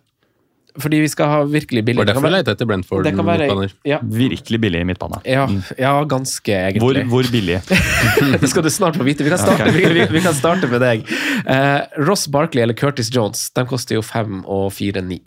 fordi 0.80 1.02
vi 1.02 1.08
skal 1.12 1.28
ha 1.28 1.40
virkelig 1.44 1.82
billig 1.84 2.00
Var 2.00 2.06
Det 2.08 2.14
kan 2.14 2.22
derfor 2.22 2.32
jeg 2.32 2.40
lette 2.40 2.52
etter 2.56 2.68
Brentford. 2.68 3.04
det 3.04 3.12
kan 3.12 3.26
være, 3.26 3.46
midtbaner. 3.46 3.72
ja, 3.84 3.98
Virkelig 4.02 4.60
billig 4.60 4.86
midtbane. 4.88 5.20
ja, 5.28 5.44
ja, 5.78 5.92
ganske 6.08 6.54
egentlig. 6.56 7.04
hvor 7.12 7.28
billig? 7.30 7.60
det 8.40 8.48
skal 8.48 8.64
du 8.64 8.70
snart 8.72 8.96
få 8.96 9.04
vite. 9.04 9.24
Vi 9.24 9.30
kan 9.30 9.38
starte, 9.38 9.68
okay. 9.68 9.92
vi, 9.92 10.06
vi 10.16 10.24
kan 10.24 10.34
starte 10.34 10.70
med 10.72 10.80
deg. 10.80 11.04
Eh, 11.44 11.80
Ross 12.08 12.24
Barkley 12.26 12.64
eller 12.64 12.74
Curtis 12.74 13.12
Jones, 13.12 13.50
de 13.52 13.66
koster 13.68 14.00
jo 14.00 14.02
fem 14.06 14.40
og 14.48 14.72
fire 14.72 15.04
ni. 15.04 15.20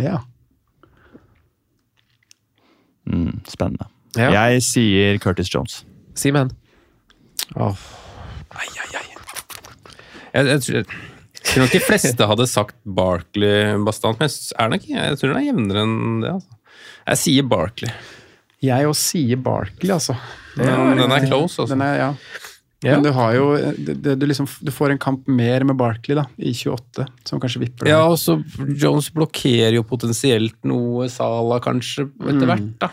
Ja. 0.00 0.20
Mm, 3.06 3.40
spennende. 3.48 3.88
Ja. 4.16 4.30
Jeg 4.32 4.62
sier 4.64 5.18
Curtis 5.22 5.50
Jones. 5.52 5.82
Simen? 6.18 6.52
Oh. 7.58 7.74
Ai, 8.54 8.68
ai, 8.68 8.88
ai. 9.00 9.04
Jeg, 10.34 10.46
jeg, 10.46 10.62
tror, 10.62 10.76
jeg 10.78 10.86
tror 11.44 11.62
nok 11.62 11.74
de 11.74 11.82
fleste 11.84 12.28
hadde 12.30 12.46
sagt 12.50 12.76
Barkley 12.82 13.74
bastant, 13.86 14.18
men 14.18 14.30
jeg, 14.30 14.54
er 14.58 14.72
nok, 14.72 14.88
jeg 14.90 15.18
tror 15.20 15.30
den 15.30 15.40
er 15.40 15.46
jevnere 15.48 15.84
enn 15.84 16.22
det. 16.24 16.32
Altså. 16.34 16.60
Jeg 17.04 17.20
sier 17.20 17.48
Barkley. 17.50 17.92
Jeg 18.64 18.88
òg 18.88 18.96
sier 18.96 19.40
Barkley, 19.44 19.92
altså. 19.92 20.16
Men 20.56 20.98
den 21.02 21.12
er 21.12 21.26
close, 21.26 21.60
altså. 21.60 21.74
Den 21.74 21.84
er, 21.84 21.98
ja. 22.00 22.10
Ja. 22.84 22.98
Men 22.98 23.06
du 23.06 23.14
har 23.16 23.32
jo 23.36 23.46
det, 23.56 23.96
det, 24.04 24.16
du, 24.20 24.26
liksom, 24.28 24.48
du 24.60 24.70
får 24.74 24.92
en 24.92 25.00
kamp 25.00 25.28
mer 25.30 25.64
med 25.64 25.78
Barkley 25.80 26.18
da, 26.18 26.26
i 26.36 26.52
28, 26.52 27.06
som 27.24 27.40
kanskje 27.42 27.62
vipper 27.64 27.88
Ja, 27.88 28.02
og 28.10 28.18
så 28.20 28.36
Jones 28.76 29.08
blokkerer 29.14 29.78
jo 29.78 29.86
potensielt 29.88 30.58
noe 30.68 31.08
Sala 31.12 31.60
kanskje 31.64 32.10
etter 32.28 32.50
hvert, 32.50 32.68
da. 32.82 32.92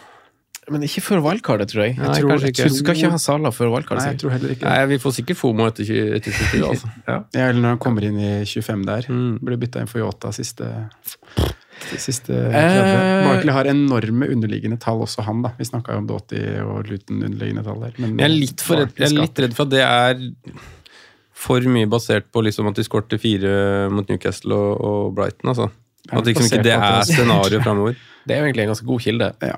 Men 0.72 0.86
ikke 0.86 1.02
før 1.04 1.24
valgkartet, 1.26 1.72
tror 1.74 1.84
jeg. 1.84 1.96
Nei, 1.98 2.06
jeg 2.06 2.24
tror, 2.24 2.44
jeg 2.46 2.56
tror, 2.56 2.70
Du 2.70 2.78
skal 2.78 3.00
ikke 3.00 3.10
ha 3.12 3.20
Salah 3.20 3.54
før 3.56 3.72
Nei, 3.74 4.06
jeg 4.06 4.20
tror 4.22 4.34
heller 4.36 4.54
ikke 4.54 4.64
det. 4.64 4.70
Nei, 4.70 4.86
vi 4.92 5.00
får 5.02 5.16
sikkert 5.18 5.40
FOMO 5.40 5.66
etter 5.68 5.88
20, 5.90 6.12
etter 6.20 6.38
22, 6.38 6.62
altså. 6.70 6.92
Ja, 7.10 7.18
eller 7.50 7.60
når 7.60 7.74
han 7.74 7.82
kommer 7.82 8.06
inn 8.08 8.20
i 8.22 8.32
25 8.46 8.86
der. 8.88 9.10
Blir 9.42 9.60
bytta 9.60 9.82
inn 9.82 9.90
for 9.92 10.04
Yota 10.04 10.32
siste, 10.36 10.70
siste 12.02 12.32
Eh. 12.34 12.52
30. 12.52 13.26
Barkley 13.28 13.54
har 13.56 13.70
enorme 13.72 14.28
underliggende 14.32 14.80
tall, 14.80 15.02
også 15.06 15.24
han. 15.26 15.42
da. 15.46 15.52
Vi 15.58 15.66
snakka 15.68 15.94
jo 15.96 16.04
om 16.04 16.08
Dotty 16.08 16.42
og 16.66 16.88
Luton 16.90 17.24
underliggende 17.24 17.64
tall 17.66 17.80
der. 17.82 17.94
Men 17.98 18.18
Jeg 18.20 18.26
er 18.30 18.36
litt, 18.36 18.62
for, 18.62 18.76
redd- 18.84 18.96
jeg 18.98 19.10
er 19.12 19.18
litt 19.22 19.40
redd 19.46 19.54
for 19.58 19.64
at 19.70 19.74
det 19.74 19.82
er 19.86 20.22
for 21.42 21.60
mye 21.62 21.90
basert 21.90 22.28
på 22.32 22.44
liksom 22.46 22.68
at 22.70 22.76
de 22.78 22.84
skårte 22.86 23.18
fire 23.22 23.90
mot 23.90 24.08
Newcastle 24.12 24.54
og, 24.54 24.82
og 24.86 25.16
Brighton. 25.18 25.50
altså. 25.50 25.70
At 26.12 26.26
liksom 26.26 26.46
ikke 26.50 26.64
det 26.66 26.74
er 26.78 27.00
det 27.02 27.10
scenarioet 27.16 27.64
framover. 27.66 27.96
Det 28.28 28.36
er 28.36 28.44
jo 28.44 28.46
egentlig 28.52 28.64
en 28.68 28.70
ganske 28.76 28.86
god 28.86 29.00
kilde. 29.02 29.28
Ja. 29.42 29.56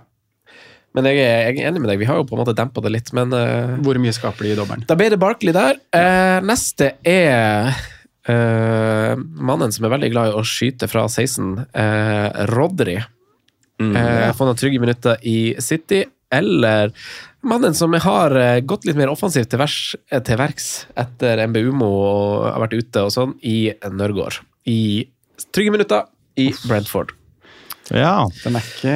Men 0.96 1.04
jeg 1.10 1.18
er, 1.20 1.40
jeg 1.50 1.58
er 1.60 1.68
enig 1.68 1.82
med 1.82 1.90
deg, 1.90 1.98
vi 2.00 2.06
har 2.08 2.16
jo 2.16 2.24
på 2.30 2.36
en 2.38 2.40
måte 2.46 2.54
dempa 2.56 2.80
det 2.86 2.92
litt, 2.94 3.10
men 3.18 3.34
uh, 3.36 3.74
Hvor 3.84 3.98
mye 4.00 4.14
skaper 4.16 4.46
de 4.46 4.52
i 4.54 4.56
dobbelen? 4.56 4.86
Da 4.88 4.96
ble 4.96 5.10
det 5.12 5.18
Barkley 5.20 5.52
der. 5.52 5.80
Uh, 5.92 6.38
neste 6.48 6.94
er 7.04 7.68
eh, 7.74 7.82
mannen 8.32 9.72
som 9.76 9.86
er 9.86 9.92
veldig 9.98 10.12
glad 10.14 10.32
i 10.32 10.38
å 10.40 10.44
skyte 10.48 10.88
fra 10.88 11.06
16, 11.10 11.66
eh, 11.74 12.46
Rodri. 12.54 12.98
eh, 13.98 14.32
Få 14.38 14.46
noen 14.48 14.56
trygge 14.60 14.80
minutter 14.80 15.18
i 15.28 15.56
City. 15.60 16.06
Eller 16.34 16.90
mannen 17.46 17.74
som 17.78 17.94
har 17.94 18.32
eh, 18.40 18.60
gått 18.62 18.86
litt 18.88 18.96
mer 18.98 19.12
offensivt 19.12 19.50
til, 19.52 19.60
vers, 19.60 19.96
eh, 20.10 20.20
til 20.26 20.38
verks 20.40 20.86
etter 20.98 21.44
MBUMO 21.48 21.90
og 21.90 22.48
har 22.54 22.64
vært 22.64 22.78
ute 22.80 23.04
og 23.06 23.12
sånn, 23.14 23.36
i 23.44 23.74
Nørgaard. 23.92 24.40
I 24.66 25.06
trygge 25.54 25.72
minutter 25.76 26.08
i 26.40 26.48
Brentford. 26.66 27.12
Ja. 27.92 28.24
Den 28.46 28.56
er 28.56 28.64
ikke 28.64 28.96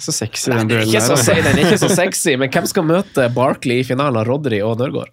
så 0.00 0.12
sexy, 0.14 0.52
den 0.54 0.68
duellen 0.70 0.92
der. 0.94 1.42
den 1.42 1.58
er 1.58 1.64
ikke 1.66 1.80
så 1.82 1.90
sexy, 2.00 2.36
men 2.38 2.48
hvem 2.54 2.68
skal 2.70 2.86
møte 2.86 3.26
Barkley 3.34 3.82
i 3.82 3.84
finalen 3.88 4.20
av 4.22 4.28
Rodri 4.30 4.62
og 4.64 4.78
Nørgaard? 4.80 5.10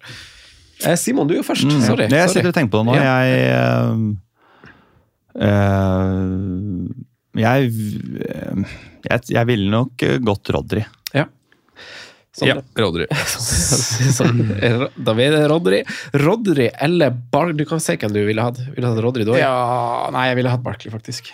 Eh, 0.86 0.96
Simon, 1.00 1.26
du 1.28 1.34
er 1.34 1.40
jo 1.42 1.46
først. 1.46 1.66
Sorry. 1.86 2.06
Mm. 2.06 2.14
Jeg 2.18 2.30
sitter 2.34 2.50
og 2.52 2.56
tenker 2.56 2.72
på 2.74 2.82
det 2.82 2.86
nå. 2.90 2.94
Ja. 2.98 3.02
Jeg 3.26 3.32
eh, 5.38 5.78
jeg, 7.38 7.72
jeg 9.08 9.34
Jeg 9.34 9.46
ville 9.50 9.70
nok 9.72 10.06
gått 10.26 10.50
Rodry. 10.54 10.84
Ja. 11.14 11.26
Sånn, 12.38 12.50
Ja, 12.50 12.56
Rodry. 12.78 13.06
da 15.06 15.14
blir 15.16 15.34
det 15.34 15.42
Rodri. 15.50 15.80
Rodri 16.22 16.68
eller 16.86 17.10
Bar... 17.32 17.52
Du 17.56 17.64
kan 17.66 17.80
se 17.82 17.96
hvem 17.98 18.12
du 18.14 18.20
ville 18.26 18.42
hatt. 18.44 18.60
Ville 18.76 18.90
hatt 18.90 19.00
Rodry 19.02 19.26
da? 19.26 19.38
Ja, 19.40 19.54
nei, 20.14 20.28
jeg 20.30 20.38
ville 20.40 20.52
hatt 20.52 20.62
Barkley, 20.62 20.92
faktisk. 20.94 21.32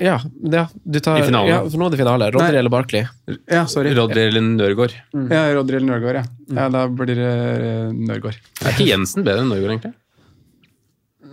Ja, 0.00 0.16
ja, 0.52 0.66
du 0.84 0.98
tar, 1.00 1.18
I 1.20 1.24
finalen. 1.24 1.48
Ja, 1.48 1.60
for 1.64 1.80
nå 1.80 1.86
er 1.88 1.94
det 1.94 2.00
finale. 2.02 2.26
Rodri 2.34 2.52
Nei. 2.52 2.58
eller 2.60 2.72
Barkley? 2.72 3.06
Ja, 3.48 3.62
sorry. 3.70 3.94
Rodri 3.96 4.26
eller 4.28 4.44
Nørgaard. 4.44 4.92
Ja, 5.32 5.44
Rodri 5.56 5.78
eller 5.78 5.88
Nørgaard, 5.94 6.18
ja. 6.20 6.24
ja. 6.58 6.66
Da 6.74 6.82
blir 6.92 7.14
det 7.16 7.28
eh, 7.28 7.94
Nørgaard. 7.96 8.36
Er 8.60 8.74
ikke 8.74 8.90
Jensen 8.90 9.24
bedre 9.24 9.44
enn 9.44 9.52
Nørgaard, 9.54 9.72
egentlig? 9.76 9.94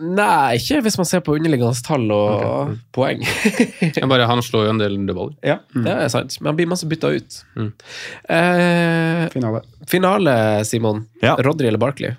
Nei, 0.04 0.56
ikke 0.58 0.80
hvis 0.86 0.96
man 0.98 1.08
ser 1.08 1.22
på 1.26 1.36
underliggende 1.38 1.84
tall 1.86 2.08
og 2.16 2.72
poeng. 2.96 3.22
Jeg 3.84 4.08
bare, 4.10 4.26
han 4.28 4.42
slår 4.44 4.66
jo 4.68 4.72
en 4.74 4.82
del 4.82 4.96
dødballer. 5.06 5.36
ja, 5.46 5.60
det 5.76 5.94
er 5.94 6.10
sant. 6.12 6.40
Men 6.42 6.52
han 6.54 6.58
blir 6.60 6.72
masse 6.72 6.88
bytta 6.90 7.12
ut. 7.14 7.38
Eh, 7.60 9.26
Finale. 9.36 9.62
finale, 9.88 10.36
Simon. 10.68 11.04
Ja. 11.22 11.36
Rodri 11.46 11.70
eller 11.70 11.82
Barkley? 11.84 12.16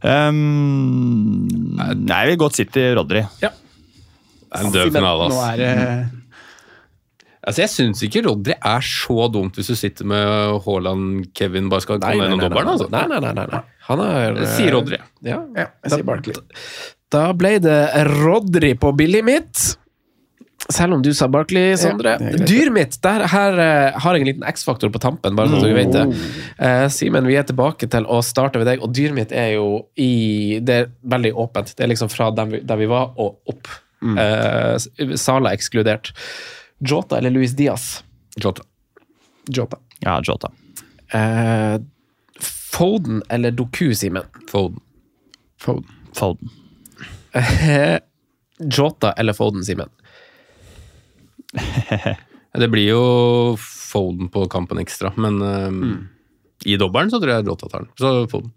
Um, 0.00 1.44
nei, 1.76 2.22
jeg 2.22 2.30
vil 2.30 2.38
godt 2.40 2.56
City 2.56 2.86
Rodri. 2.96 3.26
Det 4.50 4.58
er 4.58 4.66
en 4.66 4.74
død 4.74 4.92
finale, 4.96 5.28
Nå 5.30 5.36
ass. 5.38 5.52
er 5.52 5.60
det 5.62 5.76
Altså, 7.40 7.62
Jeg 7.62 7.72
syns 7.72 8.02
ikke 8.04 8.20
Rodri 8.26 8.52
er 8.52 8.84
så 8.84 9.26
dumt 9.32 9.56
hvis 9.56 9.70
du 9.72 9.76
sitter 9.78 10.08
med 10.08 10.60
Haaland, 10.66 11.30
Kevin 11.36 11.70
bare 11.72 11.86
skal 11.86 12.00
komme 12.02 12.26
gjennom 12.26 12.42
dobbelen. 12.42 12.72
Altså. 12.74 12.88
Nei, 12.92 13.06
nei, 13.08 13.20
nei, 13.24 13.34
nei, 13.38 13.46
nei. 13.48 13.60
Han 13.88 14.02
er 14.04 14.40
sier 14.58 14.76
Rodri. 14.76 15.00
Ja. 15.24 15.40
Ja, 15.56 15.70
jeg 15.86 15.94
sier 15.94 16.04
Barkley. 16.06 16.36
Da 17.10 17.30
ble 17.34 17.56
det 17.64 17.78
Rodri 18.10 18.74
på 18.78 18.92
billig 18.98 19.22
mitt. 19.26 19.70
Selv 20.70 20.94
om 20.94 21.02
du 21.02 21.08
sa 21.16 21.26
Barkley, 21.32 21.72
Sondre. 21.80 22.18
er. 22.20 22.42
Dyr 22.46 22.68
mitt, 22.74 22.98
der 23.02 23.24
her 23.32 23.56
uh, 23.56 23.98
har 24.04 24.14
jeg 24.14 24.22
en 24.22 24.28
liten 24.28 24.46
X-faktor 24.46 24.92
på 24.92 25.00
tampen, 25.02 25.34
bare 25.34 25.48
så 25.50 25.62
du 25.64 25.72
vet 25.74 25.90
det. 25.94 26.04
Uh, 26.60 26.84
Simen, 26.92 27.26
vi 27.26 27.38
er 27.40 27.46
tilbake 27.48 27.88
til 27.90 28.04
å 28.04 28.20
starte 28.22 28.60
ved 28.60 28.68
deg, 28.68 28.84
og 28.84 28.92
dyr 28.94 29.16
mitt 29.16 29.32
er 29.32 29.54
jo 29.56 29.86
i 29.96 30.60
Det 30.62 30.76
er 30.76 30.90
veldig 31.16 31.32
åpent. 31.40 31.72
Det 31.74 31.86
er 31.86 31.90
liksom 31.94 32.12
fra 32.12 32.28
der 32.36 32.52
vi, 32.52 32.60
der 32.68 32.78
vi 32.78 32.90
var, 32.92 33.14
og 33.16 33.40
opp. 33.50 33.72
Eh, 34.02 34.76
Sala 35.16 35.52
ekskludert. 35.52 36.12
Jota 36.78 37.18
eller 37.18 37.30
Luis 37.30 37.52
Diaz? 37.56 38.04
Jota. 38.36 38.62
Jota. 39.46 39.78
Ja, 40.00 40.20
Jota. 40.24 40.50
Eh, 41.12 41.80
Foden 42.72 43.22
eller 43.28 43.50
Doku, 43.50 43.94
Simen? 43.94 44.22
Foden. 44.50 44.80
Foden. 45.60 45.84
Foden. 46.14 46.48
Eh, 47.32 47.98
Jota 48.58 49.12
eller 49.12 49.32
Foden, 49.32 49.64
Simen? 49.64 49.88
Det 52.52 52.68
blir 52.68 52.88
jo 52.88 53.56
Foden 53.60 54.28
på 54.28 54.46
kampen 54.48 54.78
ekstra, 54.78 55.12
men 55.16 55.42
eh, 55.42 55.70
i 56.64 56.76
dobbelen 56.76 57.10
så 57.10 57.20
tror 57.20 57.32
jeg 57.34 57.46
Jota 57.46 57.68
tar 57.68 57.84
den. 57.84 57.92
Så 57.98 58.28
Foden. 58.30 58.52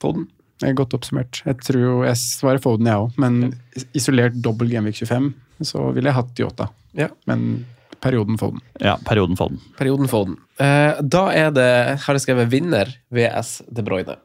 Foden. 0.00 0.28
Det 0.60 0.68
er 0.68 0.76
godt 0.76 0.94
oppsummert. 0.96 1.40
Jeg 1.46 1.56
tror 1.64 1.80
jo, 1.80 1.92
jeg 2.04 2.20
svarer 2.20 2.60
Foden, 2.62 2.88
jeg 2.90 3.00
òg. 3.06 3.18
Men 3.20 3.54
isolert 3.96 4.36
dobbel 4.44 4.68
Genvik 4.72 5.00
25, 5.00 5.30
så 5.64 5.86
ville 5.96 6.10
jeg 6.10 6.18
hatt 6.18 6.42
Jota. 6.42 6.68
Ja. 6.98 7.08
Men 7.30 7.64
perioden 8.04 8.36
Foden. 8.40 8.60
Ja, 8.80 8.98
perioden 9.06 9.38
Foden. 9.40 9.60
Perioden 9.78 10.10
Foden. 10.10 10.36
Eh, 10.60 11.00
da 11.00 11.22
er 11.32 11.54
det, 11.56 11.70
har 12.04 12.16
jeg 12.16 12.24
skrevet 12.26 12.52
vinner 12.52 12.92
VS 13.12 13.60
De 13.72 13.84
Bruyne. 13.86 14.18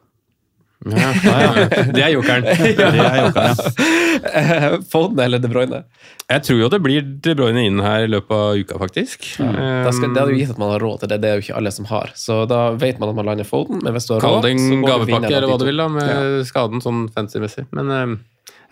Ja, 0.96 1.50
Det 1.92 2.02
er 2.04 2.12
jokeren. 2.14 2.46
Det 2.46 2.76
er 2.76 3.18
jokeren, 3.24 3.56
ja. 3.56 4.78
Foden 4.90 5.20
eller 5.24 5.42
De 5.42 5.50
Bruyne? 5.50 5.82
Jeg 6.26 6.42
tror 6.46 6.60
jo 6.60 6.68
det 6.72 6.80
blir 6.82 7.04
De 7.22 7.34
Bruyne 7.38 7.64
inn 7.68 7.82
her 7.82 8.06
i 8.06 8.10
løpet 8.10 8.34
av 8.36 8.60
uka, 8.60 8.78
faktisk. 8.82 9.26
Da 9.38 9.92
skal, 9.94 10.12
det 10.14 10.22
hadde 10.22 10.34
jo 10.34 10.40
gitt 10.40 10.54
at 10.54 10.60
man 10.62 10.72
har 10.74 10.82
råd 10.82 11.02
til 11.02 11.12
det, 11.12 11.20
det 11.22 11.30
er 11.30 11.40
jo 11.40 11.46
ikke 11.46 11.58
alle 11.60 11.72
som 11.74 11.88
har. 11.90 12.12
Så 12.18 12.40
da 12.50 12.62
vet 12.78 13.00
man 13.02 13.12
at 13.12 13.18
man 13.18 13.30
lander 13.30 13.48
Foden, 13.48 13.82
men 13.82 13.94
hvis 13.96 14.08
du 14.08 14.16
har 14.16 14.24
Kall 14.24 14.38
råd, 14.38 14.48
det 14.48 14.56
så 14.56 14.66
en 14.72 14.82
går 14.82 14.92
gavepakke 14.92 15.12
vinner 15.26 15.38
eller 15.38 15.52
hva 15.52 15.60
du 15.62 15.66
vil, 15.68 15.82
da, 15.82 15.88
med 15.98 16.48
skaden 16.48 16.84
sånn 16.84 17.06
fancy-messig. 17.14 17.66
Men 17.76 17.92
um, 17.94 18.18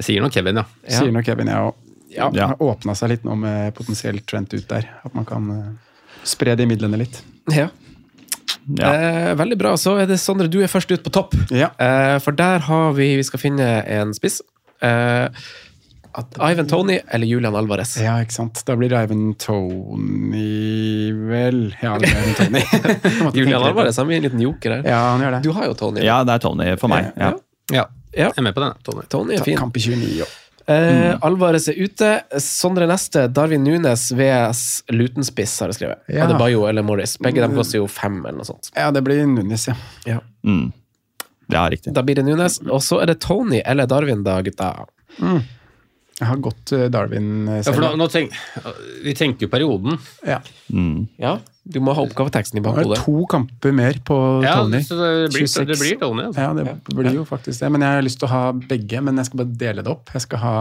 jeg 0.00 0.08
sier 0.08 0.24
nå 0.24 0.30
Kevin, 0.34 0.62
ja. 0.62 0.66
Ja. 0.88 0.98
Sier 0.98 1.14
nok 1.14 1.26
Kevin, 1.28 1.50
jeg 1.52 1.70
òg. 1.70 1.80
Ja. 2.14 2.28
Det 2.30 2.44
har 2.46 2.62
åpna 2.62 2.94
seg 2.94 3.10
litt 3.14 3.24
nå 3.26 3.34
med 3.38 3.74
potensielt 3.74 4.26
Trent 4.30 4.54
ut 4.54 4.68
der. 4.70 4.86
At 5.02 5.14
man 5.18 5.26
kan 5.26 5.48
eh, 5.50 5.96
spre 6.26 6.54
de 6.58 6.66
midlene 6.70 7.00
litt. 7.00 7.18
Ja. 7.50 7.68
Ja. 8.78 8.92
Eh, 8.94 9.34
veldig 9.36 9.58
bra. 9.60 9.74
Så 9.76 9.96
er 10.00 10.06
det 10.08 10.16
Sondre, 10.22 10.48
du 10.48 10.60
er 10.64 10.70
først 10.72 10.90
ut 10.94 11.02
på 11.04 11.12
topp. 11.12 11.34
Ja. 11.52 11.68
Eh, 11.78 12.18
for 12.24 12.32
der 12.32 12.58
har 12.64 12.92
vi 12.96 13.16
Vi 13.18 13.22
skal 13.28 13.40
finne 13.42 13.68
en 13.86 14.14
spiss. 14.16 14.40
Eh, 14.82 15.28
at 16.14 16.36
Ivan 16.38 16.68
Tony 16.70 17.00
eller 17.10 17.26
Julian 17.26 17.56
Alvarez. 17.58 17.96
Ja, 17.98 18.20
ikke 18.22 18.32
sant. 18.36 18.60
Da 18.66 18.76
blir 18.78 18.88
det 18.92 19.00
Ivan 19.08 19.34
Tony 19.34 21.10
vel 21.28 21.74
Ja, 21.82 21.96
det 21.98 22.08
er 22.12 22.20
Ivan 22.22 22.36
Tony. 22.38 22.62
Julian. 23.40 23.62
Alvarez 23.62 23.96
han 23.98 24.06
blir 24.06 24.20
en 24.20 24.26
liten 24.28 24.40
joker 24.44 24.76
her. 24.78 24.86
Ja, 24.88 25.00
han 25.12 25.24
gjør 25.24 25.36
det. 25.38 25.42
Du 25.42 25.50
har 25.56 25.66
jo 25.66 25.74
Tony. 25.74 26.04
ja, 26.06 26.20
det 26.24 26.36
er 26.38 26.44
Tony 26.44 26.68
for 26.80 26.88
meg. 26.92 27.10
Ja. 27.18 27.32
Ja, 27.72 27.84
Ja. 28.14 28.28
Jeg 28.30 28.38
er 28.38 28.42
med 28.46 28.54
på 28.54 28.62
den. 28.62 28.74
Tony. 28.86 29.02
Tony 29.10 29.34
er 29.34 29.42
fin. 29.42 29.56
Kamp 29.58 29.74
i 29.76 29.80
29 29.82 30.22
år. 30.22 30.34
Eh, 30.66 31.16
Alvarez 31.20 31.68
er 31.68 31.78
ute. 31.78 32.10
Sondre 32.40 32.86
neste. 32.88 33.26
Darwin 33.28 33.64
Nunes 33.64 34.06
VS 34.16 34.84
Lutenspiss, 34.94 35.58
har 35.60 35.72
jeg 35.72 35.80
skrevet. 35.80 36.00
Ja. 36.08 36.24
Adebayo 36.28 36.64
eller 36.68 36.86
Morris. 36.86 37.18
Begge 37.18 37.44
dem 37.44 37.56
koster 37.56 37.82
jo 37.82 37.88
fem, 37.90 38.20
eller 38.24 38.40
noe 38.40 38.48
sånt. 38.48 38.70
Ja, 38.76 38.90
det 38.94 39.04
blir 39.06 39.24
Nunes, 39.28 39.68
ja. 39.68 39.76
Ja. 40.08 40.20
Mm. 40.46 40.72
ja, 41.52 41.66
riktig. 41.70 41.92
Da 41.94 42.02
blir 42.02 42.20
det 42.20 42.26
Nunes. 42.26 42.60
Og 42.64 42.82
så 42.84 43.02
er 43.02 43.12
det 43.12 43.20
Tony 43.24 43.60
eller 43.64 43.86
Darwin, 43.90 44.24
da, 44.24 44.40
gutta. 44.44 44.72
Jeg 46.20 46.28
har 46.30 46.36
gått 46.38 46.70
eh, 46.76 46.84
Darwin 46.94 47.48
selv. 47.48 47.66
Ja, 47.66 47.72
for 47.74 47.82
nå, 47.82 47.88
nå 47.98 48.06
tenk, 48.12 48.36
vi 49.02 49.14
tenker 49.18 49.48
jo 49.48 49.50
perioden. 49.50 49.96
Ja. 50.26 50.36
Mm. 50.70 51.08
Ja, 51.18 51.32
du 51.64 51.80
må 51.82 51.94
ha 51.96 52.04
oppgaveteksten 52.06 52.60
i 52.60 52.62
Det 52.62 52.68
er 52.70 52.76
bakhodet. 52.76 53.00
to 53.02 53.24
kamper 53.32 53.72
mer 53.74 53.98
på 54.06 54.18
Ja, 54.44 54.60
Tony. 54.60 54.78
så 54.84 54.94
det 55.00 55.32
blir, 55.34 55.48
det 55.72 55.78
blir 55.80 55.98
Tony. 55.98 56.28
Altså. 56.28 56.40
Ja, 56.44 56.52
det 56.54 56.94
blir 56.94 57.14
jo 57.18 57.24
faktisk 57.26 57.64
det. 57.64 57.70
Men 57.74 57.82
jeg 57.82 57.96
har 57.98 58.06
lyst 58.06 58.20
til 58.22 58.28
å 58.28 58.32
ha 58.34 58.42
begge, 58.52 59.00
men 59.02 59.16
jeg 59.18 59.26
skal 59.30 59.42
bare 59.42 59.58
dele 59.64 59.82
det 59.82 59.90
opp. 59.90 60.12
Jeg 60.14 60.22
skal 60.28 60.38
ha 60.44 60.54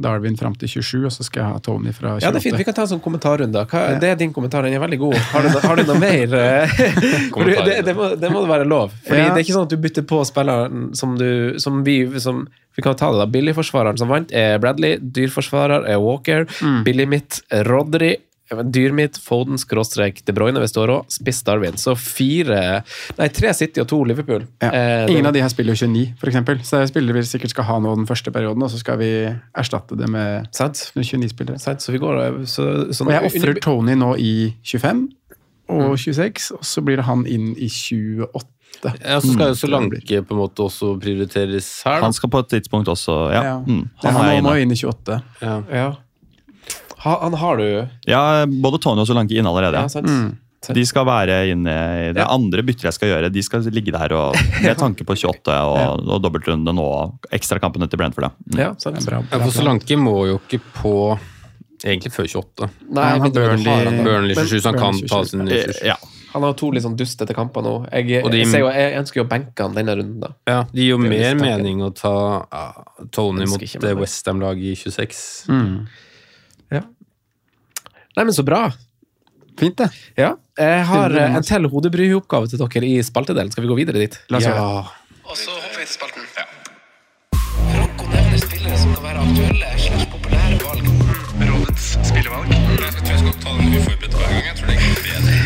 Darwin 0.00 0.36
fram 0.40 0.54
til 0.56 0.68
27, 0.68 1.04
og 1.04 1.12
så 1.12 1.22
skal 1.26 1.42
jeg 1.42 1.52
ha 1.52 1.58
Tony 1.60 1.92
fra 1.92 2.14
28. 2.16 2.22
Ja, 2.24 2.30
det 2.32 2.40
er 2.40 2.44
fint. 2.46 2.56
Vi 2.58 2.64
kan 2.64 2.74
ta 2.74 2.82
en 2.86 2.90
sånn 2.94 3.02
kommentarrunde. 3.04 3.64
Hva, 3.68 3.82
det 4.00 4.08
er 4.08 4.16
din 4.16 4.32
kommentar, 4.32 4.62
den 4.64 4.72
er 4.72 4.80
veldig 4.80 4.98
god. 5.02 5.14
Har 5.34 5.42
du, 5.44 5.48
no- 5.52 5.60
har 5.66 5.76
du 5.76 5.82
noe 5.90 5.98
mer? 6.00 6.34
eh? 6.34 6.74
Du- 7.36 7.44
det, 7.68 7.76
det, 7.84 7.94
må, 7.96 8.08
det 8.16 8.30
må 8.32 8.46
være 8.48 8.64
lov. 8.64 8.90
Fordi 9.06 9.20
Ja. 9.20 9.28
Det 9.34 9.42
er 9.42 9.44
ikke 9.44 9.56
sånn 9.58 9.68
at 9.68 9.74
du 9.74 9.76
bytter 9.84 10.02
på 10.08 10.22
spilleren 10.24 10.94
som 10.96 11.16
du 11.18 11.58
som 11.60 11.82
vi 11.84 11.98
som, 12.20 12.46
Vi 12.76 12.82
kan 12.82 12.94
ta 12.96 13.10
det 13.12 13.18
da. 13.20 13.26
Billigforsvareren 13.28 13.98
som 14.00 14.08
vant, 14.08 14.32
er 14.32 14.56
Bradley. 14.58 14.96
Dyrforsvarer 14.98 15.84
er 15.92 16.00
Walker. 16.00 16.46
Billig 16.86 17.08
mitt 17.08 17.42
Rodry. 17.68 18.14
Dyr 18.72 18.92
mitt 18.92 19.16
Foden 19.18 19.58
skråstrek 19.58 20.24
De 20.24 20.32
Bruyne 20.36 20.60
hvis 20.60 20.72
du 20.74 20.80
har 20.80 20.88
råd. 20.88 21.06
Spiss 21.12 21.42
Darwin. 21.46 21.76
Så 21.80 21.94
fire 21.98 22.82
Nei, 23.18 23.28
tre 23.28 23.52
City 23.54 23.80
og 23.80 23.88
to 23.88 24.02
Liverpool. 24.04 24.44
Ja. 24.62 24.70
Eh, 24.72 25.10
Ingen 25.10 25.26
av 25.26 25.32
de 25.32 25.40
her 25.40 25.48
spiller 25.52 25.74
jo 25.74 25.86
29, 25.86 26.14
for 26.20 26.28
eksempel. 26.32 26.60
Så 26.66 26.80
er 26.82 26.86
spillere 26.90 27.14
vi 27.14 27.22
sikkert 27.28 27.50
skal 27.54 27.64
ha 27.64 27.78
nå 27.80 27.94
den 27.96 28.06
første 28.06 28.30
perioden, 28.34 28.62
og 28.62 28.70
så 28.70 28.78
skal 28.82 28.98
vi 28.98 29.10
erstatte 29.58 29.96
det 29.98 30.08
med 30.12 30.48
Sant? 30.54 30.90
29 30.96 31.28
spillere. 31.32 31.58
Sant, 31.62 31.80
Så 31.82 31.92
vi 31.92 31.98
går 32.02 32.20
eh, 32.26 32.40
så, 32.46 32.92
sånn, 32.92 33.08
Og 33.08 33.16
jeg 33.16 33.30
ofrer 33.32 33.60
Tony 33.60 33.94
nå 33.98 34.14
i 34.18 34.54
25 34.62 35.08
Mm. 35.72 35.78
og 35.88 35.96
26, 35.96 36.50
og 36.52 36.64
så 36.66 36.82
blir 36.84 36.96
det 36.98 37.04
han 37.06 37.22
inn 37.26 37.52
i 37.56 37.68
28. 37.70 38.90
Ja, 39.06 39.20
så 39.22 39.30
skal 39.32 39.46
jo 39.46 39.54
Mm. 39.54 39.60
Solanke 39.60 40.22
på 40.26 40.34
en 40.34 40.40
måte 40.42 40.64
også 40.66 40.98
prioriteres 41.00 41.68
her. 41.86 42.00
Da. 42.00 42.02
Han 42.02 42.12
skal 42.12 42.28
på 42.30 42.38
et 42.42 42.48
tidspunkt 42.50 42.88
også 42.88 43.32
Ja. 43.32 43.42
Ja. 43.42 43.58
Mm. 43.60 43.88
Ja, 44.02 44.10
Han 44.10 44.14
han 44.20 44.28
er 44.36 44.42
må, 44.42 44.50
må 44.50 44.56
jo 44.56 44.62
inn 44.66 44.72
i 44.72 44.74
28. 44.74 45.22
Ja. 45.40 45.62
Ja. 45.70 45.94
Ha, 47.04 47.16
han 47.22 47.34
har 47.34 47.56
du 47.58 47.88
Ja, 48.06 48.46
både 48.46 48.78
Tony 48.82 49.02
og 49.02 49.08
Solanke 49.08 49.34
inne 49.38 49.50
allerede. 49.50 49.74
Ja, 49.80 49.82
Ja. 49.82 49.88
sant? 49.88 50.06
Mm. 50.06 50.38
De 50.62 50.84
skal 50.86 51.02
være 51.04 51.40
inne 51.50 51.72
i 51.74 52.12
det 52.14 52.22
Ja. 52.22 52.28
andre 52.30 52.62
byttet 52.62 52.84
jeg 52.86 52.94
skal 52.94 53.08
gjøre. 53.10 53.32
De 53.34 53.42
skal 53.42 53.64
ligge 53.74 53.90
der 53.90 54.12
og 54.14 54.36
med 54.62 54.76
tanke 54.78 55.02
på 55.04 55.16
28 55.18 55.50
og, 55.50 56.06
og 56.06 56.22
dobbeltrunde 56.22 56.70
nå. 56.72 56.86
Ekstrakampene 57.34 57.88
til 57.90 57.98
Brentford. 57.98 58.28
Ja. 58.30 58.30
Mm. 58.54 58.58
Ja, 58.60 58.68
sant. 58.78 59.00
Det 59.00 59.06
bra, 59.10 59.22
bra. 59.26 59.40
For 59.42 59.50
Solanke 59.58 59.98
må 59.98 60.14
jo 60.30 60.38
ikke 60.38 60.60
på 60.78 60.94
egentlig 61.82 62.12
før 62.14 62.28
28. 62.30 62.68
Nei, 62.94 63.08
han 63.18 63.32
Burnley- 63.34 63.84
han. 63.88 64.04
Burnley 64.06 64.34
27, 64.38 64.60
så 64.62 64.70
han 64.70 64.78
kan 64.78 65.00
ta 65.10 65.24
sin 65.26 65.42
Eh, 65.48 65.64
27. 65.66 65.82
Ja. 65.90 65.96
Han 66.32 66.42
har 66.46 66.54
to 66.54 66.70
litt 66.70 66.84
sånn 66.84 66.94
dustete 66.96 67.34
kamper 67.34 67.60
nå. 67.66 67.72
Jeg, 67.92 68.06
de- 68.30 68.38
jeg, 68.38 68.46
ser 68.46 68.60
jo, 68.62 68.68
jeg 68.70 68.94
ønsker 69.02 69.16
jo 69.20 69.24
å 69.26 69.28
benke 69.28 69.66
han 69.66 69.74
denne 69.74 69.96
runden, 69.98 70.20
da. 70.22 70.30
Ja, 70.46 70.62
Det 70.70 70.78
gir 70.80 70.94
jo 70.94 70.98
Det 71.02 71.18
er 71.20 71.34
mer 71.34 71.58
mening 71.58 71.82
å 71.82 71.90
ta 71.92 72.46
ja, 72.52 72.84
Tony 73.10 73.44
mot. 73.50 73.60
Westham-laget 73.60 74.62
i 74.62 74.74
26. 74.78 75.48
Mm. 75.50 75.88
Nei, 76.80 78.24
men 78.24 78.32
så 78.32 78.44
bra. 78.44 78.66
Fint, 79.58 79.76
det. 79.78 79.88
Ja. 80.16 80.34
Jeg 80.58 80.84
har 80.88 81.14
eh, 81.16 81.36
en 81.36 81.44
til 81.46 81.68
hodebryhoppgave 81.72 82.48
til 82.50 82.60
dere 82.60 82.88
i 82.88 82.98
spaltedelen. 83.04 83.52
Skal 83.52 83.64
vi 83.64 83.70
gå 83.70 83.76
videre 83.78 84.02
dit? 84.02 84.18
La 84.32 84.40
oss 84.40 84.48
gjøre 84.48 84.64
det. 84.64 85.12
Og 85.22 85.38
så 85.38 85.54
hopper 85.56 85.78
vi 85.80 85.86
til 85.86 85.94
spalten. 85.94 86.28
Franco 87.72 88.08
nevner 88.12 88.42
spillere 88.42 88.80
som 88.80 88.92
kan 88.96 89.06
være 89.06 89.24
aktuelle 89.26 89.72
slags 89.80 90.08
populære 90.12 90.60
valg. 90.60 90.90
Rådets 91.42 91.88
spillevalg. 92.10 92.52
Jeg 92.52 92.94
tror 92.96 93.12
jeg 93.12 93.22
skal 93.24 93.36
ta 93.44 93.56
den 93.58 93.76
uforberedt 93.78 94.18
hver 94.20 94.32
gang. 94.34 94.46
Jeg 94.48 94.56
tror 94.60 94.72
det 94.72 94.78
bedre. 95.08 95.38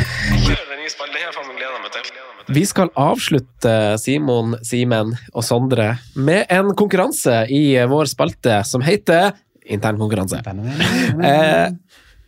Kjør 0.46 0.64
den 0.72 0.82
nye 0.82 0.94
spalten. 0.94 1.14
Det 1.14 1.22
har 1.22 1.28
jeg 1.28 1.38
faen 1.38 1.50
meg 1.50 1.60
gleda 1.62 1.82
meg 1.82 1.96
til. 1.96 2.12
Vi 2.56 2.62
skal 2.62 2.92
avslutte, 3.02 3.74
Simon, 3.98 4.54
Simen 4.62 5.16
og 5.34 5.42
Sondre, 5.42 5.88
med 6.14 6.46
en 6.54 6.70
konkurranse 6.78 7.40
i 7.50 7.64
vår 7.90 8.06
spalte 8.10 8.60
som 8.68 8.84
heter 8.86 9.34
Internkonkurranse. 9.74 10.42
Eh, 11.26 11.68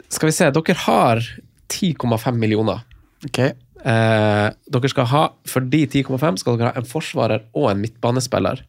skal 0.09 0.31
vi 0.31 0.35
se, 0.35 0.49
dere 0.55 0.77
har 0.87 1.23
10,5 1.69 2.39
millioner. 2.41 2.81
Okay. 3.27 3.53
Eh, 3.85 4.49
dere 4.73 4.91
skal 4.91 5.07
ha, 5.13 5.23
For 5.47 5.67
de 5.69 5.85
10,5 5.87 6.41
skal 6.41 6.59
dere 6.59 6.73
ha 6.73 6.81
en 6.81 6.89
forsvarer 6.89 7.45
og 7.55 7.71
en 7.71 7.83
midtbanespiller. 7.83 8.65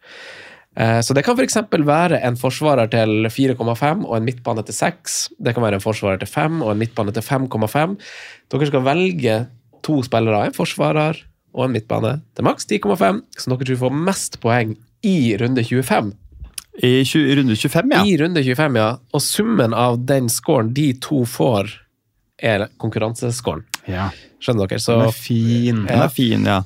Eh, 0.79 0.99
så 1.01 1.15
det 1.15 1.23
kan 1.25 1.37
f.eks. 1.37 1.57
være 1.71 2.19
en 2.25 2.37
forsvarer 2.39 2.91
til 2.91 3.29
4,5 3.31 4.05
og 4.05 4.17
en 4.17 4.27
midtbane 4.27 4.65
til 4.67 4.75
6. 4.75 5.17
Det 5.39 5.55
kan 5.55 5.65
være 5.65 5.79
en 5.79 5.85
forsvarer 5.85 6.21
til 6.21 6.29
5 6.29 6.61
og 6.61 6.73
en 6.73 6.83
midtbane 6.83 7.15
til 7.15 7.25
5,5. 7.25 7.97
Dere 8.51 8.69
skal 8.69 8.85
velge 8.85 9.39
to 9.83 10.01
spillere, 10.03 10.45
en 10.45 10.55
forsvarer 10.55 11.23
og 11.55 11.65
en 11.65 11.73
midtbane 11.73 12.19
til 12.35 12.45
maks 12.45 12.67
10,5, 12.69 13.21
så 13.37 13.49
dere 13.49 13.65
tror 13.65 13.83
får 13.83 14.01
mest 14.07 14.39
poeng 14.43 14.75
i 15.05 15.35
runde 15.39 15.63
25. 15.63 16.13
I 16.83 17.03
20, 17.03 17.35
runde 17.41 17.55
25, 17.59 17.91
ja. 17.91 18.03
I 18.07 18.17
runde 18.21 18.43
25, 18.45 18.75
ja. 18.79 18.89
Og 19.13 19.21
summen 19.25 19.73
av 19.75 19.97
den 20.07 20.29
scoren 20.31 20.69
de 20.73 20.93
to 21.03 21.25
får, 21.27 21.73
er 22.39 22.67
konkurransescoren. 22.79 23.65
Ja. 23.89 24.09
Skjønner 24.39 24.69
dere? 24.71 24.79
Så 24.79 24.95
Den 24.95 25.09
er 25.09 25.17
fin. 25.17 25.81
Den 25.89 26.03
er 26.05 26.13
fin, 26.13 26.45
ja. 26.47 26.61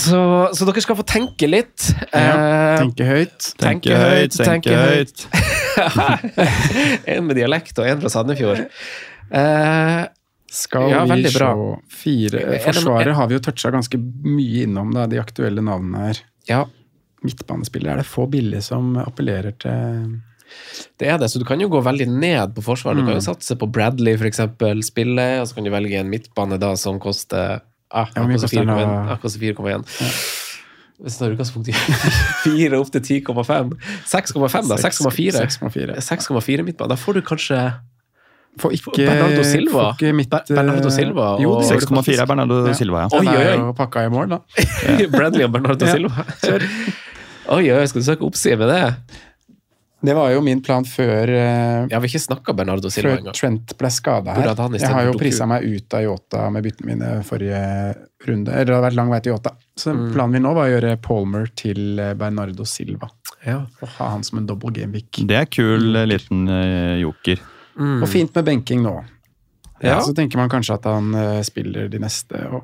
Så, 0.00 0.18
så 0.56 0.64
dere 0.68 0.80
skal 0.84 0.96
få 0.96 1.04
tenke 1.08 1.48
litt. 1.48 1.90
Ja. 2.12 2.20
Eh, 2.20 2.76
Tenke 2.80 3.04
høyt. 3.08 3.48
Tenke 3.60 3.96
høyt, 4.00 4.36
tenke 4.40 4.76
høyt. 4.76 5.24
en 7.12 7.26
med 7.28 7.36
dialekt 7.36 7.78
og 7.80 7.88
en 7.88 8.00
fra 8.04 8.12
Sandefjord. 8.12 8.62
Eh, 9.34 10.04
Skal 10.54 10.88
Ja, 10.92 11.02
vi 11.08 11.24
se 11.26 11.50
fire 11.90 12.42
Forsvaret 12.62 13.16
har 13.16 13.28
vi 13.28 13.34
jo 13.38 13.42
toucha 13.44 13.72
ganske 13.74 13.98
mye 13.98 14.64
innom, 14.68 14.92
da, 14.94 15.06
de 15.10 15.18
aktuelle 15.20 15.64
navnene 15.64 16.06
her. 16.08 16.20
ja, 16.48 16.62
Midtbanespillere 17.24 17.92
er 17.98 18.02
det 18.02 18.06
få 18.06 18.26
billige 18.30 18.62
som 18.62 18.94
appellerer 19.00 19.56
til 19.58 20.20
det 21.00 21.08
er 21.08 21.16
det. 21.18 21.30
Så 21.32 21.40
du 21.40 21.44
kan 21.48 21.58
jo 21.58 21.66
gå 21.72 21.80
veldig 21.82 22.06
ned 22.12 22.52
på 22.54 22.62
forsvaret. 22.62 23.00
Du 23.00 23.06
kan 23.06 23.16
jo 23.16 23.22
Mm. 23.22 23.26
satse 23.34 23.56
på 23.58 23.66
Bradley, 23.72 24.14
eksempel, 24.28 24.82
spille, 24.84 25.40
og 25.40 25.48
så 25.48 25.54
kan 25.56 25.64
du 25.64 25.70
velge 25.72 25.98
en 25.98 26.10
midtbane 26.12 26.58
da 26.60 26.74
som 26.76 27.00
koster 27.00 27.60
ah, 27.90 28.06
Ja, 28.14 28.22
den 28.22 28.36
4,1. 28.38 28.66
da? 28.66 29.12
Ah, 29.14 29.16
koster 29.16 29.40
4,1. 29.40 29.82
Hvis 31.02 31.16
det 31.18 31.26
har 31.26 31.32
utgangspunkt 31.34 31.68
i 31.68 31.72
4 32.44 32.78
opp 32.78 32.92
til 32.92 33.00
10,5 33.24 33.72
6,5 34.06 34.68
da, 34.68 34.76
6,4 34.78 35.42
6,4. 35.42 35.96
6,4 35.98 36.62
midtbane. 36.68 36.88
Da 36.92 36.94
får 36.96 37.14
du 37.14 37.22
kanskje 37.22 37.58
Får 38.60 38.70
ikke 38.76 38.92
Bernardo 39.08 39.42
Silva. 39.42 39.88
ikke 39.96 40.12
mitt, 40.14 40.30
Bernardo 40.30 40.90
Silva 40.94 41.36
Jo, 41.42 41.56
og- 41.56 41.62
det 41.64 41.80
6,4 41.82 42.20
er 42.22 42.26
Bernardo 42.30 42.66
Ja. 42.68 42.72
Silva, 42.78 43.08
ja. 43.08 43.18
Oi, 43.18 43.26
oi, 43.26 43.56
oi. 43.64 43.72
pakka 43.74 44.04
i 44.06 44.08
mål, 44.14 44.28
da. 44.28 44.38
Bradley 45.16 45.42
og 45.48 45.50
Bernardo 45.56 45.84
Ja, 45.86 45.92
Silva. 45.96 46.26
Oi, 47.52 47.66
oi, 47.72 47.84
skal 47.88 48.00
du 48.00 48.06
søke 48.06 48.24
oppside 48.26 48.56
med 48.60 48.70
det? 48.72 48.82
Det 50.04 50.12
var 50.16 50.34
jo 50.34 50.40
min 50.44 50.60
plan 50.60 50.84
før, 50.84 51.28
eh, 51.32 51.86
Jeg 51.88 51.94
har 51.96 52.04
ikke 52.04 52.20
snakka 52.20 52.52
Bernardo 52.56 52.90
Silva 52.92 53.14
før 53.14 53.20
engang. 53.22 53.36
Trent 53.38 53.72
ble 53.80 53.88
skada 53.92 54.34
her. 54.36 54.50
Jeg 54.76 54.90
har 54.92 55.06
jo 55.06 55.14
prisa 55.16 55.46
meg 55.48 55.64
ut 55.64 55.94
av 55.96 56.02
Yota 56.04 56.50
med 56.52 56.64
byttene 56.66 56.90
mine 56.90 57.12
forrige 57.24 57.62
runde. 58.26 58.52
Eller 58.52 58.64
det 58.68 58.74
har 58.74 58.84
vært 58.84 58.98
lang 58.98 59.08
vei 59.14 59.20
til 59.24 59.32
Yota. 59.32 59.54
Så 59.80 59.94
Mm. 59.94 60.12
planen 60.12 60.30
min 60.32 60.42
nå 60.42 60.54
var 60.54 60.68
å 60.68 60.72
gjøre 60.80 61.00
Palmer 61.00 61.46
til 61.56 61.98
eh, 61.98 62.12
Bernardo 62.14 62.64
Silva. 62.64 63.08
Ja. 63.46 63.64
Og 63.80 63.88
ha 63.96 64.10
han 64.10 64.22
som 64.22 64.38
en 64.38 64.46
double 64.46 64.70
game 64.72 64.92
week. 64.92 65.24
Det 65.26 65.36
er 65.36 65.46
kul 65.46 65.96
eh, 65.96 66.04
liten 66.06 66.46
joker. 67.00 67.36
joker. 67.40 68.02
Og 68.02 68.08
fint 68.08 68.34
med 68.34 68.44
benking 68.44 68.82
nå. 68.82 69.02
Ja. 69.82 70.00
Så 70.00 70.14
tenker 70.14 70.36
man 70.36 70.48
kanskje 70.48 70.74
at 70.74 70.84
han 70.84 71.42
spiller 71.44 71.88
de 71.88 71.98
neste. 71.98 72.44
Og 72.52 72.62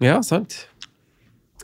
ja, 0.00 0.20
sant. 0.22 0.66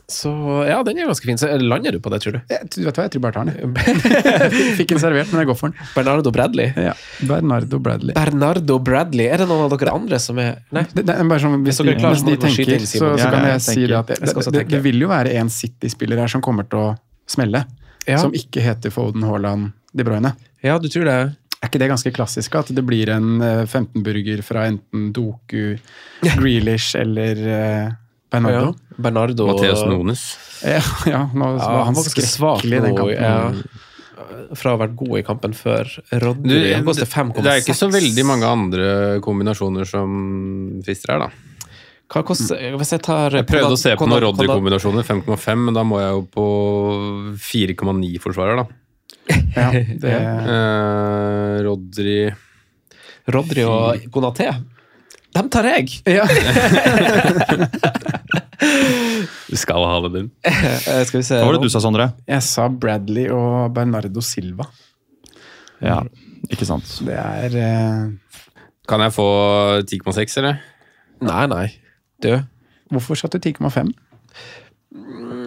Så 0.07 0.31
ja, 0.63 0.77
den 0.87 1.01
er 1.01 1.09
ganske 1.09 1.27
fin. 1.27 1.37
Så 1.39 1.49
lander 1.59 1.91
du 1.91 1.99
på 1.99 2.11
det, 2.13 2.21
tror 2.23 2.37
du? 2.37 2.39
jeg, 2.47 2.67
du 2.71 2.77
vet 2.85 2.95
hva, 2.95 3.05
jeg 3.09 3.11
tror 3.11 3.23
bare 3.25 3.35
tar 3.35 3.49
den. 3.49 3.73
Fikk 4.79 4.93
den 4.93 5.01
servert, 5.01 5.33
men 5.33 5.41
jeg 5.43 5.49
går 5.49 5.57
for 5.59 5.73
den. 5.73 5.89
Bernardo 5.97 6.31
Bradley? 6.31 6.71
Ja. 6.79 6.93
Bernardo 7.27 7.79
Bradley. 7.83 8.15
Bernardo 8.15 8.77
Bradley. 8.79 9.27
Er 9.27 9.43
det 9.43 9.49
noen 9.49 9.65
av 9.65 9.75
dere 9.75 9.95
andre 9.99 10.19
som 10.23 10.39
er 10.39 10.61
Nei? 10.71 10.85
Det, 10.93 11.03
det 11.09 11.17
er 11.17 11.27
bare 11.27 11.43
sånn, 11.43 11.57
hvis, 11.65 11.81
de, 11.83 11.97
hvis 11.99 12.23
de 12.23 12.37
tenker, 12.45 12.71
inn, 12.77 12.87
så, 12.87 13.11
så 13.19 13.33
kan 13.33 13.49
jeg 13.49 13.57
jeg 13.57 13.65
si 13.67 13.83
det 13.83 13.99
at 13.99 14.13
det, 14.13 14.45
det, 14.55 14.63
det 14.71 14.81
vil 14.87 15.03
jo 15.03 15.11
være 15.11 15.35
en 15.41 15.51
City-spiller 15.51 16.23
her 16.23 16.31
som 16.31 16.45
kommer 16.45 16.69
til 16.71 16.85
å 16.85 16.87
smelle. 17.27 17.65
Ja. 18.07 18.21
Som 18.23 18.31
ikke 18.37 18.63
heter 18.63 18.95
Foden 18.95 19.27
Haaland 19.27 19.73
De 19.91 20.07
Bruyne. 20.07 20.37
Ja, 20.63 20.79
du 20.79 20.87
tror 20.87 21.03
det? 21.09 21.19
Er 21.57 21.67
ikke 21.67 21.83
det 21.83 21.91
ganske 21.91 22.15
klassisk? 22.15 22.55
At 22.55 22.71
det 22.71 22.83
blir 22.87 23.11
en 23.11 23.41
eh, 23.43 23.63
15-burger 23.65 24.43
fra 24.45 24.69
enten 24.71 25.09
Doku, 25.11 25.75
Grealish 26.37 26.95
eller 26.95 27.47
eh, 27.59 27.95
Bernardo? 28.33 28.71
Ja. 28.75 29.01
Bernardo 29.07 29.47
Matheus 29.47 29.83
Nones. 29.87 30.23
Ja, 30.65 30.81
ja, 31.07 31.21
nå 31.33 31.51
Ja, 31.55 31.59
var 31.61 31.85
han 31.87 31.95
var 31.95 32.03
ganske 32.07 32.25
svak 32.27 32.65
i 32.65 32.71
den 32.73 32.95
kampen. 32.97 33.15
Ja. 33.15 33.51
Fra 34.57 34.71
å 34.73 34.77
ha 34.77 34.79
vært 34.81 34.95
god 34.97 35.19
i 35.19 35.23
kampen 35.27 35.53
før. 35.55 35.89
Du, 36.09 36.15
Rodri 36.23 36.73
han 36.73 36.85
koster 36.87 37.05
5,6. 37.07 37.43
det 37.45 37.51
er 37.53 37.61
ikke 37.61 37.75
så 37.77 37.87
veldig 37.93 38.25
mange 38.27 38.49
andre 38.49 38.87
kombinasjoner 39.23 39.85
som 39.87 40.81
frister 40.85 41.13
her, 41.13 41.27
da. 41.27 41.29
Hva 42.07 42.21
koster 42.23 42.55
Hvis 42.79 42.93
jeg 42.95 43.01
tar 43.03 43.33
Jeg 43.35 43.45
prøvde 43.49 43.75
å 43.75 43.79
se 43.79 43.91
på 43.99 44.05
noen 44.07 44.23
Rodry-kombinasjoner, 44.23 45.03
5,5, 45.03 45.63
men 45.67 45.75
da 45.75 45.83
må 45.83 45.99
jeg 45.99 46.13
jo 46.15 46.21
på 46.31 46.45
4,9-forsvarer, 47.35 48.61
da. 48.63 48.67
Ja, 49.55 49.69
det, 49.75 50.13
Eh, 50.57 51.57
Rodry 51.67 52.19
Rodri 53.27 53.63
og 53.67 54.05
Konaté. 54.13 54.47
Dem 55.37 55.49
tar 55.53 55.67
jeg! 55.69 55.99
ja. 56.17 56.25
Du 59.47 59.55
skal 59.55 59.83
ha 59.85 59.97
det 60.07 60.09
din. 60.15 60.29
Eh, 60.89 61.03
Skal 61.05 61.21
vi 61.21 61.25
se 61.27 61.37
Hva 61.37 61.45
var 61.47 61.57
det 61.57 61.67
du 61.67 61.71
sa, 61.71 61.81
Sondre? 61.83 62.09
Jeg 62.27 62.43
sa 62.45 62.65
Bradley 62.73 63.27
og 63.33 63.69
Bernardo 63.75 64.23
Silva. 64.25 64.65
Ja, 65.83 66.01
ikke 66.49 66.65
sant. 66.67 66.89
Det 67.05 67.15
er 67.15 67.53
uh... 67.53 68.41
Kan 68.89 69.03
jeg 69.03 69.13
få 69.13 69.27
10,6, 69.83 70.37
eller? 70.41 70.59
Nei, 71.27 71.43
nei. 71.51 71.65
Død. 72.23 72.47
Hvorfor 72.93 73.19
satte 73.19 73.39
du 73.39 73.49
10,5? 73.51 73.91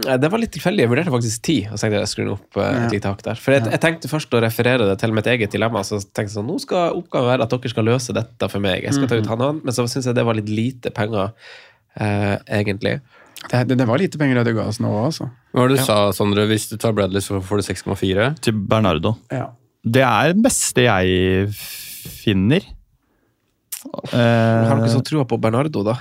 Eh, 0.07 0.17
Det 0.21 0.31
var 0.33 0.41
litt 0.43 0.53
tilfeldig. 0.55 0.85
Jeg 0.85 0.91
vurderte 0.93 1.13
faktisk 1.15 1.43
ti. 1.47 1.57
Og 1.69 1.77
så 1.77 1.85
tenkte 1.87 1.99
jeg 1.99 2.05
jeg 2.07 2.13
skulle 2.15 2.35
opp 2.37 2.59
eh, 2.61 2.85
et 2.87 2.95
lite 2.97 3.11
hakk 3.13 3.23
der. 3.27 3.41
For 3.41 3.57
jeg, 3.57 3.67
jeg 3.75 3.83
tenkte 3.85 4.11
først 4.11 4.35
å 4.37 4.43
referere 4.45 4.89
det 4.89 4.99
til 5.03 5.15
mitt 5.17 5.29
eget 5.31 5.53
dilemma. 5.55 5.83
Så 5.87 6.01
tenkte 6.03 6.29
jeg 6.29 6.37
sånn, 6.39 6.49
nå 6.51 6.59
skal 6.63 6.97
oppgaven 6.99 7.31
være 7.33 7.47
at 7.47 7.55
dere 7.57 7.73
skal 7.75 7.89
løse 7.91 8.17
dette 8.17 8.51
for 8.53 8.65
meg. 8.65 8.85
Jeg 8.87 8.97
skal 8.97 9.11
ta 9.11 9.19
ut 9.21 9.31
han 9.33 9.41
og 9.45 9.47
han, 9.53 9.61
Men 9.65 9.77
så 9.77 9.87
syns 9.91 10.09
jeg 10.11 10.19
det 10.19 10.27
var 10.29 10.39
litt 10.39 10.49
lite 10.53 10.93
penger, 10.97 11.33
eh, 12.01 12.37
egentlig. 12.61 12.99
Det, 13.51 13.63
det, 13.71 13.77
det 13.81 13.87
var 13.89 14.01
lite 14.03 14.19
penger 14.21 14.41
det 14.43 14.51
du 14.53 14.59
ga 14.59 14.67
oss 14.69 14.81
nå 14.85 14.91
òg, 14.93 15.07
altså. 15.13 15.31
Hva 15.55 15.63
var 15.65 15.71
det 15.73 15.79
du 15.81 15.85
sa, 15.87 15.99
Sondre? 16.17 16.45
Hvis 16.51 16.69
du 16.71 16.77
tar 16.81 16.93
Bradley, 16.97 17.23
så 17.25 17.41
får 17.41 17.63
du 17.63 17.69
6,4? 17.71 18.27
Til 18.45 18.59
Bernardo. 18.69 19.15
Ja. 19.33 19.47
Det 19.81 20.03
er 20.05 20.35
det 20.35 20.43
beste 20.45 20.85
jeg 20.85 21.55
finner. 21.57 22.67
Jeg 23.81 24.69
har 24.69 24.77
dere 24.77 24.91
så 24.93 25.01
trua 25.05 25.25
på 25.25 25.39
Bernardo, 25.41 25.83
da. 25.87 25.95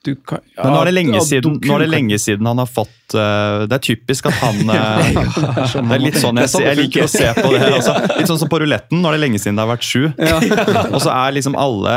Du 0.00 0.14
kan, 0.16 0.40
men 0.56 0.72
nå 0.72 0.76
er 0.80 0.88
det 0.88 0.92
lenge 0.94 1.20
siden, 1.28 1.56
nå 1.60 1.74
er 1.76 1.82
det 1.82 1.90
lenge 1.90 2.16
siden 2.20 2.46
han 2.48 2.60
har 2.62 2.68
fått 2.70 3.12
uh, 3.12 3.66
Det 3.68 3.76
er 3.76 3.82
typisk 3.84 4.30
at 4.30 4.38
han 4.40 4.70
eh, 4.72 5.10
Det 5.90 5.96
er 5.96 6.00
litt 6.00 6.16
sånn 6.16 6.40
er 6.40 6.46
jeg, 6.46 6.52
sånn 6.54 6.64
jeg 6.64 6.78
liker 6.78 7.04
å 7.04 7.08
se 7.10 7.26
på 7.36 7.50
det. 7.52 7.60
Altså, 7.66 7.96
litt 8.16 8.30
sånn 8.30 8.38
som 8.40 8.48
på 8.48 8.62
ruletten. 8.62 9.02
Nå 9.02 9.10
er 9.10 9.18
det 9.18 9.22
lenge 9.26 9.40
siden 9.42 9.58
det 9.58 9.66
har 9.66 9.68
vært 9.74 9.84
sju. 9.84 10.06
Og 10.94 10.98
så 11.04 11.12
er 11.12 11.34
liksom 11.36 11.58
alle 11.60 11.96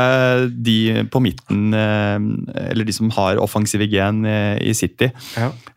de 0.52 0.76
på 1.08 1.22
midten, 1.24 1.72
uh, 1.72 2.60
eller 2.66 2.84
de 2.84 2.96
som 2.96 3.08
har 3.16 3.40
offensive 3.40 3.88
gen 3.88 4.26
i 4.28 4.74
City, 4.76 5.08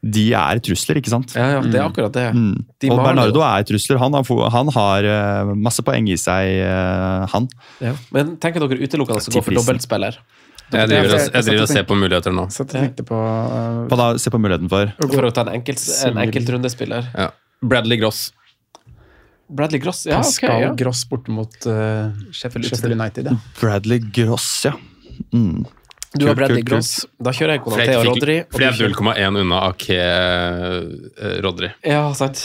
de 0.03 0.25
er 0.36 0.59
trusler, 0.63 0.99
ikke 0.99 1.13
sant? 1.13 1.32
Ja, 1.38 1.47
ja, 1.55 1.61
det 1.63 1.80
er 1.80 1.86
akkurat 1.86 2.15
det. 2.15 2.28
Mm. 2.36 2.65
De 2.84 2.91
Og 2.91 2.99
Bernardo 2.99 3.43
er 3.47 3.63
trusler. 3.67 4.01
Han 4.03 4.17
har, 4.17 4.28
han 4.57 4.73
har 4.75 5.07
masse 5.55 5.86
poeng 5.86 6.11
i 6.11 6.19
seg, 6.19 6.59
han. 7.32 7.47
Men 8.11 8.36
tenker 8.41 8.63
dere 8.63 8.84
utelukkende 8.84 9.23
å 9.23 9.38
gå 9.38 9.45
for 9.47 9.61
dobbeltspiller? 9.61 10.19
Jeg 10.72 10.89
driver, 10.89 11.13
og- 11.15 11.34
jeg 11.34 11.43
driver 11.47 11.61
og 11.63 11.70
ser 11.72 11.84
på 11.88 11.95
muligheter 11.95 12.34
nå. 12.36 12.47
Så 12.51 12.65
jeg 12.65 12.70
tenkte 12.74 13.05
på 13.07 13.15
Uh, 13.18 13.88
Hva 13.88 13.97
da? 13.97 14.07
Se 14.18 14.30
på 14.30 14.39
muligheten 14.41 14.70
for. 14.70 14.91
For 14.99 15.28
å 15.30 15.32
ta 15.34 15.41
en, 15.47 15.53
enkelt, 15.61 15.80
en 16.05 16.18
enkeltrundespiller? 16.18 17.07
Ja. 17.15 17.30
Bradley 17.63 17.97
Gross. 17.97 18.32
Bradley 19.49 19.80
Gross? 19.80 20.05
Ja, 20.05 20.18
Pascal 20.20 20.49
okay, 20.51 20.61
Ja. 20.61 20.74
Gross 20.76 21.05
borte 21.07 21.32
mot 21.32 21.53
eh, 21.65 22.11
Sheffield 22.36 22.68
Sheffield 22.68 22.99
United. 22.99 23.30
Ja. 23.32 23.38
Bradley 23.61 23.99
Gross, 23.99 24.65
ja. 24.65 24.74
Mm. 25.34 25.65
Du 26.13 26.28
har 26.28 26.36
Bradley 26.36 26.61
kult, 26.63 26.70
Gross. 26.70 27.05
Da 27.20 27.32
kjører 27.32 27.57
jeg 27.57 27.63
Konaté 27.63 27.95
og 27.97 28.05
Rodri. 28.11 28.38
Fordi 28.51 28.68
jeg 28.68 28.74
er 28.74 28.95
0,1 28.95 29.39
unna 29.41 29.61
Ake 29.70 29.97
uh, 29.97 31.38
Rodri. 31.45 31.72
Ja, 31.86 32.09
sant. 32.18 32.43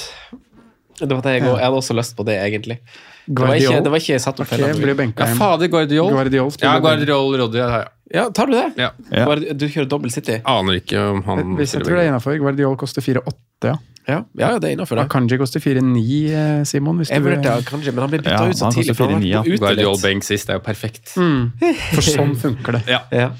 Det 1.01 1.11
var 1.11 1.23
det 1.27 1.39
jeg, 1.39 1.43
jeg 1.49 1.65
hadde 1.65 1.79
også 1.81 1.97
lyst 1.97 2.15
på 2.19 2.27
det, 2.29 2.39
egentlig. 2.39 2.79
Det 3.27 3.39
var 3.39 3.55
ikke, 3.55 3.67
Guardiol. 3.67 3.83
det 3.85 3.91
var 3.95 4.03
ikke 4.03 4.19
satt 4.21 4.41
opp 4.43 4.53
okay, 4.53 4.73
blir 4.83 4.97
benka 4.99 5.27
Ja, 5.29 5.35
fader, 5.39 5.69
Guardiol. 5.71 6.11
Guardiol. 6.11 6.51
Ja, 6.61 6.79
Guardiol 6.83 7.37
Rodri. 7.39 7.61
Ja, 7.63 7.85
Ja, 8.13 8.25
tar 8.31 8.47
du 8.47 8.53
det? 8.53 8.73
ja. 8.77 8.91
Ja. 9.11 9.37
Du 9.55 9.67
kjører 9.69 9.89
dobbel 9.89 10.11
City? 10.13 10.41
Aner 10.45 10.81
ikke 10.83 10.99
om 11.01 11.23
han 11.25 11.55
Hvis 11.57 11.73
jeg 11.77 11.85
tror 11.87 11.97
det 11.97 12.05
er 12.05 12.11
innafor. 12.11 12.37
Guardiol 12.43 12.77
koster 12.77 13.01
4,8, 13.05 13.33
ja. 13.71 13.77
Ja, 14.09 14.19
ja 14.39 14.49
det 14.59 14.71
er 14.71 14.75
innafor 14.77 14.99
det. 14.99 15.05
Akanji 15.07 15.39
koster 15.39 15.63
4,9, 15.63 16.05
eh, 16.35 16.63
Simon. 16.69 16.99
Hvis 16.99 17.13
Jeg 17.13 17.23
du 17.23 17.29
vurderte 17.29 17.67
kanskje, 17.69 17.93
men 17.95 18.05
han 18.05 18.11
ble 18.11 18.21
bytta 18.23 18.39
Ja, 18.39 18.49
ut 18.51 18.59
så 18.59 18.71
tidlig. 18.75 18.97
for 18.99 19.13
han 19.15 19.23
ja. 19.27 19.43
4,9, 19.47 19.59
Guardiol 19.63 19.99
Bank 20.03 20.27
sist, 20.27 20.51
er 20.51 20.59
jo 20.59 20.65
perfekt. 20.67 21.15
For 21.95 22.03
sånn 22.07 22.35
funker 22.41 22.79
det. 22.79 22.83
Ja. 22.91 23.03
Ja. 23.15 23.29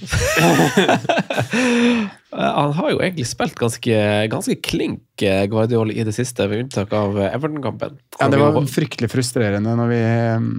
han 2.33 2.77
har 2.79 2.93
jo 2.93 3.01
egentlig 3.03 3.27
spilt 3.31 3.59
ganske, 3.59 3.97
ganske 4.33 4.59
klink 4.63 5.27
eh, 5.27 5.47
Guardiol 5.51 5.91
i 5.91 6.07
det 6.07 6.15
siste, 6.15 6.47
ved 6.51 6.67
unntak 6.67 6.95
av 6.95 7.19
Everton-kampen. 7.27 7.99
Ja, 8.21 8.31
det 8.31 8.39
var 8.43 8.61
fryktelig 8.71 9.11
frustrerende 9.13 9.75
når 9.79 9.91
vi 9.91 10.03
um, 10.39 10.55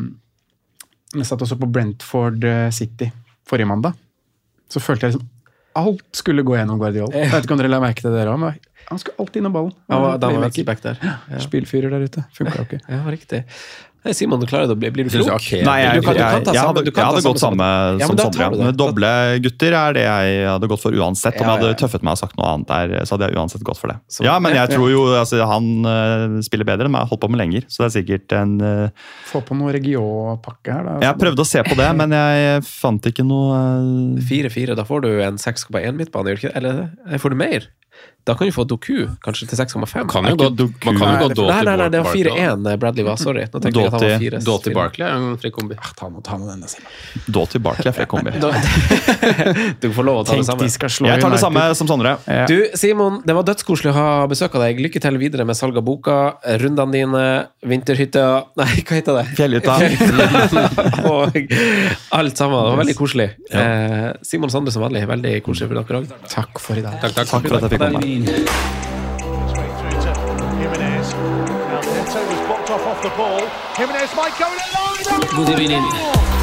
vi 1.14 1.26
satt 1.28 1.44
også 1.46 1.60
på 1.62 1.70
Brentford 1.70 2.44
eh, 2.48 2.70
City 2.74 3.12
forrige 3.48 3.70
mandag. 3.70 3.98
Så 4.72 4.82
følte 4.82 5.08
jeg 5.08 5.14
liksom 5.14 5.30
alt 5.74 6.06
skulle 6.18 6.46
gå 6.46 6.56
gjennom 6.58 6.80
Guardiol. 6.82 7.14
Jeg 7.18 7.32
vet 7.32 7.46
ikke 7.46 7.56
om 7.56 7.62
dere 7.62 7.72
la 7.74 7.82
merke 7.82 8.04
til 8.04 8.14
det 8.14 8.22
dere 8.22 8.36
òg, 8.36 8.58
han 8.90 9.00
skulle 9.00 9.16
alltid 9.20 9.42
innom 9.42 9.56
ballen. 9.56 9.74
Ja, 9.88 10.18
da 10.18 10.30
var 10.34 10.50
back 10.66 10.84
der. 10.84 11.00
Ja. 11.02 11.40
Spillfyrer 11.44 11.90
der 11.94 12.06
ute. 12.08 12.26
Funka 12.36 12.62
jo 12.62 12.68
ikke. 12.70 12.82
ja, 12.88 13.02
riktig. 13.12 13.44
Nei, 14.04 14.12
Simon, 14.12 14.42
du 14.42 14.44
klarer 14.50 14.68
det 14.68 14.76
å 14.76 14.80
bli 14.80 14.90
Blir 14.92 15.08
du 15.08 15.14
klok? 15.14 15.30
Okay. 15.38 15.62
Nei, 15.64 15.78
jeg, 15.80 16.02
Du 16.02 16.08
kan- 16.08 16.16
du 16.16 16.20
kan 16.20 16.34
jeg, 16.36 16.44
ta 16.44 16.52
jeg, 16.52 16.60
samme- 16.60 16.76
hadde, 16.76 16.92
jeg 16.92 17.06
hadde 17.08 17.22
gått 17.24 17.40
samme 17.40 17.64
samme 17.64 18.00
som 18.04 18.18
ja, 18.18 18.50
Sondre. 18.52 18.72
Doble 18.76 19.12
gutter 19.40 19.76
er 19.80 19.94
det 19.96 20.04
jeg 20.04 20.48
hadde 20.50 20.68
gått 20.68 20.82
for 20.84 20.92
uansett. 20.92 21.40
Om 21.40 21.48
jeg 21.48 21.54
hadde 21.56 21.78
tøffet 21.80 22.04
meg 22.04 22.12
og 22.12 22.20
sagt 22.20 22.36
noe 22.36 22.50
annet 22.52 22.68
der, 22.68 23.06
så 23.08 23.16
hadde 23.16 23.30
jeg 23.30 23.38
uansett 23.40 23.64
gått 23.64 23.80
for 23.80 23.88
det. 23.88 23.98
Så- 24.12 24.26
Ja, 24.26 24.40
men 24.40 24.54
jeg 24.54 24.70
tror 24.76 24.90
jo 24.92 25.06
altså, 25.16 25.40
han 25.48 25.86
uh, 25.88 26.42
spiller 26.44 26.66
bedre 26.68 26.86
enn 26.86 26.92
meg. 26.92 27.08
Holdt 27.08 27.22
på 27.24 27.30
med 27.32 27.40
lenger, 27.40 27.64
så 27.70 27.88
det 27.88 27.96
er 27.96 27.96
sikkert 28.04 28.36
en 28.42 28.60
uh, 28.60 28.90
Få 29.32 29.40
på 29.40 29.56
noe 29.56 29.72
Regio-pakke 29.72 30.74
her, 30.74 30.84
da. 30.84 31.00
Jeg 31.08 31.18
prøvde 31.24 31.40
å 31.40 31.48
se 31.48 31.64
på 31.64 31.78
det, 31.80 31.96
men 32.04 32.12
jeg 32.12 32.64
fant 32.68 33.08
ikke 33.08 33.24
noe 33.24 33.56
eh, 34.20 34.28
4-4, 34.28 34.76
da 34.76 34.84
får 34.84 35.02
du 35.08 35.10
en 35.24 35.40
6,1 35.40 35.96
midtbane, 35.96 36.28
gjør 36.36 36.36
du 36.36 36.44
ikke 36.44 36.52
det? 36.52 36.58
Eller 36.60 36.92
eh, 37.08 37.18
får 37.24 37.30
du 37.32 37.40
mer? 37.40 37.70
Da 38.24 38.38
kan 38.40 38.48
du 38.48 38.54
få 38.56 38.64
Doku 38.64 39.04
kanskje 39.20 39.50
til 39.52 39.58
6,5. 39.60 40.06
Kan 40.08 40.24
jo 40.30 40.36
gå, 40.40 40.46
man 40.88 40.96
kan 40.96 41.10
jo 41.20 41.28
gå 41.36 41.48
Nei, 41.50 41.58
nei, 41.68 41.74
nei, 41.76 41.88
det 41.92 42.00
var 42.06 42.14
4-1 42.16 42.78
Bradley 42.80 43.04
var. 43.04 43.18
Sorry. 43.20 43.44
Nå 43.52 43.60
tenkte 43.60 43.82
jeg 43.82 43.90
at 43.90 43.98
han 43.98 44.00
var 44.00 44.14
Doughty- 44.14 44.30
4. 44.30 44.40
Doughty 44.48 44.72
Barkley 44.78 45.04
er 45.10 45.18
en 45.18 45.34
frekk 45.42 45.58
kombi. 45.58 45.76
Ta 46.00 46.08
med, 46.08 46.24
ta 46.24 46.38
med 46.40 46.48
denne, 46.54 46.70
Simon. 46.72 46.88
Doughty 47.28 47.60
Barkley 47.60 47.92
er 47.92 47.98
frekk 47.98 48.14
kombi. 48.14 48.32
Du 49.84 49.90
får 49.92 50.08
lov 50.08 50.22
å 50.22 50.24
ta 50.30 50.38
det 50.40 50.46
samme. 50.48 50.64
de 50.64 50.72
skal 50.72 50.94
slå 50.96 51.10
Jeg 51.12 51.20
tar 51.20 51.36
det 51.36 51.42
samme 51.44 51.66
som 51.76 51.90
Sondre. 51.92 52.14
Du, 52.48 52.56
Simon, 52.80 53.20
det 53.28 53.36
var 53.36 53.44
dødskoselig 53.50 53.92
å 53.92 53.96
ha 53.98 54.08
besøk 54.32 54.56
av 54.56 54.64
deg. 54.70 54.80
Lykke 54.88 55.04
til 55.04 55.20
videre 55.20 55.44
med 55.50 55.60
salg 55.60 55.76
av 55.76 55.84
boka, 55.84 56.16
rundene 56.64 56.96
dine, 56.96 57.26
vinterhytta 57.74 58.24
Nei, 58.62 58.70
hva 58.88 59.02
heter 59.02 59.20
det? 59.20 59.26
Fjellhytta. 59.36 59.76
og 61.12 61.36
alt 62.16 62.40
sammen. 62.40 62.56
Det 62.56 62.72
var 62.72 62.80
veldig 62.86 62.98
koselig. 63.04 63.28
Eh, 63.52 64.10
Simon 64.24 64.50
Sande 64.54 64.72
som 64.72 64.88
vanlig, 64.88 65.04
veldig 65.12 65.36
koselig 65.44 65.68
for 65.74 65.84
dere 65.84 66.02
òg. 66.06 66.18
Takk 66.32 66.64
for 66.64 66.80
i 66.80 66.88
dag. 66.88 66.96
Takk, 67.04 67.20
takk. 67.20 67.32
Takk 67.36 67.48
for 67.52 67.60
at 67.60 67.68
jeg 67.68 67.76
fikk 67.76 67.84
komme. 67.84 67.93
that 67.94 68.02
one. 68.02 68.04
Mean? 68.04 68.26
Good 75.36 75.60
evening. 75.60 76.43